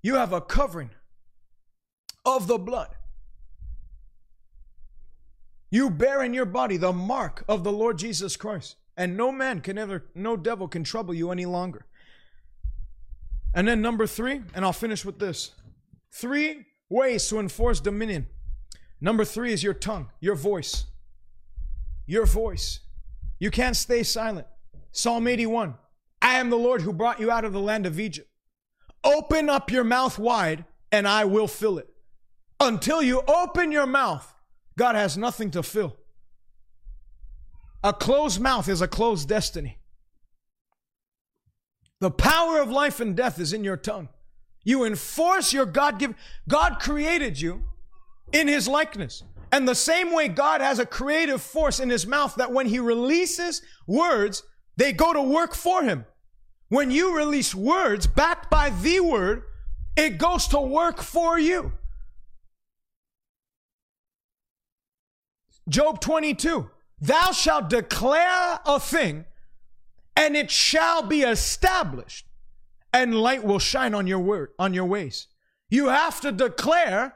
you 0.01 0.15
have 0.15 0.33
a 0.33 0.41
covering 0.41 0.89
of 2.25 2.47
the 2.47 2.57
blood. 2.57 2.95
You 5.71 5.89
bear 5.89 6.23
in 6.23 6.33
your 6.33 6.45
body 6.45 6.77
the 6.77 6.93
mark 6.93 7.43
of 7.47 7.63
the 7.63 7.71
Lord 7.71 7.97
Jesus 7.97 8.35
Christ. 8.35 8.75
And 8.97 9.17
no 9.17 9.31
man 9.31 9.61
can 9.61 9.77
ever, 9.77 10.05
no 10.15 10.37
devil 10.37 10.67
can 10.67 10.83
trouble 10.83 11.13
you 11.13 11.31
any 11.31 11.45
longer. 11.45 11.85
And 13.53 13.67
then 13.67 13.81
number 13.81 14.07
three, 14.07 14.41
and 14.53 14.63
I'll 14.63 14.73
finish 14.73 15.03
with 15.03 15.19
this 15.19 15.51
three 16.11 16.65
ways 16.89 17.27
to 17.29 17.39
enforce 17.39 17.79
dominion. 17.79 18.27
Number 19.01 19.25
three 19.25 19.53
is 19.53 19.63
your 19.63 19.73
tongue, 19.73 20.09
your 20.19 20.35
voice. 20.35 20.85
Your 22.05 22.25
voice. 22.25 22.79
You 23.39 23.51
can't 23.51 23.75
stay 23.75 24.03
silent. 24.03 24.47
Psalm 24.91 25.27
81 25.27 25.75
I 26.21 26.35
am 26.39 26.49
the 26.49 26.57
Lord 26.57 26.81
who 26.81 26.93
brought 26.93 27.19
you 27.19 27.29
out 27.29 27.45
of 27.45 27.53
the 27.53 27.59
land 27.59 27.85
of 27.85 27.99
Egypt. 27.99 28.29
Open 29.03 29.49
up 29.49 29.69
your 29.69 29.83
mouth 29.83 30.17
wide, 30.17 30.65
and 30.91 31.07
I 31.07 31.25
will 31.25 31.47
fill 31.47 31.77
it. 31.77 31.87
Until 32.59 33.01
you 33.01 33.21
open 33.27 33.71
your 33.71 33.85
mouth, 33.85 34.33
God 34.77 34.95
has 34.95 35.17
nothing 35.17 35.51
to 35.51 35.61
fill. 35.61 35.97
A 37.83 37.93
closed 37.93 38.39
mouth 38.39 38.67
is 38.67 38.81
a 38.81 38.87
closed 38.87 39.29
destiny. 39.29 39.77
The 41.99 42.09
power 42.09 42.59
of 42.59 42.69
life 42.69 42.99
and 42.99 43.15
death 43.15 43.39
is 43.39 43.53
in 43.53 43.63
your 43.63 43.77
tongue. 43.77 44.09
You 44.65 44.83
enforce 44.83 45.53
your 45.53 45.65
God 45.65 45.99
given. 45.99 46.17
God 46.49 46.79
created 46.79 47.39
you 47.39 47.63
in 48.33 48.49
his 48.49 48.67
likeness. 48.67 49.23
And 49.53 49.65
the 49.65 49.75
same 49.75 50.11
way 50.11 50.27
God 50.27 50.59
has 50.59 50.79
a 50.79 50.85
creative 50.85 51.41
force 51.41 51.79
in 51.79 51.89
his 51.89 52.05
mouth 52.05 52.35
that 52.35 52.51
when 52.51 52.65
he 52.65 52.79
releases 52.79 53.61
words, 53.87 54.43
they 54.75 54.91
go 54.91 55.13
to 55.13 55.21
work 55.21 55.55
for 55.55 55.83
him. 55.83 56.05
When 56.67 56.91
you 56.91 57.15
release 57.15 57.55
words 57.55 58.07
backed 58.07 58.49
by 58.49 58.71
the 58.71 58.99
word, 58.99 59.43
it 59.95 60.17
goes 60.17 60.47
to 60.49 60.59
work 60.59 61.01
for 61.01 61.39
you. 61.39 61.71
Job 65.69 66.01
22 66.01 66.69
Thou 67.01 67.31
shalt 67.31 67.69
declare 67.69 68.59
a 68.65 68.79
thing, 68.79 69.25
and 70.15 70.35
it 70.35 70.49
shall 70.49 71.03
be 71.03 71.21
established, 71.21 72.24
and 72.95 73.13
light 73.13 73.43
will 73.43 73.59
shine 73.59 73.93
on 73.93 74.07
your 74.07 74.19
word, 74.19 74.51
on 74.57 74.73
your 74.73 74.85
ways. 74.85 75.27
You 75.69 75.89
have 75.89 76.21
to 76.21 76.31
declare 76.31 77.13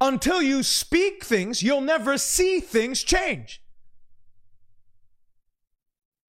until 0.00 0.42
you 0.42 0.64
speak 0.64 1.22
things, 1.22 1.62
you'll 1.62 1.80
never 1.80 2.18
see 2.18 2.58
things 2.58 3.04
change. 3.04 3.62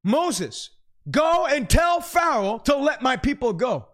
Moses, 0.04 0.70
go 1.10 1.48
and 1.48 1.68
tell 1.68 2.02
Pharaoh 2.02 2.62
to 2.66 2.78
let 2.78 3.02
my 3.02 3.18
people 3.18 3.52
go. 3.52 3.88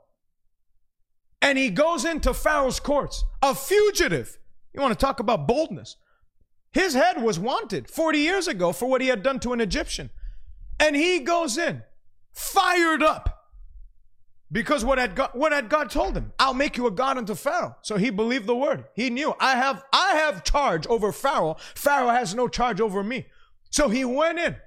And 1.42 1.58
he 1.58 1.70
goes 1.70 2.04
into 2.04 2.34
Pharaoh's 2.34 2.82
courts, 2.82 3.24
a 3.42 3.56
fugitive. 3.56 4.38
You 4.74 4.82
want 4.82 4.92
to 4.92 5.06
talk 5.06 5.22
about 5.22 5.48
boldness? 5.48 5.96
His 6.74 6.94
head 6.94 7.24
was 7.24 7.40
wanted 7.40 7.90
40 7.90 8.20
years 8.20 8.50
ago 8.50 8.74
for 8.74 8.90
what 8.90 9.00
he 9.00 9.08
had 9.08 9.24
done 9.24 9.40
to 9.40 9.54
an 9.54 9.62
Egyptian. 9.62 10.10
And 10.78 10.94
he 10.94 11.20
goes 11.20 11.58
in, 11.58 11.84
fired 12.34 13.02
up. 13.02 13.41
Because 14.52 14.84
what 14.84 14.98
had 14.98 15.16
God, 15.16 15.30
what 15.34 15.54
had 15.54 15.70
God 15.70 15.90
told 15.90 16.16
him? 16.16 16.34
I'll 16.38 16.54
make 16.54 16.76
you 16.76 16.86
a 16.86 16.92
god 16.92 17.18
unto 17.18 17.36
Pharaoh. 17.36 17.78
So 17.82 17.96
he 17.96 18.10
believed 18.10 18.48
the 18.48 18.56
word. 18.56 18.86
He 18.94 19.10
knew 19.10 19.34
I 19.40 19.56
have 19.56 19.84
I 19.94 20.16
have 20.16 20.44
charge 20.44 20.86
over 20.88 21.12
Pharaoh. 21.14 21.56
Pharaoh 21.76 22.10
has 22.10 22.36
no 22.36 22.48
charge 22.48 22.82
over 22.82 23.02
me. 23.02 23.28
So 23.70 23.88
he 23.88 24.04
went 24.04 24.40
in 24.40 24.58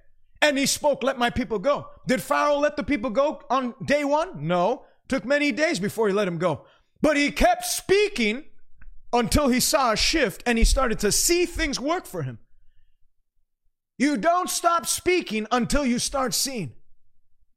and 0.41 0.57
he 0.57 0.65
spoke, 0.65 1.03
let 1.03 1.19
my 1.19 1.29
people 1.29 1.59
go. 1.59 1.89
Did 2.07 2.23
Pharaoh 2.23 2.59
let 2.59 2.77
the 2.77 2.83
people 2.83 3.11
go 3.11 3.43
on 3.51 3.75
day 3.85 4.05
one? 4.05 4.47
No. 4.47 4.87
Took 5.09 5.27
many 5.27 5.53
days 5.53 5.79
before 5.79 6.09
he 6.09 6.15
let 6.15 6.29
him 6.29 6.39
go. 6.39 6.65
But 7.03 7.19
he 7.19 7.31
kept 7.31 7.67
speaking 7.67 8.45
until 9.13 9.49
he 9.49 9.61
saw 9.61 9.93
a 9.93 9.97
shift 9.97 10.43
and 10.47 10.57
he 10.57 10.65
started 10.65 10.99
to 11.01 11.13
see 11.13 11.45
things 11.45 11.79
work 11.79 12.07
for 12.07 12.23
him. 12.23 12.39
You 13.99 14.17
don't 14.17 14.49
stop 14.49 14.87
speaking 14.87 15.47
until 15.53 15.85
you 15.85 15.99
start 15.99 16.33
seeing. 16.33 16.73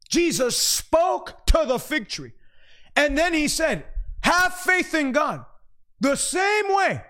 Jesus 0.07 0.57
spoke 0.57 1.45
to 1.47 1.65
the 1.67 1.79
fig 1.79 2.07
tree. 2.07 2.31
And 2.95 3.17
then 3.17 3.33
he 3.33 3.47
said, 3.47 3.85
Have 4.21 4.53
faith 4.53 4.93
in 4.93 5.11
God. 5.11 5.45
The 5.99 6.15
same 6.15 6.73
way 6.75 7.01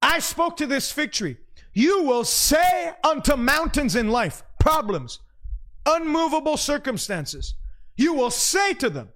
I 0.00 0.18
spoke 0.20 0.56
to 0.58 0.66
this 0.66 0.92
fig 0.92 1.12
tree, 1.12 1.36
you 1.72 2.02
will 2.04 2.24
say 2.24 2.92
unto 3.04 3.36
mountains 3.36 3.96
in 3.96 4.08
life, 4.08 4.42
problems, 4.60 5.20
unmovable 5.86 6.56
circumstances, 6.56 7.54
you 7.96 8.14
will 8.14 8.30
say 8.30 8.74
to 8.74 8.90
them, 8.90 9.08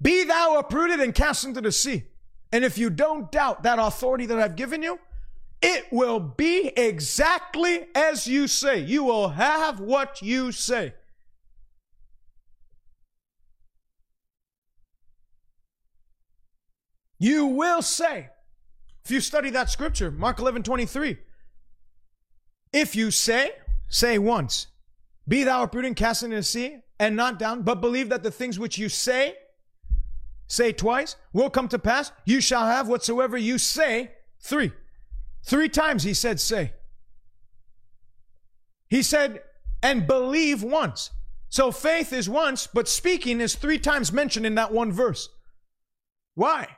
Be 0.00 0.24
thou 0.24 0.58
uprooted 0.58 1.00
and 1.00 1.14
cast 1.14 1.44
into 1.44 1.60
the 1.60 1.72
sea. 1.72 2.04
And 2.52 2.64
if 2.64 2.78
you 2.78 2.90
don't 2.90 3.30
doubt 3.30 3.62
that 3.62 3.78
authority 3.78 4.26
that 4.26 4.38
I've 4.38 4.56
given 4.56 4.82
you, 4.82 4.98
it 5.62 5.86
will 5.92 6.18
be 6.18 6.68
exactly 6.76 7.86
as 7.94 8.26
you 8.26 8.48
say. 8.48 8.80
You 8.80 9.04
will 9.04 9.28
have 9.30 9.80
what 9.80 10.22
you 10.22 10.52
say. 10.52 10.94
You 17.20 17.46
will 17.46 17.82
say. 17.82 18.30
If 19.04 19.12
you 19.12 19.20
study 19.20 19.50
that 19.50 19.70
scripture, 19.70 20.10
Mark 20.10 20.40
11 20.40 20.64
23, 20.64 21.18
if 22.72 22.96
you 22.96 23.12
say, 23.12 23.52
say 23.88 24.18
once, 24.18 24.66
be 25.28 25.44
thou 25.44 25.62
uprooted, 25.62 25.94
cast 25.94 26.24
into 26.24 26.36
the 26.36 26.42
sea, 26.42 26.78
and 26.98 27.14
not 27.14 27.38
down, 27.38 27.62
but 27.62 27.80
believe 27.80 28.08
that 28.08 28.24
the 28.24 28.32
things 28.32 28.58
which 28.58 28.76
you 28.76 28.88
say 28.88 29.36
say 30.50 30.72
twice, 30.72 31.16
will 31.32 31.48
come 31.48 31.68
to 31.68 31.78
pass. 31.78 32.12
You 32.24 32.40
shall 32.40 32.66
have 32.66 32.88
whatsoever 32.88 33.38
you 33.38 33.56
say. 33.56 34.10
Three. 34.40 34.72
Three 35.44 35.68
times 35.68 36.02
he 36.02 36.12
said, 36.12 36.40
say. 36.40 36.72
He 38.88 39.02
said, 39.02 39.42
and 39.82 40.06
believe 40.06 40.62
once. 40.62 41.10
So 41.48 41.70
faith 41.70 42.12
is 42.12 42.28
once, 42.28 42.66
but 42.66 42.88
speaking 42.88 43.40
is 43.40 43.54
three 43.54 43.78
times 43.78 44.12
mentioned 44.12 44.44
in 44.44 44.56
that 44.56 44.72
one 44.72 44.92
verse. 44.92 45.28
Why? 46.34 46.68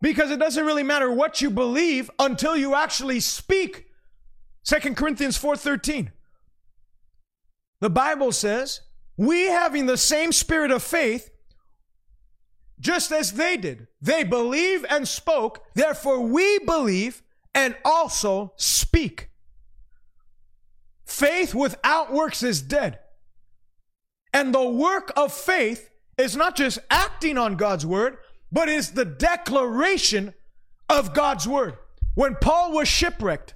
Because 0.00 0.30
it 0.30 0.38
doesn't 0.38 0.64
really 0.64 0.82
matter 0.82 1.10
what 1.10 1.42
you 1.42 1.50
believe 1.50 2.10
until 2.18 2.56
you 2.56 2.74
actually 2.74 3.20
speak. 3.20 3.86
Second 4.62 4.96
Corinthians 4.96 5.36
4:13. 5.36 6.12
The 7.80 7.90
Bible 7.90 8.32
says, 8.32 8.80
"We 9.16 9.46
having 9.46 9.86
the 9.86 9.96
same 9.96 10.32
spirit 10.32 10.70
of 10.70 10.82
faith 10.82 11.30
just 12.80 13.12
as 13.12 13.34
they 13.34 13.56
did. 13.56 13.86
They 14.00 14.24
believe 14.24 14.84
and 14.88 15.06
spoke, 15.06 15.62
therefore 15.74 16.20
we 16.20 16.58
believe 16.60 17.22
and 17.54 17.76
also 17.84 18.54
speak. 18.56 19.30
Faith 21.04 21.54
without 21.54 22.12
works 22.12 22.42
is 22.42 22.62
dead. 22.62 23.00
And 24.32 24.54
the 24.54 24.64
work 24.64 25.12
of 25.16 25.32
faith 25.32 25.90
is 26.16 26.36
not 26.36 26.56
just 26.56 26.78
acting 26.88 27.36
on 27.36 27.56
God's 27.56 27.84
word, 27.84 28.18
but 28.52 28.68
it's 28.68 28.90
the 28.90 29.04
declaration 29.04 30.34
of 30.88 31.14
God's 31.14 31.46
word. 31.46 31.76
When 32.14 32.34
Paul 32.34 32.72
was 32.72 32.88
shipwrecked, 32.88 33.54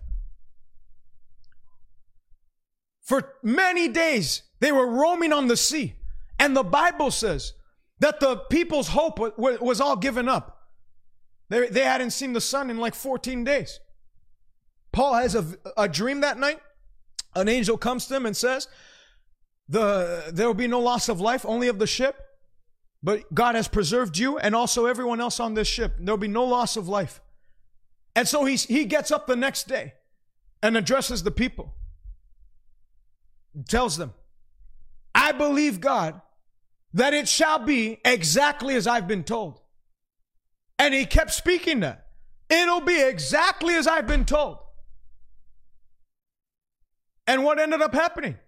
for 3.03 3.35
many 3.43 3.89
days 3.89 4.43
they 4.61 4.73
were 4.73 4.87
roaming 4.87 5.33
on 5.33 5.49
the 5.49 5.57
sea. 5.57 5.95
And 6.39 6.57
the 6.57 6.65
Bible 6.65 7.11
says 7.11 7.53
that 8.01 8.21
the 8.21 8.37
people's 8.37 8.89
hope 8.89 9.19
was 9.39 9.81
all 9.81 9.97
given 9.97 10.29
up. 10.29 10.55
They, 11.51 11.69
they 11.69 11.85
hadn't 11.85 12.11
seen 12.11 12.33
the 12.33 12.41
sun 12.41 12.71
in 12.71 12.79
like 12.79 12.95
14 12.95 13.45
days. 13.45 13.79
Paul 14.93 15.15
has 15.15 15.35
a, 15.35 15.45
a 15.77 15.89
dream 15.89 16.21
that 16.21 16.39
night. 16.39 16.61
An 17.35 17.49
angel 17.49 17.77
comes 17.77 18.07
to 18.07 18.17
him 18.17 18.27
and 18.27 18.37
says, 18.37 18.69
the, 19.69 20.31
There 20.33 20.47
will 20.47 20.55
be 20.55 20.67
no 20.67 20.81
loss 20.81 21.09
of 21.09 21.21
life, 21.21 21.45
only 21.47 21.69
of 21.69 21.79
the 21.79 21.87
ship. 21.87 22.17
But 23.05 23.35
God 23.35 23.55
has 23.55 23.69
preserved 23.69 24.17
you 24.17 24.39
and 24.39 24.55
also 24.55 24.87
everyone 24.87 25.21
else 25.21 25.39
on 25.39 25.53
this 25.53 25.69
ship. 25.69 25.97
There'll 26.01 26.17
be 26.17 26.27
no 26.27 26.47
loss 26.47 26.79
of 26.79 26.89
life. 26.89 27.21
And 28.17 28.27
so 28.27 28.47
he, 28.47 28.57
he 28.57 28.87
gets 28.87 29.11
up 29.11 29.27
the 29.27 29.37
next 29.37 29.69
day 29.69 29.93
and 30.63 30.75
addresses 30.75 31.23
the 31.23 31.31
people. 31.31 31.75
Tells 33.69 33.99
them, 33.99 34.15
I 35.15 35.33
believe 35.33 35.83
God 35.83 36.23
that 36.95 37.13
it 37.13 37.29
shall 37.29 37.59
be 37.59 38.01
exactly 38.07 38.75
as 38.75 38.87
I've 38.87 39.07
been 39.07 39.23
told. 39.23 39.61
And 40.79 40.95
he 40.95 41.05
kept 41.05 41.33
speaking 41.33 41.81
that. 41.81 42.07
It'll 42.49 42.81
be 42.81 43.03
exactly 43.03 43.75
as 43.75 43.87
I've 43.87 44.07
been 44.07 44.25
told. 44.25 44.59
And 47.27 47.45
what 47.45 47.59
ended 47.59 47.83
up 47.83 47.93
happening? 47.93 48.39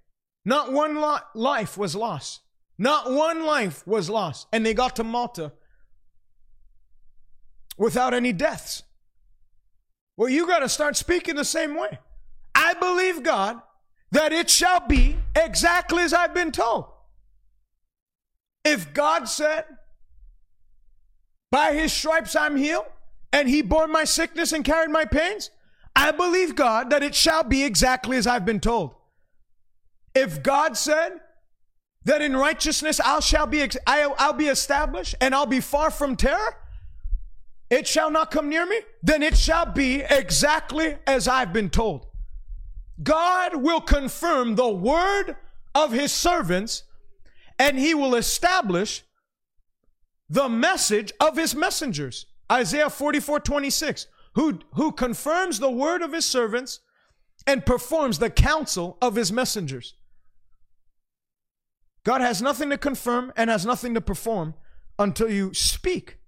Not 0.47 0.73
one 0.73 0.99
life 1.35 1.77
was 1.77 1.95
lost. 1.95 2.41
Not 2.79 3.11
one 3.11 3.45
life 3.45 3.87
was 3.87 4.11
lost. 4.11 4.47
And 4.53 4.65
they 4.65 4.75
got 4.75 4.97
to 4.97 5.05
Malta 5.05 5.53
without 7.77 8.15
any 8.15 8.33
deaths. 8.33 8.83
Well, 10.17 10.29
you 10.29 10.47
got 10.47 10.61
to 10.61 10.69
start 10.69 10.97
speaking 10.97 11.37
the 11.37 11.45
same 11.45 11.75
way. 11.75 11.99
I 12.55 12.75
believe 12.75 13.23
God 13.23 13.61
that 14.13 14.33
it 14.33 14.49
shall 14.49 14.81
be 14.81 15.17
exactly 15.35 16.03
as 16.03 16.15
I've 16.15 16.35
been 16.35 16.53
told. 16.53 16.87
If 18.65 18.93
God 18.95 19.29
said, 19.29 19.65
by 21.51 21.75
his 21.75 21.93
stripes 21.93 22.35
I'm 22.35 22.57
healed, 22.57 22.87
and 23.33 23.49
he 23.49 23.61
bore 23.61 23.87
my 23.87 24.05
sickness 24.05 24.53
and 24.53 24.65
carried 24.65 24.91
my 24.91 25.05
pains, 25.05 25.51
I 25.95 26.11
believe 26.11 26.55
God 26.55 26.91
that 26.91 27.03
it 27.03 27.15
shall 27.15 27.43
be 27.43 27.65
exactly 27.65 28.17
as 28.17 28.27
I've 28.27 28.47
been 28.47 28.61
told. 28.61 28.95
If 30.15 30.43
God 30.43 30.77
said 30.77 31.21
that 32.07 32.23
in 32.23 32.37
righteousness 32.37 33.01
I 33.01 33.19
shall 33.19 33.47
be 33.47 33.69
I'll, 33.85 34.15
I'll 34.17 34.33
be 34.33 34.47
established 34.47 35.17
and 35.21 35.35
I'll 35.35 35.45
be 35.45 35.61
far 35.61 35.91
from 35.91 36.15
terror, 36.17 36.57
it 37.69 37.87
shall 37.87 38.13
not 38.13 38.31
come 38.31 38.49
near 38.49 38.65
me, 38.65 38.79
then 39.03 39.25
it 39.25 39.37
shall 39.37 39.67
be 39.67 40.03
exactly 40.09 40.97
as 41.05 41.27
I've 41.27 41.53
been 41.53 41.69
told. 41.69 42.07
God 43.03 43.57
will 43.57 43.81
confirm 43.81 44.55
the 44.55 44.69
word 44.69 45.37
of 45.75 45.91
his 45.91 46.13
servants 46.13 46.85
and 47.59 47.77
he 47.77 47.93
will 47.93 48.15
establish 48.15 49.03
the 50.31 50.49
message 50.49 51.13
of 51.19 51.37
his 51.37 51.57
messengers. 51.57 52.27
Isaiah 52.51 52.89
44 52.89 53.41
26, 53.41 54.07
who, 54.35 54.61
who 54.75 54.93
confirms 54.93 55.59
the 55.59 55.71
word 55.71 56.03
of 56.03 56.13
his 56.13 56.25
servants 56.25 56.79
and 57.49 57.67
performs 57.67 58.21
the 58.21 58.31
counsel 58.31 58.97
of 59.03 59.17
his 59.17 59.33
messengers. 59.33 59.95
God 62.07 62.21
has 62.21 62.41
nothing 62.41 62.71
to 62.71 62.79
confirm 62.79 63.33
and 63.37 63.51
has 63.51 63.67
nothing 63.67 63.95
to 63.95 64.01
perform 64.01 64.55
until 64.97 65.29
you 65.29 65.53
speak. 65.53 66.19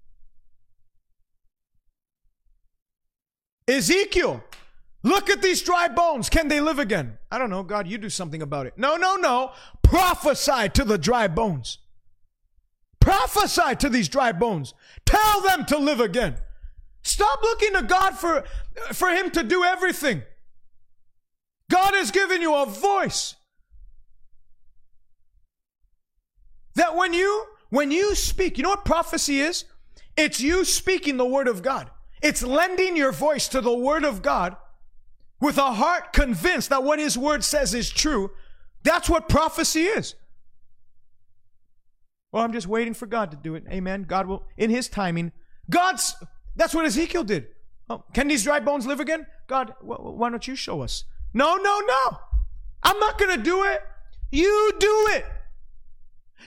Ezekiel, 3.69 4.43
look 5.05 5.31
at 5.31 5.41
these 5.41 5.63
dry 5.63 5.87
bones. 5.87 6.29
Can 6.29 6.49
they 6.49 6.61
live 6.61 6.81
again? 6.81 7.19
I 7.31 7.39
don't 7.39 7.49
know. 7.49 7.63
God, 7.63 7.87
you 7.87 7.97
do 7.97 8.11
something 8.11 8.43
about 8.43 8.67
it. 8.67 8.77
No, 8.77 8.97
no, 8.97 9.15
no. 9.15 9.53
Prophesy 9.85 10.69
to 10.71 10.83
the 10.83 10.99
dry 10.99 11.29
bones. 11.29 11.79
Prophesy 12.99 13.77
to 13.77 13.89
these 13.89 14.09
dry 14.09 14.33
bones. 14.33 14.75
Tell 15.07 15.43
them 15.43 15.65
to 15.67 15.79
live 15.79 16.01
again. 16.01 16.39
Stop 17.05 17.41
looking 17.41 17.75
to 17.75 17.83
God 17.83 18.19
for, 18.19 18.43
for 18.93 19.11
Him 19.11 19.31
to 19.31 19.45
do 19.45 19.63
everything. 19.63 20.23
God 21.71 21.95
has 21.95 22.11
given 22.11 22.43
you 22.43 22.57
a 22.57 22.67
voice. 22.67 23.37
That 26.79 26.97
when 26.97 27.13
you 27.13 27.45
when 27.71 27.91
you 27.91 28.15
speak, 28.15 28.57
you 28.57 28.65
know 28.65 28.71
what 28.71 28.85
prophecy 28.85 29.41
is? 29.41 29.65
It's 30.17 30.41
you 30.41 30.65
speaking 30.65 31.17
the 31.17 31.27
word 31.27 31.47
of 31.47 31.63
God. 31.63 31.91
It's 32.23 32.43
lending 32.43 32.97
your 32.97 33.13
voice 33.13 33.49
to 33.49 33.61
the 33.61 33.75
Word 33.75 34.05
of 34.05 34.23
God 34.23 34.57
with 35.41 35.59
a 35.59 35.73
heart 35.73 36.13
convinced 36.13 36.71
that 36.71 36.83
what 36.83 36.99
His 36.99 37.17
Word 37.17 37.45
says 37.45 37.75
is 37.75 37.91
true. 37.91 38.31
That's 38.83 39.09
what 39.09 39.29
prophecy 39.29 39.83
is. 39.83 40.15
Well, 42.33 42.45
I'm 42.45 42.53
just 42.53 42.67
waiting 42.67 42.95
for 42.95 43.07
God 43.07 43.31
to 43.31 43.37
do 43.37 43.55
it. 43.55 43.65
Amen. 43.71 44.03
God 44.03 44.27
will, 44.27 44.45
in 44.57 44.71
His 44.71 44.89
timing. 44.89 45.33
God's, 45.71 46.15
that's 46.57 46.75
what 46.75 46.85
Ezekiel 46.85 47.25
did. 47.25 47.47
Oh, 47.89 48.05
can 48.13 48.29
these 48.29 48.45
dry 48.45 48.61
bones 48.61 48.87
live 48.87 49.01
again? 49.01 49.27
God, 49.47 49.75
why 49.81 50.29
don't 50.29 50.47
you 50.47 50.57
show 50.57 50.83
us? 50.83 51.05
No, 51.33 51.57
no, 51.57 51.81
no. 51.81 52.19
I'm 52.83 52.99
not 52.99 53.19
going 53.19 53.37
to 53.37 53.43
do 53.43 53.65
it. 53.65 53.81
You 54.31 54.73
do 54.79 55.07
it. 55.11 55.25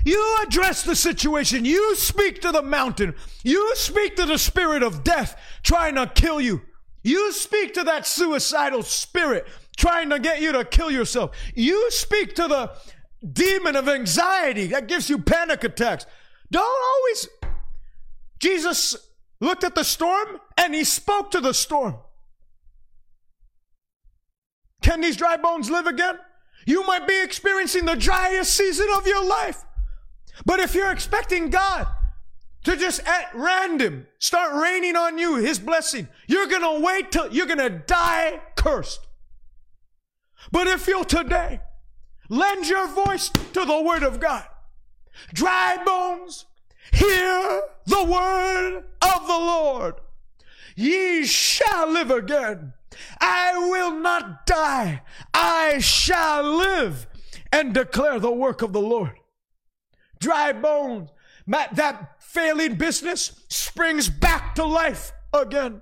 You 0.03 0.37
address 0.43 0.83
the 0.83 0.95
situation. 0.95 1.65
You 1.65 1.95
speak 1.95 2.41
to 2.41 2.51
the 2.51 2.61
mountain. 2.61 3.15
You 3.43 3.75
speak 3.75 4.15
to 4.15 4.25
the 4.25 4.37
spirit 4.37 4.83
of 4.83 5.03
death 5.03 5.39
trying 5.63 5.95
to 5.95 6.07
kill 6.07 6.41
you. 6.41 6.61
You 7.03 7.31
speak 7.31 7.73
to 7.75 7.83
that 7.83 8.05
suicidal 8.07 8.83
spirit 8.83 9.47
trying 9.77 10.09
to 10.09 10.19
get 10.19 10.41
you 10.41 10.51
to 10.51 10.65
kill 10.65 10.91
yourself. 10.91 11.35
You 11.55 11.89
speak 11.91 12.35
to 12.35 12.47
the 12.47 12.71
demon 13.27 13.75
of 13.75 13.87
anxiety 13.87 14.67
that 14.67 14.87
gives 14.87 15.09
you 15.09 15.19
panic 15.19 15.63
attacks. 15.63 16.05
Don't 16.51 16.63
always. 16.63 17.29
Jesus 18.39 18.95
looked 19.39 19.63
at 19.63 19.75
the 19.75 19.83
storm 19.83 20.39
and 20.57 20.73
he 20.73 20.83
spoke 20.83 21.31
to 21.31 21.41
the 21.41 21.53
storm. 21.53 21.95
Can 24.81 25.01
these 25.01 25.15
dry 25.15 25.37
bones 25.37 25.69
live 25.69 25.85
again? 25.85 26.17
You 26.65 26.85
might 26.85 27.07
be 27.07 27.23
experiencing 27.23 27.85
the 27.85 27.95
driest 27.95 28.55
season 28.55 28.87
of 28.95 29.05
your 29.07 29.23
life. 29.23 29.63
But 30.45 30.59
if 30.59 30.75
you're 30.75 30.91
expecting 30.91 31.49
God 31.49 31.87
to 32.63 32.75
just 32.75 33.05
at 33.07 33.29
random 33.33 34.07
start 34.19 34.53
raining 34.53 34.95
on 34.95 35.17
you 35.17 35.35
his 35.35 35.59
blessing, 35.59 36.07
you're 36.27 36.47
going 36.47 36.61
to 36.61 36.85
wait 36.85 37.11
till 37.11 37.31
you're 37.33 37.47
going 37.47 37.57
to 37.59 37.69
die 37.69 38.39
cursed. 38.55 39.07
But 40.51 40.67
if 40.67 40.87
you'll 40.87 41.03
today 41.03 41.61
lend 42.29 42.67
your 42.67 42.87
voice 42.87 43.29
to 43.29 43.65
the 43.65 43.81
word 43.81 44.03
of 44.03 44.19
God, 44.19 44.45
dry 45.33 45.77
bones, 45.83 46.45
hear 46.91 47.61
the 47.85 48.03
word 48.03 48.83
of 49.01 49.27
the 49.27 49.33
Lord. 49.33 49.95
Ye 50.75 51.25
shall 51.25 51.91
live 51.91 52.11
again. 52.11 52.73
I 53.19 53.57
will 53.69 53.91
not 53.91 54.45
die. 54.45 55.01
I 55.33 55.79
shall 55.79 56.43
live 56.43 57.07
and 57.51 57.73
declare 57.73 58.19
the 58.19 58.31
work 58.31 58.61
of 58.61 58.73
the 58.73 58.81
Lord 58.81 59.20
dry 60.21 60.53
bones. 60.53 61.09
That 61.47 62.21
failing 62.21 62.75
business 62.75 63.43
springs 63.49 64.07
back 64.07 64.55
to 64.55 64.63
life 64.63 65.11
again. 65.33 65.81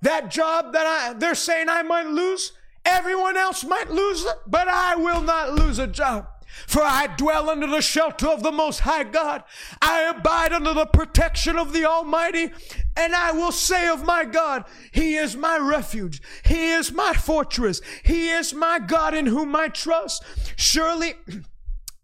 That 0.00 0.30
job 0.30 0.72
that 0.72 0.86
I, 0.86 1.12
they're 1.12 1.34
saying 1.34 1.68
I 1.68 1.82
might 1.82 2.06
lose, 2.06 2.52
everyone 2.84 3.36
else 3.36 3.62
might 3.64 3.90
lose 3.90 4.24
it, 4.24 4.34
but 4.46 4.66
I 4.66 4.96
will 4.96 5.20
not 5.20 5.52
lose 5.52 5.78
a 5.78 5.86
job. 5.86 6.26
For 6.66 6.82
I 6.82 7.06
dwell 7.06 7.48
under 7.48 7.66
the 7.66 7.80
shelter 7.80 8.28
of 8.28 8.42
the 8.42 8.52
Most 8.52 8.80
High 8.80 9.04
God. 9.04 9.42
I 9.80 10.02
abide 10.02 10.52
under 10.52 10.74
the 10.74 10.86
protection 10.86 11.56
of 11.56 11.72
the 11.72 11.86
Almighty. 11.86 12.50
And 12.96 13.14
I 13.14 13.32
will 13.32 13.52
say 13.52 13.88
of 13.88 14.04
my 14.04 14.24
God, 14.24 14.64
He 14.92 15.14
is 15.14 15.34
my 15.34 15.56
refuge. 15.56 16.20
He 16.44 16.72
is 16.72 16.92
my 16.92 17.14
fortress. 17.14 17.80
He 18.02 18.28
is 18.28 18.52
my 18.52 18.78
God 18.78 19.14
in 19.14 19.26
whom 19.26 19.56
I 19.56 19.68
trust. 19.68 20.24
Surely 20.56 21.14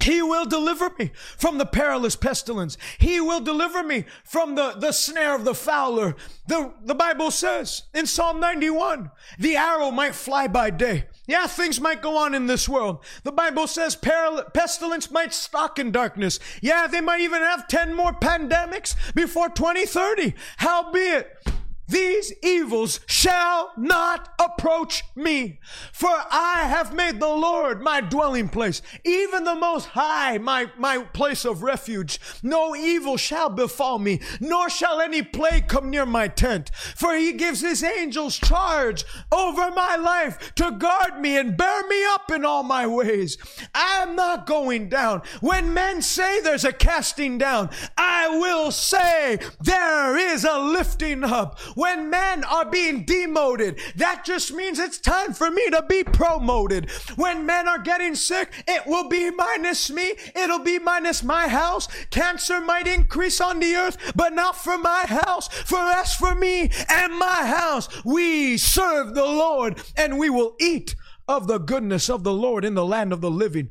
he 0.01 0.23
will 0.23 0.47
deliver 0.47 0.91
me 0.99 1.11
from 1.37 1.59
the 1.59 1.67
perilous 1.67 2.15
pestilence. 2.15 2.79
He 2.99 3.21
will 3.21 3.41
deliver 3.41 3.83
me 3.83 4.05
from 4.23 4.55
the, 4.55 4.75
the 4.79 4.93
snare 4.93 5.35
of 5.35 5.45
the 5.45 5.55
fowler. 5.55 6.15
The, 6.47 6.73
the 6.85 6.95
Bible 6.95 7.33
says 7.33 7.83
in 7.93 8.07
Psalm 8.07 8.39
91, 8.39 9.11
the 9.39 9.57
arrow 9.57 9.91
might 9.91 10.15
fly 10.15 10.47
by 10.47 10.71
day. 10.71 11.07
Yeah, 11.27 11.47
things 11.49 11.81
might 11.81 12.01
go 12.01 12.17
on 12.17 12.35
in 12.35 12.47
this 12.47 12.69
world. 12.69 13.05
The 13.25 13.33
Bible 13.33 13.67
says 13.67 13.97
peril, 13.97 14.43
pestilence 14.55 15.11
might 15.11 15.35
stalk 15.35 15.79
in 15.79 15.91
darkness. 15.91 16.39
Yeah, 16.63 16.87
they 16.87 17.01
might 17.01 17.21
even 17.21 17.43
have 17.43 17.67
10 17.67 17.95
more 17.95 18.13
pandemics 18.13 18.95
before 19.15 19.49
2030. 19.49 20.33
Howbeit, 20.59 21.27
these 21.89 22.33
evils 22.43 23.01
shall 23.07 23.73
not 23.77 24.29
approach 24.39 25.05
me. 25.17 25.59
For 25.93 26.11
I 26.31 26.65
have 26.69 26.95
made 26.95 27.19
the 27.19 27.29
Lord 27.29 27.81
my 27.81 28.03
dwelling 28.03 28.51
place, 28.51 28.83
even 29.05 29.45
the 29.45 29.55
most 29.55 29.87
high 29.87 30.39
my, 30.39 30.71
my 30.77 30.99
place 30.99 31.47
of 31.47 31.63
refuge. 31.63 32.21
No 32.43 32.77
evil 32.77 33.17
shall 33.17 33.49
befall 33.49 33.99
me, 33.99 34.21
nor 34.39 34.69
shall 34.69 35.01
any 35.01 35.23
plague 35.23 35.69
come 35.69 35.91
near 35.91 36.05
my 36.05 36.29
tent. 36.29 36.71
For 36.95 37.15
he 37.15 37.33
gives 37.33 37.63
his 37.63 37.83
angels 37.83 38.37
charge 38.37 39.05
over 39.33 39.71
my 39.71 39.97
life 39.97 40.55
to 40.57 40.71
guard 40.73 41.21
me 41.21 41.39
and 41.39 41.57
bear 41.57 41.87
me 41.89 42.05
up 42.11 42.31
in 42.31 42.45
all 42.45 42.63
my 42.63 42.87
ways. 42.87 43.39
I 43.75 44.03
am 44.03 44.15
not 44.15 44.47
going 44.47 44.91
down. 44.91 45.23
When 45.41 45.73
men 45.73 46.03
say 46.03 46.41
there's 46.41 46.65
a 46.65 46.73
casting 46.73 47.39
down, 47.39 47.71
I 47.97 48.29
will 48.29 48.71
say 48.71 49.39
there 49.61 50.17
is 50.17 50.45
a 50.45 50.59
lifting 50.59 51.25
up. 51.25 51.59
When 51.79 52.11
men 52.11 52.43
are 52.43 52.65
being 52.65 53.05
demoted, 53.05 53.79
that 53.95 54.25
just 54.25 54.53
means 54.53 54.81
it's 54.81 54.99
time 54.99 55.33
for 55.33 55.49
me 55.49 55.71
to 55.71 55.81
be 55.89 56.03
promoted. 56.03 56.91
When 57.15 57.47
men 57.47 57.69
are 57.69 57.79
getting 57.79 58.17
sick, 58.17 58.65
it 58.67 58.85
will 58.85 59.09
be 59.09 59.31
minus 59.31 59.89
me. 59.89 60.15
It'll 60.35 60.59
be 60.59 60.81
minus 60.81 61.23
my 61.23 61.47
house. 61.47 61.87
Cancer 62.11 62.61
might 62.61 62.89
increase 62.89 63.41
on 63.41 63.61
the 63.61 63.77
earth, 63.77 63.97
but 64.17 64.33
not 64.33 64.57
for 64.57 64.77
my 64.77 65.07
house. 65.07 65.47
For 65.47 65.79
as 65.79 66.17
for 66.17 66.35
me 66.35 66.69
and 66.89 67.17
my 67.17 67.47
house, 67.47 67.89
we 68.05 68.57
serve 68.57 69.15
the 69.15 69.23
Lord 69.23 69.81
and 69.97 70.19
we 70.19 70.31
will 70.31 70.57
eat 70.59 70.97
of 71.29 71.47
the 71.47 71.59
goodness 71.59 72.11
of 72.11 72.25
the 72.25 72.35
Lord 72.35 72.65
in 72.65 72.75
the 72.75 72.85
land 72.85 73.13
of 73.13 73.21
the 73.21 73.31
living. 73.31 73.69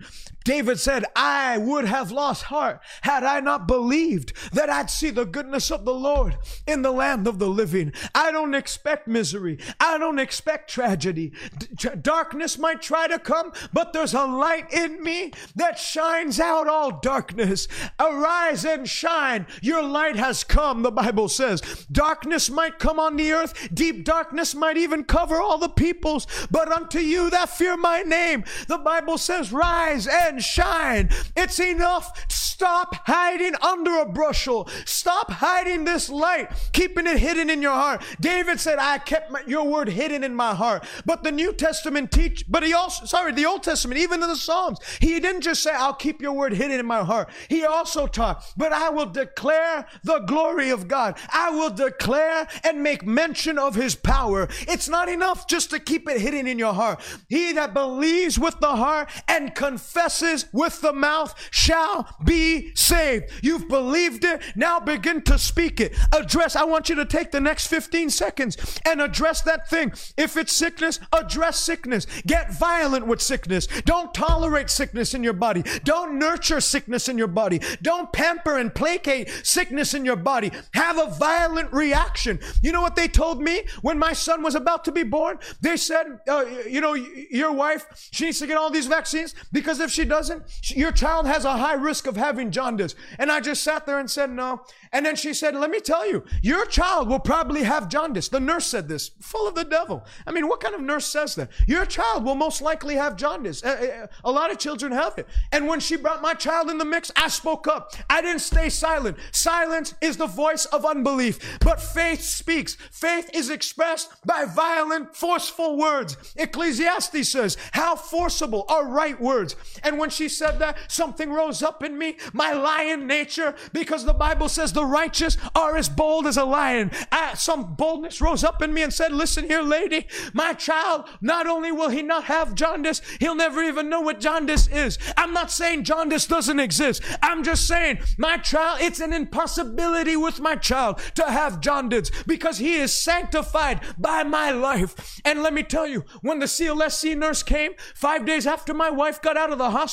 David 0.48 0.80
said, 0.80 1.04
I 1.14 1.58
would 1.58 1.84
have 1.84 2.10
lost 2.10 2.44
heart 2.44 2.80
had 3.02 3.26
I 3.26 3.42
not 3.42 3.68
believed 3.68 4.32
that 4.54 4.70
I'd 4.70 4.90
see 4.90 5.10
the 5.10 5.26
goodness 5.26 5.70
of 5.70 5.84
the 5.84 5.94
Lord 5.94 6.38
in 6.66 6.84
the 6.84 6.92
land 6.94 7.28
of 7.28 7.38
the 7.38 7.50
living. 7.50 7.92
I 8.16 8.32
don't 8.32 8.56
expect 8.56 9.10
misery. 9.10 9.60
I 9.78 9.98
don't 9.98 10.20
expect 10.20 10.70
tragedy. 10.70 11.34
D- 11.76 11.90
darkness 12.02 12.58
might 12.58 12.82
try 12.82 13.08
to 13.10 13.20
come, 13.20 13.52
but 13.74 13.92
there's 13.92 14.14
a 14.14 14.24
light 14.24 14.72
in 14.72 15.04
me 15.04 15.34
that 15.58 15.80
shines 15.80 16.40
out 16.40 16.70
all 16.70 16.98
darkness. 17.02 17.68
Arise 18.00 18.64
and 18.64 18.88
shine. 18.88 19.48
Your 19.62 19.84
light 19.84 20.16
has 20.16 20.46
come, 20.46 20.82
the 20.82 20.92
Bible 20.92 21.28
says. 21.28 21.60
Darkness 21.92 22.50
might 22.50 22.80
come 22.80 23.02
on 23.02 23.18
the 23.18 23.34
earth. 23.34 23.68
Deep 23.74 24.06
darkness 24.06 24.56
might 24.56 24.78
even 24.78 25.04
cover 25.04 25.42
all 25.42 25.58
the 25.58 25.68
peoples, 25.68 26.26
but 26.50 26.72
unto 26.72 27.00
you 27.00 27.30
that 27.32 27.50
fear 27.50 27.76
my 27.76 28.02
name, 28.02 28.46
the 28.70 28.78
Bible 28.78 29.18
says, 29.18 29.52
rise 29.52 30.08
and 30.08 30.37
shine. 30.40 31.10
It's 31.36 31.60
enough. 31.60 32.26
Stop 32.58 32.96
hiding 33.06 33.54
under 33.62 34.00
a 34.00 34.06
bushel. 34.06 34.68
Stop 34.86 35.30
hiding 35.30 35.86
this 35.86 36.10
light, 36.10 36.52
keeping 36.74 37.06
it 37.06 37.20
hidden 37.20 37.52
in 37.52 37.62
your 37.62 37.74
heart. 37.74 38.02
David 38.20 38.60
said, 38.60 38.80
I 38.80 38.98
kept 38.98 39.32
my, 39.32 39.44
your 39.46 39.68
word 39.68 39.90
hidden 39.90 40.24
in 40.24 40.34
my 40.34 40.56
heart. 40.56 40.84
But 41.06 41.24
the 41.24 41.32
New 41.32 41.54
Testament 41.54 42.12
teach, 42.12 42.46
but 42.50 42.64
he 42.64 42.74
also, 42.74 43.06
sorry, 43.06 43.32
the 43.32 43.46
Old 43.46 43.62
Testament, 43.62 44.02
even 44.02 44.24
in 44.24 44.30
the 44.30 44.36
Psalms, 44.36 44.80
he 45.00 45.20
didn't 45.20 45.42
just 45.42 45.62
say, 45.62 45.72
I'll 45.72 45.94
keep 45.94 46.20
your 46.20 46.34
word 46.34 46.54
hidden 46.54 46.80
in 46.80 46.86
my 46.88 47.04
heart. 47.04 47.30
He 47.48 47.64
also 47.64 48.08
taught, 48.08 48.44
but 48.58 48.74
I 48.74 48.90
will 48.90 49.06
declare 49.06 49.86
the 50.04 50.20
glory 50.20 50.72
of 50.72 50.88
God. 50.88 51.20
I 51.32 51.52
will 51.52 51.70
declare 51.70 52.48
and 52.64 52.82
make 52.82 53.06
mention 53.06 53.60
of 53.60 53.76
his 53.76 53.94
power. 53.94 54.48
It's 54.62 54.90
not 54.90 55.10
enough 55.10 55.48
just 55.48 55.70
to 55.70 55.80
keep 55.80 56.10
it 56.10 56.20
hidden 56.20 56.48
in 56.48 56.58
your 56.58 56.74
heart. 56.74 57.02
He 57.30 57.54
that 57.54 57.76
believes 57.76 58.40
with 58.40 58.60
the 58.60 58.76
heart 58.76 59.12
and 59.28 59.54
confesses 59.54 60.27
with 60.52 60.82
the 60.82 60.94
mouth 60.94 61.34
shall 61.52 62.16
be 62.24 62.76
saved. 62.76 63.32
You've 63.42 63.68
believed 63.68 64.24
it. 64.24 64.42
Now 64.56 64.80
begin 64.80 65.22
to 65.24 65.38
speak 65.38 65.80
it. 65.80 65.96
Address. 66.12 66.56
I 66.56 66.64
want 66.64 66.90
you 66.90 66.96
to 66.96 67.06
take 67.06 67.32
the 67.32 67.40
next 67.40 67.68
15 67.68 68.10
seconds 68.10 68.80
and 68.86 69.02
address 69.02 69.42
that 69.44 69.70
thing. 69.70 69.94
If 70.18 70.38
it's 70.38 70.54
sickness, 70.54 71.00
address 71.14 71.60
sickness. 71.60 72.08
Get 72.26 72.54
violent 72.54 73.08
with 73.08 73.22
sickness. 73.22 73.68
Don't 73.86 74.14
tolerate 74.14 74.70
sickness 74.70 75.14
in 75.14 75.24
your 75.24 75.34
body. 75.34 75.64
Don't 75.84 76.20
nurture 76.20 76.62
sickness 76.62 77.08
in 77.08 77.18
your 77.18 77.28
body. 77.28 77.62
Don't 77.82 78.12
pamper 78.12 78.58
and 78.58 78.74
placate 78.74 79.30
sickness 79.44 79.94
in 79.94 80.06
your 80.06 80.16
body. 80.16 80.52
Have 80.74 80.98
a 80.98 81.12
violent 81.12 81.72
reaction. 81.74 82.40
You 82.62 82.72
know 82.72 82.82
what 82.82 82.96
they 82.96 83.08
told 83.08 83.42
me 83.42 83.64
when 83.82 83.98
my 83.98 84.14
son 84.14 84.42
was 84.44 84.56
about 84.56 84.84
to 84.86 84.92
be 84.92 85.04
born? 85.04 85.40
They 85.62 85.78
said, 85.78 86.20
uh, 86.28 86.46
you 86.68 86.82
know, 86.82 86.94
your 86.94 87.52
wife, 87.52 87.86
she 88.12 88.26
needs 88.26 88.40
to 88.40 88.48
get 88.48 88.58
all 88.58 88.70
these 88.70 88.88
vaccines 88.88 89.36
because 89.52 89.80
if 89.80 89.92
she 89.92 90.06
doesn't, 90.18 90.44
your 90.76 90.92
child 90.92 91.28
has 91.28 91.46
a 91.46 91.58
high 91.58 91.76
risk 91.76 92.08
of 92.08 92.18
having 92.18 92.50
jaundice. 92.50 92.96
And 93.20 93.32
I 93.32 93.40
just 93.40 93.64
sat 93.64 93.86
there 93.86 94.00
and 94.00 94.10
said, 94.10 94.32
no. 94.32 94.62
And 94.92 95.06
then 95.06 95.16
she 95.16 95.34
said, 95.34 95.56
let 95.56 95.70
me 95.70 95.80
tell 95.80 96.10
you, 96.10 96.24
your 96.42 96.66
child 96.66 97.08
will 97.08 97.20
probably 97.20 97.64
have 97.64 97.88
jaundice. 97.88 98.30
The 98.30 98.40
nurse 98.40 98.66
said 98.66 98.88
this, 98.88 99.12
full 99.22 99.48
of 99.48 99.54
the 99.54 99.64
devil. 99.64 100.04
I 100.26 100.32
mean, 100.32 100.48
what 100.48 100.60
kind 100.60 100.74
of 100.74 100.82
nurse 100.82 101.06
says 101.06 101.36
that? 101.36 101.52
Your 101.68 101.86
child 101.86 102.24
will 102.24 102.36
most 102.36 102.62
likely 102.62 102.96
have 102.96 103.16
jaundice. 103.16 103.64
A, 103.64 104.04
a, 104.04 104.10
a 104.24 104.32
lot 104.32 104.52
of 104.52 104.58
children 104.58 104.92
have 104.92 105.18
it. 105.20 105.28
And 105.52 105.68
when 105.68 105.80
she 105.80 105.98
brought 105.98 106.22
my 106.24 106.34
child 106.34 106.72
in 106.72 106.80
the 106.80 106.86
mix, 106.86 107.12
I 107.16 107.28
spoke 107.28 107.68
up. 107.68 107.94
I 108.10 108.22
didn't 108.22 108.42
stay 108.42 108.70
silent. 108.70 109.18
Silence 109.32 109.94
is 110.02 110.18
the 110.18 110.26
voice 110.26 110.66
of 110.66 110.84
unbelief, 110.84 111.60
but 111.60 111.80
faith 111.80 112.22
speaks. 112.22 112.76
Faith 112.92 113.30
is 113.34 113.52
expressed 113.52 114.10
by 114.26 114.46
violent, 114.46 115.16
forceful 115.16 115.78
words. 115.78 116.18
Ecclesiastes 116.38 117.30
says, 117.30 117.58
how 117.74 117.96
forcible 117.96 118.66
are 118.68 118.88
right 118.88 119.20
words. 119.22 119.56
And 119.84 119.97
when 119.98 120.10
she 120.10 120.30
said 120.30 120.60
that, 120.60 120.78
something 120.88 121.32
rose 121.32 121.64
up 121.64 121.84
in 121.84 121.98
me, 121.98 122.18
my 122.34 122.54
lion 122.54 123.08
nature, 123.08 123.56
because 123.74 124.06
the 124.06 124.14
Bible 124.14 124.50
says 124.50 124.74
the 124.74 124.86
righteous 124.86 125.38
are 125.56 125.76
as 125.76 125.90
bold 125.90 126.28
as 126.28 126.38
a 126.38 126.46
lion. 126.46 126.92
I, 127.12 127.34
some 127.36 127.76
boldness 127.76 128.22
rose 128.22 128.44
up 128.44 128.62
in 128.62 128.74
me 128.74 128.84
and 128.84 128.94
said, 128.94 129.12
Listen 129.12 129.46
here, 129.46 129.62
lady, 129.62 130.08
my 130.34 130.54
child, 130.54 131.06
not 131.22 131.48
only 131.48 131.72
will 131.72 131.90
he 131.90 132.02
not 132.02 132.26
have 132.26 132.56
jaundice, 132.56 133.02
he'll 133.20 133.36
never 133.36 133.64
even 133.64 133.90
know 133.90 134.02
what 134.02 134.20
jaundice 134.20 134.68
is. 134.68 134.98
I'm 135.16 135.34
not 135.34 135.52
saying 135.52 135.84
jaundice 135.84 136.26
doesn't 136.28 136.60
exist. 136.60 137.02
I'm 137.22 137.44
just 137.44 137.68
saying, 137.68 138.00
my 138.18 138.38
child, 138.38 138.80
it's 138.82 139.00
an 139.00 139.14
impossibility 139.14 140.16
with 140.16 140.40
my 140.40 140.56
child 140.56 141.00
to 141.16 141.24
have 141.24 141.62
jaundice 141.62 142.12
because 142.26 142.58
he 142.58 142.76
is 142.76 142.94
sanctified 142.94 143.82
by 143.98 144.24
my 144.24 144.52
life. 144.52 145.20
And 145.26 145.42
let 145.42 145.54
me 145.54 145.64
tell 145.64 145.88
you, 145.88 146.06
when 146.22 146.40
the 146.40 146.46
CLSC 146.46 147.18
nurse 147.18 147.44
came, 147.44 147.74
five 147.96 148.26
days 148.26 148.48
after 148.48 148.74
my 148.74 148.90
wife 148.90 149.22
got 149.22 149.38
out 149.38 149.52
of 149.52 149.58
the 149.58 149.72
hospital, 149.72 149.87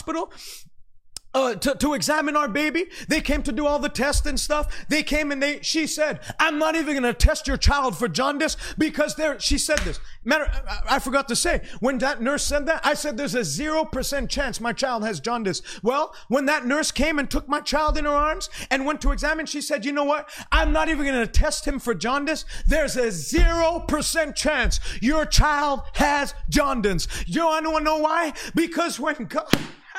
uh, 1.35 1.57
to, 1.57 1.75
to 1.75 1.95
examine 1.95 2.37
our 2.37 2.49
baby. 2.49 2.87
They 3.09 3.21
came 3.21 3.43
to 3.43 3.53
do 3.53 3.67
all 3.67 3.79
the 3.79 3.89
tests 3.89 4.27
and 4.27 4.39
stuff. 4.39 4.87
They 4.89 5.03
came 5.03 5.33
and 5.33 5.43
they, 5.43 5.61
she 5.63 5.87
said, 5.87 6.21
I'm 6.39 6.59
not 6.59 6.77
even 6.77 6.93
going 6.95 7.03
to 7.03 7.13
test 7.13 7.49
your 7.49 7.57
child 7.57 7.99
for 7.99 8.09
jaundice 8.09 8.57
because 8.79 9.17
there, 9.17 9.39
she 9.41 9.59
said 9.59 9.81
this. 9.81 9.99
Matter, 10.25 10.49
I, 10.69 10.97
I 10.97 10.99
forgot 11.01 11.29
to 11.29 11.37
say, 11.37 11.63
when 11.81 11.99
that 11.99 12.23
nurse 12.23 12.45
said 12.45 12.67
that, 12.67 12.87
I 12.87 12.95
said 12.95 13.17
there's 13.17 13.35
a 13.35 13.41
0% 13.41 14.29
chance 14.29 14.61
my 14.61 14.73
child 14.73 15.05
has 15.05 15.21
jaundice. 15.21 15.61
Well, 15.83 16.15
when 16.29 16.47
that 16.47 16.67
nurse 16.67 16.93
came 16.93 17.19
and 17.19 17.31
took 17.31 17.49
my 17.49 17.61
child 17.61 17.99
in 17.99 18.05
her 18.05 18.11
arms 18.11 18.49
and 18.71 18.87
went 18.87 19.01
to 19.03 19.11
examine, 19.11 19.47
she 19.47 19.61
said, 19.61 19.85
you 19.85 19.93
know 19.93 20.05
what? 20.05 20.31
I'm 20.53 20.73
not 20.73 20.89
even 20.89 21.05
going 21.05 21.21
to 21.21 21.27
test 21.27 21.67
him 21.67 21.81
for 21.81 21.95
jaundice. 21.95 22.45
There's 22.67 22.97
a 22.97 23.09
0% 23.09 24.35
chance 24.37 24.81
your 25.01 25.27
child 25.27 25.83
has 25.95 26.35
jaundice. 26.49 27.09
You 27.27 27.45
want 27.45 27.67
to 27.67 27.81
know 27.81 27.99
why? 27.99 28.33
Because 28.55 29.01
when 29.01 29.25
God, 29.27 29.49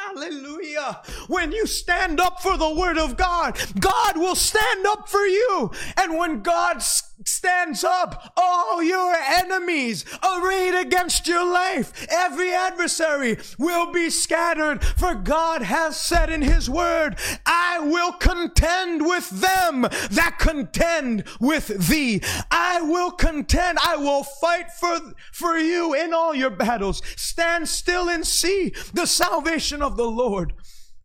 Hallelujah. 0.06 1.02
When 1.28 1.52
you 1.52 1.66
stand 1.66 2.20
up 2.20 2.42
for 2.42 2.58
the 2.58 2.70
word 2.70 2.98
of 2.98 3.18
God, 3.18 3.58
God 3.80 4.18
will 4.18 4.36
stand 4.36 4.86
up 4.86 5.10
for 5.10 5.26
you. 5.26 5.72
And 5.98 6.18
when 6.18 6.42
God 6.42 6.82
stands 7.26 7.84
up, 7.84 8.34
all 8.38 8.82
your 8.82 9.14
enemies 9.14 10.06
arrayed 10.24 10.76
against 10.76 11.28
your 11.28 11.46
life, 11.46 12.08
every 12.10 12.54
adversary 12.54 13.38
will 13.58 13.92
be 13.92 14.10
scattered. 14.10 14.84
For 14.84 15.16
God 15.16 15.62
has 15.62 16.00
said 16.00 16.30
in 16.30 16.42
his 16.42 16.70
word, 16.70 17.18
I 17.46 17.80
will 17.80 18.14
contend 18.14 19.06
with 19.06 19.30
them 19.30 19.82
that 20.12 20.38
contend 20.40 21.26
with 21.40 21.90
thee. 21.90 22.22
I 22.52 22.82
will 22.82 23.12
contend. 23.12 23.80
I 23.84 23.98
will 23.98 24.24
fight 24.24 24.72
for, 24.72 25.00
for 25.32 25.58
you 25.58 25.94
in 25.94 26.14
all 26.14 26.34
your 26.34 26.50
battles. 26.50 27.02
Stand 27.16 27.68
still 27.68 28.10
and 28.10 28.26
see 28.26 28.74
the 28.94 29.06
salvation 29.06 29.82
of 29.82 29.98
the 29.98 30.10
Lord. 30.10 30.54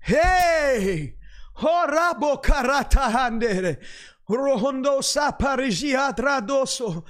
Hey! 0.01 1.17
Rohondo 4.37 5.03
saparigia 5.03 6.15
tradoso. 6.17 7.05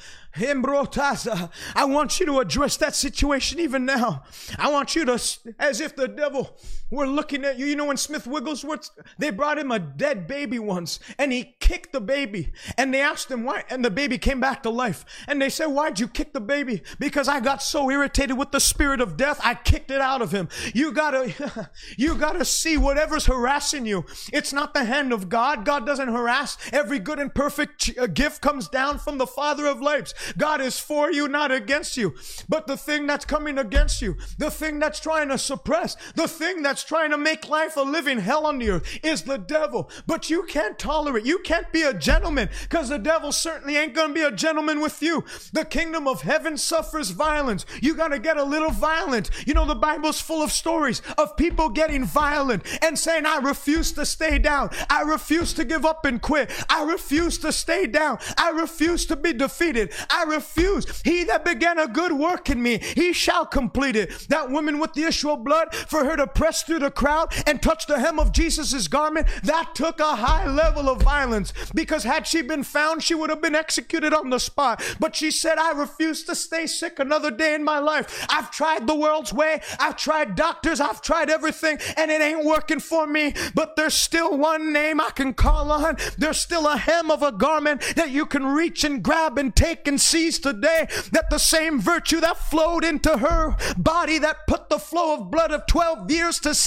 I 1.74 1.84
want 1.84 2.20
you 2.20 2.26
to 2.26 2.38
address 2.40 2.76
that 2.78 2.94
situation 2.94 3.58
even 3.58 3.84
now. 3.84 4.22
I 4.58 4.70
want 4.70 4.94
you 4.94 5.04
to, 5.04 5.14
as 5.58 5.80
if 5.80 5.96
the 5.96 6.08
devil 6.08 6.56
were 6.90 7.06
looking 7.06 7.44
at 7.44 7.58
you. 7.58 7.66
You 7.66 7.76
know, 7.76 7.86
when 7.86 7.96
Smith 7.96 8.26
Wigglesworth, 8.26 8.90
they 9.18 9.30
brought 9.30 9.58
him 9.58 9.70
a 9.70 9.78
dead 9.78 10.26
baby 10.26 10.58
once 10.58 11.00
and 11.18 11.32
he 11.32 11.56
kicked 11.60 11.92
the 11.92 12.00
baby 12.00 12.52
and 12.76 12.92
they 12.92 13.00
asked 13.00 13.30
him 13.30 13.44
why, 13.44 13.64
and 13.70 13.84
the 13.84 13.90
baby 13.90 14.18
came 14.18 14.40
back 14.40 14.62
to 14.62 14.70
life. 14.70 15.04
And 15.28 15.40
they 15.40 15.48
said, 15.48 15.66
Why'd 15.66 16.00
you 16.00 16.08
kick 16.08 16.32
the 16.32 16.40
baby? 16.40 16.82
Because 16.98 17.28
I 17.28 17.40
got 17.40 17.62
so 17.62 17.90
irritated 17.90 18.36
with 18.36 18.50
the 18.50 18.60
spirit 18.60 19.00
of 19.00 19.16
death, 19.16 19.40
I 19.42 19.54
kicked 19.54 19.90
it 19.90 20.00
out 20.00 20.22
of 20.22 20.32
him. 20.32 20.48
You 20.74 20.92
gotta, 20.92 21.70
you 21.96 22.16
gotta 22.16 22.44
see 22.44 22.76
whatever's 22.76 23.26
harassing 23.26 23.86
you. 23.86 24.04
It's 24.32 24.52
not 24.52 24.74
the 24.74 24.84
hand 24.84 25.12
of 25.12 25.28
God. 25.28 25.64
God 25.64 25.86
doesn't 25.86 26.08
harass. 26.08 26.56
Every 26.72 26.98
good 26.98 27.18
and 27.18 27.34
perfect 27.34 27.90
uh, 27.98 28.06
gift 28.06 28.40
comes 28.40 28.68
down 28.68 28.98
from 28.98 29.18
the 29.18 29.26
Father 29.26 29.66
of 29.66 29.80
lights. 29.80 30.14
God 30.36 30.60
is 30.60 30.78
for 30.78 31.10
you, 31.10 31.28
not 31.28 31.52
against 31.52 31.96
you. 31.96 32.14
But 32.48 32.66
the 32.66 32.76
thing 32.76 33.06
that's 33.06 33.24
coming 33.24 33.58
against 33.58 34.02
you, 34.02 34.16
the 34.38 34.50
thing 34.50 34.78
that's 34.78 35.00
trying 35.00 35.28
to 35.28 35.38
suppress, 35.38 35.96
the 36.14 36.28
thing 36.28 36.62
that's 36.62 36.79
trying 36.84 37.10
to 37.10 37.18
make 37.18 37.48
life 37.48 37.76
a 37.76 37.82
living 37.82 38.18
hell 38.18 38.46
on 38.46 38.58
the 38.58 38.70
earth 38.70 38.98
is 39.02 39.22
the 39.22 39.38
devil. 39.38 39.90
But 40.06 40.30
you 40.30 40.44
can't 40.44 40.78
tolerate, 40.78 41.24
you 41.24 41.38
can't 41.40 41.72
be 41.72 41.82
a 41.82 41.94
gentleman 41.94 42.48
because 42.62 42.88
the 42.88 42.98
devil 42.98 43.32
certainly 43.32 43.76
ain't 43.76 43.94
going 43.94 44.08
to 44.08 44.14
be 44.14 44.22
a 44.22 44.30
gentleman 44.30 44.80
with 44.80 45.02
you. 45.02 45.24
The 45.52 45.64
kingdom 45.64 46.06
of 46.06 46.22
heaven 46.22 46.56
suffers 46.56 47.10
violence. 47.10 47.66
You 47.80 47.94
got 47.94 48.08
to 48.08 48.18
get 48.18 48.36
a 48.36 48.44
little 48.44 48.70
violent. 48.70 49.30
You 49.46 49.54
know, 49.54 49.66
the 49.66 49.74
Bible's 49.74 50.20
full 50.20 50.42
of 50.42 50.52
stories 50.52 51.02
of 51.18 51.36
people 51.36 51.68
getting 51.68 52.04
violent 52.04 52.64
and 52.82 52.98
saying, 52.98 53.26
I 53.26 53.38
refuse 53.38 53.92
to 53.92 54.06
stay 54.06 54.38
down. 54.38 54.70
I 54.88 55.02
refuse 55.02 55.52
to 55.54 55.64
give 55.64 55.84
up 55.84 56.04
and 56.04 56.20
quit. 56.20 56.50
I 56.68 56.84
refuse 56.84 57.38
to 57.38 57.52
stay 57.52 57.86
down. 57.86 58.18
I 58.36 58.50
refuse 58.50 59.06
to 59.06 59.16
be 59.16 59.32
defeated. 59.32 59.92
I 60.08 60.24
refuse. 60.24 61.00
He 61.02 61.24
that 61.24 61.44
began 61.44 61.78
a 61.78 61.88
good 61.88 62.12
work 62.12 62.50
in 62.50 62.62
me, 62.62 62.78
he 62.78 63.12
shall 63.12 63.46
complete 63.46 63.96
it. 63.96 64.10
That 64.28 64.50
woman 64.50 64.78
with 64.78 64.94
the 64.94 65.04
issue 65.04 65.30
of 65.30 65.44
blood, 65.44 65.74
for 65.74 66.04
her 66.04 66.16
to 66.16 66.26
press 66.26 66.62
through 66.70 66.78
the 66.78 66.88
crowd 66.88 67.32
and 67.48 67.60
touch 67.60 67.86
the 67.86 67.98
hem 67.98 68.20
of 68.20 68.30
Jesus' 68.30 68.86
garment, 68.86 69.26
that 69.42 69.74
took 69.74 69.98
a 69.98 70.14
high 70.14 70.46
level 70.46 70.88
of 70.88 71.02
violence 71.02 71.52
because 71.74 72.04
had 72.04 72.28
she 72.28 72.42
been 72.42 72.62
found, 72.62 73.02
she 73.02 73.12
would 73.12 73.28
have 73.28 73.42
been 73.42 73.56
executed 73.56 74.14
on 74.14 74.30
the 74.30 74.38
spot. 74.38 74.80
But 75.00 75.16
she 75.16 75.32
said, 75.32 75.58
I 75.58 75.72
refuse 75.72 76.22
to 76.24 76.36
stay 76.36 76.68
sick 76.68 77.00
another 77.00 77.32
day 77.32 77.54
in 77.54 77.64
my 77.64 77.80
life. 77.80 78.24
I've 78.30 78.52
tried 78.52 78.86
the 78.86 78.94
world's 78.94 79.32
way. 79.32 79.60
I've 79.80 79.96
tried 79.96 80.36
doctors. 80.36 80.80
I've 80.80 81.02
tried 81.02 81.28
everything 81.28 81.78
and 81.96 82.08
it 82.08 82.20
ain't 82.20 82.44
working 82.44 82.78
for 82.78 83.04
me. 83.04 83.34
But 83.52 83.74
there's 83.74 83.94
still 83.94 84.38
one 84.38 84.72
name 84.72 85.00
I 85.00 85.10
can 85.10 85.34
call 85.34 85.72
on. 85.72 85.96
There's 86.18 86.38
still 86.38 86.68
a 86.68 86.76
hem 86.76 87.10
of 87.10 87.24
a 87.24 87.32
garment 87.32 87.82
that 87.96 88.10
you 88.10 88.26
can 88.26 88.46
reach 88.46 88.84
and 88.84 89.02
grab 89.02 89.38
and 89.38 89.56
take 89.56 89.88
and 89.88 90.00
seize 90.00 90.38
today. 90.38 90.86
That 91.10 91.30
the 91.30 91.38
same 91.38 91.80
virtue 91.80 92.20
that 92.20 92.36
flowed 92.36 92.84
into 92.84 93.18
her 93.18 93.56
body 93.76 94.18
that 94.18 94.46
put 94.46 94.68
the 94.68 94.78
flow 94.78 95.14
of 95.14 95.32
blood 95.32 95.50
of 95.50 95.66
12 95.66 96.08
years 96.12 96.38
to 96.40 96.59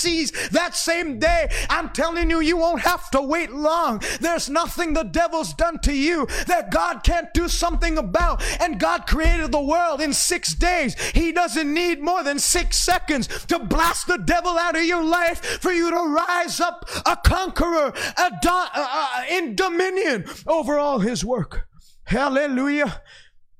that 0.51 0.75
same 0.75 1.19
day. 1.19 1.49
I'm 1.69 1.89
telling 1.89 2.29
you, 2.29 2.39
you 2.39 2.57
won't 2.57 2.81
have 2.81 3.09
to 3.11 3.21
wait 3.21 3.51
long. 3.51 4.01
There's 4.19 4.49
nothing 4.49 4.93
the 4.93 5.03
devil's 5.03 5.53
done 5.53 5.79
to 5.79 5.93
you 5.93 6.27
that 6.47 6.71
God 6.71 7.03
can't 7.03 7.33
do 7.33 7.47
something 7.47 7.97
about. 7.97 8.43
And 8.61 8.79
God 8.79 9.07
created 9.07 9.51
the 9.51 9.61
world 9.61 10.01
in 10.01 10.13
six 10.13 10.53
days. 10.53 10.99
He 11.11 11.31
doesn't 11.31 11.73
need 11.73 12.01
more 12.01 12.23
than 12.23 12.39
six 12.39 12.77
seconds 12.77 13.27
to 13.45 13.59
blast 13.59 14.07
the 14.07 14.17
devil 14.17 14.57
out 14.57 14.75
of 14.75 14.83
your 14.83 15.03
life 15.03 15.61
for 15.61 15.71
you 15.71 15.89
to 15.89 16.13
rise 16.15 16.59
up 16.59 16.89
a 17.05 17.15
conqueror 17.15 17.93
a 18.17 18.31
do- 18.41 18.49
uh, 18.51 19.23
in 19.29 19.55
dominion 19.55 20.25
over 20.47 20.77
all 20.77 20.99
his 20.99 21.23
work. 21.23 21.67
Hallelujah. 22.05 23.01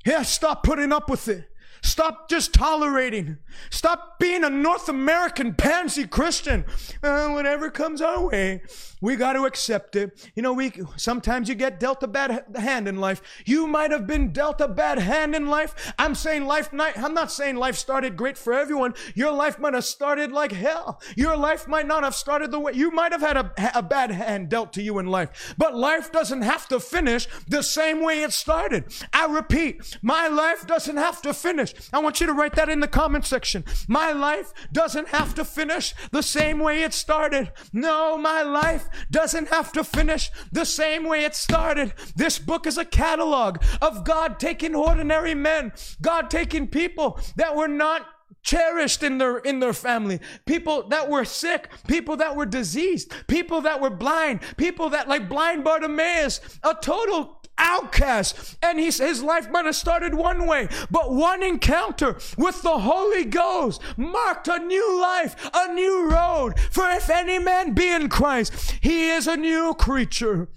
Yeah, 0.06 0.24
stop 0.24 0.64
putting 0.64 0.92
up 0.92 1.10
with 1.10 1.28
it. 1.28 1.50
Stop 1.84 2.30
just 2.30 2.54
tolerating. 2.54 3.38
Stop 3.70 4.18
being 4.18 4.44
a 4.46 4.50
North 4.50 4.88
American 4.88 5.54
pansy 5.54 6.08
Christian. 6.08 6.64
Uh, 7.04 7.30
whatever 7.30 7.70
comes 7.70 8.02
our 8.02 8.26
way, 8.26 8.62
we 9.02 9.18
got 9.18 9.34
to 9.34 9.46
accept 9.46 9.98
it. 9.98 10.32
You 10.34 10.42
know, 10.42 10.54
we 10.54 10.72
sometimes 10.96 11.50
you 11.50 11.56
get 11.56 11.82
dealt 11.82 12.02
a 12.02 12.08
bad 12.08 12.46
hand 12.56 12.88
in 12.88 13.02
life. 13.02 13.22
You 13.46 13.68
might 13.68 13.92
have 13.92 14.08
been 14.08 14.32
dealt 14.32 14.62
a 14.62 14.68
bad 14.70 14.98
hand 14.98 15.36
in 15.36 15.48
life. 15.48 15.94
I'm 16.00 16.16
saying 16.16 16.46
life. 16.46 16.72
Night. 16.72 16.98
I'm 16.98 17.14
not 17.14 17.32
saying 17.32 17.58
life 17.58 17.76
started 17.76 18.16
great 18.16 18.38
for 18.38 18.54
everyone. 18.54 18.94
Your 19.14 19.32
life 19.32 19.60
might 19.60 19.74
have 19.74 19.84
started 19.84 20.32
like 20.32 20.54
hell. 20.54 21.02
Your 21.18 21.36
life 21.36 21.68
might 21.68 21.86
not 21.86 22.04
have 22.04 22.16
started 22.16 22.52
the 22.52 22.60
way 22.62 22.72
you 22.74 22.92
might 22.92 23.12
have 23.12 23.22
had 23.22 23.36
a, 23.36 23.52
a 23.76 23.84
bad 23.84 24.12
hand 24.12 24.48
dealt 24.48 24.72
to 24.74 24.82
you 24.82 25.00
in 25.00 25.08
life. 25.08 25.54
But 25.58 25.76
life 25.76 26.14
doesn't 26.14 26.44
have 26.44 26.70
to 26.70 26.80
finish 26.80 27.28
the 27.46 27.62
same 27.62 28.02
way 28.02 28.24
it 28.24 28.32
started. 28.32 28.86
I 29.12 29.26
repeat, 29.26 29.98
my 30.02 30.30
life 30.30 30.66
doesn't 30.66 30.98
have 30.98 31.22
to 31.24 31.34
finish. 31.34 31.73
I 31.92 32.00
want 32.00 32.20
you 32.20 32.28
to 32.28 32.34
write 32.34 32.56
that 32.56 32.70
in 32.70 32.80
the 32.80 32.88
comment 32.88 33.26
section. 33.26 33.64
My 33.88 34.12
life 34.12 34.54
doesn't 34.72 35.10
have 35.10 35.36
to 35.36 35.46
finish 35.46 35.94
the 36.12 36.24
same 36.24 36.60
way 36.60 36.84
it 36.84 36.94
started. 36.94 37.52
No, 37.72 38.18
my 38.18 38.42
life 38.42 38.88
doesn't 39.12 39.50
have 39.50 39.72
to 39.74 39.84
finish 39.84 40.32
the 40.52 40.66
same 40.66 41.08
way 41.08 41.24
it 41.24 41.36
started. 41.36 41.94
This 42.16 42.40
book 42.40 42.68
is 42.68 42.78
a 42.78 42.86
catalog 42.86 43.64
of 43.82 44.04
God 44.04 44.40
taking 44.40 44.76
ordinary 44.76 45.36
men, 45.36 45.74
God 46.02 46.30
taking 46.30 46.68
people 46.68 47.20
that 47.36 47.56
were 47.56 47.68
not 47.68 48.08
cherished 48.44 49.04
in 49.04 49.18
their 49.18 49.38
in 49.38 49.60
their 49.60 49.74
family 49.74 50.20
people 50.46 50.88
that 50.90 51.10
were 51.10 51.24
sick 51.24 51.70
people 51.88 52.18
that 52.18 52.36
were 52.36 52.46
diseased 52.46 53.14
people 53.28 53.62
that 53.62 53.80
were 53.80 53.90
blind 53.90 54.42
people 54.58 54.90
that 54.90 55.08
like 55.08 55.30
blind 55.30 55.64
bartimaeus 55.64 56.42
a 56.64 56.76
total 56.82 57.42
outcast. 57.58 58.58
And 58.62 58.80
he, 58.80 58.86
his 58.86 59.22
life 59.24 59.50
might 59.50 59.66
have 59.66 59.76
started 59.76 60.14
one 60.14 60.48
way, 60.48 60.68
but 60.90 61.14
one 61.14 61.44
encounter 61.44 62.18
with 62.38 62.62
the 62.62 62.80
Holy 62.80 63.26
Ghost 63.26 63.82
marked 63.98 64.48
a 64.48 64.60
new 64.60 65.02
life, 65.02 65.50
a 65.54 65.74
new 65.74 66.10
road. 66.10 66.60
For 66.72 66.90
if 66.90 67.10
any 67.10 67.40
man 67.40 67.74
be 67.74 67.90
in 67.90 68.10
Christ, 68.10 68.78
he 68.82 69.10
is 69.10 69.28
a 69.28 69.38
new 69.38 69.74
creature. 69.74 70.50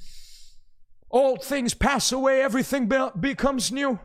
Old 1.11 1.43
things 1.43 1.75
pass 1.75 2.13
away, 2.13 2.43
everything 2.43 2.89
be- 2.89 3.11
becomes 3.19 3.71
new. 3.71 4.01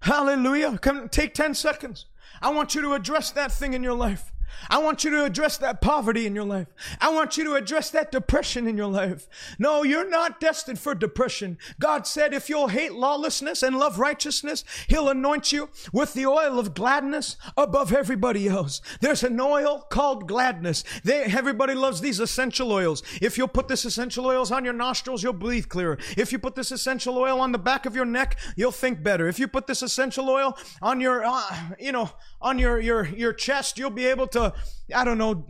Hallelujah. 0.00 0.78
Come 0.78 1.08
take 1.08 1.34
10 1.34 1.54
seconds. 1.54 2.06
I 2.40 2.50
want 2.50 2.74
you 2.74 2.82
to 2.82 2.94
address 2.94 3.30
that 3.32 3.52
thing 3.52 3.72
in 3.72 3.82
your 3.82 3.94
life. 3.94 4.32
I 4.68 4.78
want 4.78 5.04
you 5.04 5.10
to 5.10 5.24
address 5.24 5.56
that 5.58 5.80
poverty 5.80 6.26
in 6.26 6.34
your 6.34 6.44
life. 6.44 6.68
I 7.00 7.12
want 7.12 7.36
you 7.36 7.44
to 7.44 7.54
address 7.54 7.90
that 7.90 8.12
depression 8.12 8.66
in 8.66 8.76
your 8.76 8.90
life. 8.90 9.28
No, 9.58 9.82
you're 9.82 10.08
not 10.08 10.40
destined 10.40 10.78
for 10.78 10.94
depression. 10.94 11.58
God 11.78 12.06
said 12.06 12.32
if 12.32 12.48
you'll 12.48 12.68
hate 12.68 12.92
lawlessness 12.92 13.62
and 13.62 13.78
love 13.78 13.98
righteousness, 13.98 14.64
He'll 14.88 15.08
anoint 15.08 15.52
you 15.52 15.70
with 15.92 16.14
the 16.14 16.26
oil 16.26 16.58
of 16.58 16.74
gladness 16.74 17.36
above 17.56 17.92
everybody 17.92 18.48
else. 18.48 18.80
There's 19.00 19.22
an 19.22 19.40
oil 19.40 19.86
called 19.90 20.28
gladness. 20.28 20.84
They, 21.04 21.24
everybody 21.24 21.74
loves 21.74 22.00
these 22.00 22.20
essential 22.20 22.72
oils. 22.72 23.02
If 23.20 23.38
you'll 23.38 23.48
put 23.48 23.68
this 23.68 23.84
essential 23.84 24.26
oils 24.26 24.50
on 24.50 24.64
your 24.64 24.74
nostrils, 24.74 25.22
you'll 25.22 25.32
breathe 25.32 25.68
clearer. 25.68 25.98
If 26.16 26.32
you 26.32 26.38
put 26.38 26.54
this 26.54 26.70
essential 26.70 27.16
oil 27.18 27.40
on 27.40 27.52
the 27.52 27.58
back 27.58 27.86
of 27.86 27.94
your 27.94 28.04
neck, 28.04 28.38
you'll 28.56 28.72
think 28.72 29.02
better. 29.02 29.28
If 29.28 29.38
you 29.38 29.48
put 29.48 29.66
this 29.66 29.82
essential 29.82 30.28
oil 30.28 30.56
on 30.82 31.00
your, 31.00 31.24
uh, 31.24 31.42
you 31.78 31.92
know, 31.92 32.10
on 32.40 32.58
your, 32.58 32.80
your, 32.80 33.06
your 33.06 33.32
chest, 33.32 33.78
you'll 33.78 33.90
be 33.90 34.06
able 34.06 34.26
to, 34.28 34.45
I 34.94 35.04
don't 35.04 35.18
know, 35.18 35.46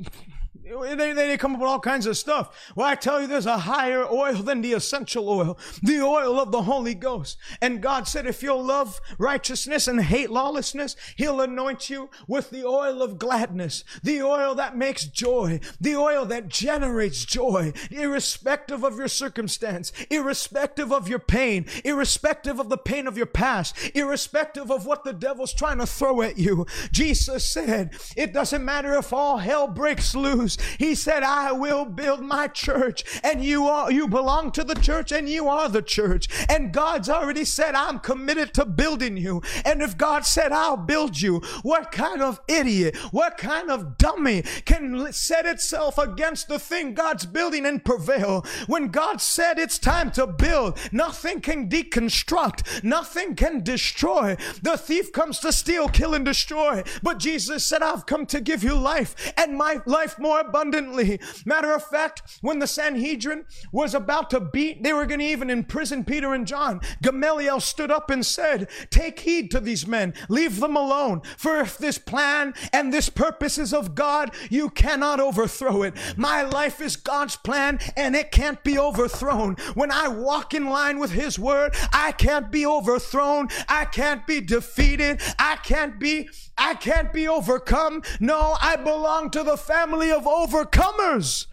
they, 0.66 1.12
they 1.12 1.36
come 1.36 1.54
up 1.54 1.60
with 1.60 1.68
all 1.68 1.80
kinds 1.80 2.06
of 2.06 2.16
stuff. 2.16 2.72
Well, 2.74 2.86
I 2.86 2.94
tell 2.94 3.20
you, 3.20 3.26
there's 3.26 3.46
a 3.46 3.58
higher 3.58 4.04
oil 4.04 4.34
than 4.34 4.60
the 4.60 4.72
essential 4.72 5.28
oil, 5.28 5.58
the 5.82 6.00
oil 6.00 6.40
of 6.40 6.50
the 6.50 6.62
Holy 6.62 6.94
Ghost. 6.94 7.38
And 7.60 7.80
God 7.80 8.08
said, 8.08 8.26
if 8.26 8.42
you'll 8.42 8.64
love 8.64 9.00
righteousness 9.18 9.86
and 9.88 10.00
hate 10.00 10.30
lawlessness, 10.30 10.96
He'll 11.16 11.40
anoint 11.40 11.88
you 11.88 12.10
with 12.26 12.50
the 12.50 12.64
oil 12.64 13.02
of 13.02 13.18
gladness, 13.18 13.84
the 14.02 14.22
oil 14.22 14.54
that 14.56 14.76
makes 14.76 15.04
joy, 15.04 15.60
the 15.80 15.96
oil 15.96 16.24
that 16.26 16.48
generates 16.48 17.24
joy, 17.24 17.72
irrespective 17.90 18.84
of 18.84 18.96
your 18.96 19.08
circumstance, 19.08 19.92
irrespective 20.10 20.92
of 20.92 21.08
your 21.08 21.18
pain, 21.18 21.66
irrespective 21.84 22.58
of 22.58 22.68
the 22.68 22.78
pain 22.78 23.06
of 23.06 23.16
your 23.16 23.26
past, 23.26 23.76
irrespective 23.94 24.70
of 24.70 24.86
what 24.86 25.04
the 25.04 25.12
devil's 25.12 25.52
trying 25.52 25.78
to 25.78 25.86
throw 25.86 26.22
at 26.22 26.38
you. 26.38 26.66
Jesus 26.90 27.46
said, 27.46 27.94
it 28.16 28.32
doesn't 28.32 28.64
matter 28.64 28.94
if 28.94 29.12
all 29.12 29.38
hell 29.38 29.68
breaks 29.68 30.14
loose. 30.14 30.55
He 30.78 30.94
said, 30.94 31.22
I 31.22 31.52
will 31.52 31.84
build 31.84 32.20
my 32.20 32.48
church 32.48 33.04
and 33.22 33.44
you 33.44 33.66
are, 33.66 33.90
you 33.90 34.08
belong 34.08 34.50
to 34.52 34.64
the 34.64 34.74
church 34.74 35.12
and 35.12 35.28
you 35.28 35.48
are 35.48 35.68
the 35.68 35.82
church. 35.82 36.28
And 36.48 36.72
God's 36.72 37.08
already 37.08 37.44
said, 37.44 37.74
I'm 37.74 37.98
committed 37.98 38.54
to 38.54 38.64
building 38.64 39.16
you. 39.16 39.42
And 39.64 39.82
if 39.82 39.96
God 39.96 40.24
said, 40.26 40.52
I'll 40.52 40.76
build 40.76 41.20
you, 41.20 41.40
what 41.62 41.92
kind 41.92 42.22
of 42.22 42.40
idiot, 42.48 42.96
what 43.12 43.38
kind 43.38 43.70
of 43.70 43.98
dummy 43.98 44.42
can 44.64 45.12
set 45.12 45.46
itself 45.46 45.98
against 45.98 46.48
the 46.48 46.58
thing 46.58 46.94
God's 46.94 47.26
building 47.26 47.66
and 47.66 47.84
prevail? 47.84 48.44
When 48.66 48.88
God 48.88 49.20
said 49.20 49.58
it's 49.58 49.78
time 49.78 50.10
to 50.12 50.26
build, 50.26 50.78
nothing 50.92 51.40
can 51.40 51.68
deconstruct, 51.68 52.82
nothing 52.82 53.34
can 53.34 53.62
destroy. 53.62 54.36
The 54.62 54.76
thief 54.76 55.12
comes 55.12 55.38
to 55.40 55.52
steal, 55.52 55.88
kill, 55.88 56.14
and 56.14 56.24
destroy. 56.24 56.82
But 57.02 57.18
Jesus 57.18 57.64
said, 57.64 57.82
I've 57.82 58.06
come 58.06 58.26
to 58.26 58.40
give 58.40 58.62
you 58.62 58.74
life 58.74 59.32
and 59.36 59.56
my 59.56 59.80
life 59.86 60.18
more 60.18 60.40
abundantly. 60.48 61.20
Matter 61.44 61.72
of 61.72 61.84
fact, 61.84 62.38
when 62.40 62.58
the 62.58 62.66
Sanhedrin 62.66 63.44
was 63.72 63.94
about 63.94 64.30
to 64.30 64.40
beat, 64.40 64.82
they 64.82 64.92
were 64.92 65.06
going 65.06 65.20
to 65.20 65.26
even 65.26 65.50
imprison 65.50 66.04
Peter 66.04 66.34
and 66.34 66.46
John. 66.46 66.80
Gamaliel 67.02 67.60
stood 67.60 67.90
up 67.90 68.10
and 68.10 68.24
said, 68.24 68.68
Take 68.90 69.20
heed 69.20 69.50
to 69.50 69.60
these 69.60 69.86
men, 69.86 70.14
leave 70.28 70.60
them 70.60 70.76
alone. 70.76 71.22
For 71.36 71.58
if 71.58 71.78
this 71.78 71.98
plan 71.98 72.54
and 72.72 72.92
this 72.92 73.08
purpose 73.08 73.58
is 73.58 73.72
of 73.72 73.94
God, 73.94 74.32
you 74.50 74.70
cannot 74.70 75.20
overthrow 75.20 75.82
it. 75.82 75.94
My 76.16 76.42
life 76.42 76.80
is 76.80 76.96
God's 76.96 77.36
plan 77.36 77.78
and 77.96 78.14
it 78.14 78.30
can't 78.30 78.62
be 78.62 78.78
overthrown. 78.78 79.56
When 79.74 79.90
I 79.90 80.08
walk 80.08 80.54
in 80.54 80.66
line 80.66 80.98
with 80.98 81.12
His 81.12 81.38
word, 81.38 81.74
I 81.92 82.12
can't 82.12 82.50
be 82.50 82.66
overthrown. 82.66 83.48
I 83.68 83.84
can't 83.84 84.26
be 84.26 84.40
defeated. 84.40 85.20
I 85.38 85.56
can't 85.56 85.98
be, 85.98 86.28
I 86.56 86.74
can't 86.74 87.12
be 87.12 87.28
overcome. 87.28 88.02
No, 88.20 88.56
I 88.60 88.76
belong 88.76 89.30
to 89.30 89.42
the 89.42 89.56
family 89.56 90.10
of 90.10 90.26
overcomers. 90.36 91.46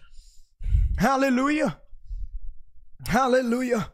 Hallelujah. 0.98 1.78
Hallelujah. 3.06 3.90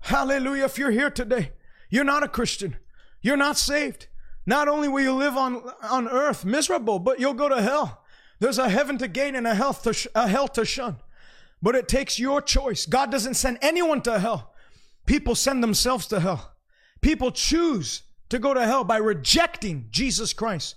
Hallelujah. 0.00 0.64
If 0.64 0.78
you're 0.78 0.90
here 0.90 1.10
today, 1.10 1.52
you're 1.90 2.04
not 2.04 2.22
a 2.22 2.28
Christian. 2.28 2.76
You're 3.20 3.36
not 3.36 3.56
saved. 3.56 4.06
Not 4.46 4.68
only 4.68 4.88
will 4.88 5.02
you 5.02 5.12
live 5.12 5.36
on, 5.36 5.62
on 5.82 6.08
earth 6.08 6.44
miserable, 6.44 6.98
but 6.98 7.18
you'll 7.18 7.34
go 7.34 7.48
to 7.48 7.60
hell. 7.60 8.04
There's 8.38 8.58
a 8.58 8.68
heaven 8.68 8.98
to 8.98 9.08
gain 9.08 9.34
and 9.34 9.46
a, 9.46 9.54
hell 9.54 9.74
to 9.74 9.92
sh- 9.92 10.06
a 10.14 10.28
hell 10.28 10.48
to 10.48 10.64
shun. 10.64 10.96
But 11.60 11.74
it 11.74 11.88
takes 11.88 12.18
your 12.18 12.40
choice. 12.40 12.86
God 12.86 13.10
doesn't 13.10 13.34
send 13.34 13.58
anyone 13.60 14.02
to 14.02 14.18
hell. 14.18 14.54
People 15.06 15.34
send 15.34 15.62
themselves 15.62 16.06
to 16.08 16.20
hell. 16.20 16.52
People 17.00 17.32
choose 17.32 18.02
to 18.28 18.38
go 18.38 18.54
to 18.54 18.64
hell 18.64 18.84
by 18.84 18.98
rejecting 18.98 19.88
Jesus 19.90 20.32
Christ. 20.32 20.76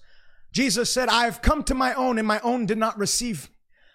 Jesus 0.51 0.91
said, 0.91 1.09
I 1.09 1.25
have 1.25 1.41
come 1.41 1.63
to 1.63 1.75
my 1.75 1.93
own, 1.93 2.17
and 2.17 2.27
my 2.27 2.39
own 2.41 2.65
did 2.65 2.77
not 2.77 2.97
receive. 2.97 3.49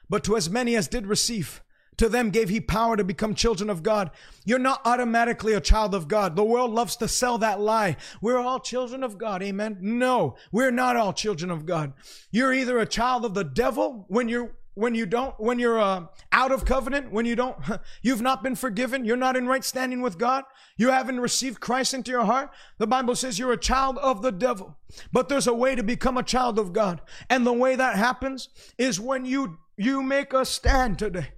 But 0.08 0.24
to 0.24 0.36
as 0.36 0.50
many 0.50 0.76
as 0.76 0.88
did 0.88 1.06
receive, 1.06 1.62
To 1.98 2.08
them 2.08 2.30
gave 2.30 2.48
he 2.48 2.60
power 2.60 2.96
to 2.96 3.04
become 3.04 3.34
children 3.34 3.70
of 3.70 3.82
God. 3.82 4.10
You're 4.44 4.58
not 4.58 4.80
automatically 4.84 5.52
a 5.52 5.60
child 5.60 5.94
of 5.94 6.08
God. 6.08 6.34
The 6.34 6.44
world 6.44 6.72
loves 6.72 6.96
to 6.96 7.08
sell 7.08 7.38
that 7.38 7.60
lie. 7.60 7.96
We're 8.20 8.38
all 8.38 8.58
children 8.58 9.04
of 9.04 9.16
God. 9.16 9.42
Amen. 9.42 9.78
No, 9.80 10.36
we're 10.50 10.72
not 10.72 10.96
all 10.96 11.12
children 11.12 11.50
of 11.50 11.66
God. 11.66 11.92
You're 12.30 12.52
either 12.52 12.78
a 12.78 12.86
child 12.86 13.24
of 13.24 13.34
the 13.34 13.44
devil 13.44 14.06
when 14.08 14.28
you're 14.28 14.56
when 14.74 14.94
you 14.94 15.06
don't 15.06 15.38
when 15.38 15.58
you're 15.58 15.80
uh, 15.80 16.06
out 16.32 16.52
of 16.52 16.64
covenant 16.64 17.12
when 17.12 17.26
you 17.26 17.36
don't 17.36 17.56
you've 18.02 18.22
not 18.22 18.42
been 18.42 18.56
forgiven 18.56 19.04
you're 19.04 19.16
not 19.16 19.36
in 19.36 19.46
right 19.46 19.64
standing 19.64 20.00
with 20.00 20.18
god 20.18 20.44
you 20.76 20.90
haven't 20.90 21.20
received 21.20 21.60
christ 21.60 21.94
into 21.94 22.10
your 22.10 22.24
heart 22.24 22.50
the 22.78 22.86
bible 22.86 23.14
says 23.14 23.38
you're 23.38 23.52
a 23.52 23.56
child 23.56 23.98
of 23.98 24.22
the 24.22 24.32
devil. 24.32 24.76
But 25.12 25.28
there's 25.28 25.46
a 25.46 25.54
way 25.54 25.74
to 25.74 25.82
become 25.82 26.16
a 26.16 26.22
child 26.22 26.58
of 26.58 26.72
god. 26.72 27.00
And 27.28 27.46
the 27.46 27.52
way 27.52 27.76
that 27.76 27.96
happens 27.96 28.48
is 28.78 29.00
when 29.00 29.24
you 29.24 29.58
you 29.76 30.02
make 30.02 30.32
a 30.32 30.44
stand 30.44 30.98
today. 30.98 31.32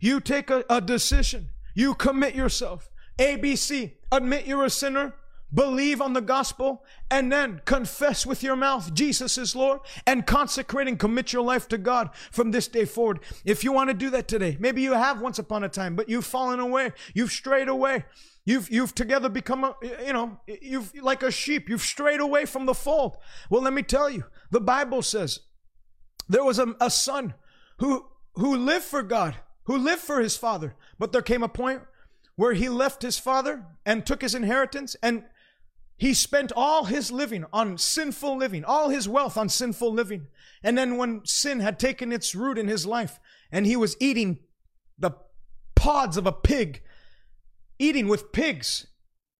You 0.00 0.20
take 0.20 0.50
a, 0.50 0.64
a 0.70 0.80
decision. 0.80 1.48
You 1.74 1.94
commit 1.94 2.34
yourself. 2.34 2.88
ABC, 3.18 3.92
admit 4.12 4.46
you're 4.46 4.64
a 4.64 4.70
sinner, 4.70 5.14
believe 5.52 6.00
on 6.00 6.12
the 6.12 6.20
gospel, 6.20 6.84
and 7.10 7.32
then 7.32 7.60
confess 7.64 8.24
with 8.24 8.42
your 8.42 8.56
mouth 8.56 8.94
Jesus 8.94 9.38
is 9.38 9.56
Lord 9.56 9.80
and 10.06 10.26
consecrate 10.26 10.88
and 10.88 10.98
commit 10.98 11.32
your 11.32 11.42
life 11.42 11.68
to 11.68 11.78
God 11.78 12.10
from 12.30 12.50
this 12.50 12.68
day 12.68 12.84
forward. 12.84 13.20
If 13.44 13.64
you 13.64 13.72
want 13.72 13.88
to 13.88 13.94
do 13.94 14.10
that 14.10 14.28
today, 14.28 14.56
maybe 14.60 14.82
you 14.82 14.92
have 14.92 15.20
once 15.20 15.38
upon 15.38 15.64
a 15.64 15.68
time, 15.68 15.96
but 15.96 16.08
you've 16.08 16.26
fallen 16.26 16.60
away, 16.60 16.92
you've 17.14 17.32
strayed 17.32 17.68
away. 17.68 18.04
You've 18.46 18.70
you've 18.70 18.94
together 18.94 19.28
become 19.28 19.64
a 19.64 19.76
you 20.04 20.14
know 20.14 20.40
you've 20.46 20.94
like 21.02 21.22
a 21.22 21.30
sheep 21.30 21.68
you've 21.68 21.82
strayed 21.82 22.20
away 22.20 22.46
from 22.46 22.64
the 22.64 22.74
fold. 22.74 23.18
Well, 23.50 23.60
let 23.62 23.74
me 23.74 23.82
tell 23.82 24.08
you, 24.08 24.24
the 24.50 24.62
Bible 24.62 25.02
says 25.02 25.40
there 26.26 26.42
was 26.42 26.58
a, 26.58 26.74
a 26.80 26.90
son 26.90 27.34
who 27.80 28.06
who 28.36 28.56
lived 28.56 28.86
for 28.86 29.02
God 29.02 29.36
who 29.70 29.78
lived 29.78 30.02
for 30.02 30.20
his 30.20 30.36
father. 30.36 30.74
But 30.98 31.12
there 31.12 31.22
came 31.22 31.44
a 31.44 31.48
point 31.48 31.82
where 32.34 32.54
he 32.54 32.68
left 32.68 33.02
his 33.02 33.18
father 33.18 33.66
and 33.86 34.04
took 34.04 34.22
his 34.22 34.34
inheritance 34.34 34.96
and 35.00 35.22
he 36.00 36.14
spent 36.14 36.50
all 36.56 36.86
his 36.86 37.12
living 37.12 37.44
on 37.52 37.76
sinful 37.76 38.38
living, 38.38 38.64
all 38.64 38.88
his 38.88 39.06
wealth 39.06 39.36
on 39.36 39.50
sinful 39.50 39.92
living. 39.92 40.28
And 40.62 40.78
then 40.78 40.96
when 40.96 41.20
sin 41.26 41.60
had 41.60 41.78
taken 41.78 42.10
its 42.10 42.34
root 42.34 42.56
in 42.56 42.68
his 42.68 42.86
life 42.86 43.20
and 43.52 43.66
he 43.66 43.76
was 43.76 43.98
eating 44.00 44.38
the 44.98 45.10
pods 45.76 46.16
of 46.16 46.26
a 46.26 46.32
pig, 46.32 46.80
eating 47.78 48.08
with 48.08 48.32
pigs, 48.32 48.86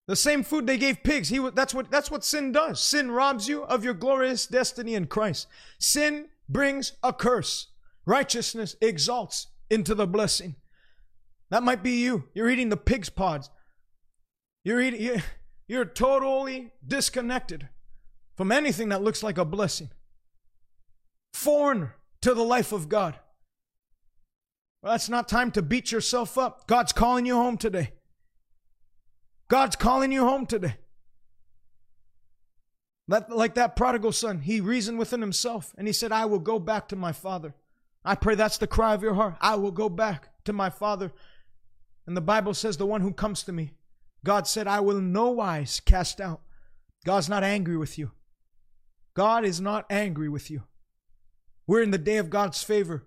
the 0.06 0.14
same 0.14 0.42
food 0.42 0.66
they 0.66 0.76
gave 0.76 1.02
pigs. 1.02 1.30
He 1.30 1.38
that's 1.54 1.72
what 1.72 1.90
that's 1.90 2.10
what 2.10 2.24
sin 2.24 2.52
does. 2.52 2.78
Sin 2.78 3.10
robs 3.10 3.48
you 3.48 3.62
of 3.62 3.82
your 3.82 3.94
glorious 3.94 4.46
destiny 4.46 4.94
in 4.94 5.06
Christ. 5.06 5.46
Sin 5.78 6.28
brings 6.46 6.92
a 7.02 7.14
curse. 7.14 7.68
Righteousness 8.04 8.76
exalts 8.82 9.46
into 9.70 9.94
the 9.94 10.06
blessing. 10.06 10.56
That 11.48 11.62
might 11.62 11.82
be 11.82 11.92
you. 11.92 12.24
You're 12.34 12.50
eating 12.50 12.68
the 12.68 12.76
pig's 12.76 13.08
pods. 13.08 13.48
You're 14.62 14.82
eating, 14.82 15.00
you're 15.00 15.22
totally 15.84 16.72
disconnected 16.86 17.68
from 18.36 18.50
anything 18.50 18.88
that 18.88 19.02
looks 19.02 19.22
like 19.22 19.38
a 19.38 19.44
blessing. 19.44 19.90
Foreign 21.32 21.90
to 22.22 22.34
the 22.34 22.42
life 22.42 22.72
of 22.72 22.88
God. 22.88 23.16
Well, 24.82 24.92
that's 24.92 25.08
not 25.08 25.28
time 25.28 25.50
to 25.52 25.62
beat 25.62 25.92
yourself 25.92 26.36
up. 26.36 26.66
God's 26.66 26.92
calling 26.92 27.26
you 27.26 27.34
home 27.34 27.56
today. 27.56 27.92
God's 29.48 29.76
calling 29.76 30.12
you 30.12 30.24
home 30.24 30.46
today. 30.46 30.76
like 33.06 33.54
that 33.54 33.76
prodigal 33.76 34.12
son, 34.12 34.40
he 34.40 34.60
reasoned 34.60 34.98
within 34.98 35.20
himself 35.20 35.74
and 35.76 35.86
he 35.86 35.92
said, 35.92 36.12
I 36.12 36.24
will 36.24 36.38
go 36.38 36.58
back 36.58 36.88
to 36.88 36.96
my 36.96 37.12
father. 37.12 37.54
I 38.04 38.14
pray 38.14 38.34
that's 38.34 38.58
the 38.58 38.66
cry 38.66 38.94
of 38.94 39.02
your 39.02 39.14
heart. 39.14 39.36
I 39.40 39.56
will 39.56 39.72
go 39.72 39.88
back 39.88 40.30
to 40.44 40.52
my 40.52 40.70
Father. 40.70 41.12
And 42.06 42.16
the 42.16 42.22
Bible 42.22 42.54
says, 42.54 42.76
The 42.76 42.86
one 42.86 43.02
who 43.02 43.12
comes 43.12 43.42
to 43.44 43.52
me, 43.52 43.72
God 44.24 44.46
said, 44.46 44.66
I 44.66 44.80
will 44.80 45.00
no 45.00 45.30
wise 45.30 45.80
cast 45.80 46.20
out. 46.20 46.42
God's 47.04 47.28
not 47.28 47.42
angry 47.42 47.76
with 47.76 47.98
you. 47.98 48.12
God 49.14 49.44
is 49.44 49.60
not 49.60 49.86
angry 49.90 50.28
with 50.28 50.50
you. 50.50 50.64
We're 51.66 51.82
in 51.82 51.90
the 51.90 51.98
day 51.98 52.18
of 52.18 52.30
God's 52.30 52.62
favor. 52.62 53.06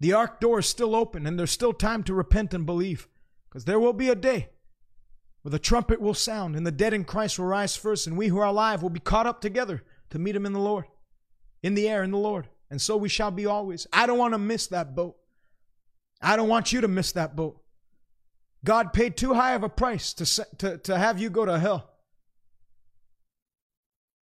The 0.00 0.12
ark 0.12 0.40
door 0.40 0.60
is 0.60 0.66
still 0.66 0.94
open, 0.94 1.26
and 1.26 1.38
there's 1.38 1.50
still 1.50 1.72
time 1.72 2.02
to 2.04 2.14
repent 2.14 2.54
and 2.54 2.66
believe. 2.66 3.08
Because 3.48 3.64
there 3.64 3.78
will 3.78 3.92
be 3.92 4.08
a 4.08 4.14
day 4.14 4.48
where 5.42 5.50
the 5.50 5.58
trumpet 5.58 6.00
will 6.00 6.14
sound, 6.14 6.56
and 6.56 6.66
the 6.66 6.72
dead 6.72 6.94
in 6.94 7.04
Christ 7.04 7.38
will 7.38 7.46
rise 7.46 7.76
first, 7.76 8.06
and 8.06 8.16
we 8.16 8.28
who 8.28 8.38
are 8.38 8.46
alive 8.46 8.82
will 8.82 8.90
be 8.90 9.00
caught 9.00 9.26
up 9.26 9.40
together 9.40 9.82
to 10.10 10.18
meet 10.18 10.36
him 10.36 10.46
in 10.46 10.52
the 10.52 10.60
Lord, 10.60 10.86
in 11.62 11.74
the 11.74 11.88
air 11.88 12.02
in 12.02 12.10
the 12.10 12.18
Lord 12.18 12.48
and 12.74 12.82
so 12.82 12.96
we 12.96 13.08
shall 13.08 13.30
be 13.30 13.46
always. 13.46 13.86
I 13.92 14.04
don't 14.04 14.18
want 14.18 14.34
to 14.34 14.38
miss 14.38 14.66
that 14.66 14.96
boat. 14.96 15.16
I 16.20 16.34
don't 16.34 16.48
want 16.48 16.72
you 16.72 16.80
to 16.80 16.88
miss 16.88 17.12
that 17.12 17.36
boat. 17.36 17.62
God 18.64 18.92
paid 18.92 19.16
too 19.16 19.34
high 19.34 19.52
of 19.52 19.62
a 19.62 19.68
price 19.68 20.12
to, 20.14 20.46
to, 20.58 20.78
to 20.78 20.98
have 20.98 21.20
you 21.20 21.30
go 21.30 21.44
to 21.44 21.58
hell. 21.58 21.90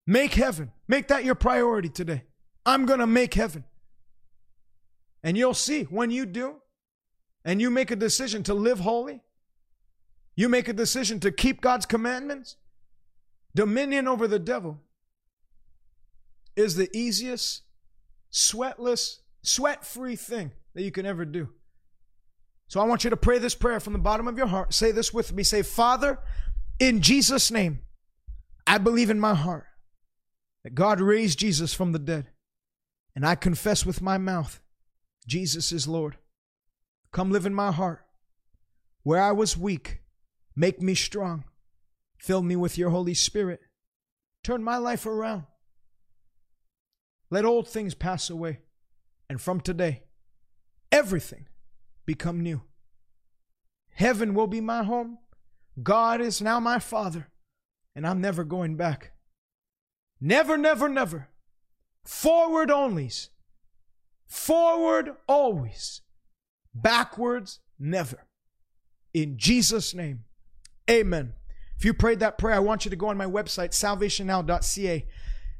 Make 0.05 0.33
heaven. 0.33 0.71
Make 0.87 1.07
that 1.07 1.23
your 1.23 1.35
priority 1.35 1.89
today. 1.89 2.23
I'm 2.65 2.85
going 2.85 2.99
to 2.99 3.07
make 3.07 3.33
heaven. 3.33 3.63
And 5.23 5.37
you'll 5.37 5.53
see 5.53 5.83
when 5.83 6.11
you 6.11 6.25
do, 6.25 6.57
and 7.43 7.61
you 7.61 7.71
make 7.71 7.89
a 7.89 7.95
decision 7.95 8.43
to 8.43 8.53
live 8.53 8.79
holy, 8.79 9.21
you 10.35 10.49
make 10.49 10.67
a 10.67 10.73
decision 10.73 11.19
to 11.21 11.31
keep 11.31 11.61
God's 11.61 11.85
commandments, 11.85 12.57
dominion 13.55 14.07
over 14.07 14.27
the 14.27 14.37
devil 14.37 14.81
is 16.55 16.75
the 16.75 16.95
easiest 16.95 17.63
sweatless, 18.31 19.19
sweat 19.41 19.85
free 19.85 20.15
thing 20.15 20.51
that 20.73 20.83
you 20.83 20.91
can 20.91 21.05
ever 21.05 21.25
do. 21.25 21.49
So 22.67 22.79
I 22.81 22.85
want 22.85 23.03
you 23.03 23.09
to 23.09 23.17
pray 23.17 23.37
this 23.37 23.55
prayer 23.55 23.79
from 23.79 23.93
the 23.93 23.99
bottom 23.99 24.27
of 24.27 24.37
your 24.37 24.47
heart. 24.47 24.73
Say 24.73 24.91
this 24.91 25.13
with 25.13 25.33
me. 25.33 25.43
Say, 25.43 25.61
Father, 25.61 26.19
in 26.79 27.01
Jesus' 27.01 27.51
name, 27.51 27.81
I 28.65 28.77
believe 28.77 29.09
in 29.09 29.19
my 29.19 29.35
heart 29.35 29.65
that 30.63 30.75
God 30.75 30.99
raised 30.99 31.39
Jesus 31.39 31.73
from 31.73 31.91
the 31.91 31.99
dead. 31.99 32.27
And 33.15 33.25
I 33.25 33.35
confess 33.35 33.85
with 33.85 34.01
my 34.01 34.17
mouth, 34.17 34.59
Jesus 35.27 35.71
is 35.71 35.87
Lord. 35.87 36.17
Come 37.13 37.31
live 37.31 37.45
in 37.45 37.53
my 37.53 37.71
heart. 37.71 38.03
Where 39.03 39.21
I 39.21 39.31
was 39.31 39.55
weak, 39.55 39.99
make 40.55 40.81
me 40.81 40.95
strong. 40.95 41.45
Fill 42.17 42.41
me 42.41 42.55
with 42.55 42.77
your 42.77 42.89
Holy 42.89 43.13
Spirit. 43.13 43.59
Turn 44.43 44.63
my 44.63 44.77
life 44.77 45.05
around. 45.05 45.43
Let 47.29 47.45
old 47.45 47.67
things 47.67 47.93
pass 47.93 48.29
away, 48.29 48.59
and 49.29 49.39
from 49.39 49.61
today, 49.61 50.03
everything 50.91 51.45
become 52.05 52.41
new. 52.41 52.61
Heaven 53.91 54.33
will 54.33 54.47
be 54.47 54.61
my 54.61 54.83
home. 54.83 55.17
God 55.81 56.21
is 56.21 56.41
now 56.41 56.59
my 56.59 56.79
Father, 56.79 57.29
and 57.95 58.05
I'm 58.05 58.21
never 58.21 58.43
going 58.43 58.75
back. 58.75 59.13
Never, 60.21 60.57
never, 60.57 60.87
never. 60.89 61.29
Forward 62.03 62.69
onlys. 62.69 63.29
Forward 64.27 65.11
always. 65.27 66.01
Backwards 66.73 67.59
never. 67.79 68.25
In 69.13 69.37
Jesus' 69.37 69.93
name, 69.93 70.25
amen. 70.89 71.33
If 71.77 71.85
you 71.85 71.93
prayed 71.93 72.19
that 72.19 72.37
prayer, 72.37 72.55
I 72.55 72.59
want 72.59 72.85
you 72.85 72.91
to 72.91 72.97
go 72.97 73.07
on 73.07 73.17
my 73.17 73.25
website, 73.25 73.71
salvationnow.ca 73.71 75.05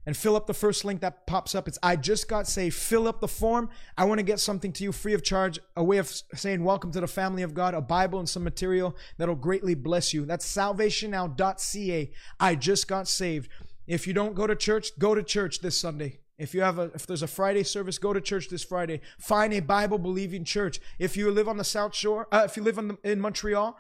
and 0.06 0.16
fill 0.16 0.36
up 0.36 0.48
the 0.48 0.54
first 0.54 0.86
link 0.86 1.02
that 1.02 1.26
pops 1.26 1.56
up. 1.56 1.68
It's 1.68 1.80
I 1.82 1.96
just 1.96 2.28
got 2.28 2.48
saved. 2.48 2.76
Fill 2.76 3.08
up 3.08 3.22
the 3.22 3.28
form. 3.28 3.70
I 3.98 4.06
want 4.06 4.20
to 4.20 4.24
get 4.24 4.40
something 4.40 4.72
to 4.74 4.84
you 4.84 4.92
free 4.92 5.14
of 5.14 5.24
charge, 5.24 5.60
a 5.76 5.84
way 5.84 5.98
of 5.98 6.10
saying 6.34 6.64
welcome 6.64 6.92
to 6.92 7.02
the 7.02 7.08
family 7.08 7.44
of 7.44 7.54
God, 7.54 7.74
a 7.74 7.82
Bible 7.82 8.20
and 8.20 8.30
some 8.30 8.44
material 8.44 8.96
that'll 9.18 9.36
greatly 9.36 9.76
bless 9.76 10.14
you. 10.14 10.26
That's 10.26 10.46
salvationnow.ca. 10.46 12.12
I 12.40 12.56
just 12.56 12.88
got 12.88 13.08
saved. 13.08 13.50
If 13.88 14.08
you 14.08 14.14
don't 14.14 14.36
go 14.36 14.48
to 14.48 14.56
church, 14.56 14.98
go 14.98 15.16
to 15.16 15.24
church 15.24 15.60
this 15.60 15.78
Sunday. 15.78 16.20
If 16.38 16.54
you 16.54 16.62
have 16.62 16.80
a 16.80 16.92
if 16.94 17.08
there's 17.08 17.24
a 17.24 17.28
Friday 17.28 17.64
service, 17.64 17.98
go 17.98 18.12
to 18.12 18.20
church 18.20 18.50
this 18.50 18.64
Friday. 18.64 19.00
Find 19.20 19.54
a 19.54 19.62
Bible 19.62 19.98
believing 19.98 20.44
church. 20.44 20.82
If 21.00 21.16
you 21.16 21.32
live 21.32 21.48
on 21.48 21.58
the 21.58 21.64
South 21.64 21.96
Shore, 21.96 22.28
uh, 22.32 22.42
if 22.46 22.58
you 22.58 22.64
live 22.64 22.76
the, 22.76 22.98
in 23.04 23.22
Montreal, 23.22 23.78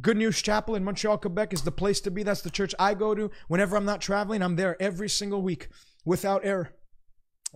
Good 0.00 0.18
News 0.18 0.42
Chapel 0.42 0.74
in 0.74 0.84
Montreal, 0.84 1.18
Quebec 1.18 1.52
is 1.54 1.62
the 1.62 1.72
place 1.72 2.00
to 2.02 2.10
be. 2.10 2.22
That's 2.22 2.42
the 2.42 2.50
church 2.50 2.74
I 2.78 2.94
go 2.94 3.14
to. 3.14 3.30
Whenever 3.48 3.76
I'm 3.76 3.86
not 3.86 4.00
traveling, 4.02 4.42
I'm 4.42 4.56
there 4.56 4.80
every 4.80 5.08
single 5.08 5.40
week 5.40 5.68
without 6.04 6.44
error. 6.44 6.74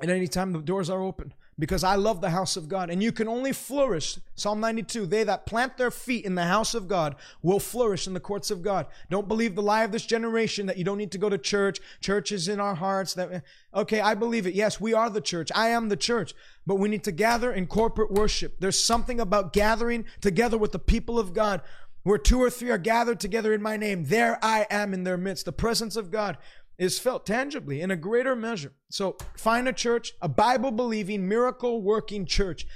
And 0.00 0.10
anytime 0.10 0.52
the 0.52 0.60
doors 0.60 0.88
are 0.88 1.02
open 1.02 1.34
because 1.58 1.84
I 1.84 1.96
love 1.96 2.20
the 2.20 2.30
house 2.30 2.56
of 2.56 2.68
God. 2.68 2.90
And 2.90 3.02
you 3.02 3.12
can 3.12 3.28
only 3.28 3.52
flourish. 3.52 4.18
Psalm 4.34 4.60
92 4.60 5.06
They 5.06 5.24
that 5.24 5.46
plant 5.46 5.76
their 5.76 5.90
feet 5.90 6.24
in 6.24 6.34
the 6.34 6.44
house 6.44 6.74
of 6.74 6.88
God 6.88 7.16
will 7.42 7.60
flourish 7.60 8.06
in 8.06 8.14
the 8.14 8.20
courts 8.20 8.50
of 8.50 8.62
God. 8.62 8.86
Don't 9.10 9.28
believe 9.28 9.54
the 9.54 9.62
lie 9.62 9.84
of 9.84 9.92
this 9.92 10.06
generation 10.06 10.66
that 10.66 10.78
you 10.78 10.84
don't 10.84 10.98
need 10.98 11.12
to 11.12 11.18
go 11.18 11.28
to 11.28 11.38
church. 11.38 11.80
Church 12.00 12.32
is 12.32 12.48
in 12.48 12.58
our 12.58 12.74
hearts. 12.74 13.14
That 13.14 13.44
Okay, 13.74 14.00
I 14.00 14.14
believe 14.14 14.46
it. 14.46 14.54
Yes, 14.54 14.80
we 14.80 14.94
are 14.94 15.10
the 15.10 15.20
church. 15.20 15.52
I 15.54 15.68
am 15.68 15.88
the 15.88 15.96
church. 15.96 16.34
But 16.66 16.76
we 16.76 16.88
need 16.88 17.04
to 17.04 17.12
gather 17.12 17.52
in 17.52 17.66
corporate 17.66 18.12
worship. 18.12 18.56
There's 18.60 18.82
something 18.82 19.20
about 19.20 19.52
gathering 19.52 20.04
together 20.20 20.56
with 20.56 20.72
the 20.72 20.78
people 20.78 21.18
of 21.18 21.34
God 21.34 21.60
where 22.02 22.18
two 22.18 22.40
or 22.42 22.50
three 22.50 22.70
are 22.70 22.78
gathered 22.78 23.20
together 23.20 23.52
in 23.52 23.62
my 23.62 23.76
name, 23.76 24.04
there 24.04 24.38
I 24.42 24.66
am 24.70 24.92
in 24.92 25.04
their 25.04 25.16
midst. 25.16 25.44
The 25.44 25.52
presence 25.52 25.96
of 25.96 26.10
God 26.10 26.38
is 26.78 26.98
felt 26.98 27.26
tangibly 27.26 27.80
in 27.80 27.90
a 27.90 27.96
greater 27.96 28.34
measure. 28.34 28.72
So 28.90 29.16
find 29.36 29.68
a 29.68 29.72
church, 29.72 30.12
a 30.20 30.28
Bible 30.28 30.72
believing, 30.72 31.28
miracle 31.28 31.82
working 31.82 32.26
church, 32.26 32.66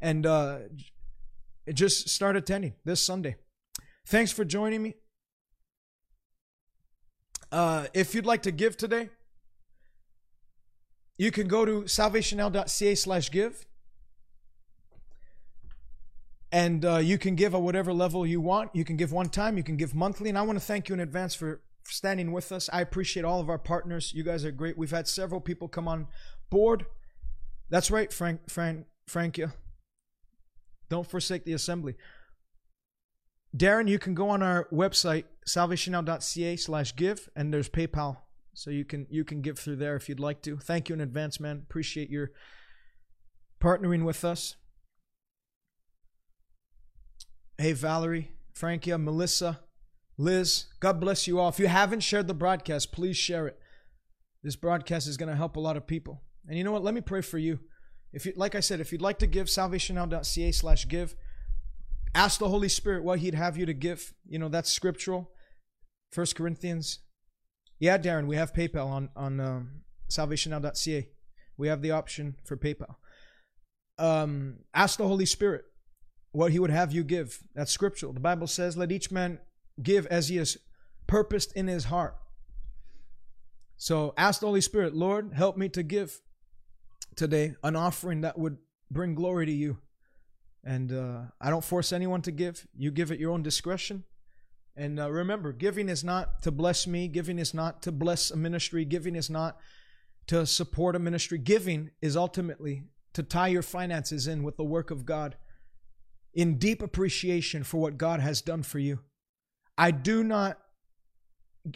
and 0.00 0.24
uh, 0.24 0.60
just 1.72 2.08
start 2.08 2.36
attending 2.36 2.74
this 2.84 3.02
Sunday. 3.02 3.36
Thanks 4.06 4.32
for 4.32 4.44
joining 4.44 4.82
me. 4.82 4.94
Uh, 7.52 7.86
if 7.92 8.14
you'd 8.14 8.26
like 8.26 8.42
to 8.42 8.52
give 8.52 8.76
today, 8.76 9.10
you 11.18 11.30
can 11.30 11.48
go 11.48 11.64
to 11.64 11.82
salvationnow.ca 11.82 12.94
slash 12.94 13.30
give. 13.30 13.66
And 16.52 16.84
uh, 16.84 16.98
you 16.98 17.16
can 17.16 17.36
give 17.36 17.54
at 17.54 17.62
whatever 17.62 17.92
level 17.92 18.26
you 18.26 18.40
want. 18.40 18.70
You 18.74 18.84
can 18.84 18.96
give 18.96 19.12
one 19.12 19.28
time, 19.28 19.56
you 19.56 19.62
can 19.62 19.76
give 19.76 19.94
monthly. 19.94 20.28
And 20.28 20.38
I 20.38 20.42
want 20.42 20.58
to 20.58 20.64
thank 20.64 20.88
you 20.88 20.94
in 20.94 21.00
advance 21.00 21.34
for 21.34 21.62
standing 21.86 22.32
with 22.32 22.50
us. 22.52 22.68
I 22.72 22.80
appreciate 22.80 23.24
all 23.24 23.40
of 23.40 23.48
our 23.48 23.58
partners. 23.58 24.12
You 24.14 24.24
guys 24.24 24.44
are 24.44 24.50
great. 24.50 24.76
We've 24.76 24.90
had 24.90 25.08
several 25.08 25.40
people 25.40 25.68
come 25.68 25.86
on 25.86 26.08
board. 26.50 26.86
That's 27.68 27.90
right, 27.90 28.12
Frank, 28.12 28.50
Frank, 28.50 28.86
Frankia. 29.08 29.52
Don't 30.88 31.08
forsake 31.08 31.44
the 31.44 31.52
assembly. 31.52 31.94
Darren, 33.56 33.88
you 33.88 33.98
can 33.98 34.14
go 34.14 34.28
on 34.28 34.42
our 34.42 34.68
website, 34.72 35.24
salvationnow.ca 35.48 36.56
slash 36.56 36.94
give, 36.96 37.28
and 37.34 37.52
there's 37.52 37.68
PayPal. 37.68 38.18
So 38.54 38.70
you 38.70 38.84
can 38.84 39.06
you 39.08 39.24
can 39.24 39.40
give 39.40 39.58
through 39.58 39.76
there 39.76 39.96
if 39.96 40.08
you'd 40.08 40.20
like 40.20 40.42
to. 40.42 40.58
Thank 40.58 40.88
you 40.88 40.94
in 40.94 41.00
advance, 41.00 41.40
man. 41.40 41.62
Appreciate 41.68 42.10
your 42.10 42.32
partnering 43.60 44.04
with 44.04 44.24
us. 44.24 44.56
Hey 47.60 47.72
Valerie, 47.72 48.32
Frankia, 48.58 48.98
Melissa, 48.98 49.60
Liz, 50.16 50.64
God 50.80 50.98
bless 50.98 51.26
you 51.26 51.38
all. 51.38 51.50
If 51.50 51.58
you 51.58 51.66
haven't 51.66 52.00
shared 52.00 52.26
the 52.26 52.32
broadcast, 52.32 52.90
please 52.90 53.18
share 53.18 53.46
it. 53.46 53.58
This 54.42 54.56
broadcast 54.56 55.06
is 55.06 55.18
going 55.18 55.28
to 55.28 55.36
help 55.36 55.56
a 55.56 55.60
lot 55.60 55.76
of 55.76 55.86
people. 55.86 56.22
And 56.48 56.56
you 56.56 56.64
know 56.64 56.72
what? 56.72 56.82
Let 56.82 56.94
me 56.94 57.02
pray 57.02 57.20
for 57.20 57.36
you. 57.36 57.58
If 58.14 58.24
you, 58.24 58.32
like 58.34 58.54
I 58.54 58.60
said, 58.60 58.80
if 58.80 58.92
you'd 58.92 59.02
like 59.02 59.18
to 59.18 59.26
give, 59.26 59.48
salvationnow.ca 59.48 60.52
slash 60.52 60.88
give. 60.88 61.14
Ask 62.14 62.38
the 62.38 62.48
Holy 62.48 62.70
Spirit 62.70 63.04
what 63.04 63.18
He'd 63.18 63.34
have 63.34 63.58
you 63.58 63.66
to 63.66 63.74
give. 63.74 64.14
You 64.26 64.38
know, 64.38 64.48
that's 64.48 64.72
scriptural. 64.72 65.30
First 66.12 66.36
Corinthians. 66.36 67.00
Yeah, 67.78 67.98
Darren, 67.98 68.26
we 68.26 68.36
have 68.36 68.54
PayPal 68.54 68.86
on, 68.86 69.10
on 69.14 69.38
um, 69.38 69.70
salvationnow.ca. 70.08 71.10
We 71.58 71.68
have 71.68 71.82
the 71.82 71.90
option 71.90 72.36
for 72.42 72.56
PayPal. 72.56 72.94
Um, 73.98 74.60
ask 74.72 74.96
the 74.96 75.06
Holy 75.06 75.26
Spirit 75.26 75.66
what 76.32 76.52
He 76.52 76.58
would 76.58 76.70
have 76.70 76.92
you 76.92 77.04
give. 77.04 77.42
That's 77.54 77.72
scriptural. 77.72 78.12
The 78.12 78.20
Bible 78.20 78.46
says, 78.46 78.76
let 78.76 78.92
each 78.92 79.10
man 79.10 79.38
give 79.82 80.06
as 80.06 80.28
he 80.28 80.36
has 80.36 80.56
purposed 81.06 81.52
in 81.54 81.66
his 81.66 81.84
heart. 81.84 82.16
So 83.76 84.14
ask 84.16 84.40
the 84.40 84.46
Holy 84.46 84.60
Spirit, 84.60 84.94
Lord, 84.94 85.32
help 85.34 85.56
me 85.56 85.68
to 85.70 85.82
give 85.82 86.20
today 87.16 87.54
an 87.64 87.76
offering 87.76 88.20
that 88.20 88.38
would 88.38 88.58
bring 88.90 89.14
glory 89.14 89.46
to 89.46 89.52
you. 89.52 89.78
And 90.62 90.92
uh, 90.92 91.22
I 91.40 91.48
don't 91.48 91.64
force 91.64 91.92
anyone 91.92 92.20
to 92.22 92.30
give. 92.30 92.66
You 92.76 92.90
give 92.90 93.10
at 93.10 93.18
your 93.18 93.32
own 93.32 93.42
discretion. 93.42 94.04
And 94.76 95.00
uh, 95.00 95.10
remember, 95.10 95.52
giving 95.52 95.88
is 95.88 96.04
not 96.04 96.42
to 96.42 96.50
bless 96.50 96.86
me. 96.86 97.08
Giving 97.08 97.38
is 97.38 97.54
not 97.54 97.82
to 97.82 97.92
bless 97.92 98.30
a 98.30 98.36
ministry. 98.36 98.84
Giving 98.84 99.16
is 99.16 99.30
not 99.30 99.58
to 100.26 100.46
support 100.46 100.94
a 100.94 100.98
ministry. 100.98 101.38
Giving 101.38 101.90
is 102.02 102.16
ultimately 102.16 102.84
to 103.14 103.22
tie 103.22 103.48
your 103.48 103.62
finances 103.62 104.26
in 104.26 104.42
with 104.42 104.56
the 104.58 104.64
work 104.64 104.90
of 104.90 105.06
God 105.06 105.36
in 106.34 106.58
deep 106.58 106.82
appreciation 106.82 107.64
for 107.64 107.80
what 107.80 107.98
God 107.98 108.20
has 108.20 108.40
done 108.40 108.62
for 108.62 108.78
you. 108.78 109.00
I 109.76 109.90
do 109.90 110.22
not 110.22 110.58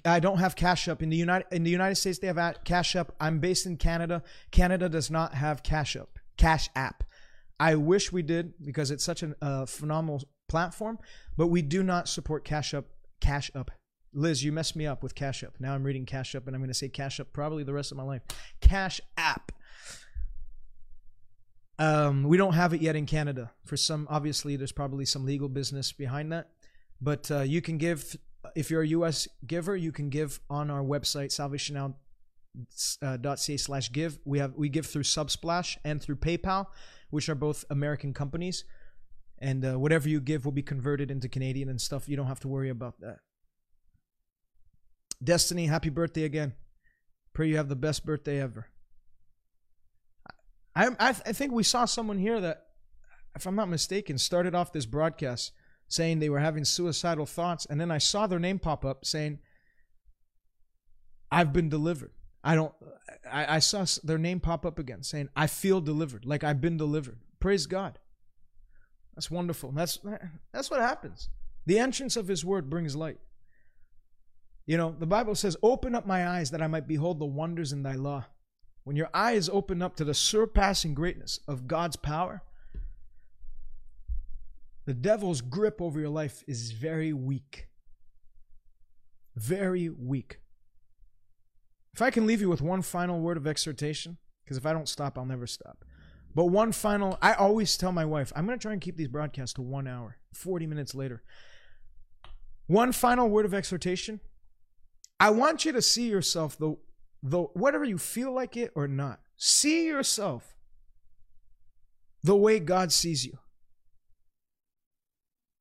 I 0.04 0.18
don't 0.18 0.38
have 0.38 0.56
Cash 0.56 0.88
App 0.88 1.02
in 1.02 1.10
the 1.10 1.16
United 1.16 1.46
in 1.52 1.62
the 1.62 1.70
United 1.70 1.96
States. 1.96 2.18
They 2.18 2.26
have 2.26 2.64
Cash 2.64 2.96
App. 2.96 3.12
I'm 3.20 3.38
based 3.38 3.66
in 3.66 3.76
Canada. 3.76 4.22
Canada 4.50 4.88
does 4.88 5.10
not 5.10 5.34
have 5.34 5.62
Cash 5.62 5.96
App. 5.96 6.18
Cash 6.36 6.70
App. 6.74 7.04
I 7.60 7.74
wish 7.76 8.10
we 8.10 8.22
did 8.22 8.54
because 8.64 8.90
it's 8.90 9.04
such 9.04 9.22
a 9.22 9.34
uh, 9.42 9.66
phenomenal 9.66 10.22
platform, 10.48 10.98
but 11.36 11.48
we 11.48 11.62
do 11.62 11.82
not 11.82 12.08
support 12.08 12.44
Cash 12.44 12.74
App. 12.74 12.86
Cash 13.20 13.50
App. 13.54 13.70
Liz, 14.12 14.44
you 14.44 14.52
messed 14.52 14.76
me 14.76 14.86
up 14.86 15.02
with 15.02 15.14
Cash 15.14 15.42
App. 15.42 15.54
Now 15.58 15.74
I'm 15.74 15.82
reading 15.82 16.06
Cash 16.06 16.34
App, 16.34 16.46
and 16.46 16.54
I'm 16.54 16.62
going 16.62 16.68
to 16.68 16.74
say 16.74 16.88
Cash 16.88 17.20
App 17.20 17.32
probably 17.32 17.64
the 17.64 17.72
rest 17.72 17.90
of 17.90 17.98
my 17.98 18.04
life. 18.04 18.22
Cash 18.60 19.00
App. 19.16 19.52
Um, 21.78 22.24
we 22.24 22.36
don't 22.36 22.54
have 22.54 22.72
it 22.72 22.80
yet 22.80 22.94
in 22.94 23.06
Canada. 23.06 23.50
For 23.64 23.76
some, 23.76 24.06
obviously, 24.08 24.56
there's 24.56 24.72
probably 24.72 25.04
some 25.04 25.24
legal 25.24 25.48
business 25.48 25.92
behind 25.92 26.30
that, 26.32 26.50
but 27.00 27.30
uh, 27.30 27.40
you 27.40 27.60
can 27.60 27.78
give 27.78 28.16
if 28.54 28.70
you're 28.70 28.82
a 28.82 28.88
U.S. 28.88 29.26
giver, 29.46 29.76
you 29.76 29.92
can 29.92 30.08
give 30.08 30.40
on 30.50 30.70
our 30.70 30.82
website, 30.82 31.30
salvationnow.ca 32.56 33.56
slash 33.56 33.92
give. 33.92 34.18
We 34.24 34.38
have 34.38 34.54
we 34.54 34.68
give 34.68 34.86
through 34.86 35.02
Subsplash 35.02 35.76
and 35.84 36.02
through 36.02 36.16
PayPal, 36.16 36.66
which 37.10 37.28
are 37.28 37.34
both 37.34 37.64
American 37.70 38.14
companies. 38.14 38.64
And 39.38 39.64
uh, 39.64 39.78
whatever 39.78 40.08
you 40.08 40.20
give 40.20 40.44
will 40.44 40.52
be 40.52 40.62
converted 40.62 41.10
into 41.10 41.28
Canadian 41.28 41.68
and 41.68 41.80
stuff. 41.80 42.08
You 42.08 42.16
don't 42.16 42.28
have 42.28 42.40
to 42.40 42.48
worry 42.48 42.70
about 42.70 43.00
that. 43.00 43.18
Destiny, 45.22 45.66
happy 45.66 45.90
birthday 45.90 46.24
again. 46.24 46.54
Pray 47.32 47.48
you 47.48 47.56
have 47.56 47.68
the 47.68 47.76
best 47.76 48.06
birthday 48.06 48.40
ever. 48.40 48.68
I, 50.76 50.88
I, 50.98 51.08
I 51.08 51.12
think 51.12 51.52
we 51.52 51.62
saw 51.62 51.84
someone 51.84 52.18
here 52.18 52.40
that, 52.40 52.66
if 53.36 53.46
I'm 53.46 53.56
not 53.56 53.68
mistaken, 53.68 54.18
started 54.18 54.54
off 54.54 54.72
this 54.72 54.86
broadcast 54.86 55.52
saying 55.88 56.18
they 56.18 56.28
were 56.28 56.40
having 56.40 56.64
suicidal 56.64 57.26
thoughts. 57.26 57.66
And 57.66 57.80
then 57.80 57.90
I 57.90 57.98
saw 57.98 58.26
their 58.26 58.38
name 58.38 58.58
pop 58.58 58.84
up 58.84 59.04
saying, 59.04 59.38
I've 61.30 61.52
been 61.52 61.68
delivered. 61.68 62.12
I 62.42 62.54
don't, 62.54 62.72
I, 63.30 63.56
I 63.56 63.58
saw 63.58 63.84
their 64.02 64.18
name 64.18 64.40
pop 64.40 64.66
up 64.66 64.78
again 64.78 65.02
saying, 65.02 65.28
I 65.34 65.46
feel 65.46 65.80
delivered, 65.80 66.24
like 66.24 66.44
I've 66.44 66.60
been 66.60 66.76
delivered. 66.76 67.18
Praise 67.40 67.66
God. 67.66 67.98
That's 69.14 69.30
wonderful. 69.30 69.72
That's, 69.72 69.98
that's 70.52 70.70
what 70.70 70.80
happens. 70.80 71.28
The 71.66 71.78
entrance 71.78 72.16
of 72.16 72.28
His 72.28 72.44
word 72.44 72.68
brings 72.68 72.94
light. 72.94 73.18
You 74.66 74.76
know, 74.76 74.94
the 74.98 75.06
Bible 75.06 75.34
says, 75.34 75.56
Open 75.62 75.94
up 75.94 76.06
my 76.06 76.26
eyes 76.26 76.50
that 76.50 76.62
I 76.62 76.66
might 76.66 76.88
behold 76.88 77.18
the 77.18 77.26
wonders 77.26 77.72
in 77.72 77.82
thy 77.82 77.94
law. 77.94 78.26
When 78.84 78.96
your 78.96 79.08
eyes 79.14 79.48
open 79.48 79.80
up 79.82 79.96
to 79.96 80.04
the 80.04 80.14
surpassing 80.14 80.94
greatness 80.94 81.40
of 81.48 81.66
God's 81.66 81.96
power, 81.96 82.42
the 84.84 84.94
devil's 84.94 85.40
grip 85.40 85.80
over 85.80 85.98
your 85.98 86.10
life 86.10 86.44
is 86.46 86.72
very 86.72 87.12
weak. 87.12 87.68
Very 89.34 89.88
weak. 89.88 90.38
If 91.94 92.02
I 92.02 92.10
can 92.10 92.26
leave 92.26 92.42
you 92.42 92.50
with 92.50 92.60
one 92.60 92.82
final 92.82 93.20
word 93.20 93.38
of 93.38 93.46
exhortation, 93.46 94.18
because 94.44 94.58
if 94.58 94.66
I 94.66 94.72
don't 94.72 94.88
stop, 94.88 95.16
I'll 95.16 95.24
never 95.24 95.46
stop. 95.46 95.84
But 96.34 96.46
one 96.46 96.72
final, 96.72 97.16
I 97.22 97.32
always 97.32 97.76
tell 97.76 97.92
my 97.92 98.04
wife, 98.04 98.32
I'm 98.36 98.44
going 98.46 98.58
to 98.58 98.62
try 98.62 98.72
and 98.72 98.80
keep 98.80 98.96
these 98.96 99.08
broadcasts 99.08 99.54
to 99.54 99.62
one 99.62 99.86
hour, 99.86 100.18
40 100.34 100.66
minutes 100.66 100.94
later. 100.94 101.22
One 102.66 102.92
final 102.92 103.30
word 103.30 103.44
of 103.46 103.54
exhortation. 103.54 104.20
I 105.20 105.30
want 105.30 105.64
you 105.64 105.72
to 105.72 105.80
see 105.80 106.08
yourself, 106.08 106.58
though, 106.58 106.80
though 107.24 107.50
whatever 107.54 107.84
you 107.84 107.96
feel 107.96 108.32
like 108.32 108.56
it 108.56 108.70
or 108.76 108.86
not, 108.86 109.20
see 109.36 109.86
yourself 109.86 110.54
the 112.22 112.36
way 112.36 112.60
God 112.60 112.92
sees 112.92 113.24
you. 113.24 113.38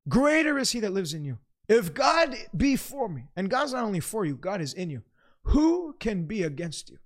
Greater 0.07 0.59
is 0.59 0.71
he 0.71 0.81
that 0.81 0.91
lives 0.91 1.13
in 1.13 1.23
you. 1.23 1.39
If 1.69 1.93
God 1.93 2.35
be 2.55 2.75
for 2.75 3.07
me, 3.07 3.29
and 3.37 3.49
God's 3.49 3.71
not 3.71 3.85
only 3.85 4.01
for 4.01 4.25
you, 4.25 4.35
God 4.35 4.59
is 4.59 4.73
in 4.73 4.89
you, 4.89 5.03
who 5.45 5.95
can 5.99 6.25
be 6.25 6.43
against 6.43 6.89
you? 6.89 6.97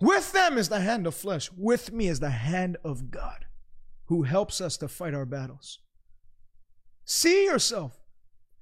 With 0.00 0.32
them 0.32 0.58
is 0.58 0.68
the 0.68 0.80
hand 0.80 1.06
of 1.06 1.14
flesh, 1.14 1.48
with 1.56 1.92
me 1.92 2.08
is 2.08 2.18
the 2.18 2.30
hand 2.30 2.76
of 2.82 3.12
God, 3.12 3.46
who 4.06 4.24
helps 4.24 4.60
us 4.60 4.76
to 4.78 4.88
fight 4.88 5.14
our 5.14 5.24
battles. 5.24 5.78
See 7.04 7.44
yourself 7.44 8.00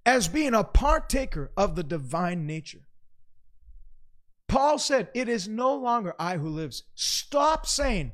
as 0.04 0.28
being 0.28 0.52
a 0.52 0.64
partaker 0.64 1.50
of 1.56 1.76
the 1.76 1.82
divine 1.82 2.46
nature. 2.46 2.86
Paul 4.60 4.76
said, 4.76 5.08
It 5.14 5.26
is 5.26 5.48
no 5.48 5.74
longer 5.74 6.14
I 6.18 6.36
who 6.36 6.50
lives. 6.50 6.82
Stop 6.94 7.64
saying, 7.64 8.12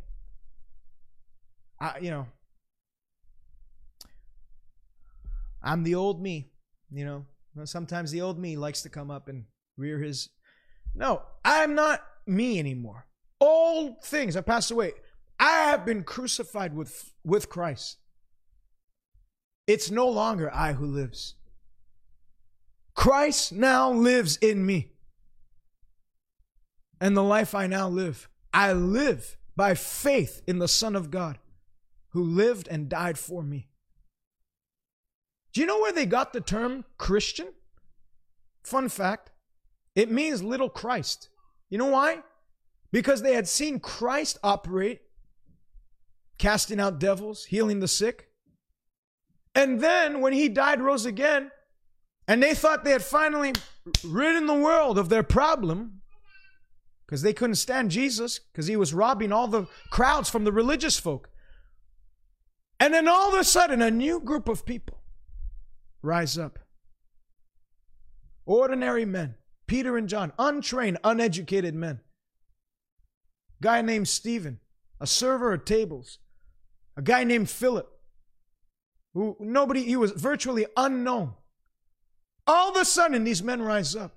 I, 1.81 1.99
you 2.01 2.09
know, 2.09 2.29
I'm 5.61 5.83
the 5.83 5.97
old 5.97 6.23
me, 6.23 6.53
you 6.93 7.05
know. 7.05 7.27
Sometimes 7.65 8.13
the 8.13 8.21
old 8.21 8.39
me 8.39 8.57
likes 8.57 8.83
to 8.83 8.89
come 8.89 9.11
up 9.11 9.29
and 9.29 9.47
rear 9.77 9.99
his. 9.99 10.29
No, 10.95 11.23
I'm 11.45 11.75
not 11.75 12.05
me 12.29 12.61
anymore. 12.61 13.09
Old 13.41 14.05
things 14.05 14.37
have 14.37 14.47
passed 14.47 14.71
away. 14.71 14.93
I 15.41 15.65
have 15.71 15.85
been 15.85 16.05
crucified 16.05 16.77
with, 16.77 17.13
with 17.25 17.49
Christ. 17.49 17.97
It's 19.67 19.91
no 19.91 20.09
longer 20.09 20.49
I 20.55 20.75
who 20.75 20.87
lives. 20.87 21.35
Christ 22.95 23.53
now 23.53 23.91
lives 23.91 24.37
in 24.37 24.65
me. 24.65 24.93
And 27.01 27.17
the 27.17 27.23
life 27.23 27.55
I 27.55 27.67
now 27.67 27.89
live, 27.89 28.29
I 28.53 28.73
live 28.73 29.37
by 29.55 29.75
faith 29.75 30.43
in 30.47 30.59
the 30.59 30.69
Son 30.69 30.97
of 30.97 31.11
God 31.11 31.39
who 32.11 32.23
lived 32.23 32.69
and 32.69 32.89
died 32.89 33.19
for 33.19 33.43
me. 33.43 33.69
Do 35.53 35.61
you 35.61 35.67
know 35.67 35.81
where 35.81 35.93
they 35.93 36.07
got 36.07 36.33
the 36.33 36.41
term 36.41 36.85
Christian? 36.99 37.49
Fun 38.63 38.89
fact 38.89 39.31
it 39.95 40.11
means 40.11 40.43
little 40.43 40.69
Christ. 40.69 41.31
You 41.71 41.79
know 41.79 41.87
why? 41.87 42.21
Because 42.93 43.23
they 43.23 43.35
had 43.35 43.49
seen 43.49 43.81
Christ 43.81 44.39
operate 44.43 45.01
casting 46.39 46.79
out 46.81 46.99
devils, 46.99 47.47
healing 47.47 47.81
the 47.81 47.89
sick. 47.89 48.29
And 49.55 49.81
then 49.81 50.21
when 50.21 50.35
he 50.35 50.49
died, 50.49 50.83
rose 50.83 51.07
again, 51.07 51.51
and 52.29 52.43
they 52.43 52.55
thought 52.55 52.85
they 52.85 52.91
had 52.91 53.03
finally 53.03 53.55
ridden 54.05 54.47
the 54.47 54.55
world 54.55 54.99
of 54.99 55.09
their 55.09 55.23
problem 55.23 55.96
because 57.07 57.23
they 57.23 57.33
couldn't 57.33 57.57
stand 57.57 57.91
Jesus 57.91 58.39
because 58.39 58.67
he 58.67 58.77
was 58.77 58.93
robbing 58.93 59.33
all 59.33 59.47
the 59.47 59.67
crowds 59.91 60.29
from 60.29 60.45
the 60.45 60.53
religious 60.53 60.99
folk. 60.99 61.31
And 62.81 62.93
then 62.93 63.09
all 63.09 63.33
of 63.33 63.41
a 63.41 63.45
sudden, 63.45 63.81
a 63.81 63.91
new 63.91 64.21
group 64.21 64.49
of 64.49 64.67
people 64.67 65.01
rise 66.03 66.37
up. 66.37 66.59
Ordinary 68.45 69.05
men, 69.05 69.37
Peter 69.67 69.97
and 69.97 70.09
John, 70.09 70.33
untrained, 70.39 70.99
uneducated 71.03 71.75
men. 71.75 72.01
Guy 73.63 73.83
named 73.83 74.09
Stephen, 74.09 74.61
a 75.01 75.07
server 75.07 75.53
at 75.55 75.67
tables. 75.67 76.19
A 76.97 77.03
guy 77.03 77.25
named 77.25 77.51
Philip, 77.51 77.91
who 79.13 79.37
nobody, 79.39 79.83
he 79.83 79.97
was 79.97 80.13
virtually 80.13 80.67
unknown. 80.77 81.35
All 82.47 82.71
of 82.71 82.77
a 82.77 82.85
sudden, 82.85 83.25
these 83.25 83.43
men 83.43 83.61
rise 83.61 83.95
up. 83.95 84.16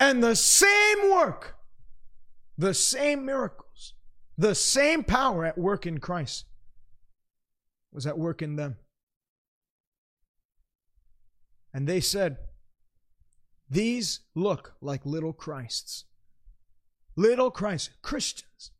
And 0.00 0.22
the 0.22 0.36
same 0.36 1.10
work, 1.10 1.56
the 2.56 2.74
same 2.74 3.24
miracles, 3.26 3.94
the 4.36 4.54
same 4.54 5.02
power 5.02 5.44
at 5.44 5.58
work 5.58 5.86
in 5.86 5.98
Christ 5.98 6.44
was 7.92 8.06
at 8.06 8.18
work 8.18 8.42
in 8.42 8.56
them. 8.56 8.76
And 11.74 11.86
they 11.86 12.00
said, 12.00 12.38
These 13.68 14.20
look 14.34 14.74
like 14.80 15.04
little 15.04 15.32
Christs. 15.32 16.04
Little 17.16 17.50
Christ, 17.50 17.90
Christians. 18.00 18.70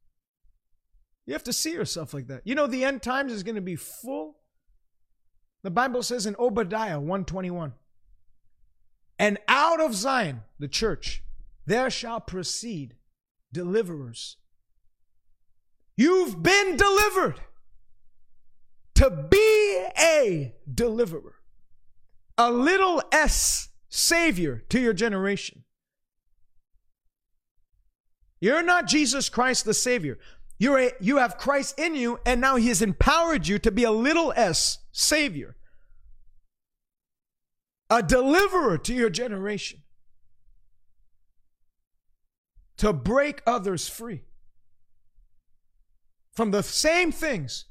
You 1.26 1.34
have 1.34 1.44
to 1.44 1.52
see 1.52 1.72
yourself 1.72 2.14
like 2.14 2.28
that. 2.28 2.42
You 2.44 2.54
know, 2.54 2.66
the 2.66 2.84
end 2.84 3.02
times 3.02 3.32
is 3.32 3.42
going 3.42 3.56
to 3.56 3.60
be 3.60 3.76
full. 3.76 4.36
The 5.62 5.70
Bible 5.70 6.02
says 6.02 6.24
in 6.24 6.36
Obadiah 6.38 7.00
121 7.00 7.74
And 9.18 9.38
out 9.48 9.80
of 9.80 9.94
Zion, 9.94 10.42
the 10.58 10.68
church, 10.68 11.22
there 11.66 11.90
shall 11.90 12.20
proceed 12.20 12.94
deliverers. 13.52 14.36
You've 15.96 16.42
been 16.42 16.76
delivered 16.76 17.40
to 18.94 19.10
be 19.10 19.86
a 19.98 20.54
deliverer, 20.72 21.34
a 22.36 22.50
little 22.52 23.02
s 23.10 23.68
savior 23.88 24.62
to 24.68 24.80
your 24.80 24.92
generation. 24.92 25.64
You're 28.40 28.62
not 28.62 28.86
Jesus 28.86 29.28
Christ 29.28 29.64
the 29.64 29.74
Savior. 29.74 30.18
You're 30.58 30.78
a, 30.78 30.92
you 31.00 31.18
have 31.18 31.38
Christ 31.38 31.78
in 31.78 31.94
you, 31.94 32.20
and 32.24 32.40
now 32.40 32.56
He 32.56 32.68
has 32.68 32.82
empowered 32.82 33.46
you 33.46 33.58
to 33.60 33.70
be 33.70 33.84
a 33.84 33.90
little 33.90 34.32
s 34.36 34.78
Savior, 34.92 35.56
a 37.90 38.02
deliverer 38.02 38.78
to 38.78 38.94
your 38.94 39.10
generation, 39.10 39.80
to 42.76 42.92
break 42.92 43.42
others 43.46 43.88
free 43.88 44.22
from 46.32 46.50
the 46.50 46.62
same 46.62 47.10
things 47.10 47.64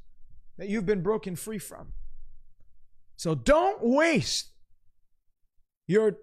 that 0.57 0.67
you've 0.67 0.85
been 0.85 1.01
broken 1.01 1.35
free 1.35 1.59
from. 1.59 1.93
So 3.15 3.33
don't 3.33 3.79
waste 3.81 4.51
your 5.87 6.17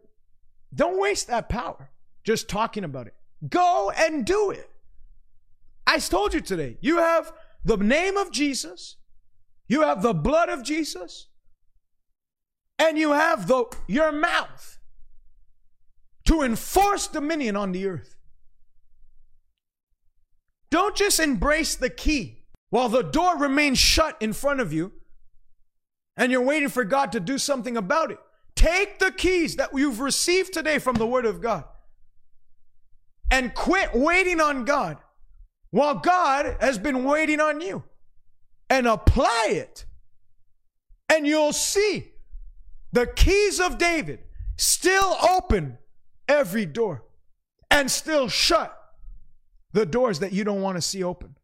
don't 0.75 1.01
waste 1.01 1.29
that 1.29 1.49
power 1.49 1.91
just 2.25 2.49
talking 2.49 2.85
about 2.85 3.07
it. 3.07 3.15
Go 3.49 3.93
and 3.97 4.25
do 4.25 4.51
it. 4.51 4.69
I 5.87 5.99
told 5.99 6.35
you 6.35 6.41
today, 6.41 6.79
you 6.81 6.99
have 6.99 7.33
the 7.65 7.77
name 7.77 8.17
of 8.17 8.33
Jesus, 8.33 8.97
you 9.69 9.83
have 9.83 10.03
the 10.03 10.15
blood 10.15 10.49
of 10.49 10.63
Jesus, 10.63 11.29
and 12.79 12.99
you 12.99 13.13
have 13.13 13.47
the 13.47 13.65
your 13.87 14.13
mouth 14.13 14.79
to 16.27 16.43
enforce 16.43 17.07
dominion 17.07 17.57
on 17.57 17.73
the 17.73 17.87
earth. 17.87 18.17
Don't 20.71 20.97
just 20.97 21.21
embrace 21.21 21.77
the 21.77 21.91
key 21.91 22.45
while 22.71 22.89
the 22.89 23.03
door 23.03 23.39
remains 23.39 23.79
shut 23.79 24.17
in 24.21 24.33
front 24.33 24.61
of 24.61 24.73
you 24.73 24.93
and 26.17 26.33
you're 26.33 26.43
waiting 26.43 26.69
for 26.69 26.85
God 26.85 27.13
to 27.13 27.21
do 27.21 27.39
something 27.39 27.77
about 27.77 28.11
it. 28.11 28.19
Take 28.57 28.99
the 28.99 29.13
keys 29.13 29.57
that 29.57 29.71
you've 29.75 30.01
received 30.01 30.53
today 30.53 30.79
from 30.79 30.97
the 30.97 31.07
Word 31.07 31.27
of 31.27 31.41
God 31.41 31.65
and 33.31 33.55
quit 33.55 33.95
waiting 33.95 34.41
on 34.41 34.65
God 34.65 34.99
while 35.71 35.95
God 35.95 36.57
has 36.61 36.79
been 36.79 37.05
waiting 37.05 37.41
on 37.41 37.61
you 37.61 37.85
and 38.71 38.87
apply 38.87 39.49
it. 39.51 39.85
And 41.09 41.27
you'll 41.27 41.53
see 41.53 42.14
the 42.95 43.09
keys 43.09 43.59
of 43.59 43.77
David 43.77 44.21
still 44.57 45.17
open 45.29 45.79
every 46.29 46.65
door 46.65 47.03
and 47.69 47.91
still 47.91 48.29
shut 48.29 48.73
the 49.73 49.85
doors 49.85 50.21
that 50.21 50.33
you 50.33 50.45
don't 50.45 50.63
want 50.63 50.77
to 50.77 50.81
see 50.81 51.03
open. 51.03 51.35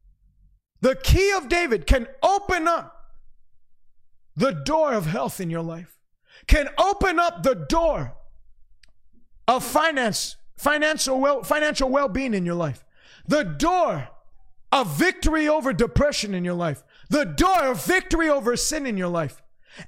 The 0.80 0.94
key 0.94 1.32
of 1.32 1.48
David 1.48 1.88
can 1.88 2.06
open 2.22 2.68
up 2.68 2.96
the 4.36 4.52
door 4.52 4.94
of 4.94 5.06
health 5.06 5.40
in 5.40 5.50
your 5.50 5.62
life, 5.62 5.98
can 6.46 6.68
open 6.78 7.18
up 7.18 7.42
the 7.42 7.56
door 7.56 8.14
of 9.48 9.64
finance, 9.64 10.36
financial 10.56 11.18
well, 11.18 11.42
financial 11.42 11.90
well-being 11.90 12.32
in 12.32 12.46
your 12.46 12.54
life, 12.54 12.84
the 13.26 13.42
door 13.42 14.08
of 14.70 14.96
victory 14.96 15.48
over 15.48 15.72
depression 15.72 16.32
in 16.32 16.44
your 16.44 16.54
life, 16.54 16.84
the 17.08 17.24
door 17.24 17.64
of 17.64 17.84
victory 17.84 18.28
over 18.28 18.56
sin 18.56 18.86
in 18.86 18.96
your 18.96 19.08
life. 19.08 19.42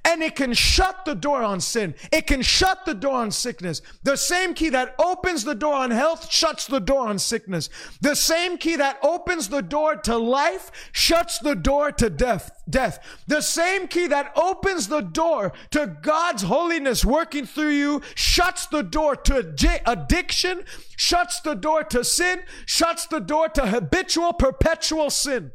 And 0.05 0.21
it 0.21 0.35
can 0.35 0.53
shut 0.53 1.05
the 1.05 1.15
door 1.15 1.43
on 1.43 1.59
sin. 1.59 1.95
It 2.11 2.27
can 2.27 2.41
shut 2.41 2.85
the 2.85 2.93
door 2.93 3.15
on 3.15 3.31
sickness. 3.31 3.81
The 4.03 4.15
same 4.15 4.53
key 4.53 4.69
that 4.69 4.95
opens 4.99 5.43
the 5.43 5.55
door 5.55 5.73
on 5.73 5.91
health 5.91 6.31
shuts 6.31 6.67
the 6.67 6.79
door 6.79 7.07
on 7.07 7.19
sickness. 7.19 7.69
The 8.01 8.15
same 8.15 8.57
key 8.57 8.75
that 8.77 8.99
opens 9.03 9.49
the 9.49 9.61
door 9.61 9.95
to 9.97 10.17
life 10.17 10.71
shuts 10.91 11.39
the 11.39 11.55
door 11.55 11.91
to 11.93 12.09
death. 12.09 12.51
Death. 12.69 12.99
The 13.27 13.41
same 13.41 13.87
key 13.87 14.07
that 14.07 14.31
opens 14.35 14.87
the 14.87 15.01
door 15.01 15.53
to 15.71 15.97
God's 16.01 16.43
holiness 16.43 17.03
working 17.03 17.45
through 17.45 17.71
you 17.71 18.01
shuts 18.15 18.67
the 18.67 18.83
door 18.83 19.15
to 19.15 19.37
addiction, 19.85 20.63
shuts 20.95 21.41
the 21.41 21.55
door 21.55 21.83
to 21.85 22.03
sin, 22.03 22.41
shuts 22.65 23.05
the 23.07 23.19
door 23.19 23.49
to 23.49 23.67
habitual, 23.67 24.33
perpetual 24.33 25.09
sin. 25.09 25.51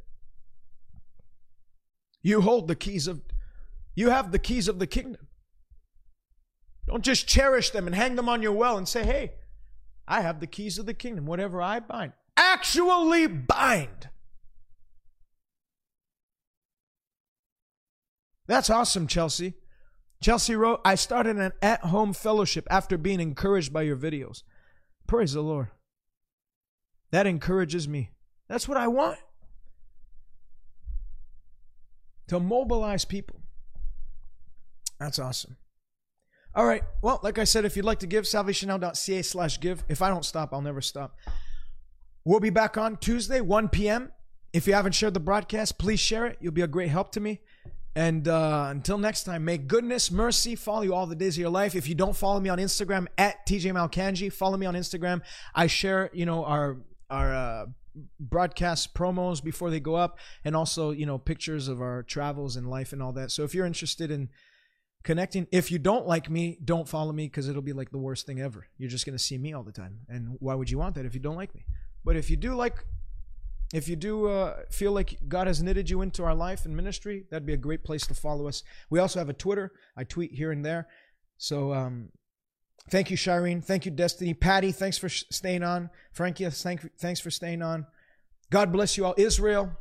You 2.22 2.40
hold 2.42 2.68
the 2.68 2.76
keys 2.76 3.06
of 3.06 3.22
you 3.98 4.10
have 4.10 4.30
the 4.30 4.38
keys 4.38 4.68
of 4.68 4.78
the 4.78 4.86
kingdom. 4.86 5.26
Don't 6.86 7.02
just 7.02 7.26
cherish 7.26 7.70
them 7.70 7.88
and 7.88 7.96
hang 7.96 8.14
them 8.14 8.28
on 8.28 8.42
your 8.42 8.52
well 8.52 8.78
and 8.78 8.88
say, 8.88 9.04
hey, 9.04 9.32
I 10.06 10.20
have 10.20 10.38
the 10.38 10.46
keys 10.46 10.78
of 10.78 10.86
the 10.86 10.94
kingdom. 10.94 11.26
Whatever 11.26 11.60
I 11.60 11.80
bind, 11.80 12.12
actually 12.36 13.26
bind. 13.26 14.08
That's 18.46 18.70
awesome, 18.70 19.08
Chelsea. 19.08 19.54
Chelsea 20.22 20.54
wrote, 20.54 20.80
I 20.84 20.94
started 20.94 21.36
an 21.36 21.52
at 21.60 21.80
home 21.80 22.12
fellowship 22.12 22.68
after 22.70 22.96
being 22.96 23.18
encouraged 23.18 23.72
by 23.72 23.82
your 23.82 23.96
videos. 23.96 24.44
Praise 25.08 25.32
the 25.32 25.40
Lord. 25.42 25.70
That 27.10 27.26
encourages 27.26 27.88
me. 27.88 28.12
That's 28.46 28.68
what 28.68 28.78
I 28.78 28.86
want. 28.86 29.18
To 32.28 32.38
mobilize 32.38 33.04
people. 33.04 33.40
That's 34.98 35.18
awesome. 35.18 35.56
All 36.54 36.66
right. 36.66 36.82
Well, 37.02 37.20
like 37.22 37.38
I 37.38 37.44
said, 37.44 37.64
if 37.64 37.76
you'd 37.76 37.84
like 37.84 38.00
to 38.00 38.06
give, 38.06 38.24
salvationnow.ca 38.24 39.22
slash 39.22 39.60
give. 39.60 39.84
If 39.88 40.02
I 40.02 40.08
don't 40.08 40.24
stop, 40.24 40.52
I'll 40.52 40.62
never 40.62 40.80
stop. 40.80 41.16
We'll 42.24 42.40
be 42.40 42.50
back 42.50 42.76
on 42.76 42.96
Tuesday, 42.96 43.40
1 43.40 43.68
p.m. 43.68 44.12
If 44.52 44.66
you 44.66 44.74
haven't 44.74 44.92
shared 44.92 45.14
the 45.14 45.20
broadcast, 45.20 45.78
please 45.78 46.00
share 46.00 46.26
it. 46.26 46.38
You'll 46.40 46.52
be 46.52 46.62
a 46.62 46.66
great 46.66 46.88
help 46.88 47.12
to 47.12 47.20
me. 47.20 47.40
And 47.94 48.28
uh, 48.28 48.66
until 48.70 48.98
next 48.98 49.24
time, 49.24 49.44
may 49.44 49.58
goodness, 49.58 50.10
mercy 50.10 50.54
follow 50.54 50.82
you 50.82 50.94
all 50.94 51.06
the 51.06 51.16
days 51.16 51.36
of 51.36 51.40
your 51.40 51.50
life. 51.50 51.74
If 51.74 51.88
you 51.88 51.94
don't 51.94 52.16
follow 52.16 52.38
me 52.38 52.48
on 52.48 52.58
Instagram 52.58 53.06
at 53.16 53.46
TJ 53.46 53.72
Malcangi, 53.72 54.32
follow 54.32 54.56
me 54.56 54.66
on 54.66 54.74
Instagram. 54.74 55.20
I 55.54 55.66
share, 55.66 56.10
you 56.12 56.24
know, 56.24 56.44
our 56.44 56.78
our 57.10 57.34
uh, 57.34 57.66
broadcast 58.20 58.94
promos 58.94 59.42
before 59.42 59.70
they 59.70 59.80
go 59.80 59.96
up, 59.96 60.18
and 60.44 60.54
also, 60.54 60.90
you 60.90 61.06
know, 61.06 61.18
pictures 61.18 61.66
of 61.66 61.80
our 61.80 62.02
travels 62.02 62.56
and 62.56 62.68
life 62.70 62.92
and 62.92 63.02
all 63.02 63.12
that. 63.12 63.30
So 63.30 63.42
if 63.44 63.54
you're 63.54 63.66
interested 63.66 64.10
in 64.10 64.28
connecting. 65.02 65.46
If 65.52 65.70
you 65.70 65.78
don't 65.78 66.06
like 66.06 66.30
me, 66.30 66.58
don't 66.64 66.88
follow 66.88 67.12
me 67.12 67.26
because 67.26 67.48
it'll 67.48 67.62
be 67.62 67.72
like 67.72 67.90
the 67.90 67.98
worst 67.98 68.26
thing 68.26 68.40
ever. 68.40 68.66
You're 68.78 68.90
just 68.90 69.06
gonna 69.06 69.18
see 69.18 69.38
me 69.38 69.52
all 69.52 69.62
the 69.62 69.72
time, 69.72 70.00
and 70.08 70.36
why 70.40 70.54
would 70.54 70.70
you 70.70 70.78
want 70.78 70.94
that 70.96 71.06
if 71.06 71.14
you 71.14 71.20
don't 71.20 71.36
like 71.36 71.54
me? 71.54 71.64
But 72.04 72.16
if 72.16 72.30
you 72.30 72.36
do 72.36 72.54
like, 72.54 72.84
if 73.72 73.88
you 73.88 73.96
do 73.96 74.28
uh, 74.28 74.56
feel 74.70 74.92
like 74.92 75.18
God 75.28 75.46
has 75.46 75.62
knitted 75.62 75.90
you 75.90 76.02
into 76.02 76.24
our 76.24 76.34
life 76.34 76.64
and 76.64 76.74
ministry, 76.74 77.24
that'd 77.30 77.46
be 77.46 77.54
a 77.54 77.58
great 77.58 77.84
place 77.84 78.06
to 78.06 78.14
follow 78.14 78.48
us. 78.48 78.62
We 78.90 78.98
also 78.98 79.18
have 79.18 79.28
a 79.28 79.34
Twitter. 79.34 79.72
I 79.96 80.04
tweet 80.04 80.32
here 80.32 80.52
and 80.52 80.64
there. 80.64 80.88
So 81.36 81.74
um, 81.74 82.10
thank 82.90 83.10
you, 83.10 83.16
Shireen. 83.16 83.62
Thank 83.62 83.84
you, 83.84 83.90
Destiny. 83.90 84.32
Patty, 84.32 84.72
thanks 84.72 84.96
for 84.96 85.08
sh- 85.08 85.24
staying 85.30 85.62
on. 85.62 85.90
Frankie, 86.12 86.48
thank, 86.48 86.98
thanks 86.98 87.20
for 87.20 87.30
staying 87.30 87.62
on. 87.62 87.86
God 88.50 88.72
bless 88.72 88.96
you 88.96 89.04
all. 89.04 89.14
Israel, 89.18 89.76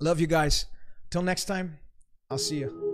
Love 0.00 0.20
you 0.20 0.26
guys. 0.26 0.66
Till 1.10 1.22
next 1.22 1.44
time, 1.46 1.78
I'll 2.30 2.38
see 2.38 2.58
you. 2.58 2.85